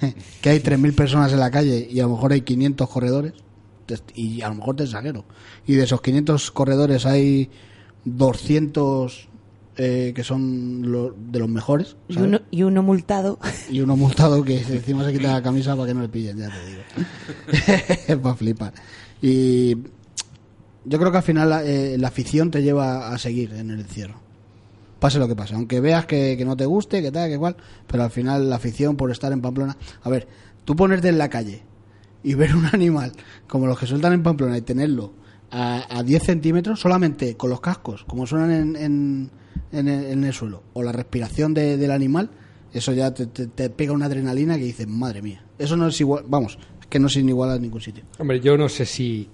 que 0.42 0.50
hay 0.50 0.58
3.000 0.60 0.94
personas 0.94 1.32
en 1.32 1.40
la 1.40 1.50
calle 1.50 1.86
y 1.90 2.00
a 2.00 2.04
lo 2.04 2.10
mejor 2.10 2.32
hay 2.32 2.42
500 2.42 2.88
corredores, 2.88 3.32
y 4.14 4.40
a 4.40 4.48
lo 4.48 4.54
mejor 4.56 4.76
te 4.76 4.84
exagero, 4.84 5.24
y 5.66 5.74
de 5.74 5.84
esos 5.84 6.00
500 6.00 6.50
corredores 6.50 7.06
hay 7.06 7.50
200 8.04 9.28
eh, 9.76 10.12
que 10.14 10.22
son 10.24 10.90
lo- 10.90 11.14
de 11.16 11.38
los 11.40 11.48
mejores, 11.48 11.96
Y 12.08 12.18
uno, 12.18 12.40
y 12.50 12.62
uno 12.62 12.82
multado. 12.82 13.38
y 13.70 13.80
uno 13.80 13.96
multado 13.96 14.42
que 14.44 14.58
encima 14.60 15.04
se 15.04 15.12
quita 15.12 15.32
la 15.32 15.42
camisa 15.42 15.74
para 15.74 15.88
que 15.88 15.94
no 15.94 16.02
le 16.02 16.08
pillen, 16.08 16.38
ya 16.38 16.48
te 16.50 16.66
digo. 16.70 16.82
Es 18.08 18.16
para 18.16 18.34
flipar. 18.36 18.72
Y 19.20 19.76
yo 20.84 20.98
creo 20.98 21.10
que 21.10 21.16
al 21.18 21.22
final 21.22 21.48
la, 21.50 21.64
eh, 21.64 21.96
la 21.98 22.08
afición 22.08 22.50
te 22.50 22.62
lleva 22.62 23.08
a 23.12 23.18
seguir 23.18 23.52
en 23.54 23.70
el 23.70 23.80
encierro. 23.80 24.14
Pase 25.00 25.18
lo 25.18 25.28
que 25.28 25.36
pase. 25.36 25.54
Aunque 25.54 25.80
veas 25.80 26.06
que, 26.06 26.36
que 26.38 26.44
no 26.44 26.56
te 26.56 26.66
guste, 26.66 27.02
que 27.02 27.10
tal, 27.10 27.28
que 27.28 27.34
igual, 27.34 27.56
pero 27.86 28.04
al 28.04 28.10
final 28.10 28.48
la 28.48 28.56
afición 28.56 28.96
por 28.96 29.10
estar 29.10 29.32
en 29.32 29.40
Pamplona. 29.42 29.76
A 30.02 30.08
ver, 30.10 30.28
tú 30.64 30.76
ponerte 30.76 31.08
en 31.08 31.18
la 31.18 31.28
calle 31.28 31.62
y 32.22 32.34
ver 32.34 32.54
un 32.56 32.66
animal 32.72 33.12
como 33.48 33.66
los 33.66 33.78
que 33.78 33.86
sueltan 33.86 34.12
en 34.12 34.22
Pamplona 34.22 34.56
y 34.56 34.62
tenerlo 34.62 35.12
a, 35.50 35.84
a 35.98 36.02
10 36.02 36.22
centímetros 36.22 36.80
solamente 36.80 37.36
con 37.36 37.50
los 37.50 37.60
cascos, 37.60 38.04
como 38.04 38.26
suenan 38.26 38.50
en, 38.50 38.76
en, 38.76 39.30
en 39.72 39.88
el, 39.88 40.04
en 40.06 40.24
el 40.24 40.32
suelo, 40.32 40.62
o 40.72 40.82
la 40.82 40.92
respiración 40.92 41.54
de- 41.54 41.76
del 41.76 41.90
animal, 41.90 42.30
eso 42.72 42.92
ya 42.92 43.12
te, 43.14 43.26
te- 43.26 43.46
te 43.46 43.70
pega 43.70 43.92
una 43.92 44.06
adrenalina 44.06 44.56
que 44.56 44.64
dices, 44.64 44.86
madre 44.88 45.22
mía. 45.22 45.44
Eso 45.58 45.76
no 45.76 45.86
es 45.88 46.00
igual, 46.00 46.24
vamos, 46.28 46.58
es 46.80 46.86
que 46.88 46.98
no 46.98 47.06
es 47.06 47.16
inigual 47.16 47.56
en 47.56 47.62
ningún 47.62 47.80
sitio. 47.80 48.04
Hombre, 48.18 48.40
yo 48.40 48.56
no 48.56 48.68
sé 48.68 48.84
si 48.86 49.28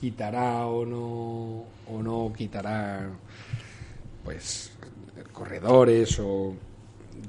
quitará 0.00 0.66
o 0.66 0.84
no 0.86 1.64
o 1.88 2.02
no 2.02 2.32
quitará 2.36 3.08
pues 4.24 4.70
corredores 5.32 6.18
o 6.20 6.54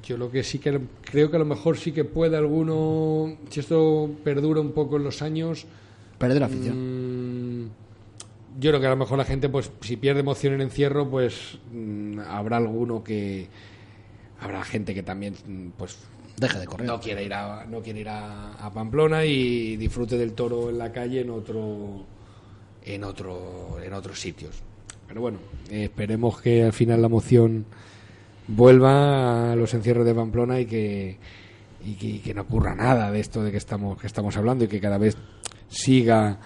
yo 0.03 0.17
lo 0.17 0.29
que 0.31 0.43
sí 0.43 0.59
que 0.59 0.79
creo 1.09 1.29
que 1.29 1.35
a 1.37 1.39
lo 1.39 1.45
mejor 1.45 1.77
sí 1.77 1.91
que 1.91 2.03
puede 2.03 2.35
alguno 2.37 3.37
si 3.49 3.59
esto 3.59 4.09
perdura 4.23 4.59
un 4.61 4.71
poco 4.71 4.97
en 4.97 5.03
los 5.03 5.21
años 5.21 5.65
Perder 6.17 6.39
la 6.39 6.47
afición. 6.47 7.63
mm, 7.65 7.69
yo 8.59 8.71
creo 8.71 8.79
que 8.79 8.87
a 8.87 8.91
lo 8.91 8.97
mejor 8.97 9.17
la 9.17 9.25
gente 9.25 9.49
pues 9.49 9.71
si 9.81 9.97
pierde 9.97 10.21
emoción 10.21 10.53
en 10.53 10.61
encierro 10.61 11.09
pues 11.09 11.57
mm, 11.71 12.19
habrá 12.27 12.57
alguno 12.57 13.03
que 13.03 13.47
habrá 14.39 14.63
gente 14.63 14.93
que 14.93 15.03
también 15.03 15.35
mm, 15.45 15.69
pues 15.77 15.97
Deja 16.37 16.59
de 16.59 16.67
correr. 16.67 16.85
no 16.85 16.99
quiere 16.99 17.23
ir 17.23 17.33
a 17.33 17.65
no 17.65 17.81
quiere 17.81 18.01
ir 18.01 18.09
a, 18.09 18.53
a 18.53 18.71
Pamplona 18.71 19.25
y 19.25 19.75
disfrute 19.75 20.17
del 20.17 20.33
toro 20.33 20.69
en 20.69 20.77
la 20.77 20.91
calle 20.91 21.21
en 21.21 21.29
otro 21.29 22.05
en 22.83 23.03
otro 23.03 23.77
en 23.83 23.93
otros 23.93 24.19
sitios 24.19 24.61
pero 25.07 25.21
bueno 25.21 25.39
esperemos 25.69 26.41
que 26.41 26.63
al 26.63 26.73
final 26.73 27.01
la 27.01 27.09
moción 27.09 27.65
vuelva 28.47 29.51
a 29.51 29.55
los 29.55 29.73
encierros 29.73 30.05
de 30.05 30.13
Pamplona 30.13 30.59
y 30.59 30.65
que 30.65 31.17
y 31.85 31.93
que, 31.93 32.21
que 32.21 32.33
no 32.33 32.41
ocurra 32.41 32.75
nada 32.75 33.11
de 33.11 33.19
esto 33.19 33.43
de 33.43 33.51
que 33.51 33.57
estamos, 33.57 33.99
que 33.99 34.07
estamos 34.07 34.35
hablando 34.35 34.65
y 34.65 34.67
que 34.67 34.81
cada 34.81 34.97
vez 34.97 35.15
siga 35.69 36.37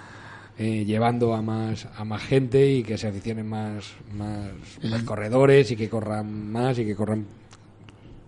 eh, 0.57 0.85
llevando 0.85 1.33
a 1.33 1.41
más, 1.41 1.87
a 1.95 2.03
más 2.03 2.21
gente 2.21 2.67
y 2.67 2.83
que 2.83 2.97
se 2.97 3.07
aficionen 3.07 3.47
más, 3.47 3.93
más, 4.13 4.49
más 4.83 5.03
corredores 5.03 5.71
y 5.71 5.75
que 5.75 5.89
corran 5.89 6.51
más 6.51 6.77
y 6.79 6.85
que 6.85 6.95
corran 6.95 7.25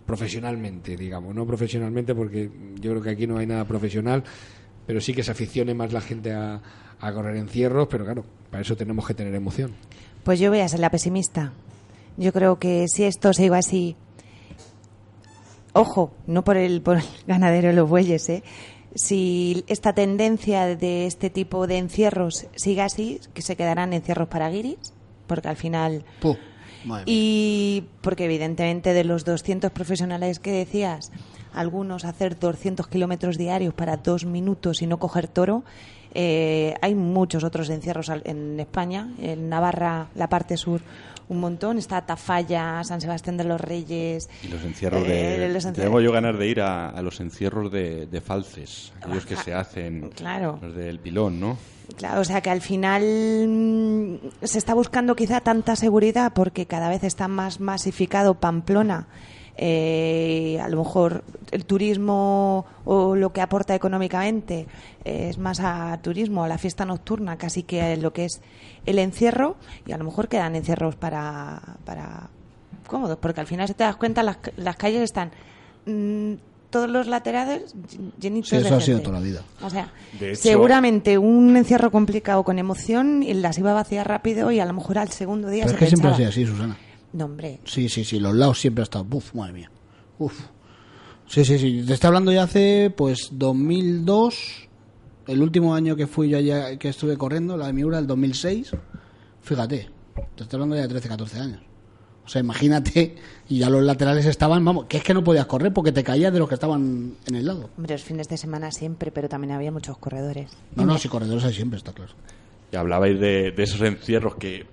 profesionalmente, 0.06 0.98
digamos, 0.98 1.34
no 1.34 1.46
profesionalmente 1.46 2.14
porque 2.14 2.50
yo 2.80 2.92
creo 2.92 3.02
que 3.02 3.10
aquí 3.12 3.28
no 3.28 3.38
hay 3.38 3.46
nada 3.46 3.66
profesional, 3.66 4.24
pero 4.86 5.00
sí 5.00 5.14
que 5.14 5.24
se 5.24 5.32
aficione 5.32 5.74
más 5.74 5.94
la 5.94 6.02
gente 6.02 6.34
a, 6.34 6.62
a 7.00 7.14
correr 7.14 7.38
encierros, 7.38 7.88
pero 7.90 8.06
claro, 8.06 8.24
para 8.50 8.62
eso 8.62 8.76
tenemos 8.76 9.06
que 9.06 9.14
tener 9.14 9.34
emoción. 9.36 9.74
Pues 10.24 10.40
yo 10.40 10.50
voy 10.50 10.60
a 10.60 10.68
ser 10.70 10.80
la 10.80 10.90
pesimista. 10.90 11.52
Yo 12.18 12.32
creo 12.32 12.60
que 12.60 12.88
si 12.88 13.04
esto 13.04 13.34
sigue 13.34 13.56
así, 13.56 13.96
ojo, 15.74 16.14
no 16.28 16.44
por 16.44 16.58
el, 16.58 16.82
por 16.82 16.98
el 16.98 17.04
ganadero 17.28 17.70
de 17.70 17.74
los 17.74 17.90
bueyes, 17.90 18.30
¿eh? 18.30 18.44
Si 18.96 19.64
esta 19.68 19.94
tendencia 19.94 20.76
de 20.76 21.06
este 21.06 21.30
tipo 21.30 21.68
de 21.68 21.78
encierros 21.78 22.48
sigue 22.56 22.82
así, 22.82 23.20
que 23.34 23.42
se 23.42 23.56
quedarán 23.56 23.94
encierros 23.94 24.28
para 24.28 24.50
guiris, 24.50 24.94
porque 25.28 25.48
al 25.48 25.58
final... 25.58 26.06
Puh. 26.20 26.38
Y 27.06 27.86
porque 28.02 28.26
evidentemente 28.26 28.94
de 28.94 29.06
los 29.06 29.24
200 29.24 29.72
profesionales 29.72 30.40
que 30.40 30.52
decías, 30.52 31.14
algunos 31.54 32.04
hacer 32.04 32.38
200 32.38 32.88
kilómetros 32.88 33.38
diarios 33.38 33.74
para 33.74 33.96
dos 33.96 34.26
minutos 34.26 34.82
y 34.82 34.88
no 34.88 35.00
coger 35.00 35.30
toro, 35.30 35.64
eh, 36.14 36.76
hay 36.82 36.94
muchos 36.94 37.44
otros 37.44 37.70
encierros 37.70 38.10
en 38.10 38.60
España, 38.60 39.10
en 39.20 39.50
Navarra, 39.50 40.10
la 40.14 40.28
parte 40.28 40.58
sur, 40.58 40.82
un 41.30 41.40
montón. 41.40 41.78
Está 41.78 42.02
Tafalla, 42.06 42.84
San 42.84 43.02
Sebastián 43.02 43.38
de 43.38 43.44
los 43.44 43.60
Reyes. 43.62 44.30
Y 44.44 44.48
los 44.48 44.64
encierros 44.64 45.04
eh, 45.08 45.38
de... 45.40 45.50
los 45.50 45.66
encierros- 45.66 45.84
Tengo 45.86 46.02
yo 46.02 46.12
ganas 46.12 46.38
de 46.38 46.48
ir 46.48 46.62
a, 46.62 46.90
a 46.90 47.02
los 47.02 47.20
encierros 47.20 47.72
de, 47.72 48.06
de 48.08 48.22
falces, 48.22 48.94
aquellos 49.02 49.26
que 49.26 49.36
se 49.36 49.54
hacen, 49.54 50.10
Claro. 50.16 50.60
los 50.62 50.76
del 50.76 51.00
pilón, 51.00 51.40
¿no? 51.40 51.58
Claro, 51.98 52.22
o 52.22 52.24
sea 52.24 52.40
que 52.42 52.50
al 52.50 52.62
final 52.62 53.04
mm, 53.48 54.16
se 54.42 54.58
está 54.58 54.74
buscando 54.74 55.16
quizá 55.16 55.42
tanta 55.42 55.76
seguridad 55.76 56.32
porque 56.34 56.66
cada 56.66 56.90
vez 56.90 57.04
está 57.04 57.28
más 57.28 57.60
masificado 57.60 58.36
Pamplona. 58.36 59.08
Eh, 59.58 60.60
a 60.62 60.68
lo 60.68 60.78
mejor 60.78 61.24
el 61.52 61.66
turismo 61.66 62.66
o 62.86 63.16
lo 63.16 63.32
que 63.32 63.42
aporta 63.42 63.76
económicamente 63.76 64.66
es 65.06 65.38
más 65.38 65.60
a 65.60 66.00
turismo, 66.02 66.44
a 66.44 66.48
la 66.48 66.58
fiesta 66.58 66.86
nocturna, 66.86 67.38
casi 67.38 67.62
que 67.64 67.96
lo 67.98 68.12
que 68.14 68.26
es 68.26 68.42
el 68.88 68.98
encierro 69.00 69.56
y 69.86 69.92
a 69.92 69.98
lo 69.98 70.06
mejor 70.06 70.28
quedan 70.28 70.56
encierros 70.56 70.96
para, 70.96 71.62
para 71.86 72.30
cómodos, 72.88 73.18
porque 73.22 73.42
al 73.42 73.48
final 73.48 73.68
si 73.68 73.76
te 73.76 73.84
das 73.84 73.96
cuenta 73.96 74.24
las, 74.24 74.38
las 74.58 74.76
calles 74.76 75.02
están 75.04 75.32
mm, 75.86 76.34
todos 76.72 76.90
los 76.90 77.06
laterales 77.06 77.76
llenitos 78.20 78.50
Sí, 78.50 78.58
de 78.58 78.64
eso 78.64 78.76
ha 78.76 78.82
sido 78.82 79.02
toda 79.02 79.20
la 79.20 79.24
vida. 79.24 79.44
O 79.62 79.70
sea, 79.70 79.94
hecho- 80.20 80.36
seguramente 80.42 81.20
un 81.20 81.56
encierro 81.56 81.92
complicado 81.92 82.44
con 82.44 82.58
emoción 82.58 83.22
y 83.22 83.36
las 83.36 83.60
iba 83.60 83.70
a 83.70 83.76
vaciar 83.76 84.08
rápido 84.08 84.50
y 84.52 84.60
a 84.60 84.66
lo 84.66 84.74
mejor 84.74 84.98
al 84.98 85.10
segundo 85.10 85.50
día 85.50 85.66
Pero 85.66 85.78
se 85.78 85.86
es 85.86 85.92
que 85.92 85.96
siempre 85.96 86.10
ha 86.12 86.16
sido 86.16 86.30
así, 86.30 86.46
Susana. 86.48 86.76
No, 87.14 87.26
hombre, 87.26 87.60
Sí, 87.66 87.90
sí, 87.90 88.04
sí, 88.04 88.20
los 88.20 88.36
lados 88.36 88.60
siempre 88.60 88.82
ha 88.82 88.84
estado. 88.84 89.06
Uf, 89.12 89.34
madre 89.36 89.54
mía. 89.54 89.72
Uf. 90.20 90.48
Sí, 91.28 91.46
sí, 91.46 91.58
sí. 91.58 91.84
Te 91.86 91.94
estoy 91.94 92.08
hablando 92.08 92.32
ya 92.32 92.44
hace, 92.44 92.94
pues, 92.96 93.30
2002. 93.32 94.68
El 95.28 95.42
último 95.42 95.74
año 95.74 95.96
que 95.96 96.06
fui 96.08 96.30
yo 96.30 96.38
allá, 96.38 96.78
que 96.78 96.90
estuve 96.90 97.18
corriendo, 97.18 97.56
la 97.56 97.68
de 97.68 97.74
Miura, 97.74 97.98
el 98.00 98.08
2006. 98.08 98.72
Fíjate, 99.42 99.90
te 100.36 100.44
estoy 100.44 100.58
hablando 100.58 100.76
ya 100.76 100.82
de 100.84 100.88
13, 100.90 101.08
14 101.08 101.40
años. 101.40 101.62
O 102.26 102.30
sea, 102.30 102.40
imagínate, 102.42 103.16
y 103.50 103.60
ya 103.60 103.70
los 103.70 103.84
laterales 103.84 104.26
estaban, 104.26 104.64
vamos, 104.64 104.86
que 104.86 104.98
es 104.98 105.04
que 105.04 105.14
no 105.14 105.24
podías 105.24 105.46
correr 105.46 105.74
porque 105.74 105.92
te 105.92 106.04
caías 106.04 106.32
de 106.32 106.40
los 106.40 106.48
que 106.48 106.56
estaban 106.56 107.16
en 107.26 107.36
el 107.36 107.46
lado. 107.46 107.70
hombre, 107.78 107.94
los 107.96 108.04
fines 108.04 108.30
de 108.30 108.38
semana 108.38 108.72
siempre, 108.72 109.12
pero 109.12 109.28
también 109.28 109.52
había 109.52 109.72
muchos 109.72 109.98
corredores. 109.98 110.50
No, 110.76 110.86
no, 110.86 110.98
si 110.98 111.10
corredores 111.10 111.44
hay 111.44 111.54
siempre, 111.54 111.78
está 111.78 111.92
claro. 111.92 112.14
Y 112.72 112.76
hablabais 112.76 113.20
de, 113.20 113.52
de 113.52 113.64
esos 113.64 113.82
encierros 113.82 114.36
que 114.36 114.66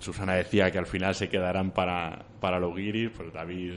Susana 0.00 0.34
decía 0.34 0.70
que 0.72 0.78
al 0.78 0.86
final 0.86 1.14
se 1.14 1.28
quedarán 1.28 1.70
para, 1.70 2.24
para 2.40 2.58
los 2.58 2.74
guiris, 2.74 3.10
pues 3.16 3.32
David 3.32 3.72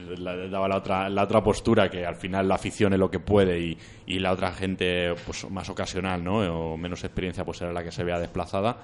daba 0.50 0.66
la 0.68 0.76
otra, 0.76 1.08
la 1.08 1.22
otra 1.22 1.42
postura, 1.42 1.88
que 1.88 2.04
al 2.04 2.16
final 2.16 2.48
la 2.48 2.56
afición 2.56 2.92
es 2.92 2.98
lo 2.98 3.10
que 3.10 3.20
puede 3.20 3.60
y, 3.60 3.78
y 4.06 4.18
la 4.18 4.32
otra 4.32 4.50
gente 4.52 5.14
pues 5.24 5.48
más 5.50 5.68
ocasional, 5.70 6.22
¿no? 6.24 6.38
O 6.72 6.76
menos 6.76 7.04
experiencia 7.04 7.44
pues 7.44 7.60
era 7.62 7.72
la 7.72 7.84
que 7.84 7.92
se 7.92 8.02
vea 8.02 8.18
desplazada. 8.18 8.78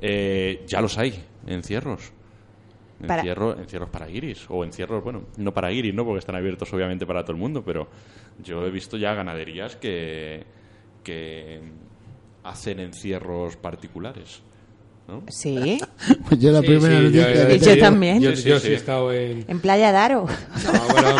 Eh, 0.00 0.64
ya 0.66 0.80
los 0.80 0.98
hay, 0.98 1.24
encierros. 1.46 2.12
Para- 3.06 3.22
Encierro- 3.22 3.56
encierros 3.56 3.90
para 3.90 4.06
guiris, 4.06 4.46
o 4.48 4.64
encierros, 4.64 5.04
bueno, 5.04 5.26
no 5.36 5.54
para 5.54 5.68
guiris, 5.68 5.94
¿no? 5.94 6.04
Porque 6.04 6.18
están 6.18 6.34
abiertos 6.34 6.72
obviamente 6.72 7.06
para 7.06 7.22
todo 7.22 7.32
el 7.32 7.38
mundo, 7.38 7.62
pero 7.64 7.86
yo 8.42 8.66
he 8.66 8.70
visto 8.70 8.96
ya 8.96 9.14
ganaderías 9.14 9.76
que, 9.76 10.44
que 11.04 11.60
hacen 12.42 12.80
encierros 12.80 13.56
particulares, 13.56 14.42
¿no? 15.08 15.22
Sí, 15.28 15.80
Pues 16.28 16.40
yo 16.40 16.52
la 16.52 16.60
Sí, 16.60 16.66
primera 16.66 16.96
sí, 16.98 17.02
noticia 17.04 17.34
yo- 17.42 17.48
que 17.48 17.58
yo 17.58 17.64
tenía- 17.66 17.84
también. 17.84 18.20
Yo, 18.20 18.36
Sí, 18.36 18.48
yo 18.48 18.58
sí. 18.60 18.66
sí 18.66 18.72
he 18.72 18.76
estado 18.76 19.12
en, 19.12 19.44
en 19.48 19.60
Playa 19.60 19.90
Daro. 19.92 20.26
No, 20.26 20.92
bueno. 20.92 21.16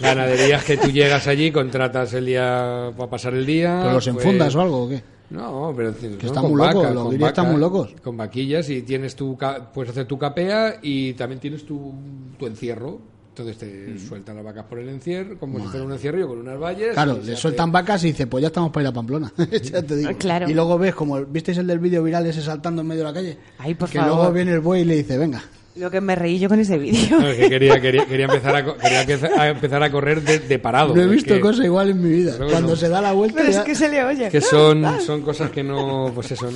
Ganaderías 0.00 0.64
que 0.64 0.76
tú 0.76 0.88
llegas 0.90 1.26
allí, 1.26 1.50
contratas 1.50 2.12
el 2.14 2.26
día 2.26 2.90
para 2.96 3.10
pasar 3.10 3.34
el 3.34 3.44
día. 3.46 3.78
¿Pero 3.82 3.94
los 3.94 4.04
pues- 4.08 4.16
enfundas 4.16 4.54
o 4.54 4.60
algo 4.62 4.84
o 4.84 4.88
qué? 4.88 5.02
No, 5.30 5.74
pero 5.76 5.94
que 5.94 6.26
están 6.26 6.44
muy 6.50 6.56
locos, 6.66 6.94
los 6.94 7.10
guiris 7.10 7.26
están 7.26 7.50
muy 7.52 7.60
locos. 7.60 7.90
Con 8.02 8.16
vaquillas 8.16 8.70
y 8.70 8.80
tienes 8.80 9.14
tu 9.14 9.36
ca- 9.36 9.70
puedes 9.74 9.90
hacer 9.90 10.06
tu 10.06 10.16
capea 10.18 10.78
y 10.80 11.12
también 11.12 11.38
tienes 11.38 11.66
tu, 11.66 11.92
tu 12.38 12.46
encierro. 12.46 12.98
Entonces 13.38 13.58
te 13.58 13.98
sueltan 13.98 14.36
las 14.36 14.44
vacas 14.44 14.64
por 14.64 14.78
el 14.78 14.88
encierro, 14.88 15.38
como 15.38 15.58
si 15.60 15.66
fuera 15.66 15.84
un 15.86 15.92
encierro 15.92 16.26
con 16.26 16.38
unas 16.38 16.58
vallas. 16.58 16.94
Claro, 16.94 17.18
le 17.22 17.36
sueltan 17.36 17.70
vacas 17.72 18.02
y 18.04 18.08
dice, 18.08 18.26
pues 18.26 18.42
ya 18.42 18.48
estamos 18.48 18.70
para 18.70 18.84
ir 18.84 18.88
a 18.88 18.92
Pamplona. 18.92 19.32
Ya 19.62 19.82
te 19.82 19.96
digo. 19.96 20.10
Claro. 20.18 20.48
Y 20.48 20.54
luego 20.54 20.78
ves, 20.78 20.94
como 20.94 21.24
visteis 21.24 21.58
el 21.58 21.66
del 21.66 21.78
vídeo 21.78 22.02
viral 22.02 22.26
ese 22.26 22.42
saltando 22.42 22.82
en 22.82 22.88
medio 22.88 23.02
de 23.02 23.08
la 23.08 23.14
calle, 23.14 23.38
Ay, 23.58 23.74
por 23.74 23.88
que 23.88 23.98
favor. 23.98 24.16
luego 24.16 24.32
viene 24.32 24.52
el 24.52 24.60
buey 24.60 24.82
y 24.82 24.84
le 24.84 24.96
dice, 24.96 25.18
venga. 25.18 25.42
Lo 25.78 25.90
que 25.90 26.00
me 26.00 26.14
reí 26.16 26.38
yo 26.38 26.48
con 26.48 26.58
ese 26.58 26.76
vídeo. 26.76 27.20
No, 27.20 27.28
es 27.28 27.36
que 27.36 27.48
quería, 27.48 27.80
quería, 27.80 28.04
quería 28.06 28.24
empezar, 28.26 28.56
a, 28.56 28.64
quería 28.76 29.00
empezar 29.02 29.32
a 29.38 29.48
empezar 29.48 29.82
a 29.82 29.90
correr 29.90 30.22
de, 30.22 30.40
de 30.40 30.58
parado. 30.58 30.94
no 30.94 31.00
he 31.00 31.04
Es 31.04 31.10
visto 31.10 31.34
que- 31.34 31.40
cosa 31.40 31.64
igual 31.64 31.90
en 31.90 32.02
mi 32.02 32.10
vida. 32.10 32.36
Cuando 32.36 32.70
no. 32.70 32.76
se 32.76 32.88
da 32.88 33.00
la 33.00 33.12
vuelta 33.12 33.36
Pero 33.38 33.50
es 33.50 33.58
que 33.60 33.74
se 33.74 33.88
le 33.88 34.04
oye. 34.04 34.28
que 34.28 34.40
son, 34.40 34.84
son 35.00 35.22
cosas 35.22 35.50
que 35.50 35.62
no, 35.62 36.10
pues 36.14 36.32
eso, 36.32 36.48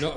no, 0.00 0.12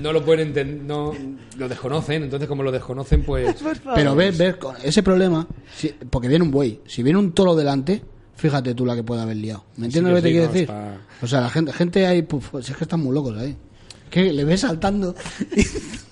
no 0.00 0.12
lo 0.12 0.24
pueden 0.24 0.48
entender, 0.48 0.84
no, 0.86 1.12
lo 1.58 1.68
desconocen, 1.68 2.22
entonces 2.22 2.48
como 2.48 2.62
lo 2.62 2.72
desconocen, 2.72 3.22
pues... 3.24 3.56
Pero 3.94 4.14
ves, 4.14 4.38
ves, 4.38 4.56
con 4.56 4.74
ese 4.82 5.02
problema, 5.02 5.46
si- 5.76 5.94
porque 6.10 6.28
viene 6.28 6.44
un 6.44 6.50
buey, 6.50 6.80
si 6.86 7.02
viene 7.02 7.18
un 7.18 7.32
toro 7.32 7.54
delante, 7.54 8.02
fíjate 8.36 8.74
tú 8.74 8.86
la 8.86 8.94
que 8.96 9.02
puede 9.02 9.20
haber 9.20 9.36
liado. 9.36 9.64
¿Me 9.76 9.86
entiendes 9.86 10.12
lo 10.12 10.16
que 10.16 10.22
te 10.22 10.28
sí, 10.28 10.32
quiero 10.32 10.46
no, 10.46 10.52
decir? 10.52 10.68
está- 10.70 10.96
O 11.20 11.26
sea, 11.26 11.40
la 11.42 11.50
gente, 11.50 11.72
gente 11.74 12.06
ahí, 12.06 12.22
puf, 12.22 12.54
si 12.62 12.72
es 12.72 12.78
que 12.78 12.84
están 12.84 13.00
muy 13.00 13.12
locos 13.14 13.36
ahí. 13.36 13.54
Que 14.08 14.32
le 14.32 14.44
ves 14.44 14.60
saltando. 14.60 15.14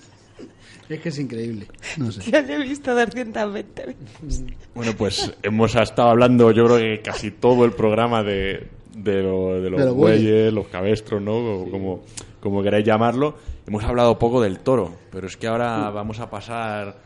es 0.88 1.00
que 1.00 1.08
es 1.08 1.18
increíble. 1.18 1.66
No 1.96 2.10
sé. 2.12 2.30
Lo 2.30 2.38
he 2.54 2.62
visto 2.62 2.94
220 2.94 3.86
veces. 3.86 4.44
Bueno, 4.74 4.92
pues 4.96 5.32
hemos 5.42 5.74
estado 5.74 6.10
hablando, 6.10 6.50
yo 6.52 6.66
creo 6.66 6.78
que 6.78 7.00
casi 7.02 7.30
todo 7.30 7.64
el 7.64 7.72
programa 7.72 8.22
de, 8.22 8.68
de, 8.96 9.22
lo- 9.22 9.60
de 9.60 9.70
los 9.70 9.84
De 9.84 9.90
bueyes, 9.90 10.22
bueyes. 10.22 10.52
los 10.52 10.66
cabestros, 10.68 11.20
¿no? 11.22 11.36
O 11.36 11.70
como, 11.70 12.02
como 12.40 12.62
queráis 12.62 12.84
llamarlo. 12.86 13.36
Hemos 13.66 13.82
hablado 13.84 14.18
poco 14.18 14.40
del 14.40 14.60
toro, 14.60 14.94
pero 15.10 15.26
es 15.26 15.36
que 15.36 15.46
ahora 15.48 15.90
vamos 15.90 16.20
a 16.20 16.30
pasar. 16.30 16.96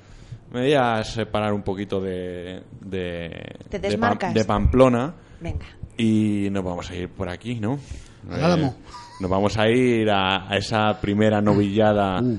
Me 0.52 0.60
voy 0.62 0.74
a 0.74 1.02
separar 1.04 1.52
un 1.52 1.62
poquito 1.62 2.00
de. 2.00 2.62
de, 2.80 3.30
Te 3.68 3.78
de, 3.78 3.88
Pam- 3.88 3.90
desmarcas. 3.92 4.34
de 4.34 4.44
Pamplona 4.44 5.14
Venga. 5.40 5.64
y 5.96 6.48
nos 6.50 6.64
vamos 6.64 6.90
a 6.90 6.96
ir 6.96 7.08
por 7.08 7.28
aquí, 7.28 7.54
¿no? 7.54 7.74
Eh, 7.74 8.32
Al 8.34 8.44
Álamo. 8.44 8.74
Nos 9.20 9.30
vamos 9.30 9.56
a 9.58 9.68
ir 9.68 10.10
a, 10.10 10.50
a 10.50 10.56
esa 10.56 11.00
primera 11.00 11.40
novillada. 11.40 12.20
Uh, 12.22 12.38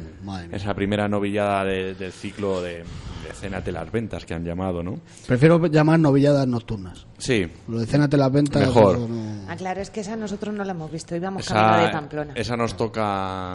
esa 0.52 0.74
primera 0.74 1.08
novillada 1.08 1.64
de- 1.64 1.94
del 1.96 2.12
ciclo 2.12 2.62
de, 2.62 2.78
de 2.80 3.34
Cénate 3.34 3.72
las 3.72 3.92
ventas 3.92 4.26
que 4.26 4.34
han 4.34 4.44
llamado, 4.44 4.82
¿no? 4.84 5.00
Prefiero 5.28 5.66
llamar 5.68 6.00
novilladas 6.00 6.48
nocturnas. 6.48 7.06
Sí, 7.18 7.48
Lo 7.68 7.80
de 7.80 7.86
cénate 7.86 8.18
las 8.18 8.32
ventas. 8.32 8.62
Mejor. 8.62 9.00
no- 9.00 9.32
Ah, 9.48 9.56
claro, 9.56 9.82
es 9.82 9.90
que 9.90 10.00
esa 10.02 10.16
nosotros 10.16 10.54
no 10.56 10.64
la 10.64 10.72
hemos 10.72 10.92
visto. 10.92 11.16
Íbamos 11.16 11.48
camino 11.48 11.78
de 11.78 11.84
esa, 11.84 11.92
Pamplona. 11.92 12.34
esa 12.36 12.58
nos 12.58 12.76
toca 12.78 13.52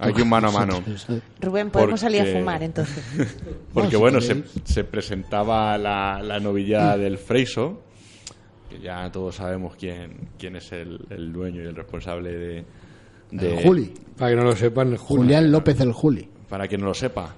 aquí 0.00 0.22
un 0.22 0.28
mano 0.28 0.48
a 0.48 0.52
mano. 0.52 0.82
Rubén, 1.40 1.70
podemos 1.70 2.00
porque- 2.00 2.18
salir 2.18 2.20
a 2.22 2.38
fumar 2.38 2.62
entonces. 2.62 3.04
Porque 3.74 3.92
No, 3.94 3.98
bueno, 4.00 4.20
se, 4.20 4.42
se 4.64 4.84
presentaba 4.84 5.76
la, 5.78 6.20
la 6.22 6.38
novillada 6.40 6.96
del 6.96 7.18
Freiso, 7.18 7.82
que 8.68 8.78
ya 8.80 9.10
todos 9.10 9.36
sabemos 9.36 9.76
quién, 9.76 10.28
quién 10.38 10.56
es 10.56 10.72
el, 10.72 11.00
el 11.10 11.32
dueño 11.32 11.62
y 11.62 11.66
el 11.66 11.74
responsable 11.76 12.30
de... 12.32 12.64
de 13.30 13.56
El 13.56 13.62
Juli. 13.62 13.92
Para 14.16 14.30
que 14.30 14.36
no 14.36 14.44
lo 14.44 14.56
sepan, 14.56 14.92
el. 14.92 14.98
Julián 14.98 15.50
López 15.50 15.80
el 15.80 15.92
Juli. 15.92 16.28
Para 16.48 16.66
quien 16.68 16.80
no 16.80 16.88
lo 16.88 16.94
sepa. 16.94 17.34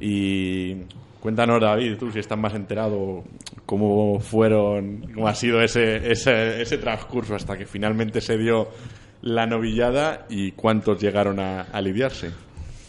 Y 0.00 0.74
cuéntanos, 1.20 1.60
David, 1.60 1.96
tú 1.98 2.10
si 2.10 2.18
estás 2.18 2.38
más 2.38 2.54
enterado, 2.54 3.24
cómo 3.66 4.18
fueron, 4.20 5.12
cómo 5.14 5.28
ha 5.28 5.34
sido 5.34 5.60
ese, 5.62 6.10
ese, 6.10 6.62
ese 6.62 6.78
transcurso 6.78 7.34
hasta 7.34 7.56
que 7.56 7.66
finalmente 7.66 8.20
se 8.20 8.38
dio 8.38 8.68
la 9.22 9.46
novillada 9.46 10.26
y 10.30 10.52
cuántos 10.52 11.00
llegaron 11.00 11.38
a, 11.38 11.62
a 11.62 11.80
lidiarse. 11.80 12.30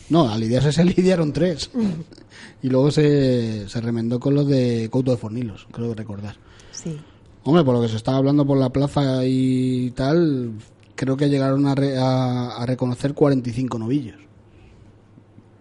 No, 0.09 0.29
a 0.29 0.37
lidiarse 0.37 0.71
se 0.71 0.83
lidiaron 0.85 1.33
tres. 1.33 1.71
y 2.63 2.69
luego 2.69 2.91
se, 2.91 3.67
se 3.67 3.81
remendó 3.81 4.19
con 4.19 4.35
los 4.35 4.47
de 4.47 4.87
Couto 4.89 5.11
de 5.11 5.17
Fornilos, 5.17 5.67
creo 5.71 5.89
que 5.89 5.95
recordar. 5.95 6.35
Sí. 6.71 6.99
Hombre, 7.43 7.63
por 7.63 7.75
lo 7.75 7.81
que 7.81 7.87
se 7.89 7.95
estaba 7.97 8.17
hablando 8.17 8.45
por 8.45 8.57
la 8.57 8.69
plaza 8.69 9.25
y 9.25 9.91
tal, 9.91 10.51
creo 10.95 11.17
que 11.17 11.27
llegaron 11.29 11.65
a, 11.67 11.73
re- 11.75 11.97
a- 11.97 12.57
a 12.57 12.65
reconocer 12.65 13.13
45 13.13 13.79
novillos. 13.79 14.17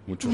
Mucho. 0.07 0.29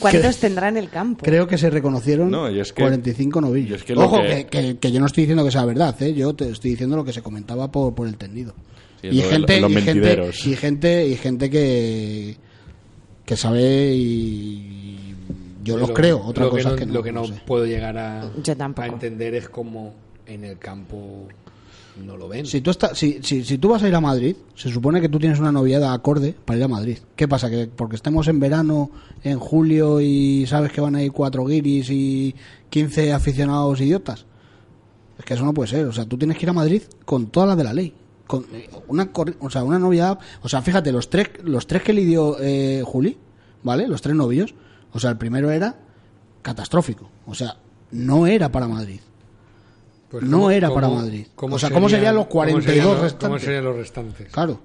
¿Cuántos 0.00 0.38
tendrá 0.38 0.68
en 0.68 0.76
el 0.76 0.88
campo? 0.88 1.24
Creo 1.24 1.46
que 1.46 1.56
se 1.56 1.70
reconocieron 1.70 2.30
No, 2.30 2.50
y 2.50 2.58
es 2.58 2.72
que- 2.72 2.82
45 2.82 3.40
novillos. 3.40 3.70
y 3.70 3.74
es 3.74 3.84
que 3.84 3.94
lo 3.94 4.02
Ojo, 4.06 4.20
que- 4.22 4.46
que... 4.46 4.60
Que, 4.62 4.78
que 4.78 4.90
yo 4.92 4.98
no 4.98 5.06
estoy 5.06 5.22
diciendo 5.22 5.44
que 5.44 5.52
sea 5.52 5.64
verdad, 5.64 5.94
¿eh? 6.02 6.14
yo 6.14 6.34
te 6.34 6.50
estoy 6.50 6.72
diciendo 6.72 6.96
lo 6.96 7.04
que 7.04 7.12
se 7.12 7.22
comentaba 7.22 7.70
por, 7.70 7.94
por 7.94 8.08
el 8.08 8.16
tendido. 8.16 8.54
Sí, 9.00 9.08
y, 9.08 9.20
gente, 9.22 9.60
y, 9.60 9.74
gente, 9.80 10.30
y 10.44 10.56
gente 10.56 11.06
y 11.06 11.16
gente 11.16 11.50
que 11.50 12.36
que 13.24 13.36
sabe 13.36 13.92
y 13.94 15.14
yo 15.62 15.76
los 15.76 15.90
Lo- 15.90 15.94
creo. 15.94 16.20
Otra 16.24 16.46
lo 16.46 16.50
cosa 16.50 16.70
que 16.70 16.74
es 16.74 16.80
que 16.80 16.86
no, 16.86 16.94
Lo 16.94 17.02
que 17.04 17.12
no, 17.12 17.20
no 17.20 17.26
sé. 17.28 17.42
puedo 17.46 17.64
llegar 17.66 17.96
a, 17.96 18.22
a 18.22 18.86
entender 18.86 19.34
es 19.36 19.48
cómo 19.48 19.94
en 20.28 20.44
el 20.44 20.58
campo 20.58 21.26
no 22.04 22.16
lo 22.16 22.28
ven. 22.28 22.46
Si 22.46 22.60
tú, 22.60 22.70
estás, 22.70 22.96
si, 22.96 23.20
si, 23.22 23.44
si 23.44 23.56
vas 23.56 23.82
a 23.82 23.88
ir 23.88 23.94
a 23.94 24.00
Madrid, 24.00 24.36
se 24.54 24.70
supone 24.70 25.00
que 25.00 25.08
tú 25.08 25.18
tienes 25.18 25.38
una 25.38 25.50
noviada 25.50 25.92
acorde 25.92 26.34
para 26.44 26.58
ir 26.58 26.64
a 26.64 26.68
Madrid. 26.68 26.98
¿Qué 27.16 27.26
pasa? 27.26 27.50
Que 27.50 27.66
porque 27.66 27.96
estemos 27.96 28.28
en 28.28 28.38
verano, 28.38 28.90
en 29.24 29.38
julio, 29.38 30.00
y 30.00 30.46
sabes 30.46 30.72
que 30.72 30.80
van 30.80 30.94
a 30.94 31.02
ir 31.02 31.12
cuatro 31.12 31.44
guiris 31.44 31.90
y 31.90 32.34
15 32.70 33.12
aficionados 33.12 33.80
idiotas. 33.80 34.26
Es 35.18 35.24
que 35.24 35.34
eso 35.34 35.44
no 35.44 35.54
puede 35.54 35.68
ser. 35.68 35.86
O 35.86 35.92
sea, 35.92 36.04
tú 36.04 36.16
tienes 36.16 36.36
que 36.36 36.46
ir 36.46 36.50
a 36.50 36.54
Madrid 36.54 36.82
con 37.04 37.26
todas 37.26 37.48
las 37.48 37.58
de 37.58 37.64
la 37.64 37.72
ley. 37.72 37.94
Con 38.26 38.46
eh, 38.52 38.70
una, 38.86 39.10
o 39.40 39.50
sea, 39.50 39.64
una 39.64 39.78
noviada. 39.78 40.18
O 40.42 40.48
sea, 40.48 40.62
fíjate, 40.62 40.92
los 40.92 41.10
tres, 41.10 41.30
los 41.42 41.66
tres 41.66 41.82
que 41.82 41.92
lidió 41.92 42.36
eh, 42.40 42.82
Juli, 42.84 43.18
¿vale? 43.62 43.88
Los 43.88 44.02
tres 44.02 44.14
novios. 44.14 44.54
O 44.92 45.00
sea, 45.00 45.10
el 45.10 45.18
primero 45.18 45.50
era 45.50 45.74
catastrófico. 46.42 47.10
O 47.26 47.34
sea, 47.34 47.56
no 47.90 48.26
era 48.26 48.52
para 48.52 48.68
Madrid. 48.68 49.00
Pues 50.10 50.24
no 50.24 50.38
cómo- 50.38 50.50
era 50.50 50.68
para 50.70 50.86
cómo- 50.88 51.00
Madrid. 51.00 51.26
O 51.36 51.58
sea, 51.58 51.70
¿cómo 51.70 51.88
serían 51.88 52.14
los 52.14 52.24
cómo 52.26 52.34
42 52.40 52.64
serían 52.64 52.86
los- 52.86 52.94
¿Cómo 52.96 53.04
restantes? 53.04 53.42
serían 53.42 53.64
los 53.64 53.76
restantes? 53.76 54.28
Claro. 54.32 54.60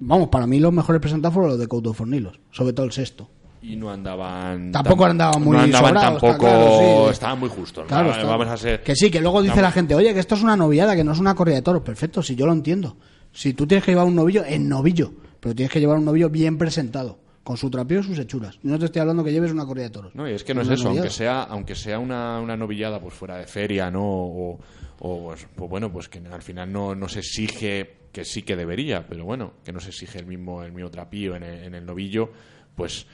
Vamos, 0.00 0.28
para 0.28 0.46
mí 0.46 0.58
los 0.58 0.72
mejores 0.72 1.00
presentados 1.00 1.34
fueron 1.34 1.50
los 1.52 1.60
de 1.60 1.66
Couto 1.68 1.92
Fornilos, 1.92 2.40
sobre 2.50 2.72
todo 2.72 2.86
el 2.86 2.92
sexto. 2.92 3.28
Y 3.62 3.76
no 3.76 3.90
andaban. 3.90 4.72
Tampoco 4.72 5.04
tam- 5.04 5.10
andaban 5.10 5.42
muy 5.44 5.56
No 5.56 5.62
andaban 5.62 5.88
sobrados, 5.94 6.14
está 6.16 6.26
tampoco. 6.28 6.50
claro, 6.50 7.04
sí. 7.06 7.12
Estaban 7.12 7.38
muy 7.40 7.48
justos. 7.50 7.84
¿no? 7.84 7.88
Claro, 7.88 8.10
está- 8.10 8.24
Vamos 8.24 8.48
a 8.48 8.56
ser. 8.56 8.82
Que 8.82 8.96
sí, 8.96 9.10
que 9.10 9.20
luego 9.20 9.42
dice 9.42 9.60
la 9.60 9.70
gente, 9.70 9.94
oye, 9.94 10.14
que 10.14 10.20
esto 10.20 10.34
es 10.34 10.42
una 10.42 10.56
noviada, 10.56 10.96
que 10.96 11.04
no 11.04 11.12
es 11.12 11.18
una 11.18 11.34
corrida 11.34 11.56
de 11.56 11.62
toros. 11.62 11.82
Perfecto, 11.82 12.22
si 12.22 12.34
yo 12.34 12.46
lo 12.46 12.52
entiendo. 12.52 12.96
Si 13.32 13.52
tú 13.52 13.66
tienes 13.66 13.84
que 13.84 13.90
llevar 13.92 14.06
un 14.06 14.14
novillo, 14.16 14.42
en 14.46 14.68
novillo. 14.68 15.12
Pero 15.40 15.54
tienes 15.54 15.70
que 15.72 15.78
llevar 15.80 15.98
un 15.98 16.04
novillo 16.06 16.30
bien 16.30 16.56
presentado, 16.58 17.18
con 17.42 17.56
su 17.56 17.70
trapeo 17.70 18.00
y 18.00 18.04
sus 18.04 18.18
hechuras. 18.18 18.58
No 18.62 18.78
te 18.78 18.86
estoy 18.86 19.00
hablando 19.00 19.24
que 19.24 19.32
lleves 19.32 19.52
una 19.52 19.66
corrida 19.66 19.84
de 19.84 19.90
toros. 19.90 20.14
No, 20.14 20.28
y 20.28 20.32
es 20.32 20.44
que 20.44 20.54
no 20.54 20.62
es 20.62 20.68
eso, 20.68 20.88
aunque 20.88 21.10
sea, 21.10 21.42
aunque 21.44 21.74
sea 21.74 21.98
una, 21.98 22.40
una 22.40 22.56
novillada 22.56 23.00
pues 23.00 23.14
fuera 23.14 23.36
de 23.36 23.46
feria, 23.46 23.90
¿no? 23.90 24.02
O, 24.04 24.58
o, 25.00 25.24
pues, 25.24 25.46
pues 25.54 25.70
bueno, 25.70 25.90
pues 25.90 26.08
que 26.08 26.18
al 26.18 26.42
final 26.42 26.70
no, 26.72 26.94
no 26.94 27.08
se 27.08 27.20
exige, 27.20 27.96
que 28.12 28.24
sí 28.24 28.42
que 28.42 28.56
debería, 28.56 29.06
pero 29.06 29.24
bueno, 29.24 29.54
que 29.64 29.72
no 29.72 29.80
se 29.80 29.88
exige 29.88 30.18
el 30.18 30.26
mismo, 30.26 30.62
el 30.62 30.72
mismo 30.72 30.90
trapío 30.90 31.36
en 31.36 31.42
el, 31.42 31.64
en 31.64 31.74
el 31.74 31.86
novillo, 31.86 32.30
pues 32.74 33.06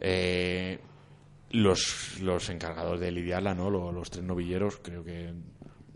eh, 0.00 0.78
los, 1.50 2.20
los 2.20 2.48
encargados 2.50 3.00
de 3.00 3.10
lidiarla, 3.10 3.54
¿no? 3.54 3.70
Los, 3.70 3.92
los 3.92 4.10
tres 4.10 4.24
novilleros, 4.24 4.78
creo 4.82 5.04
que 5.04 5.32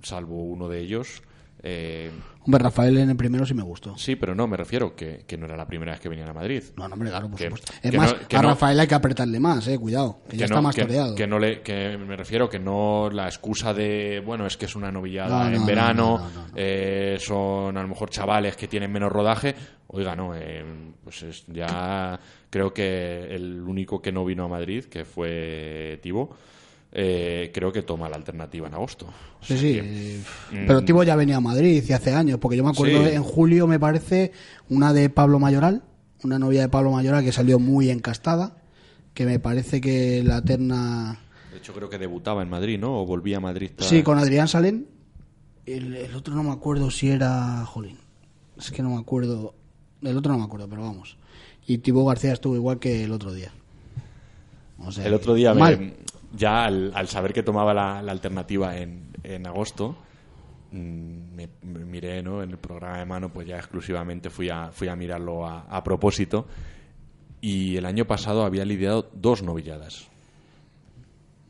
salvo 0.02 0.42
uno 0.42 0.68
de 0.68 0.80
ellos, 0.80 1.22
eh, 1.68 2.10
Hombre, 2.44 2.62
Rafael 2.62 2.97
en 2.98 3.10
el 3.10 3.16
primero 3.16 3.44
sí 3.44 3.55
me 3.55 3.64
gustó. 3.64 3.98
sí, 3.98 4.14
pero 4.14 4.32
no, 4.32 4.47
me 4.47 4.56
refiero 4.56 4.94
que, 4.94 5.24
que 5.26 5.36
no 5.36 5.47
era 5.47 5.56
la 5.56 5.66
primera 5.66 5.90
vez 5.90 6.01
que 6.01 6.09
venían 6.09 6.28
a 6.28 6.32
Madrid. 6.32 6.62
No, 6.76 6.86
no, 6.86 6.94
hombre, 6.94 7.10
claro, 7.10 7.28
por 7.28 7.36
Que- 7.38 7.44
supuesto. 7.47 7.72
Es 7.82 7.93
más, 7.94 8.12
no- 8.30 8.38
a 8.38 8.43
no- 8.43 8.48
Rafael 8.51 8.78
hay 8.78 8.86
que 8.86 8.94
apretarle 8.94 9.40
más, 9.40 9.66
eh, 9.66 9.76
cuidado, 9.76 10.20
que, 10.30 10.36
ya 10.36 10.44
está 10.44 10.60
más 10.60 10.76
toreado. 10.76 11.16
que 11.16 11.26
no 11.26 11.40
le, 11.40 11.60
que 11.62 11.98
me 11.98 12.14
refiero 12.14 12.48
que 12.48 12.60
no 12.60 13.10
la 13.12 13.26
excusa 13.26 13.74
de, 13.74 14.22
bueno, 14.24 14.47
es 14.47 14.56
que 14.56 14.66
es 14.66 14.76
una 14.76 14.93
novillada 14.93 15.38
No, 15.44 15.51
no, 15.51 15.56
en 15.56 15.60
no, 15.62 15.66
verano, 15.66 16.18
no, 16.18 16.30
no, 16.43 16.47
no. 16.48 16.52
eh, 16.55 17.16
son 17.18 17.76
a 17.76 17.82
lo 17.82 17.88
mejor 17.88 18.10
chavales 18.10 18.55
que 18.56 18.68
tienen 18.68 18.93
menos 18.93 19.10
rodaje. 19.10 19.56
Oiga, 19.88 20.14
no, 20.14 20.32
eh, 20.36 20.64
pues 21.02 21.24
es 21.24 21.44
ya 21.48 22.18
creo 22.48 22.72
que 22.72 23.26
el 23.34 23.60
único 23.60 24.01
que 24.01 24.12
no 24.12 24.24
vino 24.24 24.44
a 24.44 24.48
Madrid, 24.48 24.84
que 24.84 25.05
fue 25.05 25.98
Tibo, 26.01 26.36
eh, 26.98 27.51
creo 27.52 27.70
que 27.73 27.82
toma 27.82 28.09
la 28.09 28.16
alternativa 28.16 28.66
en 28.68 28.73
agosto. 28.74 29.05
O 29.06 29.44
Sí, 29.44 29.48
sea 29.48 29.59
sí. 29.59 29.74
que, 29.74 29.81
eh, 30.16 30.20
mm, 30.52 30.66
Pero 30.66 30.82
Tibo 30.82 31.02
ya 31.05 31.14
venía 31.14 31.36
a 31.36 31.40
Madrid 31.40 31.85
y 31.86 31.93
hace 31.93 32.14
años, 32.14 32.39
porque 32.40 32.56
yo 32.56 32.64
me 32.64 32.70
acuerdo 32.70 33.05
Sí. 33.05 33.14
en 33.14 33.23
julio, 33.23 33.66
me 33.66 33.78
parece, 33.78 34.32
una 34.70 34.94
de 34.94 35.10
Pablo 35.10 35.39
Mayoral, 35.39 35.82
una 36.24 36.39
novia 36.39 36.62
de 36.62 36.68
Pablo 36.70 36.90
Mayoral 36.93 37.23
que 37.23 37.32
salió 37.32 37.59
muy 37.59 37.90
encastada, 37.90 38.56
que 39.12 39.27
me 39.27 39.39
parece 39.39 39.81
que 39.82 40.23
la 40.24 40.40
terna... 40.43 41.20
De 41.52 41.59
hecho, 41.59 41.74
creo 41.74 41.90
que 41.90 41.98
debutaba 41.98 42.40
en 42.43 42.48
Madrid, 42.48 42.78
¿no? 42.78 43.02
O 43.02 43.05
volvía 43.06 43.36
a 43.36 43.40
Madrid. 43.40 43.73
tras- 43.77 43.89
Sí, 43.90 44.02
con 44.02 44.18
Adrián 44.18 44.48
Salén. 44.48 44.86
El, 45.66 45.97
el 45.97 46.14
otro 46.14 46.35
no 46.35 46.43
me 46.44 46.51
acuerdo 46.52 46.90
si 46.90 47.10
era... 47.10 47.62
Jolín. 47.66 47.98
Es 48.59 48.70
que 48.70 48.82
no 48.82 48.90
me 48.94 48.98
acuerdo. 49.01 49.55
El 50.01 50.16
otro 50.16 50.32
no 50.32 50.39
me 50.39 50.44
acuerdo, 50.44 50.66
pero 50.68 50.82
vamos. 50.82 51.18
Y 51.66 51.78
Tibo 51.78 52.05
García 52.06 52.32
estuvo 52.32 52.55
igual 52.56 52.78
que 52.78 53.05
el 53.05 53.12
otro 53.12 53.32
día. 53.35 53.52
O 54.78 54.93
sea, 54.93 55.06
El 55.06 55.14
otro 55.14 55.35
día, 55.35 55.52
me-. 55.55 55.94
Ya 56.36 56.64
al, 56.64 56.92
al 56.94 57.08
saber 57.08 57.32
que 57.32 57.42
tomaba 57.42 57.72
la, 57.74 58.02
la 58.02 58.12
alternativa 58.12 58.76
en, 58.76 59.10
en 59.22 59.46
agosto, 59.46 59.96
mm, 60.72 61.34
me, 61.34 61.48
me 61.62 61.84
miré 61.84 62.22
¿no? 62.22 62.42
en 62.42 62.50
el 62.50 62.58
programa 62.58 62.98
de 62.98 63.06
mano, 63.06 63.32
pues 63.32 63.46
ya 63.46 63.56
exclusivamente 63.56 64.30
fui 64.30 64.48
a, 64.50 64.70
fui 64.72 64.88
a 64.88 64.96
mirarlo 64.96 65.46
a, 65.46 65.62
a 65.62 65.82
propósito. 65.82 66.46
Y 67.40 67.76
el 67.76 67.86
año 67.86 68.06
pasado 68.06 68.44
había 68.44 68.64
lidiado 68.64 69.10
dos 69.14 69.42
novilladas. 69.42 70.08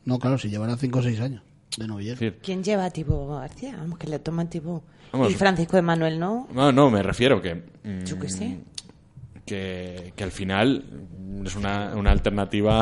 No, 0.05 0.19
claro, 0.19 0.37
si 0.37 0.49
llevará 0.49 0.77
5 0.77 0.99
o 0.99 1.01
6 1.01 1.19
años 1.21 1.41
de 1.77 1.87
novillero. 1.87 2.35
¿Quién 2.41 2.63
lleva 2.63 2.85
a 2.85 2.89
Tibo 2.91 3.35
García? 3.37 3.75
Vamos, 3.77 3.97
que 3.99 4.07
le 4.07 4.19
toma 4.19 4.49
Tibo. 4.49 4.83
Vamos. 5.11 5.31
Y 5.31 5.35
Francisco 5.35 5.75
de 5.75 5.81
Manuel, 5.81 6.19
¿no? 6.19 6.47
no, 6.53 6.71
no, 6.71 6.89
me 6.89 7.01
refiero 7.03 7.41
que. 7.41 7.55
mm, 7.55 8.03
Yo 8.05 8.19
qué 8.19 8.29
sé. 8.29 8.59
Que, 9.45 10.13
que 10.15 10.23
al 10.23 10.31
final 10.31 10.83
es 11.45 11.55
una, 11.55 11.95
una 11.95 12.11
alternativa. 12.11 12.79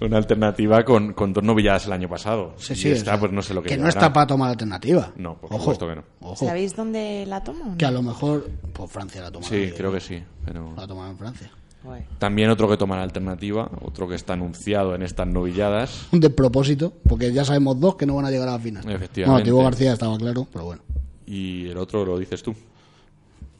Una 0.00 0.16
alternativa 0.16 0.84
con, 0.84 1.12
con 1.12 1.32
dos 1.32 1.44
novilladas 1.44 1.86
el 1.86 1.92
año 1.92 2.08
pasado. 2.08 2.54
Sí, 2.56 2.72
y 2.72 2.76
sí, 2.76 2.92
o 2.92 2.96
sea, 2.96 3.20
pues 3.20 3.30
no 3.32 3.40
sé 3.40 3.54
lo 3.54 3.62
que 3.62 3.68
Que 3.68 3.76
no 3.76 3.88
está 3.88 4.12
para 4.12 4.26
tomar 4.26 4.50
alternativa. 4.50 5.12
No, 5.16 5.36
por 5.36 5.52
Ojo, 5.52 5.58
supuesto 5.58 5.88
que 5.88 5.96
no. 5.96 6.04
Ojo. 6.20 6.44
¿Sabéis 6.46 6.74
dónde 6.74 7.24
la 7.26 7.42
toma? 7.44 7.66
o 7.66 7.68
no? 7.70 7.78
Que 7.78 7.84
a 7.86 7.90
lo 7.90 8.02
mejor. 8.02 8.48
Pues 8.72 8.90
Francia 8.90 9.22
la 9.22 9.30
toma. 9.30 9.46
Sí, 9.46 9.72
creo 9.76 9.92
que 9.92 10.00
sí. 10.00 10.22
Pero... 10.44 10.74
La 10.76 10.86
toma 10.86 11.08
en 11.08 11.16
Francia. 11.18 11.50
Bueno. 11.84 12.06
También 12.18 12.48
otro 12.48 12.68
que 12.68 12.76
toma 12.76 12.96
la 12.96 13.02
alternativa, 13.02 13.68
otro 13.82 14.08
que 14.08 14.14
está 14.14 14.34
anunciado 14.34 14.94
en 14.94 15.02
estas 15.02 15.26
novilladas. 15.26 16.06
Un 16.12 16.20
despropósito, 16.20 16.92
porque 17.08 17.32
ya 17.32 17.44
sabemos 17.44 17.78
dos 17.80 17.96
que 17.96 18.06
no 18.06 18.14
van 18.14 18.24
a 18.24 18.30
llegar 18.30 18.48
a 18.48 18.52
la 18.52 18.58
final. 18.58 18.88
Efectivamente. 18.88 19.24
Bueno, 19.30 19.44
Tibo 19.44 19.64
García 19.64 19.92
estaba 19.92 20.16
claro, 20.16 20.46
pero 20.52 20.64
bueno. 20.64 20.82
Y 21.26 21.68
el 21.68 21.76
otro 21.78 22.04
lo 22.04 22.18
dices 22.18 22.42
tú. 22.42 22.54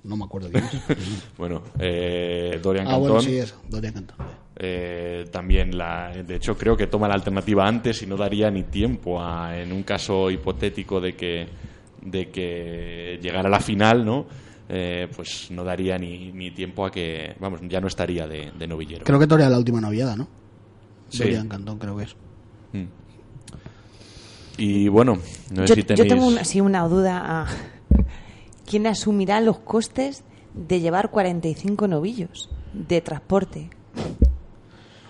No 0.05 0.17
me 0.17 0.25
acuerdo 0.25 0.51
quién 0.51 0.65
es. 0.65 0.73
Bueno, 1.39 1.63
eh, 1.79 2.59
Dorian 2.63 2.87
ah, 2.87 2.91
Cantón. 2.91 3.09
bueno, 3.09 3.21
sí, 3.21 3.37
eso. 3.37 3.57
Dorian 3.69 3.95
Cantón. 3.95 4.17
eh, 4.57 5.25
también, 5.31 5.77
la, 5.79 6.13
de 6.13 6.37
hecho, 6.37 6.57
creo 6.57 6.77
que 6.77 6.87
toma 6.89 7.07
la 7.09 7.15
alternativa 7.15 7.67
antes 7.67 8.03
y 8.03 8.07
no 8.07 8.17
daría 8.17 8.51
ni 8.51 8.65
tiempo 8.65 9.21
a, 9.23 9.57
en 9.59 9.73
un 9.73 9.83
caso 9.85 10.31
hipotético 10.31 11.01
de 11.01 11.15
que, 11.15 11.47
de 12.05 12.31
que 12.31 13.19
llegara 13.23 13.49
a 13.49 13.51
la 13.51 13.61
final, 13.61 14.05
¿no? 14.05 14.27
Eh, 14.69 15.07
pues 15.15 15.51
no 15.51 15.63
daría 15.65 15.99
ni, 15.99 16.33
ni 16.33 16.51
tiempo 16.51 16.85
a 16.87 16.91
que, 16.91 17.35
vamos, 17.39 17.61
ya 17.69 17.81
no 17.81 17.87
estaría 17.89 18.27
de, 18.27 18.53
de 18.59 18.67
novillero. 18.67 19.05
Creo 19.05 19.19
que 19.19 19.27
torea 19.27 19.49
la 19.49 19.59
última 19.59 19.81
noviada, 19.81 20.17
¿no? 20.17 20.27
Sí. 21.11 21.25
Dorian 21.25 21.49
Cantón, 21.49 21.79
creo 21.79 21.97
que 21.97 22.05
es. 22.05 22.17
Mm. 22.73 22.85
Y 24.59 24.89
bueno, 24.89 25.19
no 25.51 25.67
sé 25.67 25.75
Yo, 25.77 25.83
si 25.83 25.95
yo 25.95 26.07
tengo 26.07 26.27
una, 26.27 26.45
sí, 26.45 26.61
una 26.61 26.87
duda. 26.89 27.47
¿Quién 28.67 28.87
asumirá 28.87 29.41
los 29.41 29.59
costes 29.59 30.23
de 30.55 30.81
llevar 30.81 31.11
45 31.11 31.89
novillos 31.89 32.49
de 32.73 33.01
transporte? 33.01 33.71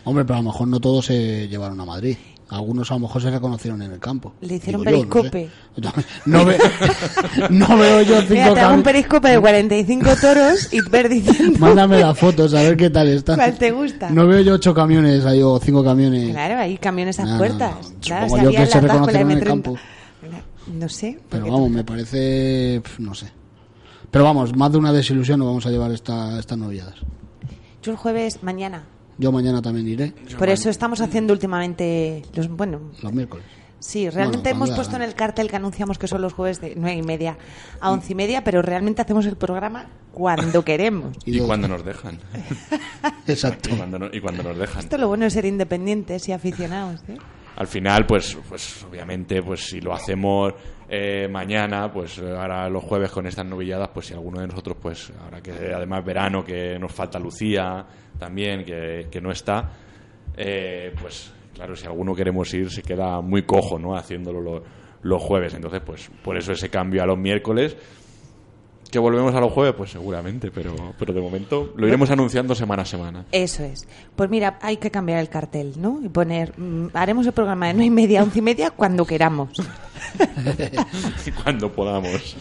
Hombre, 0.04 0.24
pero 0.24 0.38
a 0.38 0.42
lo 0.42 0.48
mejor 0.50 0.68
no 0.68 0.80
todos 0.80 1.06
se 1.06 1.48
llevaron 1.48 1.80
a 1.80 1.84
Madrid. 1.84 2.16
Algunos 2.48 2.90
a 2.90 2.94
lo 2.94 3.00
mejor 3.00 3.22
se 3.22 3.30
reconocieron 3.30 3.80
en 3.80 3.92
el 3.92 3.98
campo. 3.98 4.34
Le 4.42 4.56
hicieron 4.56 4.82
Digo 4.84 4.90
yo, 4.90 5.06
no 5.06 5.22
sé. 5.22 5.30
periscope. 5.30 5.50
No, 6.26 6.44
ve- 6.44 6.58
no 7.50 7.78
veo 7.78 8.02
yo 8.02 8.20
cinco 8.20 8.32
Mira, 8.34 8.52
te 8.54 8.60
hago 8.60 8.74
un 8.74 8.82
periscope 8.82 9.28
de 9.28 9.40
45 9.40 10.10
toros 10.20 10.72
y 10.72 10.80
ver 10.90 11.08
diciendo 11.08 11.58
Mándame 11.58 12.00
las 12.00 12.18
fotos 12.18 12.52
a 12.52 12.60
ver 12.62 12.76
qué 12.76 12.90
tal 12.90 13.08
están. 13.08 13.36
cuál 13.36 13.56
te 13.56 13.70
gusta. 13.70 14.10
No 14.10 14.26
veo 14.26 14.40
yo 14.42 14.54
ocho 14.54 14.74
camiones 14.74 15.24
ahí 15.24 15.40
o 15.42 15.58
cinco 15.60 15.82
camiones. 15.82 16.30
Claro, 16.30 16.58
hay 16.60 16.76
camiones 16.76 17.18
a 17.20 17.24
No, 17.24 17.38
puertas. 17.38 17.74
Claro, 18.02 18.36
yo 18.42 18.50
que 18.50 18.66
se 18.66 18.80
reconocieron 18.82 19.30
en 19.30 19.38
el 19.38 19.44
M30. 19.44 19.46
campo. 19.46 19.76
No 20.74 20.88
sé. 20.90 21.18
Pero 21.30 21.46
vamos, 21.46 21.70
me 21.70 21.84
parece. 21.84 22.82
No 22.98 23.14
sé. 23.14 23.28
Pero 24.12 24.24
vamos, 24.24 24.55
más 24.56 24.70
de 24.70 24.78
una 24.78 24.93
desilusión 24.93 25.40
no 25.40 25.47
vamos 25.47 25.66
a 25.66 25.70
llevar 25.70 25.90
esta, 25.90 26.39
estas 26.39 26.56
novilladas. 26.59 26.94
Yo 27.82 27.90
el 27.90 27.97
jueves, 27.97 28.43
mañana. 28.44 28.84
Yo 29.18 29.32
mañana 29.32 29.60
también 29.60 29.89
iré, 29.89 30.12
Por 30.39 30.48
eso 30.48 30.70
estamos 30.70 31.01
haciendo 31.01 31.32
últimamente 31.32 32.22
los 32.34 32.48
bueno. 32.48 32.80
los 33.02 33.12
miércoles. 33.12 33.44
Sí, 33.78 34.09
realmente 34.09 34.51
Bueno, 34.51 34.66
hemos 34.66 34.76
puesto 34.76 34.94
en 34.97 35.02
el 35.02 35.14
cartel 35.14 35.48
que 35.51 35.56
anunciamos 35.56 35.98
que 35.98 36.06
son 36.06 36.22
los 36.22 36.32
jueves 36.32 36.60
de 36.60 36.74
nueve 36.76 36.98
y 36.98 37.02
media 37.02 37.36
a 37.80 37.90
once 37.90 38.12
y 38.12 38.14
media, 38.14 38.44
pero 38.44 38.62
realmente 38.62 39.02
hacemos 39.02 39.26
el 39.26 39.34
programa 39.36 39.86
cuando 40.12 40.64
queremos. 40.64 41.16
Y 41.24 41.40
cuando 41.40 41.66
nos 41.68 41.84
dejan. 41.84 42.20
Exacto. 43.26 43.70
y, 43.72 43.76
cuando 43.76 43.98
no- 43.98 44.09
y 44.12 44.20
cuando 44.20 44.43
nos 44.44 44.56
dejan. 44.56 44.78
Esto 44.80 44.97
es 44.97 45.01
lo 45.01 45.09
bueno 45.09 45.24
de 45.24 45.30
ser 45.30 45.47
independientes 45.47 46.28
y 46.28 46.32
aficionados. 46.32 47.01
¿eh? 47.09 47.16
al 47.55 47.66
final, 47.66 48.06
pues, 48.06 48.36
pues 48.48 48.82
obviamente, 48.89 49.43
pues 49.43 49.66
si 49.66 49.80
lo 49.80 49.93
hacemos 49.93 50.55
eh, 50.88 51.28
mañana, 51.30 51.90
pues 51.92 52.18
ahora 52.18 52.68
los 52.68 52.82
jueves 52.84 53.10
con 53.10 53.26
estas 53.26 53.46
novilladas, 53.46 53.88
pues 53.94 54.06
si 54.06 54.14
alguno 54.14 54.40
de 54.40 54.46
nosotros, 54.48 54.76
pues 54.80 55.12
ahora 55.22 55.40
que 55.40 55.52
además 55.74 56.04
verano, 56.04 56.44
que 56.44 56.78
nos 56.78 56.92
falta 56.92 57.18
Lucía 57.18 57.84
también, 58.18 58.64
que, 58.64 59.06
que 59.10 59.20
no 59.20 59.30
está, 59.30 59.70
eh, 60.36 60.92
pues 61.00 61.32
claro, 61.54 61.74
si 61.76 61.86
alguno 61.86 62.14
queremos 62.14 62.52
ir, 62.54 62.70
se 62.70 62.82
queda 62.82 63.20
muy 63.20 63.42
cojo, 63.42 63.78
¿no? 63.78 63.96
Haciéndolo 63.96 64.40
lo- 64.40 64.62
los 65.02 65.20
jueves. 65.22 65.52
Entonces, 65.54 65.80
pues 65.84 66.10
por 66.22 66.36
eso 66.36 66.52
ese 66.52 66.68
cambio 66.70 67.02
a 67.02 67.06
los 67.06 67.18
miércoles. 67.18 67.76
¿Que 68.93 68.98
volvemos 68.98 69.35
a 69.35 69.40
los 69.40 69.51
jueves? 69.52 69.74
Pues 69.77 69.90
seguramente, 69.90 70.51
pero, 70.51 70.74
pero 70.98 71.12
de 71.14 71.20
momento 71.20 71.73
lo 71.77 71.89
iremos 71.89 72.10
anunciando 72.10 72.55
semana 72.55 72.82
a 72.82 72.85
semana. 72.86 73.24
Eso 73.32 73.64
es. 73.64 73.89
Pues 74.14 74.28
mira, 74.28 74.59
hay 74.62 74.77
que 74.77 74.90
cambiar 74.90 75.19
el 75.19 75.28
cartel, 75.31 75.73
¿no? 75.78 75.98
Y 76.05 76.09
poner, 76.10 76.52
mm, 76.59 76.89
haremos 76.93 77.27
el 77.27 77.32
programa 77.32 77.69
de 77.69 77.73
9 77.74 77.86
y 77.86 77.90
media 77.90 78.20
a 78.20 78.24
11 78.24 78.39
y 78.39 78.43
media 78.43 78.70
cuando 78.70 79.05
queramos. 79.06 79.48
Cuando 81.43 81.73
podamos. 81.73 82.36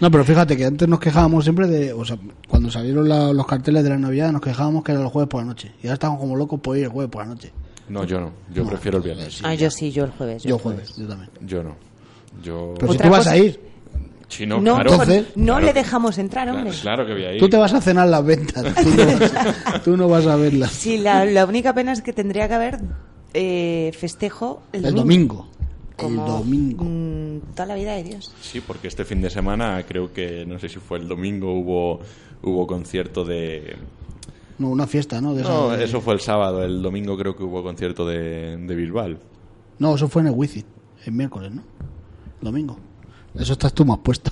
No, 0.00 0.10
pero 0.10 0.24
fíjate 0.24 0.56
que 0.56 0.64
antes 0.64 0.88
nos 0.88 0.98
quejábamos 1.00 1.44
siempre 1.44 1.66
de. 1.66 1.92
O 1.92 2.04
sea, 2.04 2.18
cuando 2.48 2.70
salieron 2.70 3.08
la- 3.08 3.32
los 3.32 3.46
carteles 3.46 3.82
de 3.84 3.90
la 3.90 3.98
Navidad, 3.98 4.32
nos 4.32 4.42
quejábamos 4.42 4.84
que 4.84 4.92
era 4.92 5.00
los 5.00 5.12
jueves 5.12 5.28
por 5.28 5.40
la 5.40 5.46
noche. 5.46 5.72
Y 5.82 5.86
ahora 5.86 5.94
estamos 5.94 6.18
como 6.20 6.36
locos 6.36 6.60
por 6.60 6.76
ir 6.76 6.84
el 6.84 6.90
jueves 6.90 7.10
por 7.10 7.22
la 7.22 7.28
noche. 7.28 7.52
No, 7.88 8.04
yo 8.04 8.20
no. 8.20 8.32
Yo 8.52 8.66
prefiero 8.66 8.98
el 8.98 9.04
viernes. 9.04 9.40
ah, 9.44 9.54
yo 9.54 9.70
sí, 9.70 9.90
yo 9.90 10.04
el 10.04 10.10
jueves. 10.10 10.42
Yo 10.42 10.58
jueves, 10.58 10.96
yo 10.96 11.06
también. 11.06 11.30
Yo 11.42 11.62
no. 11.62 11.76
Yo. 12.42 12.74
Pero 12.78 12.88
si 12.92 12.94
Otra 12.96 13.06
tú 13.06 13.12
vas 13.12 13.20
cosa- 13.20 13.30
a 13.32 13.36
ir, 13.38 13.60
No, 14.40 14.60
claro. 14.74 14.90
Entonces- 14.92 15.26
no 15.36 15.44
Claro 15.54 15.66
le 15.66 15.72
dejamos 15.72 16.18
entrar, 16.18 16.48
hombre. 16.48 16.70
Claro, 16.70 16.82
claro 16.82 17.06
que 17.06 17.12
voy 17.12 17.24
a 17.24 17.32
ir. 17.34 17.40
tú 17.40 17.48
te 17.48 17.56
vas 17.56 17.72
a 17.74 17.80
cenar 17.80 18.08
las 18.08 18.24
ventas. 18.24 18.64
Tú 18.74 18.88
no 18.90 19.06
vas, 19.06 19.82
tú 19.84 19.96
no 19.96 20.08
vas 20.08 20.26
a 20.26 20.36
verlas. 20.36 20.70
Sí, 20.72 20.98
la, 20.98 21.24
la 21.24 21.44
única 21.46 21.74
pena 21.74 21.92
es 21.92 22.02
que 22.02 22.12
tendría 22.12 22.48
que 22.48 22.54
haber 22.54 22.80
eh, 23.32 23.92
festejo 23.98 24.62
el, 24.72 24.84
El 24.86 24.94
domingo. 24.94 25.48
Como, 25.96 26.24
El 26.26 26.32
domingo. 26.32 26.84
mm, 26.84 27.52
toda 27.54 27.66
la 27.66 27.74
vida 27.76 27.92
de 27.92 28.02
Dios. 28.02 28.32
Sí, 28.40 28.60
porque 28.60 28.88
este 28.88 29.04
fin 29.04 29.20
de 29.22 29.30
semana 29.30 29.82
creo 29.86 30.12
que, 30.12 30.44
no 30.44 30.58
sé 30.58 30.68
si 30.68 30.80
fue 30.80 30.98
el 30.98 31.06
domingo, 31.06 31.52
hubo, 31.54 32.00
hubo 32.42 32.66
concierto 32.66 33.24
de... 33.24 33.76
No, 34.58 34.68
una 34.70 34.86
fiesta, 34.86 35.20
¿no? 35.20 35.34
De 35.34 35.42
No, 35.42 35.70
de- 35.70 35.84
eso 35.84 36.00
fue 36.00 36.14
el 36.14 36.20
sábado. 36.20 36.64
El 36.64 36.80
domingo 36.82 37.16
creo 37.16 37.36
que 37.36 37.42
hubo 37.44 37.62
concierto 37.62 38.06
de, 38.06 38.56
de 38.56 38.74
Bisbal. 38.74 39.18
No, 39.78 39.94
eso 39.96 40.08
fue 40.08 40.22
en 40.22 40.28
el 40.28 40.34
Wifi. 40.34 40.64
El 41.06 41.12
miércoles, 41.12 41.52
¿no? 41.52 41.62
Domingo. 42.40 42.76
Eso 43.38 43.52
estás 43.54 43.72
tú 43.72 43.84
más 43.84 43.98
puesto. 43.98 44.30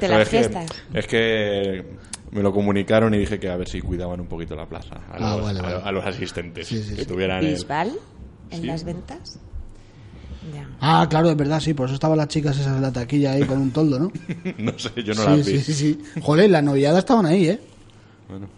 De 0.00 0.08
las 0.08 0.22
es 0.22 0.28
que- 0.28 0.38
fiestas. 0.38 0.66
es 0.94 1.06
que 1.06 1.84
me 2.30 2.42
lo 2.42 2.52
comunicaron 2.52 3.14
y 3.14 3.18
dije 3.18 3.38
que 3.38 3.48
a 3.50 3.56
ver 3.56 3.68
si 3.68 3.80
cuidaban 3.80 4.20
un 4.20 4.26
poquito 4.26 4.54
la 4.54 4.66
plaza 4.66 4.96
a, 5.10 5.16
Ah, 5.16 5.36
los, 5.36 5.44
vale, 5.44 5.58
a- 5.60 5.62
vale. 5.62 5.76
a 5.84 5.92
los 5.92 6.04
asistentes. 6.06 6.66
Sí, 6.68 6.82
sí, 6.82 6.94
que 6.94 7.02
sí. 7.02 7.06
tuvieran 7.06 7.44
el- 7.44 7.52
Bisbal 7.54 7.92
en 8.50 8.60
Sí. 8.60 8.66
las 8.66 8.84
ventas. 8.84 9.38
Ya. 10.54 10.66
Ah, 10.80 11.06
claro, 11.10 11.30
es 11.30 11.36
verdad, 11.36 11.60
sí. 11.60 11.74
Por 11.74 11.86
eso 11.86 11.94
estaban 11.94 12.16
las 12.16 12.28
chicas 12.28 12.56
esas 12.56 12.76
en 12.76 12.82
la 12.82 12.92
taquilla 12.92 13.32
ahí 13.32 13.42
con 13.44 13.58
un 13.60 13.70
toldo, 13.70 13.98
¿no? 13.98 14.12
no 14.58 14.78
sé, 14.78 14.90
yo 15.02 15.12
no 15.14 15.22
sí, 15.22 15.28
las 15.36 15.44
sí, 15.46 15.52
vi. 15.52 15.60
sí, 15.60 15.74
sí. 15.74 16.02
Joder, 16.22 16.50
las 16.50 16.62
novilladas 16.62 16.98
estaban 17.00 17.26
ahí, 17.26 17.48
¿eh? 17.48 17.60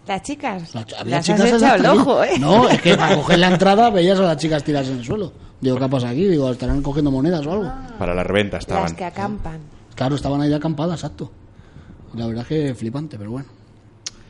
Las 0.07 0.21
chicas. 0.21 0.75
Las- 0.75 0.93
había 0.99 1.15
las 1.17 1.25
chicas 1.25 1.41
has 1.41 1.49
en 1.49 1.55
echado 1.55 1.75
el 1.75 1.83
la 1.83 1.93
ojo, 1.93 2.23
¿eh? 2.23 2.39
No, 2.39 2.69
es 2.69 2.81
que 2.81 2.95
para 2.97 3.15
coger 3.15 3.39
la 3.39 3.47
entrada 3.49 3.89
veías 3.89 4.19
a 4.19 4.23
las 4.23 4.37
chicas 4.37 4.63
tirarse 4.63 4.91
en 4.91 4.99
el 4.99 5.05
suelo. 5.05 5.33
Digo, 5.61 5.77
¿qué 5.77 5.87
pasa 5.87 6.09
aquí? 6.09 6.25
Digo, 6.27 6.51
estarán 6.51 6.81
cogiendo 6.81 7.09
monedas 7.11 7.45
o 7.45 7.51
algo. 7.53 7.71
Para 7.97 8.13
la 8.13 8.23
reventa 8.23 8.57
estaban. 8.57 8.83
Las 8.83 8.93
que 8.93 9.05
acampan. 9.05 9.59
Claro, 10.01 10.15
estaban 10.15 10.41
ahí 10.41 10.49
de 10.49 10.55
acampada, 10.55 10.95
exacto. 10.95 11.31
La 12.15 12.25
verdad 12.25 12.41
es 12.41 12.47
que 12.47 12.73
flipante, 12.73 13.19
pero 13.19 13.29
bueno. 13.29 13.47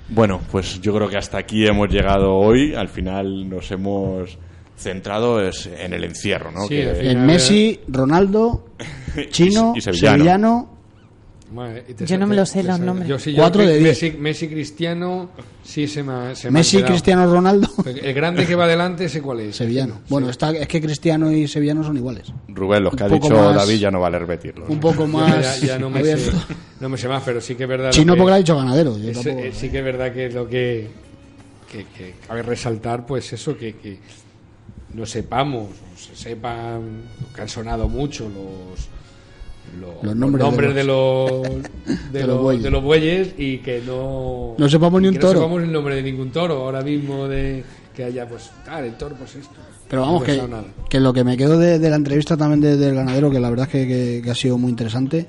Bueno, 0.09 0.41
pues 0.51 0.81
yo 0.81 0.93
creo 0.93 1.07
que 1.07 1.15
hasta 1.15 1.37
aquí 1.37 1.65
hemos 1.65 1.87
llegado 1.87 2.35
hoy. 2.35 2.75
Al 2.75 2.89
final 2.89 3.47
nos 3.49 3.71
hemos 3.71 4.37
centrado 4.75 5.39
es 5.39 5.67
en 5.67 5.93
el 5.93 6.03
encierro, 6.03 6.51
¿no? 6.51 6.63
Sí, 6.63 6.75
Que- 6.75 7.09
En 7.11 7.25
Messi, 7.25 7.79
Ronaldo, 7.87 8.65
Chino, 9.29 9.71
Y- 9.73 9.77
y 9.77 9.81
sevillano. 9.81 10.17
Sevillano. 10.17 10.69
Madre, 11.51 11.83
y 11.89 11.93
te 11.93 12.05
Yo 12.05 12.17
no 12.17 12.27
me 12.27 12.35
lo 12.35 12.45
sé 12.45 12.63
los 12.63 12.79
nombres. 12.79 13.09
Yo 13.09 13.19
sí, 13.19 13.33
yo 13.33 13.41
Cuatro 13.43 13.61
de 13.63 13.77
diez. 13.77 14.01
Messi, 14.01 14.17
Messi 14.17 14.47
Cristiano, 14.47 15.31
sí 15.63 15.85
se 15.87 16.01
me, 16.01 16.13
ha- 16.13 16.35
se 16.35 16.49
me 16.49 16.59
ha 16.59 16.61
Messi. 16.61 16.81
Cristiano 16.81 17.25
Ronaldo, 17.29 17.67
El 17.85 18.13
grande 18.13 18.45
que 18.47 18.55
va 18.55 18.63
adelante, 18.65 19.09
sé 19.09 19.21
cuál 19.21 19.41
es. 19.41 19.55
Sevillano. 19.57 19.99
Bueno, 20.07 20.29
está, 20.29 20.51
es 20.51 20.67
que 20.67 20.79
Cristiano 20.81 21.29
y 21.31 21.47
Sevillano 21.49 21.83
son 21.83 21.97
iguales. 21.97 22.31
Rubén, 22.47 22.83
los 22.83 22.95
que 22.95 23.03
ha 23.03 23.07
Un 23.07 23.13
dicho 23.19 23.33
más- 23.35 23.55
David 23.55 23.79
ya 23.79 23.91
no 23.91 23.99
vale 23.99 24.17
repetirlo. 24.19 24.65
Un 24.69 24.79
poco 24.79 25.05
más 25.07 25.59
ya- 25.61 25.67
ya 25.67 25.79
no, 25.79 25.89
me 25.89 26.03
sé, 26.05 26.31
no 26.79 26.87
me 26.87 26.97
sé 26.97 27.07
más, 27.09 27.21
pero 27.25 27.41
sí 27.41 27.55
que 27.55 27.63
es 27.63 27.69
verdad. 27.69 27.91
Chino 27.91 28.13
que- 28.13 28.19
porque 28.19 28.29
lo 28.29 28.35
ha 28.35 28.39
dicho 28.39 28.55
ganadero. 28.55 28.97
yo 28.97 29.09
es- 29.11 29.17
tampoco- 29.21 29.43
eh, 29.45 29.51
sí 29.53 29.69
que 29.69 29.79
es 29.79 29.83
verdad 29.83 30.13
que 30.13 30.25
es 30.27 30.33
lo 30.33 30.47
que, 30.47 30.87
que, 31.69 31.85
que 31.97 32.13
cabe 32.27 32.43
resaltar, 32.43 33.05
pues 33.05 33.33
eso, 33.33 33.57
que, 33.57 33.75
que 33.75 33.99
no 34.93 35.05
sepamos, 35.05 35.67
o 35.93 35.97
se 35.97 36.15
sepan, 36.15 36.81
que 37.35 37.41
han 37.41 37.49
sonado 37.49 37.87
mucho 37.89 38.23
los, 38.29 38.87
lo- 39.79 40.03
Los 40.03 40.15
nombres 40.15 40.43
de 40.69 40.73
de, 40.73 40.83
los, 40.83 41.41
de, 41.43 41.59
de 42.11 42.19
los 42.21 42.27
los- 42.27 42.41
bueyes. 42.41 42.63
de 42.63 42.69
los 42.71 42.83
bueyes 42.83 43.33
y 43.37 43.57
que 43.59 43.81
no... 43.85 44.55
No 44.57 44.69
sepamos 44.69 45.01
ni 45.01 45.07
un 45.07 45.13
que 45.15 45.19
toro. 45.19 45.33
No 45.33 45.39
sepamos 45.45 45.63
el 45.63 45.71
nombre 45.71 45.95
de 45.95 46.03
ningún 46.03 46.31
toro 46.31 46.55
ahora 46.63 46.81
mismo, 46.81 47.27
de 47.27 47.63
que 47.95 48.03
haya, 48.05 48.27
pues, 48.27 48.49
ah, 48.67 48.79
el 48.81 48.93
toro, 48.95 49.15
pues 49.15 49.35
esto. 49.35 49.53
Pero 49.87 50.01
vamos, 50.03 50.21
No 50.21 50.25
que, 50.25 50.41
que 50.89 50.99
lo 50.99 51.11
que 51.13 51.23
me 51.23 51.35
quedo 51.37 51.57
de, 51.59 51.77
de 51.79 51.89
la 51.89 51.95
entrevista 51.97 52.37
también 52.37 52.61
de- 52.61 52.77
del 52.77 52.95
ganadero, 52.95 53.29
que 53.29 53.39
la 53.39 53.49
verdad 53.49 53.65
es 53.67 53.71
que, 53.71 53.87
que- 53.87 54.21
que 54.23 54.31
ha 54.31 54.35
sido 54.35 54.57
muy 54.57 54.69
interesante. 54.71 55.27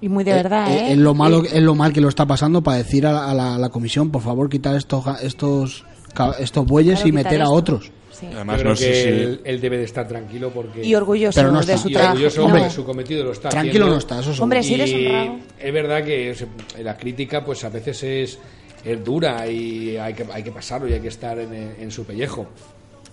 Y 0.00 0.08
muy 0.08 0.22
de 0.22 0.32
verdad, 0.34 0.70
¿eh? 0.70 0.92
Es 0.92 0.98
lo 0.98 1.12
malo, 1.14 1.42
es 1.44 1.60
lo 1.62 1.74
mal 1.74 1.92
que 1.92 2.00
lo 2.00 2.08
está 2.08 2.24
pasando 2.24 2.62
para 2.62 2.76
decir 2.76 3.04
a 3.06 3.12
la, 3.12 3.30
a 3.30 3.34
la- 3.34 3.54
a 3.56 3.58
la 3.58 3.68
comisión, 3.70 4.10
por 4.10 4.22
favor, 4.22 4.48
quitar 4.48 4.76
estos 4.76 5.04
estos 5.22 5.84
estos 6.38 6.66
bueyes 6.66 6.96
Claro, 6.96 7.08
y 7.08 7.12
meter 7.12 7.40
a 7.40 7.44
esto. 7.44 7.54
otros. 7.54 7.90
Sí. 8.18 8.26
Además, 8.34 8.56
Yo 8.56 8.60
creo 8.62 8.70
no 8.72 8.76
sé 8.76 8.86
que 8.88 8.94
si... 8.94 9.08
él, 9.08 9.40
él 9.44 9.60
debe 9.60 9.78
de 9.78 9.84
estar 9.84 10.08
tranquilo 10.08 10.50
porque... 10.50 10.84
Y 10.84 10.94
orgulloso 10.94 11.38
Pero 11.40 11.52
no 11.52 11.62
de 11.62 11.78
su 11.78 11.88
y 11.88 11.92
trabajo. 11.92 12.12
orgulloso 12.14 12.42
No. 12.48 12.54
porque 12.54 12.70
su 12.70 12.84
cometido 12.84 13.24
lo 13.24 13.32
está 13.32 13.48
Tranquilo 13.50 13.84
haciendo. 13.84 13.90
no 13.92 13.98
está, 13.98 14.14
eso 14.16 14.22
seguro. 14.24 14.42
Hombre, 14.44 14.62
si 14.62 14.74
eres 14.74 14.92
honrado. 14.94 15.36
es 15.58 15.72
verdad 15.72 16.04
que 16.04 16.34
sea, 16.34 16.48
la 16.82 16.96
crítica 16.96 17.44
pues 17.44 17.62
a 17.64 17.68
veces 17.68 18.02
es, 18.02 18.38
es 18.84 19.04
dura 19.04 19.46
y 19.46 19.96
hay 19.96 20.14
que, 20.14 20.26
hay 20.32 20.42
que 20.42 20.50
pasarlo 20.50 20.88
y 20.88 20.94
hay 20.94 21.00
que 21.00 21.08
estar 21.08 21.38
en, 21.38 21.52
en 21.54 21.90
su 21.90 22.04
pellejo. 22.04 22.46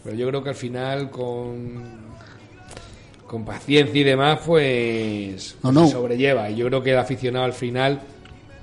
Pero 0.04 0.16
yo 0.16 0.28
creo 0.28 0.42
que 0.44 0.50
al 0.50 0.56
final 0.56 1.10
con, 1.12 1.84
con 3.28 3.44
paciencia 3.46 4.02
y 4.02 4.04
demás 4.04 4.40
pues, 4.46 5.56
No, 5.56 5.62
pues 5.62 5.74
no. 5.76 5.86
se 5.86 5.92
sobrelleva. 5.94 6.50
Y 6.50 6.56
yo 6.56 6.68
creo 6.68 6.82
que 6.82 6.92
el 6.92 6.98
aficionado 6.98 7.46
al 7.46 7.54
final 7.54 8.02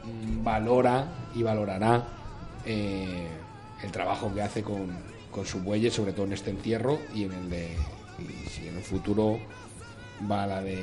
mm, 0.05 0.43
valora 0.45 1.07
y 1.35 1.43
valorará 1.43 2.03
eh, 2.67 3.27
el 3.85 3.91
trabajo 3.93 4.33
que 4.35 4.43
hace 4.43 4.63
con, 4.63 4.89
con 5.33 5.45
sus 5.45 5.63
bueyes, 5.65 5.93
sobre 5.93 6.13
todo 6.13 6.27
en 6.27 6.35
este 6.35 6.51
entierro 6.51 7.01
y 7.15 7.25
en 7.25 7.33
el 7.33 7.51
de... 7.51 7.77
Y 8.21 8.49
si 8.49 8.69
en 8.69 8.77
el 8.77 8.83
futuro 8.83 9.41
va 10.31 10.45
a 10.45 10.47
la 10.47 10.63
de... 10.63 10.77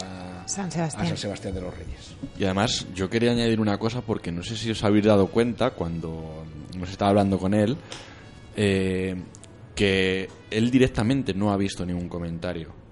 Va 0.00 0.46
San 0.46 0.66
a 0.66 0.70
Sebastián. 0.70 1.08
San 1.08 1.16
Sebastián 1.16 1.54
de 1.54 1.60
los 1.62 1.74
Reyes. 1.76 2.14
Y 2.38 2.44
además, 2.44 2.86
yo 2.94 3.10
quería 3.10 3.32
añadir 3.32 3.60
una 3.60 3.78
cosa 3.78 4.02
porque 4.02 4.30
no 4.30 4.42
sé 4.42 4.56
si 4.56 4.70
os 4.70 4.84
habéis 4.84 5.06
dado 5.06 5.26
cuenta 5.28 5.70
cuando 5.70 6.44
hemos 6.72 6.90
estado 6.90 7.10
hablando 7.10 7.38
con 7.38 7.54
él, 7.54 7.76
eh, 8.56 9.16
que 9.74 10.28
él 10.50 10.70
directamente 10.70 11.34
no 11.34 11.50
ha 11.50 11.56
visto 11.56 11.84
ningún 11.84 12.08
comentario. 12.08 12.83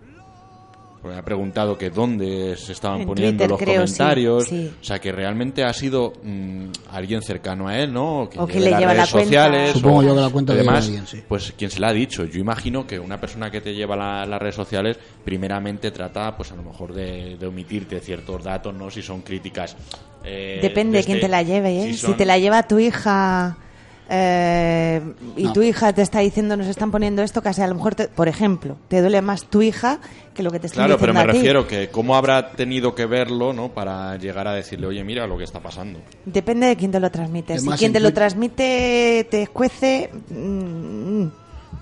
Porque 1.02 1.18
ha 1.18 1.22
preguntado 1.24 1.76
que 1.76 1.90
dónde 1.90 2.56
se 2.56 2.70
estaban 2.72 3.00
En 3.00 3.06
poniendo 3.08 3.32
Twitter, 3.44 3.50
los 3.50 3.58
creo, 3.58 3.74
comentarios. 3.82 4.44
sí. 4.44 4.72
O 4.80 4.84
sea, 4.84 5.00
que 5.00 5.10
realmente 5.10 5.64
ha 5.64 5.72
sido 5.72 6.12
mm, 6.22 6.66
alguien 6.92 7.22
cercano 7.22 7.66
a 7.66 7.76
él, 7.76 7.92
¿no? 7.92 8.20
O 8.22 8.28
que 8.28 8.38
lleve 8.38 8.60
le 8.66 8.70
las 8.70 8.80
lleva 8.80 8.94
la 8.94 9.00
redes 9.02 9.10
cuenta. 9.12 9.26
sociales. 9.28 9.72
Supongo 9.72 9.98
o- 9.98 10.02
yo 10.04 10.14
que 10.14 10.20
la 10.20 10.28
cuenta 10.30 10.52
Además, 10.52 10.84
alguien, 10.86 11.06
sí. 11.08 11.20
pues 11.28 11.52
quien 11.58 11.70
se 11.72 11.80
la 11.80 11.88
ha 11.88 11.92
dicho. 11.92 12.24
Yo 12.24 12.38
imagino 12.38 12.86
que 12.86 13.00
una 13.00 13.20
persona 13.20 13.50
que 13.50 13.60
te 13.60 13.74
lleva 13.74 13.96
la- 13.96 14.24
las 14.26 14.40
redes 14.40 14.54
sociales, 14.54 14.96
primeramente 15.24 15.90
trata, 15.90 16.36
pues 16.36 16.52
a 16.52 16.54
lo 16.56 16.62
mejor 16.62 16.94
de, 16.94 17.36
de 17.36 17.46
omitirte 17.48 17.98
ciertos 17.98 18.44
datos, 18.44 18.72
¿no? 18.72 18.88
Si 18.88 19.02
son 19.02 19.22
críticas. 19.22 19.76
eh, 20.24 20.60
Depende 20.62 20.98
de 20.98 21.04
quién 21.04 21.18
te 21.20 21.26
la 21.28 21.42
lleve, 21.42 21.82
¿eh? 21.90 21.94
si 21.94 22.12
te 22.14 22.24
la 22.24 22.38
lleva 22.38 22.62
tu 22.68 22.78
hija 22.78 23.56
eh, 24.14 25.01
y 25.39 25.44
No. 25.44 25.52
tu 25.55 25.62
hija 25.62 25.93
te 25.94 26.02
está 26.02 26.18
diciendo 26.20 26.55
nos 26.56 26.66
están 26.66 26.90
poniendo 26.90 27.22
esto, 27.22 27.40
casi 27.43 27.62
a 27.62 27.66
lo 27.66 27.74
mejor, 27.74 27.94
te- 27.94 28.09
por 28.09 28.28
ejemplo, 28.28 28.76
te 28.89 29.01
duele 29.01 29.22
más 29.22 29.47
tu 29.47 29.62
hija 29.62 30.01
que 30.34 30.43
lo 30.43 30.51
que 30.51 30.59
te 30.60 30.66
están 30.66 30.84
Claro, 30.86 30.98
pero 31.01 31.12
diciendo 31.12 31.26
me 31.26 31.30
a 31.30 31.32
ti. 31.32 31.39
refiero 31.39 31.66
que 31.66 31.89
cómo 31.89 32.14
habrá 32.14 32.52
tenido 32.52 32.94
que 32.94 33.06
verlo, 33.06 33.55
¿no? 33.55 33.70
Para 33.70 34.16
llegar 34.18 34.47
a 34.48 34.52
decirle, 34.52 34.86
oye, 34.86 35.02
mira 35.02 35.26
lo 35.26 35.39
que 35.39 35.44
está 35.44 35.60
pasando. 35.60 35.98
Depende 36.26 36.66
de 36.66 36.76
quién 36.76 36.90
te 36.90 37.01
lo 37.01 37.10
transmite. 37.10 37.55
Además, 37.55 37.74
si 37.74 37.78
quien 37.78 37.89
en 37.89 37.93
te 37.94 38.01
lo 38.01 38.12
transmite 38.12 39.26
te 39.30 39.43
escuece, 39.43 40.10
mm, 40.30 41.24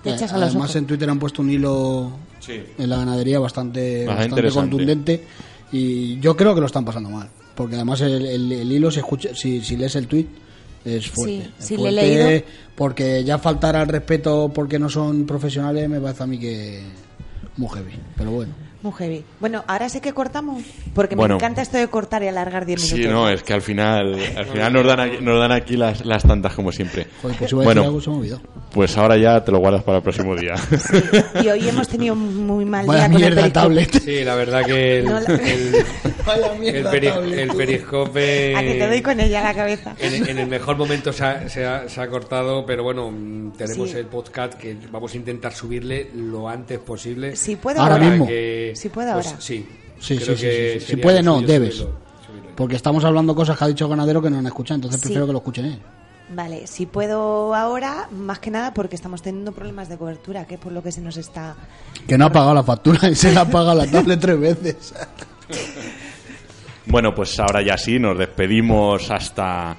te 0.03 0.09
Eh, 0.09 0.13
echas 0.13 0.31
a 0.31 0.37
los 0.37 0.49
Además, 0.51 0.69
ojos. 0.69 0.75
en 0.77 0.85
Twitter 0.87 1.09
han 1.09 1.19
puesto 1.19 1.41
un 1.41 1.49
hilo 1.51 2.11
Sí. 2.39 2.61
en 2.77 2.89
la 2.89 2.95
ganadería 2.97 3.39
bastante, 3.39 4.05
Bastante 4.05 4.49
contundente 4.51 5.23
y 5.71 6.17
yo 6.19 6.35
creo 6.37 6.53
que 6.55 6.61
lo 6.61 6.67
están 6.67 6.85
pasando 6.85 7.09
mal. 7.09 7.27
Porque 7.55 7.75
además 7.75 7.99
el, 8.01 8.25
el- 8.25 8.51
el 8.53 8.71
hilo, 8.71 8.89
se 8.89 9.01
escucha, 9.01 9.35
si, 9.35 9.61
si 9.61 9.75
lees 9.75 9.95
el 9.97 10.07
tweet, 10.07 10.25
es 10.85 11.09
fuerte. 11.09 11.43
Sí, 11.43 11.53
Es 11.59 11.65
sí, 11.65 11.77
le 11.77 11.89
he 11.89 11.91
leído. 11.91 12.45
Porque 12.75 13.23
ya 13.23 13.37
faltar 13.37 13.75
al 13.75 13.87
respeto 13.87 14.51
porque 14.53 14.79
no 14.79 14.89
son 14.89 15.25
profesionales 15.25 15.87
me 15.87 15.99
parece 15.99 16.23
a 16.23 16.27
mí 16.27 16.39
que 16.39 16.81
muy 17.57 17.69
heavy. 17.69 17.91
Pero 18.17 18.31
bueno. 18.31 18.53
Muy 18.81 18.93
heavy. 18.93 19.23
Bueno, 19.39 19.63
ahora 19.67 19.89
sí 19.89 20.01
que 20.01 20.11
cortamos, 20.11 20.63
porque 20.95 21.15
Bueno. 21.15 21.35
me 21.35 21.37
encanta 21.37 21.61
esto 21.61 21.77
de 21.77 21.87
cortar 21.87 22.23
y 22.23 22.27
alargar 22.27 22.65
10 22.65 22.81
minutos. 22.81 22.99
Sí, 22.99 23.07
no, 23.07 23.29
es 23.29 23.43
que 23.43 23.53
al 23.53 23.61
final, 23.61 24.15
al 24.35 24.45
final 24.47 24.73
nos 24.73 24.85
dan 24.87 24.99
aquí, 25.01 25.17
nos 25.21 25.39
dan 25.39 25.51
aquí 25.51 25.77
las, 25.77 26.03
las 26.03 26.23
tantas 26.23 26.55
como 26.55 26.71
siempre. 26.71 27.05
Joder, 27.21 27.37
pues 27.37 27.53
a 27.53 27.55
bueno, 27.57 27.69
decir 27.81 27.85
algo 27.85 28.01
se 28.01 28.09
me 28.09 28.15
ha 28.15 28.19
olvidado. 28.19 28.41
Pues 28.71 28.97
ahora 28.97 29.17
ya 29.17 29.43
te 29.43 29.51
lo 29.51 29.59
guardas 29.59 29.83
para 29.83 29.97
el 29.97 30.03
próximo 30.03 30.33
día. 30.35 30.55
Y 31.43 31.49
hoy 31.49 31.67
hemos 31.67 31.89
tenido 31.89 32.15
muy 32.15 32.63
mal 32.63 32.85
Vaya 32.85 33.01
día 33.01 33.07
con 33.11 33.15
el 33.15 33.19
mierda 33.21 33.41
periscope. 33.41 33.51
tablet. 33.51 34.01
Sí, 34.01 34.23
la 34.23 34.35
verdad 34.35 34.65
que 34.65 34.99
el, 34.99 35.05
No, 35.05 35.19
la- 35.19 35.25
el, 35.35 35.75
Vaya 36.25 36.53
el 36.53 36.59
mierda 36.59 36.91
peri- 36.93 37.09
tablet. 37.13 37.39
el 37.39 37.49
periscope... 37.57 38.55
A 38.55 38.61
que 38.61 38.73
te 38.75 38.87
doy 38.87 39.01
con 39.01 39.19
ella 39.19 39.41
la 39.43 39.53
cabeza. 39.53 39.93
En, 39.99 40.25
en 40.29 40.39
el 40.39 40.47
mejor 40.47 40.77
momento 40.77 41.11
se 41.11 41.23
ha, 41.25 41.49
se 41.49 41.65
ha- 41.65 41.89
se 41.89 41.99
ha 41.99 42.07
cortado, 42.07 42.65
pero 42.65 42.83
bueno, 42.83 43.11
mm, 43.11 43.51
tenemos 43.57 43.89
Sí. 43.89 43.97
el 43.97 44.05
podcast 44.05 44.53
que 44.53 44.77
vamos 44.89 45.13
a 45.13 45.17
intentar 45.17 45.51
subirle 45.53 46.09
lo 46.15 46.47
antes 46.47 46.79
posible. 46.79 47.35
Si 47.35 47.57
puedo 47.57 47.81
Ahora 47.81 47.95
ahora. 47.95 48.09
mismo. 48.09 48.25
que- 48.27 48.71
Si 48.75 48.87
puede 48.87 49.11
pues, 49.11 49.27
ahora. 49.27 49.41
sí. 49.41 49.67
Sí, 49.99 50.17
sí, 50.17 50.19
sí, 50.19 50.25
que 50.41 50.73
sí, 50.79 50.79
sí. 50.79 50.91
Si 50.91 50.95
puede, 50.95 51.21
no, 51.21 51.41
debes. 51.41 51.75
subirlo, 51.75 51.97
subirlo. 52.25 52.49
Porque 52.55 52.75
estamos 52.77 53.03
hablando 53.03 53.35
cosas 53.35 53.57
que 53.57 53.65
ha 53.65 53.67
dicho 53.67 53.89
Ganadero 53.89 54.21
que 54.21 54.29
no 54.29 54.37
han 54.39 54.47
escuchado, 54.47 54.75
entonces 54.75 54.99
Sí. 55.01 55.07
prefiero 55.07 55.27
que 55.27 55.33
lo 55.33 55.39
escuchen 55.39 55.65
ellos. 55.65 55.79
Vale, 56.33 56.65
si 56.65 56.85
puedo 56.85 57.53
ahora, 57.53 58.07
más 58.11 58.39
que 58.39 58.51
nada 58.51 58.73
porque 58.73 58.95
estamos 58.95 59.21
teniendo 59.21 59.51
problemas 59.51 59.89
de 59.89 59.97
cobertura, 59.97 60.45
que 60.45 60.55
es 60.55 60.59
por 60.61 60.71
lo 60.71 60.81
que 60.81 60.91
se 60.91 61.01
nos 61.01 61.17
está... 61.17 61.55
Que 62.07 62.17
no 62.17 62.25
ha 62.25 62.31
pagado 62.31 62.53
la 62.53 62.63
factura 62.63 63.09
y 63.09 63.15
se 63.15 63.33
le 63.33 63.39
ha 63.39 63.45
pagado 63.45 63.75
la 63.75 63.87
tablet 63.91 64.19
tres 64.19 64.39
veces. 64.39 64.93
Bueno, 66.85 67.13
pues 67.13 67.37
ahora 67.39 67.61
ya 67.61 67.77
sí, 67.77 67.99
nos 67.99 68.17
despedimos 68.17 69.11
hasta, 69.11 69.75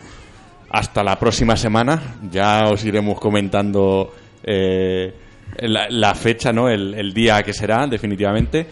hasta 0.68 1.02
la 1.02 1.18
próxima 1.18 1.56
semana. 1.56 2.16
Ya 2.30 2.66
os 2.70 2.84
iremos 2.84 3.18
comentando 3.18 4.12
eh, 4.42 5.14
la, 5.58 5.88
la 5.88 6.14
fecha, 6.14 6.52
¿no? 6.52 6.68
El, 6.68 6.92
el 6.94 7.14
día 7.14 7.42
que 7.42 7.54
será, 7.54 7.86
definitivamente. 7.86 8.66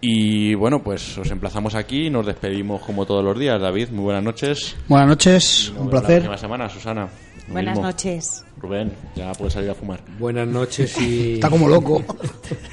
Y 0.00 0.54
bueno, 0.54 0.82
pues 0.82 1.16
os 1.18 1.30
emplazamos 1.30 1.74
aquí 1.74 2.06
y 2.06 2.10
nos 2.10 2.26
despedimos 2.26 2.82
como 2.82 3.06
todos 3.06 3.24
los 3.24 3.38
días. 3.38 3.60
David, 3.60 3.88
muy 3.90 4.04
buenas 4.04 4.22
noches. 4.22 4.76
Buenas 4.88 5.08
noches, 5.08 5.72
un 5.76 5.86
La 5.86 5.90
placer. 5.90 6.08
próxima 6.22 6.38
semana, 6.38 6.68
Susana. 6.68 7.08
Buenas 7.48 7.74
mismo. 7.76 7.86
noches. 7.88 8.44
Rubén, 8.60 8.92
ya 9.14 9.32
puedes 9.32 9.54
salir 9.54 9.70
a 9.70 9.74
fumar. 9.74 10.00
Buenas 10.18 10.46
noches 10.48 11.00
y... 11.00 11.34
Está 11.34 11.48
como 11.50 11.68
loco. 11.68 12.02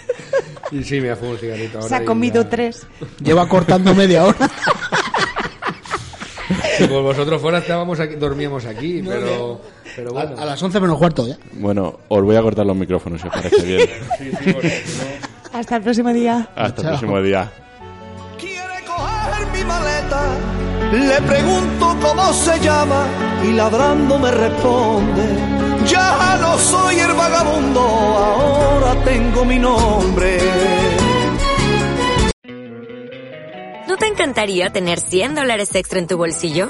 y 0.71 0.83
sí, 0.83 0.99
me 0.99 1.11
ha 1.11 1.15
fumado 1.15 1.35
un 1.35 1.39
cigarrito 1.39 1.77
ahora. 1.77 1.89
Se 1.89 1.95
ha 1.95 2.05
comido 2.05 2.41
ya- 2.43 2.49
tres. 2.49 2.87
Lleva 3.23 3.47
cortando 3.47 3.93
media 3.95 4.25
hora. 4.25 4.49
Si 6.77 6.85
por 6.87 7.03
vosotros 7.03 7.39
fuera 7.39 7.59
estábamos 7.59 7.99
aquí, 7.99 8.15
dormíamos 8.15 8.65
aquí, 8.65 9.01
pero, 9.05 9.61
pero 9.95 10.09
A, 10.09 10.25
bueno. 10.25 10.41
a 10.41 10.45
las 10.45 10.61
11 10.61 10.79
menos 10.79 10.97
cuarto 10.97 11.27
ya. 11.27 11.37
Bueno, 11.53 11.99
os 12.07 12.23
voy 12.23 12.35
a 12.35 12.41
cortar 12.41 12.65
los 12.65 12.75
micrófonos 12.75 13.21
si 13.21 13.27
os 13.27 13.33
parece 13.33 13.63
bien. 13.63 13.89
Sí, 14.17 14.31
sí, 14.43 14.53
porque 14.53 14.69
si 14.69 14.97
no- 14.97 15.32
Hasta 15.53 15.75
el 15.77 15.83
próximo 15.83 16.11
día. 16.11 16.47
Hasta 16.55 16.63
el 16.65 16.73
Chao. 16.75 16.83
próximo 16.91 17.21
día. 17.21 17.51
Quiere 18.39 18.83
coger 18.85 19.47
mi 19.53 19.63
maleta, 19.63 20.21
le 20.91 21.21
pregunto 21.27 21.97
cómo 22.01 22.33
se 22.33 22.59
llama 22.59 23.05
y 23.43 23.51
ladrando 23.53 24.19
me 24.19 24.31
responde, 24.31 25.25
ya 25.87 26.37
no 26.41 26.57
soy 26.57 26.99
el 26.99 27.13
vagabundo, 27.13 27.79
ahora 27.81 28.95
tengo 29.05 29.45
mi 29.45 29.59
nombre. 29.59 30.37
¿No 33.87 33.97
te 33.97 34.07
encantaría 34.07 34.71
tener 34.71 34.99
100 34.99 35.35
dólares 35.35 35.73
extra 35.75 35.99
en 35.99 36.07
tu 36.07 36.17
bolsillo? 36.17 36.69